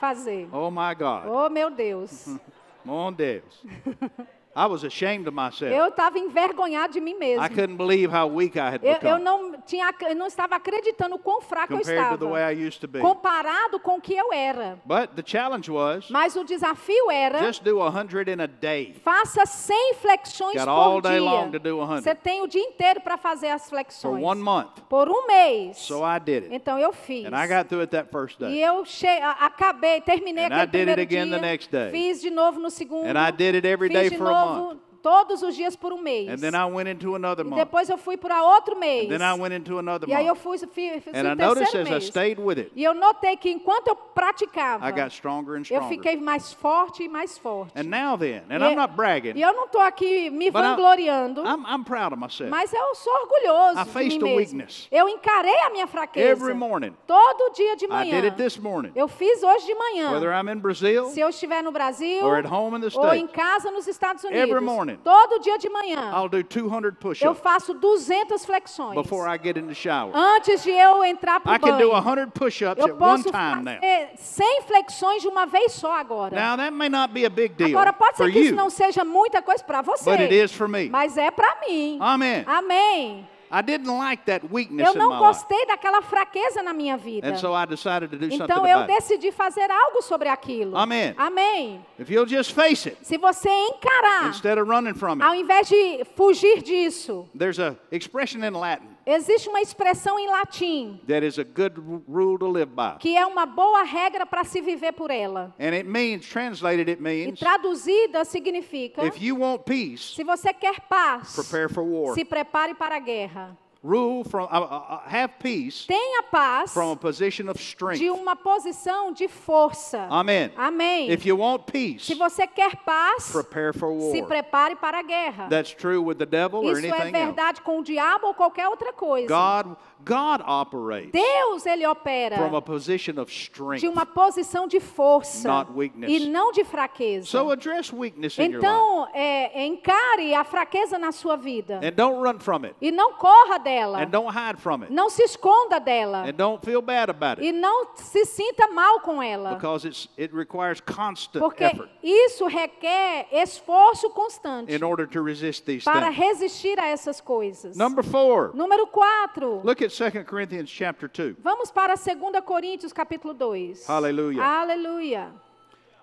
fazer. 0.00 0.48
Oh 0.50 0.70
my 0.70 0.94
God. 0.98 1.28
Oh, 1.28 1.50
meu 1.50 1.70
Deus. 1.70 2.26
Mon 2.82 3.12
Deus. 3.12 3.62
I 4.60 4.66
was 4.66 4.84
ashamed 4.84 5.26
of 5.26 5.34
myself. 5.34 5.72
Eu 5.74 5.88
estava 5.88 6.18
envergonhado 6.18 6.92
de 6.92 7.00
mim 7.00 7.14
mesmo. 7.14 7.42
I 7.44 7.48
couldn't 7.48 7.76
believe 7.76 8.12
how 8.14 8.26
weak 8.28 8.58
I 8.58 8.74
had 8.74 8.80
Eu, 8.82 8.90
eu 8.92 8.94
become 9.00 9.22
não, 9.24 9.52
tinha, 9.64 9.90
eu 10.02 10.14
não 10.14 10.26
estava 10.26 10.56
acreditando 10.56 11.14
o 11.14 11.18
quão 11.18 11.40
fraco 11.40 11.72
eu 11.72 11.78
compared 11.78 12.10
to 12.10 12.18
the 12.18 12.30
way 12.30 12.42
I 12.42 12.52
estava. 12.52 12.68
used 12.68 12.80
to 12.80 12.88
be. 12.88 13.00
Comparado 13.00 13.80
com 13.80 13.96
o 13.96 14.00
que 14.00 14.14
eu 14.14 14.32
era. 14.32 14.78
But 14.84 15.10
the 15.16 15.22
challenge 15.24 15.70
was 15.70 16.10
Mas 16.10 16.36
o 16.36 16.44
desafio 16.44 17.10
era... 17.10 17.38
just 17.38 17.62
do 17.62 17.78
100 17.80 18.28
in 18.28 18.40
a 18.42 18.46
day. 18.46 18.94
Faça 19.02 19.46
100 19.46 19.94
flexões 19.94 20.54
Got 20.56 20.64
por 20.64 20.68
all 20.70 21.00
day 21.00 21.12
dia. 21.12 21.22
long 21.22 21.50
to 21.50 21.58
do 21.58 21.78
100. 21.86 22.02
Você 22.02 22.14
tem 22.14 22.42
o 22.42 22.46
dia 22.46 22.62
inteiro 22.62 23.00
para 23.00 23.16
fazer 23.16 23.48
as 23.48 23.62
For 23.62 23.70
flexões. 23.70 24.22
one 24.22 24.40
month. 24.42 24.80
Por 24.88 25.08
um 25.08 25.26
mês. 25.26 25.78
So 25.78 26.02
I 26.04 26.18
did 26.18 26.44
it. 26.44 26.54
Então 26.54 26.78
eu 26.78 26.92
fiz. 26.92 27.24
And 27.26 27.34
I 27.36 27.46
got 27.46 27.68
through 27.68 27.80
it 27.82 27.90
that 27.92 28.10
first 28.10 28.36
E 28.40 28.44
day. 28.44 28.58
eu 28.62 28.82
che 28.84 29.06
a- 29.06 29.46
acabei, 29.46 30.00
terminei 30.00 30.44
And 30.44 30.48
I 30.54 30.60
aquele 30.62 30.66
did 30.66 30.88
it 30.88 30.94
primeiro 30.96 31.00
again 31.02 31.28
dia. 31.28 31.36
the 31.38 31.40
next 31.46 31.70
day. 31.70 31.90
Fiz 31.90 32.20
de 32.20 32.30
novo 32.30 32.60
no 32.60 32.70
segundo. 32.70 33.06
And 33.06 33.16
I 33.18 33.30
did 33.30 33.54
it 33.54 33.66
every 33.66 33.88
fiz 33.88 34.10
day 34.10 34.18
for 34.18 34.26
a 34.28 34.49
month. 34.58 34.89
Todos 35.02 35.42
os 35.42 35.54
dias 35.56 35.74
por 35.76 35.92
um 35.92 35.98
mês. 36.00 36.28
And 36.28 36.36
then 36.38 36.54
I 36.54 36.64
went 36.70 36.88
into 36.90 37.14
another 37.14 37.44
e 37.44 37.48
month. 37.48 37.58
depois 37.58 37.88
eu 37.88 37.96
fui 37.98 38.16
para 38.16 38.42
outro 38.42 38.78
mês. 38.78 39.06
And 39.10 39.18
then 39.18 39.22
I 39.22 39.32
went 39.40 39.54
into 39.54 39.78
another 39.78 40.08
e 40.08 40.14
aí 40.14 40.26
eu 40.26 40.34
month. 40.34 40.42
fui, 40.42 40.58
fui, 40.58 41.00
fiz 41.00 41.14
And 41.14 41.32
I 41.32 41.34
noticed 41.34 41.72
terceiro 41.72 41.82
as 41.82 41.88
I 41.88 41.92
mês. 41.92 42.04
stayed 42.06 42.40
with 42.40 42.58
it, 42.58 42.72
E 42.74 42.84
eu 42.84 42.94
notei 42.94 43.36
que 43.36 43.50
enquanto 43.50 43.88
eu 43.88 43.96
praticava, 43.96 44.86
I 44.88 44.92
got 44.92 45.10
stronger 45.12 45.54
and 45.54 45.60
eu 45.60 45.64
stronger. 45.64 45.88
fiquei 45.88 46.16
mais 46.16 46.52
forte 46.52 47.02
e 47.04 47.08
mais 47.08 47.38
forte. 47.38 47.72
And 47.78 47.84
now 47.84 48.16
then, 48.18 48.42
and 48.50 48.58
e, 48.60 48.72
I'm 48.72 48.76
not 48.76 48.94
bragging, 48.94 49.32
e 49.36 49.42
eu 49.42 49.52
não 49.52 49.64
estou 49.66 49.80
aqui 49.80 50.30
me 50.30 50.46
I- 50.46 50.50
vangloriando. 50.50 51.42
I'm, 51.42 51.64
I'm 51.66 51.84
proud 51.84 52.12
of 52.12 52.20
myself. 52.20 52.50
Mas 52.50 52.72
eu 52.72 52.94
sou 52.94 53.12
orgulhoso 53.12 53.80
I 53.80 53.84
de 53.84 53.90
faced 53.90 54.18
mim 54.22 54.24
mesmo. 54.24 54.36
weakness. 54.36 54.88
Eu 54.90 55.08
encarei 55.08 55.58
a 55.62 55.70
minha 55.70 55.86
fraqueza. 55.86 56.28
Every 56.30 56.54
morning. 56.54 56.94
Todo 57.06 57.52
dia 57.54 57.76
de 57.76 57.86
I 57.86 57.88
manhã. 57.88 58.10
did 58.20 58.24
it 58.24 58.36
this 58.36 58.58
morning. 58.58 58.92
Eu 58.94 59.08
fiz 59.08 59.42
hoje 59.42 59.66
de 59.66 59.74
manhã. 59.74 60.10
Whether 60.12 60.30
I'm 60.32 60.48
in 60.50 60.58
Brazil 60.60 61.06
Se 61.10 61.20
eu 61.20 61.28
estiver 61.28 61.62
no 61.62 61.72
Brasil 61.72 62.24
or 62.24 62.36
at 62.38 62.46
home 62.50 62.76
in 62.76 62.80
the 62.80 62.98
ou 62.98 63.14
em 63.14 63.24
States, 63.24 63.34
casa 63.34 63.70
nos 63.70 63.86
Estados 63.86 64.22
Unidos. 64.24 64.48
Every 64.48 64.64
morning. 64.64 64.89
Todo 64.98 65.38
dia 65.40 65.58
de 65.58 65.68
manhã. 65.68 66.12
I'll 66.14 66.28
do 66.28 66.42
200 66.42 66.84
Eu 66.84 66.92
push-ups 66.94 67.40
faço 67.40 67.74
200 67.74 68.44
flexões. 68.44 68.94
before 68.94 69.28
I 69.28 69.38
get 69.42 69.56
in 69.56 69.66
the 69.66 69.74
shower. 69.74 70.12
Antes 70.14 70.62
de 70.62 70.70
eu 70.70 71.04
entrar 71.04 71.40
para 71.40 71.52
I 71.52 71.56
o 71.56 71.60
can 71.60 71.76
do 71.78 71.90
banho. 71.90 72.02
100 72.02 72.30
push-ups 72.30 72.78
Eu 72.78 72.84
at 72.86 72.90
one 72.92 72.98
posso 72.98 73.30
time 73.30 73.62
now. 73.62 73.74
fazer 73.74 74.10
100 74.16 74.62
flexões 74.62 75.22
de 75.22 75.28
uma 75.28 75.46
vez 75.46 75.72
só 75.72 75.92
agora. 75.96 76.34
Now, 76.34 76.56
that 76.56 76.70
may 76.72 76.88
not 76.88 77.12
be 77.12 77.24
a 77.24 77.30
big 77.30 77.54
deal 77.54 77.70
Agora 77.70 77.92
pode 77.92 78.16
ser 78.16 78.30
que 78.32 78.38
isso 78.38 78.54
não 78.54 78.70
seja 78.70 79.04
muita 79.04 79.42
coisa 79.42 79.62
para 79.64 79.82
você. 79.82 80.10
but 80.10 80.20
it 80.20 80.34
is 80.34 80.52
for 80.52 80.68
me. 80.68 80.88
Mas 80.88 81.16
é 81.16 81.30
para 81.30 81.56
mim. 81.66 81.98
Amen. 82.00 82.44
Amém. 82.46 83.28
I 83.50 83.62
didn't 83.62 83.98
like 83.98 84.24
that 84.26 84.46
weakness 84.50 84.86
Eu 84.86 84.94
in 84.94 84.98
não 84.98 85.18
gostei 85.18 85.66
daquela 85.66 86.00
fraqueza 86.02 86.62
na 86.62 86.72
minha 86.72 86.96
vida. 86.96 87.28
And 87.28 87.36
so 87.36 87.52
I 87.52 87.66
decided 87.66 88.10
to 88.10 88.16
do 88.16 88.32
Então 88.32 88.66
eu 88.66 88.86
decidi 88.86 89.32
fazer 89.32 89.68
algo 89.70 90.02
sobre 90.02 90.28
aquilo. 90.28 90.76
Amém. 90.76 91.14
Amém. 91.16 91.84
If 91.98 92.08
you'll 92.10 92.28
just 92.28 92.52
face 92.52 92.88
it 92.88 92.96
Se 93.02 93.18
você 93.18 93.48
encarar, 93.48 94.28
instead 94.28 94.58
of 94.58 94.70
running 94.70 94.94
from 94.94 95.20
ao 95.20 95.34
invés 95.34 95.68
de 95.68 96.04
fugir 96.16 96.62
disso, 96.62 97.28
There's 97.36 97.58
a 97.58 97.76
expression 97.90 98.44
in 98.44 98.52
Latin 98.52 98.88
existe 99.06 99.48
uma 99.48 99.60
expressão 99.60 100.18
em 100.18 100.26
latim 100.28 101.00
that 101.06 101.24
is 101.26 101.38
a 101.38 101.44
good 101.44 101.74
r- 101.80 102.00
rule 102.08 102.38
to 102.38 102.46
live 102.48 102.70
by. 102.74 102.98
que 102.98 103.16
é 103.16 103.24
uma 103.26 103.46
boa 103.46 103.82
regra 103.82 104.24
para 104.26 104.44
se 104.44 104.60
viver 104.60 104.92
por 104.92 105.10
ela. 105.10 105.54
And 105.58 105.74
it 105.74 105.84
means, 105.88 106.26
translated, 106.28 106.88
it 106.90 107.00
E 107.00 107.02
means, 107.02 107.38
traduzida 107.38 108.24
significa: 108.24 109.04
if 109.06 109.20
you 109.20 109.38
want 109.38 109.64
peace, 109.64 110.14
se 110.14 110.24
você 110.24 110.52
quer 110.52 110.80
paz, 110.88 111.34
prepare 111.34 111.68
for 111.68 111.82
war. 111.84 112.14
se 112.14 112.24
prepare 112.24 112.74
para 112.74 112.96
a 112.96 113.00
guerra. 113.00 113.56
Rule 113.82 114.24
from, 114.24 114.44
uh, 114.44 114.60
uh, 114.60 114.64
uh, 114.76 115.00
have 115.08 115.38
peace 115.38 115.86
Tenha 115.86 116.22
paz 116.30 116.70
from 116.74 116.90
a 116.90 116.96
position 116.96 117.48
of 117.48 117.58
strength. 117.58 117.98
de 117.98 118.10
uma 118.10 118.36
posição 118.36 119.10
de 119.10 119.26
força. 119.26 120.06
Amen. 120.10 120.52
Amém. 120.54 121.10
If 121.10 121.24
you 121.24 121.38
want 121.38 121.62
peace, 121.64 122.04
Se 122.04 122.14
você 122.14 122.46
quer 122.46 122.76
paz, 122.84 123.32
prepare 123.32 123.72
for 123.72 123.98
se 124.12 124.18
war. 124.20 124.28
prepare 124.28 124.76
para 124.76 124.98
a 124.98 125.02
guerra. 125.02 125.48
That's 125.48 125.72
true 125.72 126.02
with 126.02 126.16
the 126.18 126.26
devil 126.26 126.60
or 126.60 126.72
Isso 126.72 126.84
é 126.84 126.90
anything 126.90 127.16
else. 127.16 127.24
verdade 127.24 127.60
com 127.62 127.78
o 127.78 127.82
diabo 127.82 128.26
ou 128.26 128.34
qualquer 128.34 128.68
outra 128.68 128.92
coisa. 128.92 129.26
God, 129.28 129.74
God 130.04 130.40
operates 130.46 131.12
Deus 131.12 131.66
ele 131.66 131.86
opera 131.86 132.36
from 132.36 132.56
a 132.56 132.62
position 132.62 133.20
of 133.20 133.30
de 133.30 133.38
strength. 133.38 133.84
uma 133.84 134.04
posição 134.06 134.66
de 134.66 134.80
força 134.80 135.48
Not 135.48 135.72
weakness. 135.72 136.10
e 136.10 136.28
não 136.28 136.52
de 136.52 136.64
fraqueza. 136.64 137.26
So 137.26 137.50
address 137.50 137.92
weakness 137.92 138.38
in 138.38 138.42
your 138.42 138.50
life. 138.52 138.66
Então, 138.66 139.08
é, 139.12 139.64
encare 139.66 140.34
a 140.34 140.44
fraqueza 140.44 140.98
na 140.98 141.12
sua 141.12 141.36
vida 141.36 141.80
And 141.82 141.92
don't 141.94 142.16
run 142.22 142.38
from 142.40 142.64
it. 142.64 142.74
e 142.80 142.90
não 142.90 143.14
corra 143.14 143.58
dela. 143.58 144.02
And 144.02 144.06
don't 144.08 144.30
hide 144.36 144.60
from 144.60 144.82
it. 144.82 144.92
Não 144.92 145.08
se 145.10 145.22
esconda 145.22 145.78
dela 145.78 146.24
And 146.28 146.32
don't 146.34 146.64
feel 146.64 146.80
bad 146.82 147.10
about 147.10 147.40
it. 147.40 147.44
e 147.46 147.52
não 147.52 147.88
se 147.94 148.24
sinta 148.24 148.68
mal 148.68 149.00
com 149.00 149.22
ela, 149.22 149.54
Because 149.54 149.86
it's, 149.86 150.08
it 150.18 150.34
requires 150.34 150.80
constant 150.80 151.40
porque 151.42 151.64
effort 151.64 151.90
isso 152.02 152.46
requer 152.46 153.26
esforço 153.32 154.10
constante 154.10 154.72
in 154.74 154.82
order 154.84 155.06
to 155.06 155.22
resist 155.22 155.64
these 155.64 155.84
para 155.84 156.06
things. 156.12 156.16
resistir 156.18 156.78
a 156.80 156.86
essas 156.88 157.20
coisas. 157.20 157.76
Number 157.76 158.02
four, 158.04 158.50
Número 158.54 158.86
4. 158.86 159.60
look 159.64 159.82
at 159.84 159.89
2 159.90 160.24
Corinthians 160.24 160.70
chapter 160.70 161.08
2. 161.08 161.36
Vamos 161.40 161.70
para 161.70 161.94
2 161.94 162.44
Coríntios 162.44 162.92
capítulo 162.92 163.34
2. 163.34 163.86
Hallelujah. 163.86 164.42
Aleluia. 164.42 165.32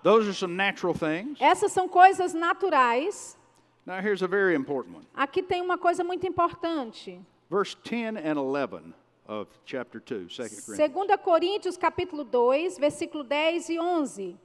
Those 0.02 0.28
are 0.28 0.34
some 0.34 0.54
natural 0.54 0.94
things. 0.94 1.40
Essas 1.40 1.72
são 1.72 1.88
coisas 1.88 2.34
naturais. 2.34 3.36
Now 3.86 4.00
here's 4.00 4.22
a 4.22 4.28
very 4.28 4.54
important 4.54 4.94
one. 4.94 5.06
Aqui 5.14 5.42
tem 5.42 5.62
uma 5.62 5.78
coisa 5.78 6.04
muito 6.04 6.26
importante. 6.26 7.20
Verse 7.50 7.74
10 7.82 8.18
and 8.18 8.38
11 8.38 8.94
of 9.26 9.50
chapter 9.64 10.00
2, 10.00 10.28
2 10.28 10.66
Corinthians. 10.66 10.92
2 10.92 11.20
Coríntios 11.22 11.76
capítulo 11.76 12.22
2, 12.24 12.78
versículo 12.78 13.24
10 13.24 13.70
e 13.70 13.80
11. 13.80 14.36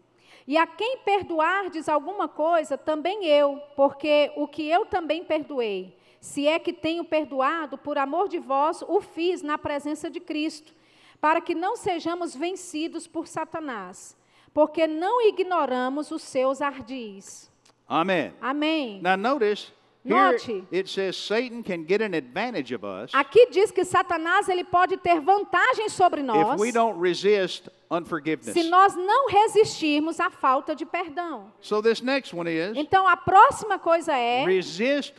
E 0.47 0.57
a 0.57 0.65
quem 0.65 0.97
perdoardes 1.05 1.87
alguma 1.87 2.27
coisa, 2.27 2.77
também 2.77 3.25
eu, 3.25 3.61
porque 3.75 4.31
o 4.35 4.47
que 4.47 4.69
eu 4.69 4.85
também 4.85 5.23
perdoei, 5.23 5.95
se 6.23 6.47
é 6.47 6.57
que 6.57 6.71
tenho 6.71 7.03
perdoado, 7.03 7.77
por 7.77 7.97
amor 7.97 8.29
de 8.29 8.39
vós, 8.39 8.81
o 8.87 9.01
fiz 9.01 9.41
na 9.41 9.57
presença 9.57 10.09
de 10.09 10.21
Cristo, 10.21 10.73
para 11.19 11.41
que 11.41 11.53
não 11.53 11.75
sejamos 11.75 12.33
vencidos 12.33 13.05
por 13.05 13.27
Satanás, 13.27 14.15
porque 14.53 14.87
não 14.87 15.21
ignoramos 15.21 16.11
os 16.11 16.21
seus 16.21 16.61
ardis. 16.61 17.51
Amen. 17.85 18.33
Amém. 18.39 19.01
Now 19.01 19.17
notice, 19.17 19.73
Note. 20.05 20.65
it 20.71 20.89
says 20.89 21.17
Satan 21.17 21.61
can 21.61 21.83
get 21.85 22.01
an 22.01 22.15
advantage 22.15 22.73
of 22.73 22.85
us 22.85 23.11
Aqui 23.13 23.47
diz 23.51 23.69
que 23.71 23.83
Satanás 23.83 24.47
ele 24.47 24.63
pode 24.63 24.95
ter 24.95 25.19
vantagem 25.19 25.89
sobre 25.89 26.23
nós 26.23 26.53
if 26.55 26.59
we 26.61 26.71
don't 26.71 26.97
resist 27.01 27.67
unforgiveness. 27.91 28.53
se 28.53 28.69
nós 28.69 28.95
não 28.95 29.27
resistirmos 29.27 30.21
à 30.21 30.29
falta 30.29 30.73
de 30.73 30.85
perdão. 30.85 31.51
So 31.59 31.81
this 31.81 32.01
next 32.01 32.33
one 32.33 32.49
is 32.49 32.77
Então 32.77 33.05
a 33.07 33.17
próxima 33.17 33.77
coisa 33.77 34.13
é 34.13 34.45
resist 34.45 35.15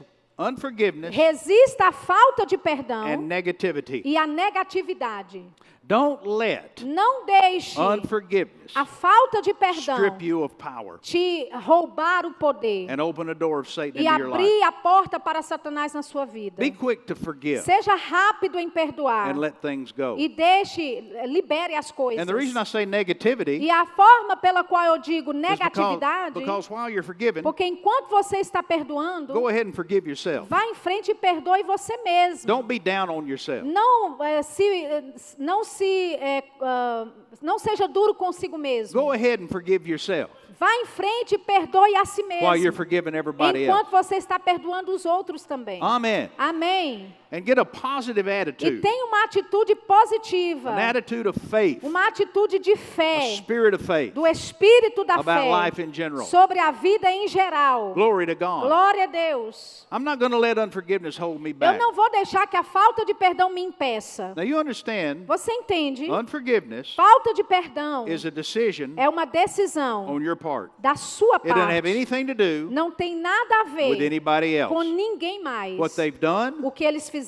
resista 1.10 1.88
à 1.88 1.92
falta 1.92 2.44
de 2.46 2.56
perdão 2.58 3.06
and 3.06 3.18
negativity. 3.18 4.02
e 4.04 4.16
à 4.16 4.26
negatividade. 4.26 5.44
Don't 5.86 6.26
let 6.26 6.82
Não 6.82 7.26
deixe 7.26 7.78
unforgiveness 7.78 8.72
a 8.74 8.86
falta 8.86 9.42
de 9.42 9.52
perdão 9.52 9.96
strip 9.96 10.24
you 10.24 10.42
of 10.42 10.54
power 10.54 10.98
te 10.98 11.46
roubar 11.52 12.24
o 12.24 12.32
poder 12.32 12.86
and 12.90 13.02
open 13.02 13.26
the 13.26 13.34
door 13.34 13.60
of 13.60 13.70
Satan 13.70 14.00
e 14.00 14.06
into 14.06 14.18
your 14.18 14.30
life. 14.30 14.40
abrir 14.40 14.62
a 14.62 14.72
porta 14.72 15.20
para 15.20 15.42
Satanás 15.42 15.92
na 15.92 16.00
sua 16.02 16.24
vida. 16.24 16.56
Be 16.56 16.70
quick 16.70 17.04
to 17.04 17.14
forgive 17.14 17.60
Seja 17.60 17.94
rápido 17.94 18.58
em 18.58 18.70
perdoar 18.70 19.30
and 19.30 19.38
let 19.38 19.56
things 19.60 19.92
go. 19.92 20.16
e 20.16 20.26
deixe, 20.26 21.02
libere 21.26 21.74
as 21.74 21.90
coisas. 21.90 22.22
And 22.22 22.26
the 22.26 22.34
reason 22.34 22.58
I 22.58 22.64
say 22.64 22.86
negativity 22.86 23.58
E 23.60 23.70
a 23.70 23.84
forma 23.84 24.38
pela 24.38 24.64
qual 24.64 24.94
eu 24.94 24.98
digo 24.98 25.32
is 25.32 25.40
because, 25.40 25.60
negatividade, 25.60 26.32
because 26.32 26.70
while 26.70 26.88
you're 26.88 27.02
forgiven, 27.02 27.42
porque 27.42 27.64
enquanto 27.64 28.08
você 28.08 28.38
está 28.38 28.62
perdoando, 28.62 29.34
go 29.34 29.48
ahead 29.48 29.68
and 29.68 29.74
forgive 29.74 30.08
yourself. 30.08 30.48
vá 30.48 30.64
em 30.64 30.74
frente 30.74 31.10
e 31.10 31.14
perdoe 31.14 31.62
você 31.64 31.94
mesmo. 31.98 32.46
Don't 32.46 32.66
be 32.66 32.78
down 32.78 33.10
on 33.10 33.26
yourself. 33.26 33.68
Não 33.68 34.16
eh, 34.24 34.42
se, 34.42 34.64
eh, 34.64 35.04
não 35.38 35.62
se, 35.62 35.73
eh, 35.82 36.44
ah, 36.60 37.06
não 37.42 37.58
seja 37.58 37.88
duro 37.88 38.14
consigo 38.14 38.56
mesmo. 38.58 39.00
Go 39.00 39.10
ahead 39.10 39.42
and 39.42 39.48
forgive 39.48 39.88
yourself 39.88 40.30
Vá 40.58 40.72
em 40.76 40.86
frente 40.86 41.34
e 41.34 41.38
perdoe 41.38 41.96
a 41.96 42.04
si 42.04 42.22
while 42.22 42.56
you're 42.56 42.70
mesmo. 42.70 42.72
forgiving 42.76 43.16
everybody 43.16 43.64
Enquanto 43.64 43.94
else. 43.94 44.08
você 44.08 44.16
está 44.16 44.38
perdoando 44.38 44.92
os 44.92 45.04
outros 45.04 45.44
também. 45.44 45.80
Amen. 45.82 46.30
Amém. 46.38 47.14
And 47.34 47.44
get 47.44 47.58
a 47.58 47.64
positive 47.64 48.28
E 48.28 48.40
attitude, 48.42 48.80
tenha 48.80 49.06
uma 49.06 49.24
atitude 49.24 49.74
positiva, 49.74 50.70
an 50.70 50.78
attitude 50.78 51.26
of 51.28 51.36
faith, 51.50 51.82
uma 51.82 52.06
atitude 52.06 52.60
de 52.60 52.72
a 52.74 52.76
fé, 52.76 53.34
spirit 53.38 53.74
of 53.74 53.84
faith 53.84 54.14
do 54.14 54.24
espírito 54.24 55.04
da 55.04 55.14
about 55.14 55.24
fé 55.42 55.50
life 55.64 55.82
in 55.82 55.92
general. 55.92 56.24
sobre 56.26 56.60
a 56.60 56.70
vida 56.70 57.10
em 57.10 57.26
geral. 57.26 57.92
Glory 57.92 58.26
to 58.26 58.36
God. 58.36 58.62
Glória 58.68 59.04
a 59.04 59.06
Deus. 59.08 59.84
I'm 59.90 60.04
not 60.04 60.20
going 60.20 60.30
to 60.30 60.38
let 60.38 60.58
unforgiveness 60.58 61.16
hold 61.18 61.40
me 61.40 61.50
Eu 61.50 61.54
back. 61.56 61.76
não 61.78 61.92
vou 61.92 62.08
deixar 62.12 62.46
que 62.46 62.56
a 62.56 62.62
falta 62.62 63.04
de 63.04 63.12
perdão 63.14 63.50
me 63.50 63.62
impeça. 63.62 64.32
Now 64.36 64.44
you 64.44 64.56
understand, 64.56 65.24
Você 65.26 65.50
entende? 65.50 66.08
unforgiveness 66.08 66.94
Falta 66.94 67.34
de 67.34 67.42
perdão 67.42 68.06
is 68.06 68.24
a 68.24 68.30
decision 68.30 68.92
é 68.96 69.08
uma 69.08 69.24
decisão 69.24 70.06
on 70.08 70.20
your 70.20 70.36
part. 70.36 70.70
da 70.78 70.94
sua 70.94 71.36
It 71.36 71.48
doesn't 71.48 71.60
have 71.62 71.82
parte. 71.82 71.90
anything 71.96 72.26
to 72.26 72.34
do 72.34 72.70
Não 72.70 72.92
tem 72.92 73.16
nada 73.16 73.62
a 73.62 73.64
with 73.64 73.96
ver 73.98 74.06
anybody 74.06 74.54
com 74.68 74.82
else. 74.82 74.92
ninguém 74.92 75.42
mais. 75.42 75.76
What 75.76 75.96
they've 75.96 76.16
done, 76.18 76.58
O 76.62 76.70
que 76.70 76.84
eles 76.84 77.08
fizeram, 77.10 77.23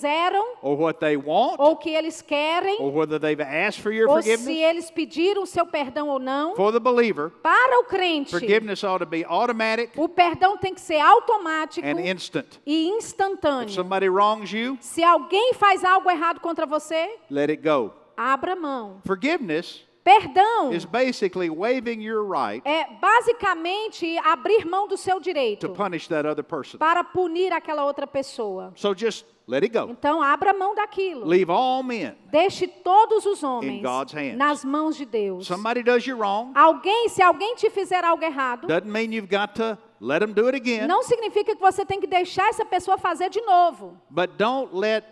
or 0.62 0.76
what 0.76 0.98
they 1.00 1.16
want, 1.16 1.56
ou 1.58 1.72
o 1.72 1.76
que 1.76 1.90
eles 1.90 2.20
querem, 2.22 2.76
or 2.80 2.90
whether 2.92 3.18
they've 3.18 3.40
asked 3.42 3.80
for 3.82 3.92
your 3.92 4.08
ou 4.08 4.22
se 4.22 4.30
forgiveness. 4.30 4.62
eles 4.62 4.90
pediram 4.90 5.42
o 5.42 5.46
seu 5.46 5.66
perdão 5.66 6.08
ou 6.08 6.18
não. 6.18 6.54
For 6.56 6.72
the 6.72 6.80
believer, 6.80 7.30
Para 7.42 7.80
o 7.80 7.84
crente, 7.84 8.30
forgiveness 8.30 8.82
ought 8.84 9.04
to 9.04 9.08
be 9.08 9.24
automatic 9.24 9.92
o 9.96 10.08
perdão 10.08 10.56
tem 10.56 10.74
que 10.74 10.80
ser 10.80 11.00
automático 11.00 11.86
and 11.86 12.00
instant. 12.00 12.58
e 12.66 12.88
If 12.88 12.96
instantâneo. 12.96 13.70
somebody 13.70 14.08
wrongs 14.08 14.52
you, 14.52 14.76
Se 14.80 15.02
alguém 15.02 15.54
faz 15.54 15.84
algo 15.84 16.10
errado 16.10 16.40
contra 16.40 16.66
você, 16.66 17.08
let 17.30 17.50
it 17.50 17.62
go. 17.62 17.92
abra 18.16 18.54
mão. 18.56 19.00
Forgiveness 19.06 19.84
Perdão 20.04 20.72
is 20.72 20.84
basically 20.84 21.50
waiving 21.50 22.00
your 22.00 22.22
right 22.22 22.62
é 22.64 22.86
basicamente 23.00 24.16
abrir 24.18 24.64
mão 24.64 24.86
do 24.86 24.96
seu 24.96 25.16
to 25.16 25.20
direito 25.20 25.68
punish 25.70 26.06
that 26.08 26.26
other 26.28 26.44
person. 26.44 26.78
para 26.78 27.02
punir 27.02 27.52
aquela 27.52 27.84
outra 27.84 28.06
pessoa. 28.06 28.72
So 28.76 28.94
just 28.94 29.24
let 29.48 29.62
it 29.62 29.72
go. 29.72 29.88
Então, 29.90 30.20
abra 30.22 30.52
mão 30.52 30.74
daquilo. 30.74 31.24
Leave 31.26 31.50
all 31.50 31.82
men. 31.82 32.14
Deixe 32.30 32.66
todos 32.66 33.24
os 33.26 33.42
homens 33.42 33.82
God's 33.82 34.12
hands. 34.12 34.36
nas 34.36 34.64
mãos 34.64 34.96
de 34.96 35.04
Deus. 35.04 35.46
Somebody 35.46 35.82
does 35.82 36.04
you 36.06 36.16
wrong, 36.18 36.52
Alguém, 36.54 37.08
se 37.08 37.22
alguém 37.22 37.54
te 37.54 37.70
fizer 37.70 38.04
algo 38.04 38.24
errado, 38.24 38.66
doesn't 38.66 38.90
mean 38.90 39.12
you've 39.12 39.28
got 39.28 39.54
to 39.54 39.78
let 40.00 40.20
them 40.20 40.32
do 40.32 40.46
it 40.46 40.56
again, 40.56 40.86
não 40.86 41.02
significa 41.02 41.54
que 41.54 41.60
você 41.60 41.84
tem 41.84 42.00
que 42.00 42.06
deixar 42.06 42.48
essa 42.48 42.64
pessoa 42.64 42.98
fazer 42.98 43.30
de 43.30 43.40
novo. 43.42 43.96
but 44.10 44.30
don't 44.36 44.74
let 44.74 45.04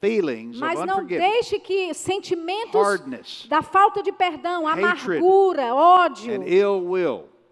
feelings 0.00 0.56
of 0.56 0.60
Mas 0.60 0.78
não 0.80 0.98
unforgiveness, 0.98 1.32
deixe 1.32 1.58
que 1.58 1.94
sentimentos 1.94 2.74
hardness, 2.74 3.46
da 3.48 3.62
falta 3.62 4.02
de 4.02 4.12
perdão, 4.12 4.66
amargura, 4.66 5.74
ódio, 5.74 6.42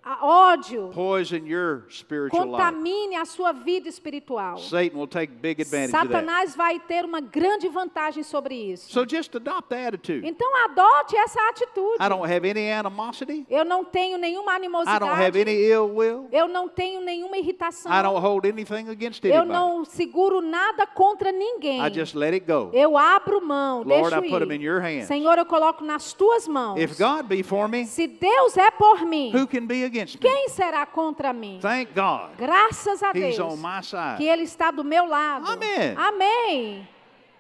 ódio, 0.05 0.91
poison 0.95 1.47
your 1.47 1.85
spiritual 1.91 2.47
life. 2.47 2.53
contamine 2.53 3.17
a 3.17 3.25
sua 3.25 3.53
vida 3.53 3.89
espiritual. 3.89 4.59
Satan 4.59 4.97
will 4.99 5.07
take 5.07 5.33
big 5.41 5.61
advantage 5.61 5.95
of 5.95 6.09
that. 6.09 6.09
Satanás 6.09 6.57
vai 6.57 6.79
ter 6.81 7.05
uma 7.05 7.21
grande 7.21 7.69
vantagem 7.69 8.23
sobre 8.23 8.55
isso. 8.55 8.91
So 8.91 9.05
just 9.07 9.35
adopt 9.35 9.69
the 9.69 9.87
attitude. 9.87 10.27
Então 10.27 10.49
adote 10.65 11.17
essa 11.17 11.41
atitude. 11.51 11.97
I 12.01 12.09
don't 12.09 12.25
have 12.25 12.49
any 12.49 12.71
animosity. 12.73 13.47
Eu 13.49 13.65
não 13.65 13.85
tenho 13.85 14.17
nenhuma 14.19 14.53
I 14.57 14.59
don't 14.59 14.75
have 14.75 15.05
animosidade. 15.05 15.41
any 15.41 15.55
ill 15.65 15.95
will. 15.95 16.29
Eu 16.33 16.49
não 16.49 16.69
tenho 16.69 17.01
nenhuma 17.01 17.37
irritação. 17.37 17.93
I 17.93 18.03
don't 18.03 18.21
hold 18.21 18.47
anything 18.47 18.89
against 18.89 19.25
Eu 19.25 19.43
anybody. 19.43 19.53
não 19.53 19.85
seguro 19.85 20.41
nada 20.41 20.87
contra 20.87 21.31
ninguém. 21.31 21.81
I 21.85 21.91
just 21.93 22.15
let 22.15 22.33
it 22.33 22.47
go. 22.47 22.71
Eu 22.73 22.97
abro 22.97 23.41
mão, 23.41 23.83
Lord, 23.83 24.11
deixo 24.11 24.27
I 24.27 24.31
put 24.31 24.47
them 24.47 24.55
in 24.57 24.61
ir. 24.61 24.65
your 24.65 24.81
hands. 24.81 25.07
Senhor, 25.07 25.37
eu 25.39 25.45
coloco 25.47 25.85
nas 25.85 26.13
tuas 26.13 26.49
mãos. 26.49 26.79
If 26.81 26.99
God 26.99 27.27
be 27.27 27.43
for 27.43 27.69
me, 27.69 27.87
Se 27.87 28.07
Deus 28.07 28.57
é 28.57 28.71
por 28.71 29.05
mim, 29.05 29.33
who 29.35 29.47
can 29.47 29.67
be 29.67 29.85
against 29.85 29.91
me? 30.05 30.19
quem 30.19 30.49
será 30.49 30.87
contra 30.87 31.33
mim? 31.33 31.59
Thank 31.61 31.93
God. 31.95 32.37
Graças 32.37 33.03
a 33.03 33.11
He's 33.11 33.37
Deus 33.37 33.39
on 33.41 33.57
my 33.57 33.81
que 33.81 33.87
side. 33.87 34.25
Ele 34.25 34.43
está 34.43 34.71
do 34.71 34.85
meu 34.85 35.07
lado. 35.07 35.51
Amém. 35.51 35.95
Amém. 35.97 36.89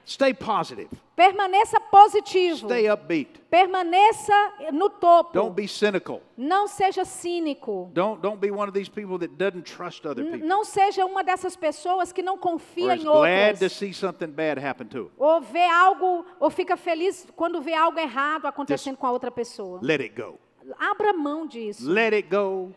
Stay 0.04 0.34
positive. 0.34 0.88
Permaneça 1.14 1.78
positivo. 1.78 2.66
Stay 2.66 2.90
upbeat. 2.90 3.40
Permaneça 3.50 4.32
no 4.72 4.88
topo. 4.88 5.34
Don't 5.34 5.54
be 5.54 5.68
cynical. 5.68 6.20
Não 6.36 6.66
seja 6.66 7.04
cínico. 7.04 7.90
Don't, 7.92 8.20
don't 8.20 8.40
be 8.40 8.50
one 8.50 8.68
of 8.68 8.72
these 8.72 8.90
people 8.90 9.18
that 9.18 9.36
doesn't 9.36 9.64
trust 9.64 10.06
other 10.06 10.24
people. 10.24 10.48
Não 10.48 10.64
seja 10.64 11.04
uma 11.04 11.22
dessas 11.22 11.54
pessoas 11.54 12.10
que 12.10 12.22
não 12.22 12.38
confia 12.38 12.96
em 12.96 13.04
glad 13.04 13.58
to 13.58 13.68
see 13.68 13.92
something 13.92 14.28
bad 14.28 14.58
happen 14.58 14.88
to. 14.88 15.12
Ou 15.16 15.40
vê 15.42 15.64
algo, 15.64 16.24
ou 16.40 16.50
fica 16.50 16.76
feliz 16.76 17.28
quando 17.36 17.60
vê 17.60 17.74
algo 17.74 17.98
errado 18.00 18.46
acontecendo 18.46 18.96
com 18.96 19.06
a 19.06 19.12
outra 19.12 19.30
pessoa. 19.30 19.78
Let 19.82 20.00
it 20.00 20.20
go. 20.20 20.40
Abra 20.78 21.12
mão 21.12 21.46
disso. 21.46 21.88
Let 21.90 22.12
it 22.14 22.28
go 22.28 22.72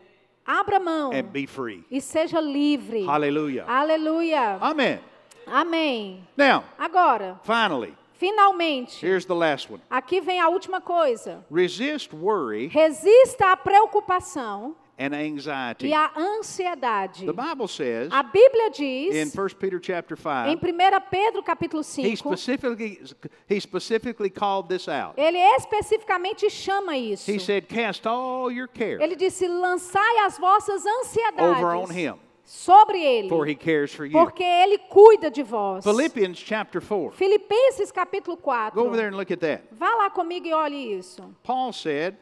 Abra 0.46 0.78
mão 0.78 1.10
and 1.12 1.24
be 1.32 1.46
free. 1.46 1.84
e 1.90 2.00
seja 2.00 2.40
livre. 2.40 3.04
Hallelujah. 3.06 3.64
Aleluia. 3.66 4.58
Amen. 4.60 5.00
Amém. 5.46 6.26
Now, 6.36 6.64
Agora, 6.78 7.38
finally, 7.44 7.94
finalmente, 8.14 9.04
here's 9.04 9.24
the 9.26 9.34
last 9.34 9.70
one. 9.70 9.82
aqui 9.90 10.20
vem 10.20 10.40
a 10.40 10.48
última 10.48 10.80
coisa. 10.80 11.44
Resist 11.50 12.12
worry 12.14 12.66
Resista 12.68 13.52
à 13.52 13.56
preocupação 13.56 14.74
and 14.98 15.14
anxiety. 15.14 15.88
e 15.88 15.92
à 15.92 16.10
ansiedade. 16.16 17.26
The 17.26 17.32
Bible 17.32 17.68
says 17.68 18.08
A 18.12 18.22
Bíblia 18.22 18.70
in 18.70 19.24
diz 19.24 19.34
1 19.34 19.48
Peter 19.58 19.78
chapter 19.80 20.16
em 20.16 20.56
5, 20.56 20.60
1 20.66 21.00
Pedro 21.10 21.42
capítulo 21.42 21.82
he 21.82 22.16
5, 22.16 22.16
specifically 22.16 23.00
he 23.48 23.60
specifically 23.60 24.30
called 24.30 24.68
this 24.68 24.88
out. 24.88 25.14
ele 25.16 25.38
especificamente 25.56 26.48
chama 26.50 26.96
isso. 26.96 27.30
He 27.30 27.38
said, 27.38 27.66
"Cast 27.68 28.06
all 28.06 28.50
your 28.50 28.68
care 28.68 29.02
Ele 29.02 29.16
disse: 29.16 29.46
lançai 29.46 30.18
as 30.24 30.38
vossas 30.38 30.84
over 30.84 30.86
on 30.86 31.00
ansiedades 31.00 31.96
him, 31.96 32.14
sobre 32.44 33.02
ele, 33.02 33.28
for 33.28 33.46
he 33.46 33.54
cares 33.54 33.92
for 33.92 34.04
you." 34.04 34.12
porque 34.12 34.42
ele 34.44 34.78
cuida 34.78 35.30
de 35.30 35.42
vós. 35.42 35.82
Philippians 35.84 36.38
chapter 36.38 36.80
4. 36.80 37.12
Filipenses 37.16 37.90
capítulo 37.90 38.36
4. 38.36 38.74
Go 38.74 38.86
over 38.86 38.96
there 38.96 39.08
and 39.08 39.16
look 39.16 39.32
at 39.32 39.40
that. 39.40 39.62
Vá 39.72 39.94
lá 39.94 40.10
comigo 40.10 40.46
e 40.46 40.52
olhe 40.52 40.94
isso. 40.98 41.22
Paul 41.42 41.72
said, 41.72 42.16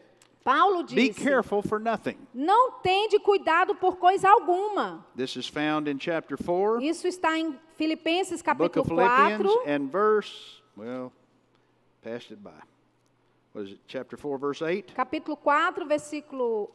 Paulo 0.45 0.83
"Be 0.85 1.09
disse: 1.09 1.23
careful 1.23 1.63
for 1.63 1.79
nothing." 1.79 2.17
Não 2.35 2.73
tende 2.83 3.19
cuidado 3.19 3.75
por 3.75 3.97
coisa 3.97 4.29
alguma. 4.29 5.05
This 5.17 5.37
is 5.37 5.49
found 5.49 5.89
in 5.89 5.99
chapter 5.99 6.37
4, 6.37 6.81
Isso 6.83 7.07
está 7.07 7.39
em 7.39 7.59
Filipenses 7.77 8.43
book 8.43 8.73
capítulo 8.73 8.81
of 8.83 8.89
Philippians, 8.89 9.43
4, 9.43 9.69
and 9.69 9.91
verse, 9.91 10.63
well, 10.77 11.13
passed 12.03 12.31
it 12.33 12.43
by. 12.43 12.51
What 13.53 13.67
is 13.67 13.73
it? 13.73 13.81
Chapter 13.87 14.17
4, 14.17 14.39
verse 14.39 14.63
8? 14.63 14.95
capítulo 14.95 15.37
4, 15.37 15.85
versículo 15.87 16.71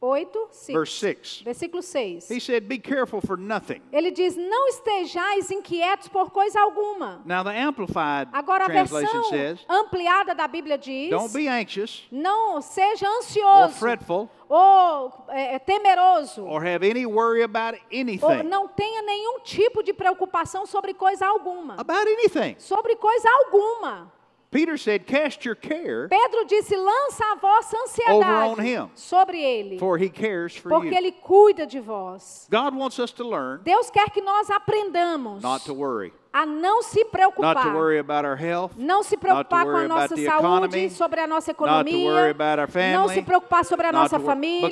8, 0.00 0.48
sim. 0.52 0.72
Verse 0.72 0.92
6. 0.98 1.42
versículo 1.44 1.82
6. 1.82 2.30
He 2.30 2.40
said, 2.40 2.68
Be 2.68 2.78
careful 2.78 3.20
for 3.20 3.36
nothing. 3.36 3.82
Ele 3.92 4.10
diz: 4.12 4.36
Não 4.36 4.68
estejais 4.68 5.50
inquietos 5.50 6.08
por 6.08 6.30
coisa 6.30 6.60
alguma. 6.60 7.20
Now, 7.24 7.42
the 7.42 7.50
Amplified 7.50 8.28
Agora 8.32 8.64
a 8.64 8.68
translation 8.68 9.22
versão 9.22 9.24
says, 9.30 9.60
ampliada 9.68 10.34
da 10.34 10.46
Bíblia 10.46 10.78
diz: 10.78 11.10
Don't 11.10 11.32
be 11.32 11.48
anxious 11.48 12.06
Não 12.12 12.60
seja 12.60 13.06
or 13.08 13.16
ansioso 13.18 13.74
fretful 13.74 14.30
ou 14.48 15.12
é, 15.28 15.58
temeroso. 15.58 16.44
or 16.46 16.64
have 16.64 16.88
any 16.88 17.04
worry 17.04 17.42
about 17.42 17.76
Ou 17.76 18.00
anything. 18.00 18.42
não 18.44 18.68
tenha 18.68 19.02
nenhum 19.02 19.40
tipo 19.40 19.82
de 19.82 19.92
preocupação 19.92 20.64
sobre 20.64 20.94
coisa 20.94 21.26
alguma. 21.26 21.74
About 21.74 22.08
anything. 22.08 22.54
Sobre 22.58 22.94
coisa 22.96 23.28
alguma. 23.44 24.12
Peter 24.50 24.78
said, 24.78 25.06
Cast 25.06 25.44
your 25.44 25.54
care, 25.54 26.08
Pedro 26.08 26.44
disse: 26.46 26.74
lança 26.74 27.22
a 27.32 27.36
vossa 27.36 27.76
Over 28.08 28.24
on 28.24 28.56
ansiedade 28.56 28.66
him. 28.66 28.90
sobre 28.94 29.42
ele, 29.42 29.78
for 29.78 29.98
he 29.98 30.08
cares 30.08 30.56
for 30.56 30.70
porque 30.70 30.88
you. 30.90 30.96
ele 30.96 31.12
cuida 31.12 31.66
de 31.66 31.78
vós. 31.80 32.46
God 32.50 32.74
wants 32.74 32.98
us 32.98 33.12
to 33.12 33.24
learn 33.28 33.60
Deus 33.62 33.90
quer 33.90 34.08
que 34.10 34.22
nós 34.22 34.48
aprendamos 34.50 35.42
not 35.42 35.64
to 35.64 35.74
worry, 35.74 36.12
a 36.32 36.44
não 36.44 36.82
se 36.82 37.04
preocupar. 37.06 37.62
to 37.62 37.70
worry 37.70 37.98
about 37.98 38.26
our 38.26 38.36
health, 38.36 38.72
Não 38.76 39.02
se 39.02 39.16
preocupar 39.16 39.64
com 39.64 39.76
a 39.76 39.88
nossa 39.88 40.08
saúde, 40.08 40.26
economy, 40.26 40.90
sobre 40.90 41.20
a 41.20 41.26
nossa 41.26 41.50
economia, 41.50 42.34
family, 42.68 42.92
não 42.92 43.08
se 43.08 43.22
preocupar 43.22 43.64
sobre 43.64 43.86
a 43.86 43.92
nossa 43.92 44.18
família, 44.20 44.70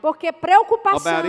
porque 0.00 0.32
preocupação 0.32 1.22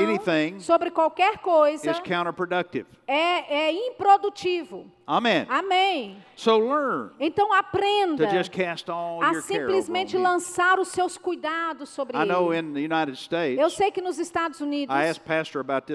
sobre 0.60 0.92
qualquer 0.92 1.38
coisa 1.40 1.92
is 1.92 2.00
counterproductive. 2.00 2.88
é, 3.08 3.68
é 3.68 3.88
improdutivo. 3.88 4.90
Amen. 5.08 5.46
Amém. 5.48 6.18
So 6.36 6.58
learn 6.58 7.12
Então 7.20 7.54
aprenda 7.54 8.28
a 8.28 9.42
simplesmente 9.42 10.18
lançar 10.18 10.80
os 10.80 10.88
seus 10.88 11.16
cuidados 11.18 11.90
sobre 11.90 12.18
ele. 12.18 12.60
in 12.60 12.74
the 12.74 12.80
United 12.80 13.16
States, 13.16 13.60
Eu 13.60 13.70
sei 13.70 13.92
que 13.92 14.02
nos 14.02 14.18
Estados 14.18 14.60
Unidos, 14.62 14.96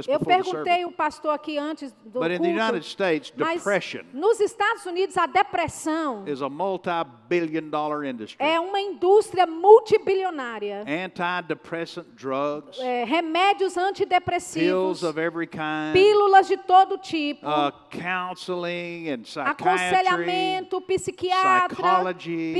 eu 0.09 0.21
perguntei 0.21 0.85
o 0.85 0.93
pastor 0.93 1.35
aqui 1.35 1.59
antes 1.59 1.93
do 2.05 2.21
culto, 2.21 3.30
States, 3.31 3.39
mas 3.39 3.55
depression 3.63 4.03
nos 4.13 4.41
Estados 4.41 4.85
Unidos 4.87 5.17
a 5.17 5.27
depressão 5.27 6.25
is 6.27 6.43
a 6.43 6.49
multi-billion 6.49 7.69
dollar 7.71 8.05
industry. 8.05 8.37
é 8.45 8.59
uma 8.61 8.81
indústria 8.81 9.47
multibilionária. 9.47 10.85
Antidepressant 10.87 12.07
drugs, 12.15 12.79
É, 12.81 13.05
remédios 13.05 13.77
antidepressivos, 13.77 15.01
pills 15.01 15.03
of 15.03 15.19
every 15.21 15.47
kind, 15.47 15.93
pílulas 15.93 16.47
de 16.49 16.57
todo 16.57 16.99
tipo, 16.99 17.47
uh, 17.47 17.73
counseling 17.91 19.09
and 19.11 19.23
aconselhamento, 19.45 20.81
psiquiatra, 20.81 21.77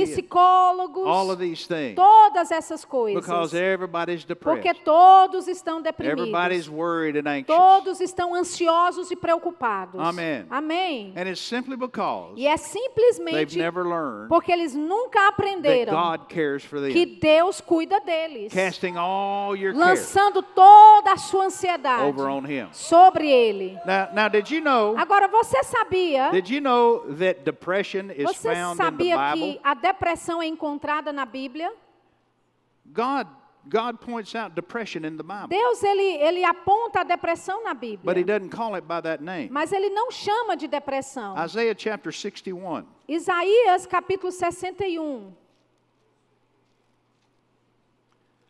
psicólogos, 0.05 1.05
all 1.07 1.31
of 1.31 1.39
these 1.39 1.67
things. 1.67 1.95
todas 1.95 2.51
essas 2.51 2.85
coisas. 2.85 3.21
Because 3.21 3.55
everybody's 3.55 4.23
Porque 4.25 4.73
depressed. 4.73 4.83
todos 4.83 5.47
estão 5.47 5.81
deprimidos. 5.81 6.27
Everybody's 6.27 6.69
worried 6.69 7.17
and 7.17 7.27
anxious. 7.27 7.47
Todos 7.57 7.99
estão 8.01 8.33
ansiosos 8.33 9.11
e 9.11 9.15
preocupados. 9.15 9.99
Amém. 9.99 10.45
Amém. 10.49 10.60
And 11.15 11.29
it's 11.29 11.41
simply 11.41 11.75
because 11.75 12.33
E 12.37 12.47
é 12.47 12.55
they've 12.55 12.59
simplesmente 12.59 13.57
never 13.57 13.83
learned 13.83 14.29
porque 14.29 14.51
eles 14.51 14.73
nunca 14.75 15.27
aprenderam 15.27 15.91
God 15.91 16.27
cares 16.27 16.63
for 16.63 16.79
que. 16.91 17.05
Deus 17.05 17.59
cuida 17.61 17.99
deles. 18.01 18.51
Casting 18.53 18.97
all 18.97 19.55
your 19.55 19.73
care 19.73 19.85
Lançando 19.85 20.41
toda 20.41 21.13
a 21.13 21.17
sua 21.17 21.45
ansiedade 21.45 22.03
over 22.03 22.27
on 22.29 22.45
Him. 22.45 22.69
sobre 22.71 23.29
ele. 23.29 23.77
Now, 23.85 24.09
now, 24.13 24.27
did 24.29 24.49
you 24.49 24.61
know? 24.61 24.95
Agora, 24.97 25.27
você 25.27 25.63
sabia? 25.63 26.29
Did 26.31 26.49
you 26.49 26.61
know 26.61 26.99
that 27.17 27.43
depression 27.43 28.11
is 28.11 28.25
Você 28.25 28.53
found 28.53 28.73
in 28.73 28.77
the 28.77 28.83
sabia 28.83 29.17
Bible? 29.17 29.53
que 29.53 29.59
a 29.63 29.73
depressão 29.73 30.41
é 30.41 30.47
encontrada 30.47 31.11
na 31.11 31.25
Bíblia? 31.25 31.71
God, 32.85 33.27
God 33.69 34.01
points 34.01 34.33
out 34.35 34.55
depression 34.55 35.05
in 35.05 35.17
the 35.17 35.23
Bible, 35.23 35.47
Deus 35.49 35.83
ele, 35.83 36.17
ele 36.17 36.43
aponta 36.43 37.01
a 37.01 37.03
depressão 37.03 37.63
na 37.63 37.73
Bíblia. 37.75 38.03
but 38.03 38.17
He 38.17 38.23
doesn't 38.23 38.49
call 38.49 38.75
it 38.75 38.87
by 38.87 38.99
that 39.01 39.21
name. 39.23 39.49
mas 39.51 39.71
ele 39.71 39.89
não 39.89 40.09
chama 40.11 40.57
de 40.57 40.67
depressão. 40.67 41.35
Isaiah 41.37 41.75
chapter 41.77 42.11
61. 42.11 42.85
Isaías 43.07 43.85
capítulo 43.85 44.31
61. 44.31 45.31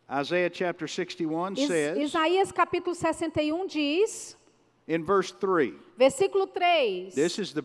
Isaiah 0.10 0.50
chapter 0.50 0.88
61 0.88 1.54
Is- 1.58 1.68
says 1.68 1.98
Isaías 1.98 2.52
capítulo 2.52 2.94
61 2.96 3.68
diz, 3.68 4.36
in 4.88 5.06
verse 5.06 5.32
3. 5.32 5.74
versículo 5.98 6.48
3. 6.54 7.12
This 7.16 7.40
is 7.40 7.54
the 7.54 7.64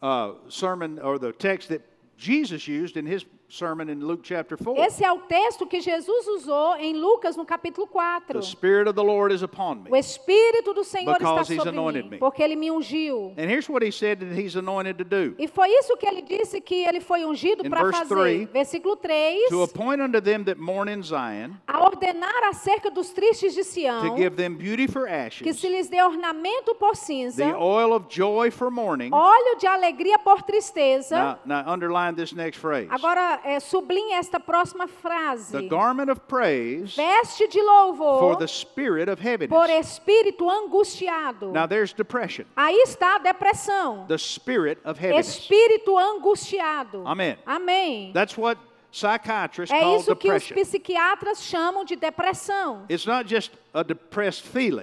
uh, 0.00 0.32
sermon 0.48 0.98
or 1.00 1.18
the 1.18 1.32
text 1.32 1.68
that 1.70 1.82
Jesus 2.16 2.68
used 2.68 2.96
in 2.96 3.04
his 3.04 3.24
sermon 3.48 3.88
in 3.88 4.00
Luke 4.00 4.22
chapter 4.24 4.56
4. 4.56 4.76
Esse 4.84 5.04
é 5.04 5.12
o 5.12 5.18
texto 5.20 5.66
que 5.66 5.80
Jesus 5.80 6.26
usou 6.26 6.76
em 6.76 6.94
Lucas 6.94 7.36
no 7.36 7.44
capítulo 7.44 7.86
4. 7.86 8.40
The 8.40 8.46
Spirit 8.46 8.88
of 8.88 8.94
the 8.94 9.02
Lord 9.04 9.32
is 9.32 9.42
upon 9.42 9.76
me. 9.84 9.90
O 9.90 9.96
Espírito 9.96 10.74
do 10.74 10.82
Senhor 10.82 11.12
está 11.16 11.30
Because 11.32 11.48
he's 11.52 11.58
sobre 11.62 11.70
anointed 11.70 12.04
mim, 12.04 12.10
me. 12.12 12.18
porque 12.18 12.42
ele 12.42 12.56
me 12.56 12.70
ungiu. 12.70 13.32
And 13.38 13.48
here's 13.48 13.68
what 13.68 13.84
he 13.84 13.92
said 13.92 14.18
that 14.20 14.34
he's 14.34 14.56
anointed 14.56 14.98
to 14.98 15.04
do 15.04 15.34
E 15.38 15.46
foi 15.46 15.68
isso 15.70 15.96
que 15.96 16.06
ele 16.06 16.22
disse 16.22 16.60
que 16.60 16.84
ele 16.84 17.00
foi 17.00 17.24
ungido 17.24 17.62
para 17.70 17.92
fazer. 17.92 18.08
three, 18.14 18.46
Versículo 18.46 18.96
3. 18.96 19.48
to 19.48 19.62
appoint 19.62 20.00
unto 20.02 20.20
them 20.20 20.42
that 20.44 20.58
mourn 20.58 20.88
in 20.88 21.02
Zion, 21.02 21.52
A 21.68 21.84
ordenar 21.84 22.44
acerca 22.48 22.90
dos 22.90 23.10
tristes 23.10 23.54
de 23.54 23.62
Sião, 23.62 24.02
to 24.10 24.16
give 24.16 24.36
them 24.36 24.54
beauty 24.56 24.86
for 24.88 25.06
que 25.06 25.12
ashes, 25.12 25.56
se 25.60 25.68
lhes 25.68 25.88
dê 25.88 26.02
ornamento 26.02 26.74
por 26.74 26.96
cinza, 26.96 27.44
the 27.44 27.56
oil 27.56 27.92
of 27.92 28.06
joy 28.08 28.50
for 28.50 28.70
mourning. 28.70 29.10
óleo 29.12 29.56
de 29.58 29.66
alegria 29.66 30.18
por 30.18 30.42
tristeza. 30.42 31.38
Now, 31.46 31.62
now 31.64 31.72
underline 31.72 32.14
this 32.16 32.32
next 32.32 32.58
phrase. 32.58 32.88
Agora, 32.90 33.35
é, 33.44 33.60
sublinhe 33.60 34.12
esta 34.14 34.38
próxima 34.40 34.86
frase. 34.88 35.52
The 35.52 35.68
garment 35.68 36.10
of 36.10 36.20
praise 36.22 36.94
Veste 36.96 37.48
de 37.48 37.60
for 37.60 37.66
louvor 37.66 38.36
the 38.38 38.46
spirit 38.46 39.10
of 39.10 39.20
por 39.20 39.28
heaviness. 39.68 39.88
espírito 39.88 40.48
angustiado. 40.48 41.52
Now 41.52 41.66
there's 41.66 41.92
depression. 41.92 42.44
Aí 42.56 42.76
está 42.82 43.16
a 43.16 43.18
depressão. 43.18 44.06
The 44.08 44.18
spirit 44.18 44.80
of 44.84 44.98
heaviness. 45.00 45.28
Espírito 45.28 45.96
angustiado. 45.98 47.02
Amen. 47.06 47.36
Amém. 47.46 48.12
That's 48.12 48.36
what 48.36 48.58
psychiatrists 48.90 49.70
É 49.76 49.80
call 49.80 49.96
isso 49.98 50.16
que 50.16 50.30
os 50.30 50.42
depression. 50.42 50.54
psiquiatras 50.54 51.42
chamam 51.42 51.84
de 51.84 51.96
depressão. 51.96 52.84
It's 52.88 53.06
not 53.06 53.28
just 53.28 53.52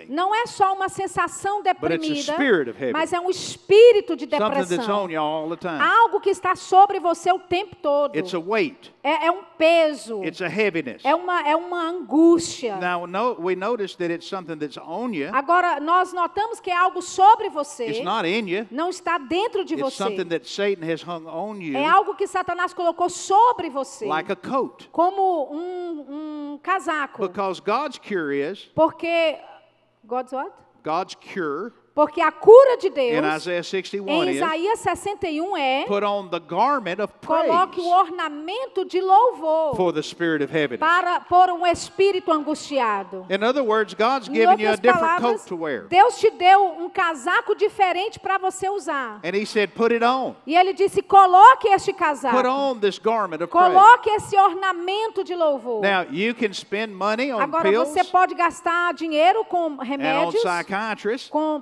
não 0.09 0.35
é 0.35 0.45
só 0.45 0.73
uma 0.73 0.89
sensação 0.89 1.61
deprimida, 1.63 2.35
mas 2.91 3.13
é 3.13 3.19
um 3.19 3.29
espírito 3.29 4.15
de 4.15 4.25
depressão. 4.25 5.05
on 5.05 5.09
you 5.09 5.21
all 5.21 5.49
the 5.49 5.55
time. 5.55 5.81
Algo 5.81 6.19
que 6.19 6.29
está 6.29 6.55
sobre 6.55 6.99
você 6.99 7.31
o 7.31 7.39
tempo 7.39 7.75
todo. 7.75 8.15
It's 8.17 8.33
a 8.33 8.39
weight, 8.39 8.93
É, 9.03 9.27
é 9.27 9.31
um 9.31 9.43
peso. 9.57 10.23
it's 10.23 10.41
a 10.41 10.47
heaviness. 10.47 11.03
É 11.03 11.13
uma, 11.15 11.41
é 11.47 11.55
uma 11.55 11.81
angústia. 11.81 12.77
Now, 12.77 13.05
no, 13.07 13.35
we 13.39 13.55
notice 13.55 13.95
that 13.97 14.11
it's 14.13 14.27
something 14.27 14.57
that's 14.57 14.77
on 14.77 15.13
you. 15.13 15.29
Agora, 15.33 15.79
nós 15.79 16.13
notamos 16.13 16.59
que 16.59 16.69
é 16.69 16.75
algo 16.75 17.01
sobre 17.01 17.49
você. 17.49 17.85
It's 17.85 18.03
not 18.03 18.27
in 18.27 18.47
you. 18.47 18.67
Não 18.71 18.89
está 18.89 19.17
dentro 19.17 19.65
de 19.65 19.73
It's 19.75 19.83
você. 19.83 20.03
something 20.03 20.25
that 20.25 20.47
Satan 20.47 20.85
has 20.85 21.01
hung 21.01 21.25
on 21.27 21.57
you 21.61 21.77
É 21.77 21.85
algo 21.85 22.15
que 22.15 22.27
Satanás 22.27 22.73
colocou 22.73 23.09
sobre 23.09 23.69
você. 23.69 24.05
like 24.05 24.31
a 24.31 24.35
coat. 24.35 24.89
Como 24.91 25.49
um, 25.51 26.53
um 26.53 26.59
casaco. 26.61 27.27
Because 27.27 27.61
God's 27.61 27.97
cure 27.97 28.33
is, 28.33 28.69
Porque. 28.83 29.39
God's 30.05 30.33
what? 30.33 30.53
God's 30.83 31.15
cure 31.21 31.71
Porque 31.93 32.21
a 32.21 32.31
cura 32.31 32.77
de 32.77 32.89
Deus. 32.89 33.23
in 33.23 33.35
Isaiah 33.35 33.63
61 33.63 34.09
Em 34.09 34.29
is 34.31 34.37
Isaías 34.37 34.79
61 34.79 35.55
é. 35.55 35.85
Coloque 35.85 37.79
o 37.79 37.83
praise 37.85 37.93
ornamento 37.93 38.83
de 38.83 38.99
louvor. 38.99 39.75
for 39.75 39.93
the 39.93 40.01
spirit 40.01 40.43
of 40.43 40.51
heaviness. 40.51 40.79
Para 40.79 41.19
por 41.19 41.51
um 41.51 41.67
espírito 41.67 42.31
angustiado. 42.31 43.27
In 43.29 43.43
other 43.43 43.63
words, 43.63 43.93
God's 43.93 44.27
given 44.27 44.59
you 44.59 44.71
a 44.71 44.75
different 44.75 45.21
coat 45.21 45.45
to 45.45 45.55
wear. 45.55 45.87
Deus 45.87 46.17
te 46.17 46.31
deu 46.31 46.77
um 46.79 46.89
casaco 46.89 47.55
diferente 47.55 48.19
para 48.19 48.39
você 48.39 48.67
usar. 48.69 49.19
And 49.23 49.35
He 49.35 49.45
said, 49.45 49.71
Put 49.75 49.93
it 49.93 50.03
on. 50.03 50.35
E 50.47 50.55
ele 50.55 50.73
disse: 50.73 51.01
coloque 51.03 51.67
este 51.67 51.93
casaco. 51.93 52.35
Put 52.35 52.47
on 52.47 52.79
this 52.79 52.97
garment 52.97 53.43
of 53.43 53.51
praise. 53.51 53.71
Coloque 53.71 54.09
esse 54.09 54.35
ornamento 54.35 55.23
de 55.23 55.35
louvor. 55.35 55.81
Now, 55.81 56.07
you 56.09 56.33
can 56.33 56.53
spend 56.53 56.95
money 56.95 57.31
on 57.31 57.39
Agora 57.39 57.69
pills 57.69 57.89
você 57.89 58.03
pode 58.03 58.33
gastar 58.33 58.95
dinheiro 58.95 59.45
com 59.45 59.77
remédios, 59.77 60.41
com 61.29 61.61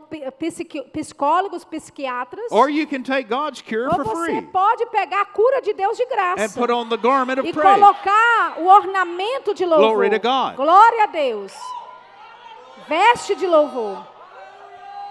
psicólogos, 0.93 1.65
psiquiatras. 1.65 2.51
or 2.51 2.69
you 2.69 2.85
can 2.87 3.03
take 3.03 3.27
God's 3.29 3.61
cure 3.61 3.87
Ou 3.87 3.95
for 3.95 4.03
você 4.05 4.25
free 4.25 4.41
pode 4.43 4.85
pegar 4.87 5.21
a 5.21 5.25
cura 5.25 5.61
de 5.61 5.73
Deus 5.73 5.97
de 5.97 6.03
and 6.03 6.09
graça 6.09 6.59
put 6.59 6.71
on 6.71 6.87
the 6.89 6.97
garment 6.97 7.37
e 7.43 7.49
of 7.49 7.53
praise. 7.53 7.79
colocar 7.79 8.55
o 8.59 8.65
ornamento 8.67 9.53
de 9.53 9.65
louvor. 9.65 9.93
Glory 9.93 10.09
to 10.09 10.19
God. 10.19 10.55
Glória 10.55 11.03
a 11.03 11.07
Deus. 11.07 11.53
Veste 12.87 13.35
de 13.35 13.47
louvor. 13.47 14.05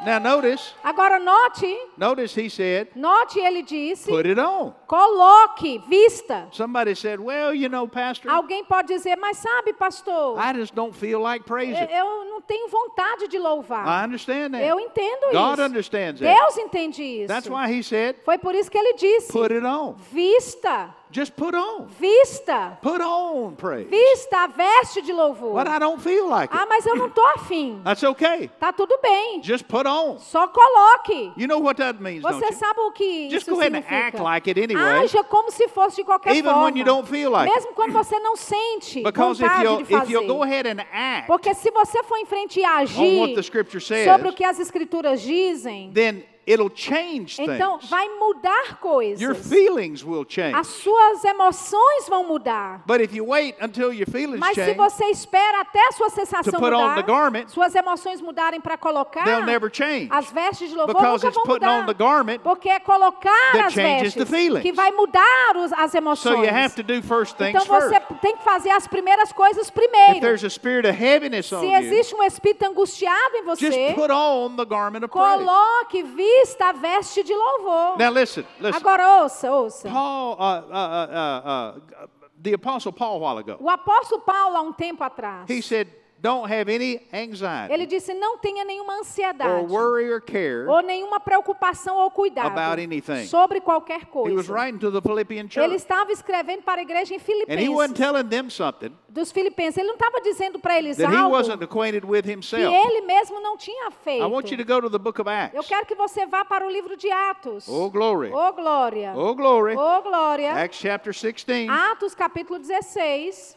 Now, 0.04 0.18
notice, 0.18 0.74
Agora 0.82 1.18
note, 1.18 1.76
notice 1.98 2.34
He 2.34 2.48
said, 2.48 2.88
note 2.94 3.38
ele 3.38 3.62
disse, 3.62 4.10
Put 4.10 4.26
it 4.26 4.38
on. 4.38 4.72
Coloque, 4.90 5.78
vista. 5.86 6.48
Somebody 6.52 6.94
said, 6.96 7.20
Well, 7.20 7.54
you 7.54 7.68
know, 7.68 7.86
Pastor, 7.86 8.28
Alguém 8.30 8.64
pode 8.64 8.88
dizer, 8.88 9.16
mas 9.16 9.36
sabe, 9.38 9.72
pastor, 9.72 10.36
I 10.38 10.52
just 10.58 10.74
don't 10.74 10.94
feel 10.94 11.20
like 11.20 11.44
praising. 11.44 11.86
eu 11.90 12.24
não 12.24 12.40
tenho 12.40 12.68
vontade 12.68 13.28
de 13.28 13.38
louvar. 13.38 13.86
I 13.86 14.04
understand 14.04 14.52
that. 14.52 14.64
Eu 14.64 14.80
entendo 14.80 15.30
God 15.32 15.58
isso. 15.58 15.62
understands 15.62 16.20
that. 16.20 16.34
Deus 16.34 16.58
entende 16.58 17.02
isso. 17.02 17.28
That's 17.28 17.48
why 17.48 17.68
He 17.70 17.82
said, 17.82 18.16
Foi 18.24 18.38
por 18.38 18.54
isso 18.54 18.70
que 18.70 18.78
ele 18.78 18.94
disse: 18.94 19.32
Put 19.32 19.52
it 19.52 19.64
on. 19.64 19.94
vista, 20.12 20.94
Just 21.12 21.32
put 21.34 21.56
on. 21.56 21.86
vista, 21.98 22.78
Put 22.80 23.00
on 23.02 23.52
praise. 23.56 23.88
vista 23.90 24.44
a 24.44 24.46
veste 24.46 25.02
de 25.02 25.12
louvor. 25.12 25.54
But 25.54 25.66
I 25.68 25.78
don't 25.80 26.00
feel 26.00 26.28
like 26.28 26.52
Ah, 26.56 26.62
it. 26.62 26.68
mas 26.68 26.86
eu 26.86 26.94
não 26.96 27.10
tô 27.10 27.24
afim. 27.34 27.80
That's 27.84 28.02
okay. 28.04 28.48
Tá 28.60 28.72
tudo 28.72 28.96
bem. 29.02 29.42
Just 29.42 29.64
put 29.66 29.86
on. 29.88 30.18
Só 30.18 30.46
coloque. 30.48 31.32
You 31.36 31.46
know 31.48 31.58
what 31.60 31.78
that 31.78 32.00
means, 32.00 32.22
don't 32.22 32.38
Você 32.38 32.46
you? 32.52 32.58
sabe 32.58 32.80
o 32.80 32.92
que 32.92 33.28
Just 33.30 33.42
isso 33.48 33.54
go 33.54 33.60
ahead 33.60 33.76
and 33.76 33.84
act 33.88 34.18
like 34.20 34.48
it 34.48 34.56
anyway. 34.58 34.79
Haja 34.80 35.24
como 35.24 35.50
se 35.50 35.68
fosse 35.68 35.96
de 35.96 36.04
qualquer 36.04 36.30
Even 36.32 36.44
forma. 36.50 36.64
when 36.64 36.76
you 36.78 36.84
don't 36.84 37.06
feel 37.08 37.30
like. 37.30 37.52
Mesmo 37.52 37.72
quando 37.74 37.92
você 37.92 38.18
não 38.20 38.36
sente 38.36 39.02
Because 39.02 39.42
if 39.42 39.48
vontade 39.48 39.64
you'll, 39.64 39.76
de 39.78 39.82
if 39.82 39.88
fazer. 39.90 40.12
you'll 40.12 40.26
go 40.26 40.42
ahead 40.42 40.66
and 40.68 40.80
act, 40.92 41.26
Porque 41.26 41.54
se 41.54 41.70
você 41.70 42.02
for 42.04 42.16
em 42.18 42.24
frente 42.26 42.60
e 42.60 42.64
on 42.64 42.68
what 42.68 42.82
agir 42.82 43.34
the 43.34 43.42
scripture 43.42 43.80
says, 43.80 44.04
sobre 44.04 44.28
o 44.28 44.32
que 44.32 44.44
as 44.44 44.58
escrituras 44.58 45.20
dizem, 45.20 45.90
then 45.92 46.24
it'll 46.50 46.70
change 46.74 47.40
então 47.40 47.78
things. 47.78 47.90
vai 47.90 48.08
mudar 48.18 48.78
coisas. 48.80 49.20
Your 49.20 49.34
feelings 49.34 50.04
will 50.04 50.24
change. 50.28 50.54
As 50.54 50.66
suas 50.66 51.24
emoções 51.24 52.08
vão 52.08 52.24
mudar. 52.26 52.82
But 52.86 53.00
if 53.00 53.14
you 53.14 53.26
wait 53.26 53.56
until 53.60 53.92
your 53.92 54.06
feelings 54.10 54.38
Mas 54.40 54.54
se 54.54 54.64
change, 54.64 54.74
você 54.76 55.04
espera 55.06 55.60
até 55.60 55.80
a 55.88 55.92
sua 55.92 56.10
sensação 56.10 56.52
to 56.52 56.58
put 56.58 56.72
on 56.74 56.80
mudar, 56.80 56.94
the 56.96 57.02
garment, 57.02 57.48
suas 57.48 57.74
emoções 57.74 58.20
mudarem 58.20 58.60
para 58.60 58.76
colocar 58.76 59.24
they'll 59.24 59.44
never 59.44 59.70
change. 59.72 60.08
as 60.10 60.30
vestes 60.30 60.68
de 60.70 60.74
louvor 60.74 60.94
Because 60.94 61.24
nunca 61.24 61.26
it's 61.28 61.34
vão 61.36 61.44
putting 61.44 61.66
mudar. 61.66 61.82
on 61.82 61.86
the 61.86 61.94
garment 61.94 62.38
porque 62.42 62.68
é 62.68 62.80
colocar 62.80 63.52
that 63.52 63.66
as 63.66 63.72
changes 63.72 64.14
the 64.14 64.20
vestes 64.24 64.28
feelings. 64.38 64.62
que 64.62 64.72
vai 64.72 64.90
mudar 64.90 65.56
os, 65.56 65.72
as 65.72 65.94
emoções. 65.94 66.36
So 66.36 66.44
you 66.44 66.50
have 66.54 66.74
to 66.76 66.82
do 66.82 67.02
first 67.02 67.36
things 67.36 67.50
então 67.50 67.64
você 67.64 68.00
first. 68.00 68.20
tem 68.20 68.36
que 68.36 68.42
fazer 68.44 68.70
as 68.70 68.86
primeiras 68.86 69.32
coisas 69.32 69.68
If 69.68 69.72
primeiro. 69.74 70.20
there's 70.20 70.44
a 70.44 70.50
spirit 70.50 70.86
of 70.88 70.96
heaviness 71.00 71.52
on 71.52 71.60
Se 71.60 71.66
you, 71.66 71.74
existe 71.74 72.14
um 72.14 72.22
espírito 72.22 72.64
angustiado 72.64 73.36
em 73.36 73.44
just 73.56 73.60
você, 73.62 73.92
put 73.94 74.10
on 74.10 74.56
the 74.56 74.64
garment 74.64 75.04
of 75.04 75.08
coloque, 75.08 76.02
vista 76.02 76.39
a 76.60 76.72
veste 76.72 77.22
de 77.22 77.34
louvor. 77.34 77.98
Now 77.98 78.10
listen, 78.10 78.44
listen. 78.60 78.76
Agora 78.76 79.22
ouça, 79.22 79.50
ouça. 79.50 79.88
Paul, 79.88 80.32
uh, 80.32 80.38
uh, 80.38 80.72
uh, 80.72 81.76
uh, 81.76 82.04
uh, 82.04 82.08
the 82.42 82.54
Apostle 82.54 82.92
Paul 82.92 83.16
a 83.16 83.18
while 83.18 83.38
ago, 83.38 83.56
O 83.60 83.68
apóstolo 83.68 84.22
Paulo, 84.22 84.56
há 84.56 84.60
um 84.62 84.72
tempo 84.72 85.04
atrás, 85.04 85.48
he 85.48 85.62
said, 85.62 85.88
don't 86.20 86.52
have 86.52 86.68
any 86.72 87.00
anxiety 87.12 87.72
ele 87.72 87.86
disse: 87.86 88.12
não 88.14 88.38
tenha 88.38 88.64
nenhuma 88.64 88.94
or 88.94 89.00
ansiedade. 89.00 89.66
worry 89.72 90.12
or 90.12 90.20
care. 90.20 90.66
ou 90.68 90.82
nenhuma 90.82 91.18
preocupação 91.20 91.96
ou 91.96 92.10
cuidado 92.10 92.46
About 92.58 92.80
anything. 92.82 93.24
sobre 93.26 93.60
qualquer 93.60 94.00
He 94.02 94.32
was 94.34 94.46
coisa. 94.46 94.52
writing 94.52 94.78
to 94.78 94.90
the 94.90 95.00
Philippian 95.00 95.40
Ele 95.44 95.48
church. 95.50 95.74
estava 95.76 96.12
escrevendo 96.12 96.62
para 96.62 96.80
a 96.80 96.82
igreja 96.82 97.14
em 97.14 97.18
And 97.18 97.60
he 97.60 97.68
wasn't 97.68 97.96
Filipenses, 97.96 97.96
telling 97.96 98.28
them 98.28 98.50
something 98.50 98.92
dos 99.08 99.32
filipenses. 99.32 99.78
Ele 99.78 99.88
não 99.88 99.94
estava 99.94 100.20
dizendo 100.20 100.58
para 100.58 100.78
eles 100.78 100.96
that 100.96 101.12
he 101.12 101.16
algo 101.16 101.34
wasn't 101.36 101.62
acquainted 101.62 102.04
with 102.06 102.22
que 102.22 102.30
himself. 102.32 102.62
ele 102.74 103.00
mesmo 103.02 103.40
não 103.40 103.56
tinha 103.56 103.90
feito. 103.90 104.22
I 104.22 104.26
want 104.26 104.50
you 104.50 104.56
to 104.58 104.64
go 104.64 104.80
to 104.80 104.90
the 104.90 104.98
book 104.98 105.20
of 105.20 105.28
Eu 105.28 105.34
Acts. 105.34 105.66
quero 105.68 105.86
que 105.86 105.94
você 105.94 106.26
vá 106.26 106.44
para 106.44 106.66
o 106.66 106.70
livro 106.70 106.96
de 106.96 107.10
Atos. 107.10 107.66
Oh, 107.68 107.90
glory. 107.90 108.30
Oh, 108.32 108.52
glória. 108.52 109.12
Oh, 109.16 109.34
glory. 109.34 109.74
Oh, 109.76 110.02
glória. 110.02 110.52
Acts 110.52 110.78
chapter 110.78 111.12
16. 111.12 111.68
Atos 111.68 112.14
capítulo 112.14 112.58
16. 112.58 113.56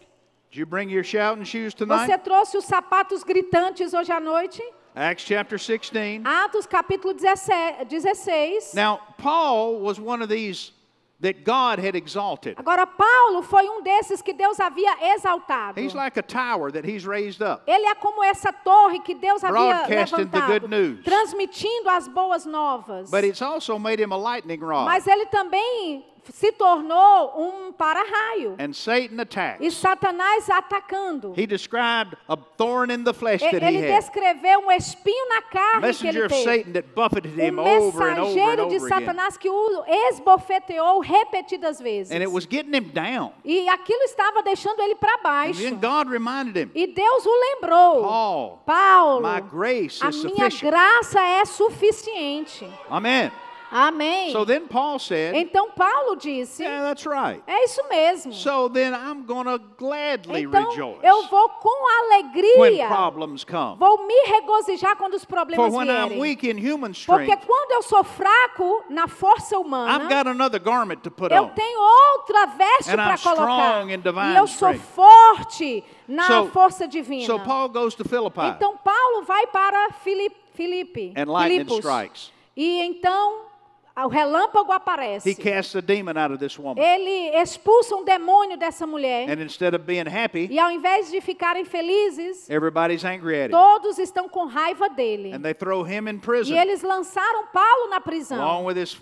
Você 1.88 2.18
trouxe 2.20 2.58
os 2.58 2.66
sapatos 2.66 3.24
gritantes 3.24 3.94
hoje 3.94 4.12
à 4.12 4.20
noite? 4.20 4.62
Acts 4.96 5.26
chapter 5.26 5.58
16. 5.58 6.24
Atos 6.24 6.68
capítulo 6.68 7.16
17 7.16 7.86
16. 7.90 8.76
Now, 8.76 9.00
Paul 9.18 9.80
was 9.82 10.00
one 10.00 10.22
of 10.22 10.30
these 10.30 10.72
that 11.20 11.44
God 11.44 11.80
had 11.80 11.96
exalted. 11.96 12.56
Agora, 12.58 12.86
Paulo 12.86 13.42
foi 13.42 13.68
um 13.70 13.82
desses 13.82 14.22
que 14.22 14.34
Deus 14.34 14.60
havia 14.60 14.96
exaltado. 15.16 15.80
He's 15.80 15.96
like 15.96 16.20
a 16.20 16.22
tower 16.22 16.72
that 16.72 16.86
he's 16.86 17.08
raised 17.08 17.42
up. 17.42 17.64
Ele 17.66 17.88
é 17.88 17.96
como 17.96 18.24
essa 18.24 18.54
torre 18.54 19.00
que 19.00 19.16
Deus 19.16 19.44
havia 19.44 19.88
Broadcasting 19.88 20.28
the 20.28 20.38
levantado, 20.38 20.60
good 20.60 20.70
news. 20.70 21.04
transmitindo 21.04 21.90
as 21.90 22.08
boas 22.08 22.46
novas. 22.46 23.10
But 23.10 23.24
it's 23.24 23.42
also 23.42 23.80
made 23.80 24.00
him 24.00 24.12
a 24.12 24.18
lightning 24.18 24.60
rod. 24.60 24.86
Mas 24.86 25.08
ele 25.08 25.26
também 25.28 26.06
se 26.32 26.52
tornou 26.54 27.34
um 27.38 27.72
para-raio. 27.74 28.56
And 28.60 28.74
Satan 28.74 29.18
E. 29.60 29.70
Satanás 29.72 30.50
atacando. 30.50 31.34
He 31.38 31.46
described 31.46 32.16
a 32.28 32.38
thorn 32.38 32.92
in 32.94 33.04
the 33.04 33.14
flesh 33.14 33.42
that 33.42 33.56
he 33.62 33.66
Ele 33.66 33.78
had. 33.92 34.00
descreveu 34.00 34.60
um 34.62 34.72
espinho 34.72 35.28
na 35.30 35.42
carne 35.42 35.72
que 35.82 35.88
Messenger 35.88 36.18
ele 36.20 36.26
of 36.26 36.34
teve. 36.34 36.44
Satan 36.44 36.74
that 36.74 36.88
buffeted 36.96 37.34
him 37.40 37.60
over 37.60 38.08
and 38.10 38.20
over 38.20 38.40
and 38.40 38.68
mensageiro 38.68 38.70
de. 38.70 38.80
Satanás 38.80 39.38
que 39.38 39.50
o 39.50 39.84
esbofeteou 40.10 41.00
repetidas 41.02 41.80
vezes. 41.80 42.12
And 42.12 42.22
it 42.22 42.32
was 42.32 42.46
getting 42.46 42.74
him 42.74 42.90
down. 42.94 43.32
E 43.44 43.68
aquilo 43.70 44.04
estava 44.04 44.42
deixando 44.44 44.80
ele 44.82 44.96
para 44.96 45.16
And 45.18 45.24
baixo. 45.24 45.60
then 45.62 45.76
God 45.80 46.10
reminded 46.10 46.56
him, 46.58 46.72
E 46.76 46.88
Deus 46.88 47.26
o 47.26 47.40
lembrou. 47.40 48.02
Paul, 48.04 48.60
Paulo, 48.66 49.22
my 49.22 49.42
grace 49.42 50.00
a 50.04 50.10
is 50.10 50.24
minha 50.24 50.50
sufficient. 50.50 50.72
graça 50.72 51.20
é 51.20 51.46
suficiente. 51.46 52.68
Amen. 52.90 53.32
Amém. 53.74 54.32
So 54.32 54.46
then 54.46 54.68
Paul 54.68 55.00
said, 55.00 55.36
Então 55.36 55.72
Paulo 55.72 56.16
disse: 56.16 56.62
Yeah, 56.64 56.84
that's 56.88 57.06
right. 57.06 57.42
É 57.48 57.64
isso 57.66 57.82
mesmo. 57.90 58.32
So 58.34 58.70
then 58.70 58.94
I'm 58.94 59.24
to 59.46 59.58
gladly 59.78 60.44
Então 60.44 60.70
rejoice 60.70 61.00
eu 61.04 61.24
vou 61.28 61.50
com 61.50 61.70
when 61.70 62.14
alegria, 62.14 62.88
problems 62.88 63.44
come. 63.44 63.78
vou 63.80 64.06
me 64.06 64.14
regozijar 64.28 64.96
quando 64.96 65.16
os 65.16 65.24
For 65.24 65.30
problemas 65.30 65.74
when 65.74 65.88
I'm 65.90 66.10
vierem. 66.10 66.20
weak 66.20 66.48
in 66.48 66.58
human 66.58 66.92
Porque 66.92 67.24
strength, 67.34 67.46
quando 67.48 67.72
eu 67.72 67.82
sou 67.82 68.04
fraco 68.04 68.84
na 68.90 69.08
força 69.08 69.56
I've 69.56 69.66
humana, 69.66 70.08
got 70.08 70.28
another 70.28 70.60
garment 70.60 71.02
to 71.02 71.10
put 71.12 71.32
eu 71.34 71.44
on. 71.46 71.50
tenho 71.50 71.80
outra 71.80 72.46
veste 72.46 72.92
And 72.92 72.96
para 72.98 73.16
I'm 73.16 73.18
colocar. 73.24 73.70
strong 73.70 73.92
in 73.94 74.02
divine 74.02 74.34
E 74.34 74.38
eu 74.38 74.48
sou 74.48 74.72
strength. 74.72 74.94
forte 74.94 75.84
na 76.08 76.28
So- 76.28 76.48
força 76.52 76.88
divina. 76.88 77.26
So 77.26 77.40
Paul 77.40 77.70
goes 77.70 77.96
to 77.96 78.04
Philippi, 78.08 78.42
Então 78.56 78.78
Paulo 78.78 79.24
vai 79.24 79.48
para 79.48 79.92
Filipe, 80.04 80.36
Filipe 80.54 81.14
and 81.18 81.26
lightning 81.32 81.66
Filipos. 81.66 81.78
strikes. 81.80 82.32
E 82.56 82.82
então 82.82 83.52
o 83.96 84.08
relâmpago 84.08 84.72
aparece. 84.72 85.30
He 85.30 85.36
casts 85.36 85.76
a 85.76 85.82
demon 85.82 86.18
out 86.18 86.34
of 86.34 86.40
this 86.40 86.58
woman. 86.58 86.82
Ele 86.84 87.30
expulsa 87.42 87.96
um 87.96 88.04
demônio 88.04 88.58
dessa 88.58 88.88
mulher. 88.88 89.30
And 89.30 89.42
instead 89.42 89.76
of 89.76 89.86
being 89.86 90.08
happy, 90.08 90.48
E 90.50 90.58
ao 90.60 90.72
invés 90.72 91.12
de 91.12 91.22
ficarem 91.22 91.64
felizes, 91.64 92.50
everybody's 92.50 93.06
angry 93.06 93.40
at 93.40 93.48
him. 93.50 93.52
todos 93.52 94.00
estão 94.00 94.28
com 94.28 94.46
raiva 94.46 94.90
dele. 94.90 95.32
And 95.34 95.42
they 95.42 95.54
throw 95.54 95.84
him 95.86 96.08
in 96.10 96.16
E 96.16 96.20
prison 96.20 96.56
eles 96.56 96.82
lançaram 96.82 97.46
Paulo 97.54 97.90
na 97.90 98.00
prisão. 98.02 98.42
along 98.42 98.66
with 98.66 98.78
his 98.82 99.00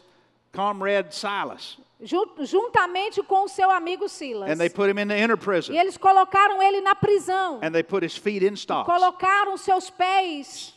comrade 0.54 1.16
Silas. 1.16 1.78
ju- 2.02 2.30
juntamente 2.42 3.24
com 3.24 3.46
o 3.46 3.48
seu 3.48 3.72
amigo 3.72 4.10
Silas. 4.10 4.50
and 4.52 4.58
they 4.58 4.70
put 4.70 4.90
him 4.90 5.00
in 5.00 5.08
the 5.08 5.18
inner 5.18 5.38
prison, 5.38 5.72
E 5.74 5.78
eles 5.80 5.96
colocaram 5.98 6.62
ele 6.62 6.82
na 6.82 6.94
prisão. 6.96 7.60
and 7.64 7.72
they 7.72 7.82
put 7.84 8.04
his 8.06 8.18
feet 8.18 8.44
in 8.44 8.56
stocks. 8.56 8.86
Colocaram 8.92 9.56
seus 9.56 9.90
pés. 9.90 10.74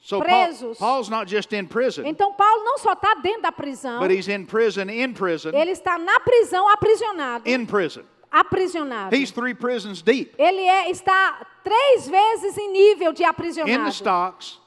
So 0.00 0.20
Paul, 0.20 0.28
presos. 0.28 0.78
Paul's 0.78 1.08
not 1.10 1.26
just 1.28 1.52
in 1.52 1.66
prison, 1.66 2.06
Então 2.06 2.32
Paulo 2.32 2.64
não 2.64 2.78
só 2.78 2.92
está 2.92 3.14
dentro 3.16 3.42
da 3.42 3.52
prisão, 3.52 3.98
but 4.00 4.10
he's 4.10 4.28
in 4.28 4.44
prison, 4.46 4.88
in 4.88 5.12
prison, 5.12 5.50
ele 5.52 5.72
está 5.72 5.98
na 5.98 6.20
prisão 6.20 6.68
aprisionado. 6.68 7.46
in 7.48 7.66
prison. 7.66 8.02
Aprisionado. 8.30 9.14
He's 9.14 9.30
three 9.30 9.54
prisons 9.54 10.02
deep. 10.02 10.34
Ele 10.38 10.60
é, 10.60 10.90
está 10.90 11.44
três 11.64 12.06
vezes 12.08 12.56
em 12.58 12.70
nível 12.72 13.12
de 13.12 13.22
in 13.22 13.26
the 13.26 13.30
aprisionado. 13.30 13.88
stocks, 13.90 14.58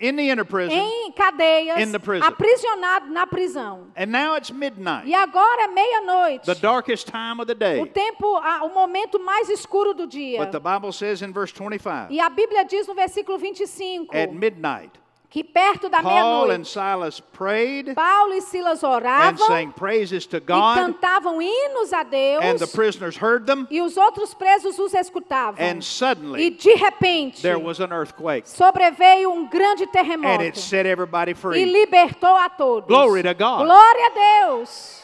in 0.00 0.16
the 0.16 0.28
inner 0.30 0.44
prison, 0.44 0.78
Em 0.78 1.10
cadeias, 1.12 1.78
In 1.80 1.90
the 1.92 1.98
prison. 1.98 2.26
aprisionado 2.26 3.10
na 3.10 3.26
prisão. 3.26 3.86
and 3.96 4.10
now 4.12 4.36
it's 4.36 4.50
midnight, 4.52 5.06
E 5.08 5.14
agora 5.14 5.64
é 5.64 5.66
meia-noite. 5.68 6.46
the 6.46 6.54
darkest 6.54 7.06
time 7.08 7.40
of 7.40 7.46
the 7.46 7.52
O 7.52 7.56
day. 7.58 7.84
tempo, 7.86 8.26
o 8.62 8.68
momento 8.74 9.18
mais 9.18 9.48
escuro 9.48 9.92
do 9.94 10.06
dia. 10.06 10.38
But 10.38 10.52
the 10.52 10.60
Bible 10.60 10.92
says 10.92 11.20
in 11.22 11.32
verse 11.32 11.52
25, 11.52 12.12
E 12.12 12.20
a 12.20 12.30
Bíblia 12.30 12.64
diz 12.64 12.86
no 12.86 12.94
versículo 12.94 13.38
25 13.38 14.14
at 14.16 14.32
midnight, 14.32 14.92
que 15.30 15.44
perto 15.44 15.90
da 15.90 16.00
Paul 16.00 16.44
and 16.50 16.58
meia-noite, 16.64 16.68
Silas 16.68 17.20
prayed 17.20 17.94
Paulo 17.94 18.32
e 18.32 18.40
Silas 18.40 18.82
oravam 18.82 19.46
e 19.60 20.74
cantavam 20.74 21.42
hinos 21.42 21.92
a 21.92 22.02
Deus. 22.02 22.42
and 22.42 22.58
the 22.58 22.66
prisoners 22.66 23.16
heard 23.16 23.44
them, 23.46 23.66
E 23.70 23.80
os 23.82 23.96
outros 23.98 24.32
presos 24.32 24.78
os 24.78 24.94
escutavam. 24.94 25.56
and 25.60 25.80
E 25.80 25.82
suddenly 25.82 26.50
de 26.50 26.74
repente, 26.74 27.42
there 27.42 27.58
was 27.58 27.78
an 27.78 27.92
earthquake, 27.92 28.48
sobreveio 28.48 29.30
um 29.30 29.46
grande 29.46 29.84
and 29.84 29.88
terremoto. 29.92 30.42
it 30.42 30.58
set 30.58 30.86
everybody 30.86 31.32
E 31.56 31.64
libertou 31.64 32.34
a 32.34 32.48
todos. 32.48 32.88
Glory 32.88 33.22
to 33.22 33.34
God. 33.34 33.66
Glória 33.66 34.06
a 34.06 34.46
Deus. 34.46 35.02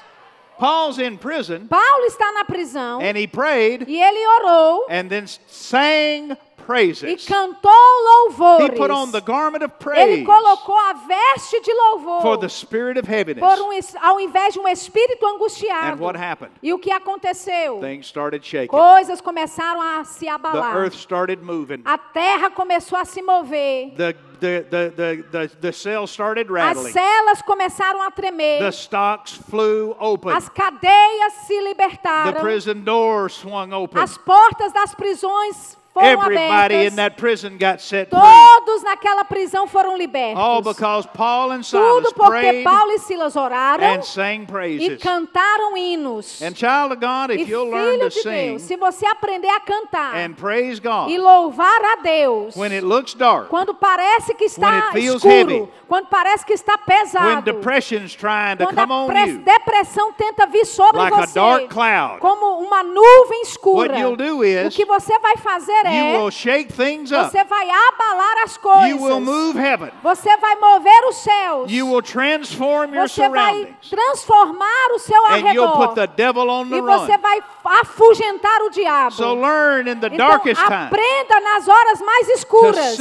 Paul's 0.59 0.99
in 1.01 1.19
prison, 1.19 1.67
Paulo 1.69 2.05
está 2.07 2.33
na 2.33 2.45
prisão 2.45 3.03
and 3.03 3.17
he 3.19 3.27
prayed, 3.27 3.85
e 3.89 4.01
ele 4.01 4.27
orou 4.39 4.87
and 4.89 5.09
then 5.11 5.27
sang 5.27 6.35
e 6.65 6.67
praises. 6.67 7.27
cantou 7.27 7.71
He 7.71 8.29
louvores. 8.31 8.79
put 8.79 8.91
on 8.91 9.11
the 9.11 9.21
garment 9.21 9.65
of 9.65 9.73
Ele 9.95 10.25
praise 10.25 10.25
colocou 10.27 10.77
a 10.77 10.93
veste 10.95 11.61
de 11.61 11.73
louvor 11.73 12.23
for 12.23 12.39
the 12.39 12.49
spirit 12.49 12.99
of 12.99 13.07
heaviness. 13.09 13.41
por 13.41 13.61
um, 13.61 13.71
ao 14.07 14.21
invés 14.21 14.55
de 14.55 14.61
um 14.61 14.69
espírito 14.69 15.25
And 15.27 15.35
angustiado. 15.35 16.03
what 16.03 16.17
happened? 16.19 16.53
E 16.63 16.73
o 16.73 16.79
que 16.79 16.91
aconteceu? 16.91 17.81
Things 17.81 18.07
started 18.07 18.45
shaking. 18.47 18.69
Coisas 18.69 19.21
começaram 19.21 19.81
a 19.81 20.05
se 20.05 20.25
The 20.27 20.31
abalar. 20.31 20.77
earth 20.77 20.95
started 20.95 21.43
moving. 21.43 21.83
A 21.85 21.99
terra 21.99 22.51
começou 22.51 22.99
a 22.99 23.05
se 23.05 23.21
mover. 23.23 23.93
The, 23.97 24.13
the, 24.41 24.63
the, 24.71 24.91
the, 24.91 25.23
the, 25.31 25.49
the 25.61 25.73
cells 25.73 26.11
started 26.11 26.47
As 26.51 26.53
rattling. 26.53 26.93
celas 26.93 27.43
começaram 27.43 28.03
a 28.03 28.11
tremer. 28.11 28.59
The 28.61 28.73
stocks 28.73 29.33
flew 29.51 29.95
open. 29.99 30.33
As 30.33 30.49
cadeias 30.49 31.33
se 31.47 31.55
The 31.55 31.61
libertaram. 31.63 32.41
prison 32.41 32.81
doors 32.81 33.35
swung 33.35 33.73
open. 33.73 34.01
As 34.03 34.17
portas 34.19 34.73
das 34.73 34.95
prisões 34.95 35.77
foram 35.95 36.09
Everybody 36.09 36.87
in 36.87 36.97
that 36.97 37.17
prison 37.17 37.57
got 37.57 37.81
set 37.81 38.11
free. 38.11 38.19
Todos 38.21 38.83
naquela 38.83 39.25
prisão 39.25 39.69
foram 39.69 39.97
libertos. 39.97 40.43
All 40.43 40.61
because 40.61 41.07
Paul 41.15 41.53
and 41.53 41.63
Silas 41.63 42.03
Tudo 42.03 42.15
porque 42.15 42.65
Paulo 42.65 42.91
e 42.93 42.99
Silas 42.99 43.37
oraram 43.37 43.85
and 43.85 44.03
sang 44.03 44.43
e 44.43 44.47
praises. 44.47 44.99
cantaram 45.01 45.77
hinos. 45.77 46.43
And 46.43 46.53
child 46.57 46.93
of 46.93 46.97
God, 47.01 47.31
E 47.31 47.43
if 47.43 47.49
you'll 47.49 47.71
learn 47.71 47.93
filho 47.93 48.11
to 48.11 48.17
de 48.17 48.23
sing 48.23 48.51
Deus, 48.51 48.63
se 48.63 48.77
você 48.77 49.07
aprender 49.07 49.49
a 49.49 49.61
cantar 49.61 50.17
and 50.17 50.35
praise 50.35 50.81
God 50.81 51.11
e 51.11 51.17
louvar 51.17 51.81
a 51.85 52.03
Deus, 52.03 52.57
when 52.57 52.73
it 52.73 52.85
looks 52.85 53.15
dark, 53.15 53.49
quando 53.49 53.73
parece 53.73 54.35
que 54.35 54.47
When 54.47 54.75
está 54.75 54.89
it 54.89 54.93
feels 54.93 55.25
escuro, 55.25 55.31
heavy, 55.31 55.69
quando 55.87 56.09
parece 56.09 56.45
que 56.45 56.55
está 56.55 56.73
when 56.73 56.85
pesado, 56.85 57.43
depression's 57.45 58.17
trying 58.17 58.57
to 58.57 58.65
quando 58.65 58.75
come 58.75 58.93
a 58.93 58.97
on 58.97 59.29
you, 59.29 59.39
depressão 59.39 60.13
tenta 60.13 60.45
vir 60.47 60.67
sobre 60.67 60.99
like 60.99 61.15
a 61.15 61.27
você, 61.27 61.35
dark 61.35 61.69
cloud, 61.69 62.19
como 62.19 62.59
uma 62.67 62.83
nuvem 62.83 63.43
escura, 63.43 63.93
what 63.93 64.01
you'll 64.01 64.17
do 64.17 64.39
o 64.39 64.45
is 64.45 64.75
que 64.75 64.85
você 64.85 65.17
vai 65.21 65.37
fazer 65.37 65.84
you 65.89 66.07
é 66.07 66.19
will 66.19 66.31
shake 66.31 66.73
things 66.73 67.13
up. 67.13 67.31
você 67.31 67.45
vai 67.45 67.69
abalar 67.71 68.45
as 68.45 68.57
coisas, 68.57 68.91
You 68.91 69.03
will 69.03 69.21
move 69.21 69.59
heaven. 69.59 69.91
você 70.03 70.37
vai 70.37 70.57
mover 70.57 71.05
os 71.09 71.17
céus, 71.17 71.71
You 71.71 71.91
will 71.91 72.03
transform 72.03 72.95
your 72.95 73.09
você 73.09 73.29
vai 73.29 73.75
transformar 73.91 74.93
o 74.95 74.99
seu 74.99 75.27
And 75.27 75.39
you'll 75.53 75.65
arredor. 75.69 75.87
put 75.89 75.95
the 75.95 76.07
devil 76.07 76.49
on 76.51 76.69
the 76.69 76.77
e 76.77 76.81
você 76.81 77.19
vai 77.19 77.43
afugentar 77.65 78.61
o 78.63 78.71
diabo. 78.71 79.13
So 79.13 79.35
learn 79.35 79.91
in 79.91 80.01
the 80.01 80.09
Então, 80.09 80.29
aprenda 80.31 81.41
nas 81.41 81.69
horas 81.69 82.01
mais 82.01 82.29
escuras 82.29 82.97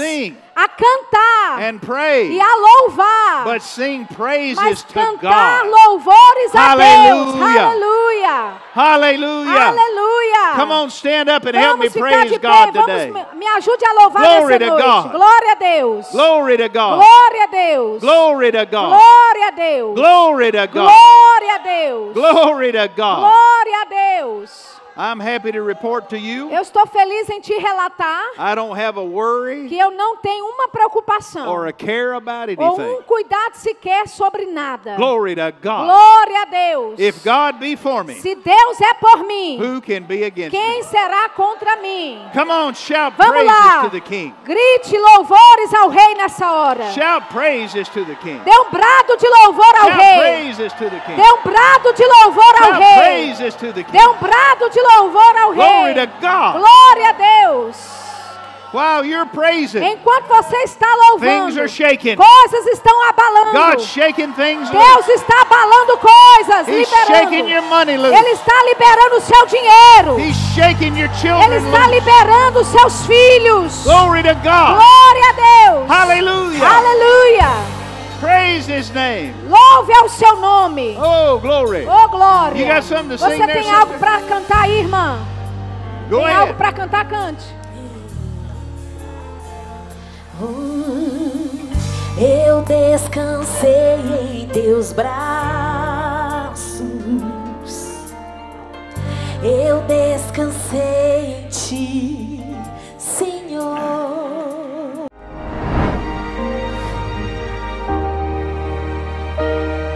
a 0.55 0.67
cantar 0.69 1.59
and 1.59 1.81
pray, 1.81 2.29
e 2.31 2.39
a 2.39 2.43
louvar, 2.43 3.43
but 3.45 3.61
sing 3.61 4.05
praises 4.05 4.55
mas 4.61 4.83
to 4.83 4.93
cantar 4.93 5.63
God. 5.63 5.65
louvores 5.67 6.53
a 6.53 6.75
Deus. 6.77 7.35
Hallelujah. 7.35 7.73
Aleluia! 7.73 8.61
Hallelujah. 8.73 9.49
Aleluia! 9.49 10.55
Come 10.55 10.71
on, 10.71 10.89
stand 10.89 11.29
up 11.29 11.45
and 11.45 11.55
help 11.55 11.79
me 11.79 11.89
praise 11.89 12.31
pé, 12.31 12.41
God 12.41 12.73
vamos, 12.73 12.85
today. 12.85 13.11
me- 13.11 13.47
ajude 13.57 13.83
a 13.83 13.93
louvar 14.01 14.21
Glory 14.21 14.53
nessa 14.53 14.59
to 14.59 14.65
noite. 14.67 14.83
God. 14.83 15.11
Glória 15.13 15.51
a 15.51 15.59
Deus. 15.59 16.11
Glory 16.11 16.57
to 16.57 16.69
God. 16.69 17.03
Glória 17.03 17.43
a 17.43 17.51
Deus. 17.51 18.01
Glory 18.01 18.51
to 18.51 18.65
God. 18.65 18.93
Glória 18.93 19.47
a 19.47 19.55
Deus. 19.55 19.95
Glory 19.95 20.51
to 20.51 20.67
God. 20.67 20.89
Glória 20.89 21.55
a 21.55 21.63
Deus. 21.63 22.13
Glory 22.13 22.71
to 22.71 22.87
God. 22.95 23.19
Glória 23.23 23.81
a 23.81 23.89
Deus. 23.89 24.79
I'm 24.95 25.19
happy 25.19 25.51
to 25.51 25.63
report 25.63 26.09
to 26.09 26.17
you. 26.17 26.49
Eu 26.51 26.61
estou 26.61 26.85
feliz 26.87 27.29
em 27.29 27.39
te 27.39 27.53
relatar 27.57 28.23
I 28.37 28.53
don't 28.55 28.79
have 28.79 28.97
a 28.99 29.01
worry 29.03 29.67
que 29.67 29.77
eu 29.77 29.91
não 29.91 30.17
tenho 30.17 30.45
uma 30.45 30.67
preocupação 30.67 31.49
or 31.51 31.67
a 31.67 31.71
care 31.73 32.13
about 32.15 32.53
ou 32.57 32.75
anything. 32.75 32.99
um 32.99 33.01
cuidado 33.03 33.55
sequer 33.55 34.07
sobre 34.07 34.45
nada. 34.45 34.95
Glory 34.95 35.35
to 35.35 35.41
God. 35.61 35.85
Glória 35.85 36.41
a 36.41 36.45
Deus. 36.45 36.99
If 36.99 37.23
God 37.23 37.59
be 37.59 37.75
for 37.75 38.03
me, 38.03 38.15
Se 38.15 38.35
Deus 38.35 38.81
é 38.81 38.93
por 38.93 39.23
mim, 39.23 39.57
who 39.59 39.81
can 39.81 40.03
be 40.03 40.23
against 40.23 40.51
quem 40.51 40.77
me? 40.77 40.83
será 40.83 41.29
contra 41.29 41.77
mim? 41.77 42.21
Come 42.33 42.51
on, 42.51 42.73
shout 42.75 43.15
Vamos 43.17 43.33
praises 43.33 43.51
lá. 43.51 43.81
to 43.83 43.89
the 43.89 43.99
King. 44.01 44.33
Grite 44.43 44.97
louvores 44.97 45.73
ao 45.73 45.89
rei 45.89 46.15
nessa 46.15 46.51
hora. 46.51 46.91
Shout 46.91 47.27
praises 47.33 47.87
to 47.89 48.05
the 48.05 48.15
King. 48.15 48.39
Dê 48.43 48.51
um 48.59 48.69
brado 48.69 49.17
de 49.17 49.27
louvor 49.27 49.75
ao 49.75 49.89
Shout 49.89 49.97
rei. 50.03 50.17
praises 50.19 50.73
to 50.73 50.89
the 50.89 50.99
King. 50.99 51.15
Dê 51.15 51.31
um 51.33 51.41
brado 51.43 51.93
de 51.93 52.05
louvor 52.05 52.55
ao 52.61 52.69
Shout 52.69 52.79
rei. 52.83 52.97
praises 52.99 53.55
to 53.55 53.65
the 53.73 53.83
Dê 53.83 53.83
King. 53.83 54.07
um 54.07 54.13
brado 54.17 54.69
de 54.69 54.82
louvor 54.83 55.37
ao 55.37 55.51
rei. 55.51 55.55
Glory 55.55 55.93
to 55.95 56.07
God. 56.21 56.53
Glória 56.61 57.09
a 57.09 57.13
Deus. 57.13 57.93
While 58.73 59.05
you're 59.05 59.27
praising, 59.27 59.83
Enquanto 59.83 60.25
você 60.27 60.57
está 60.63 60.87
things 60.87 61.09
louvando, 61.11 61.59
are 61.59 61.67
shaking. 61.69 62.15
coisas 62.15 62.65
estão 62.73 63.03
abalando. 63.07 63.51
God's 63.51 63.85
shaking 63.85 64.33
things. 64.33 64.67
Deus 64.67 65.07
está 65.09 65.41
abalando 65.41 65.95
coisas, 65.99 66.67
He's 66.67 66.89
liberando. 66.89 67.05
shaking 67.29 67.49
your 67.49 67.61
money 67.69 67.97
loose. 67.97 68.15
Ele 68.15 68.29
está 68.31 68.63
liberando 68.63 69.17
o 69.17 69.21
seu 69.21 69.45
dinheiro. 69.45 70.19
He's 70.19 70.35
shaking 70.55 70.97
your 70.97 71.07
Ele 71.11 71.19
children 71.21 71.53
está 71.67 71.85
loose. 71.85 71.91
liberando 71.91 72.59
os 72.61 72.67
seus 72.67 73.05
filhos. 73.05 73.83
Glory 73.83 74.23
to 74.23 74.33
God. 74.41 74.73
Glória 74.73 75.29
a 75.29 75.33
Deus. 75.69 75.89
Hallelujah. 75.91 76.67
Aleluia. 76.67 77.82
Praise 78.23 78.65
his 78.67 78.89
name. 78.91 79.33
Louve 79.49 79.91
ao 79.93 80.07
seu 80.07 80.37
nome. 80.37 80.95
Oh, 80.97 81.37
glory. 81.39 81.85
Oh, 81.85 82.07
glória. 82.07 82.57
You 82.57 82.65
got 82.73 82.83
something 82.83 83.09
to 83.09 83.17
Você 83.17 83.35
sing 83.35 83.45
tem 83.45 83.63
there, 83.63 83.75
algo 83.75 83.93
para 83.99 84.21
cantar 84.21 84.63
aí, 84.63 84.79
irmã? 84.79 85.19
Go 86.09 86.17
tem 86.17 86.25
ahead. 86.27 86.39
algo 86.41 86.53
para 86.53 86.71
cantar, 86.71 87.05
cante. 87.05 87.45
Eu 92.17 92.61
descansei 92.61 94.41
em 94.41 94.47
teus 94.47 94.93
braços. 94.93 96.83
Eu 99.43 99.81
descansei 99.81 101.43
em 101.45 101.47
ti, 101.49 102.41
Senhor. 102.97 104.42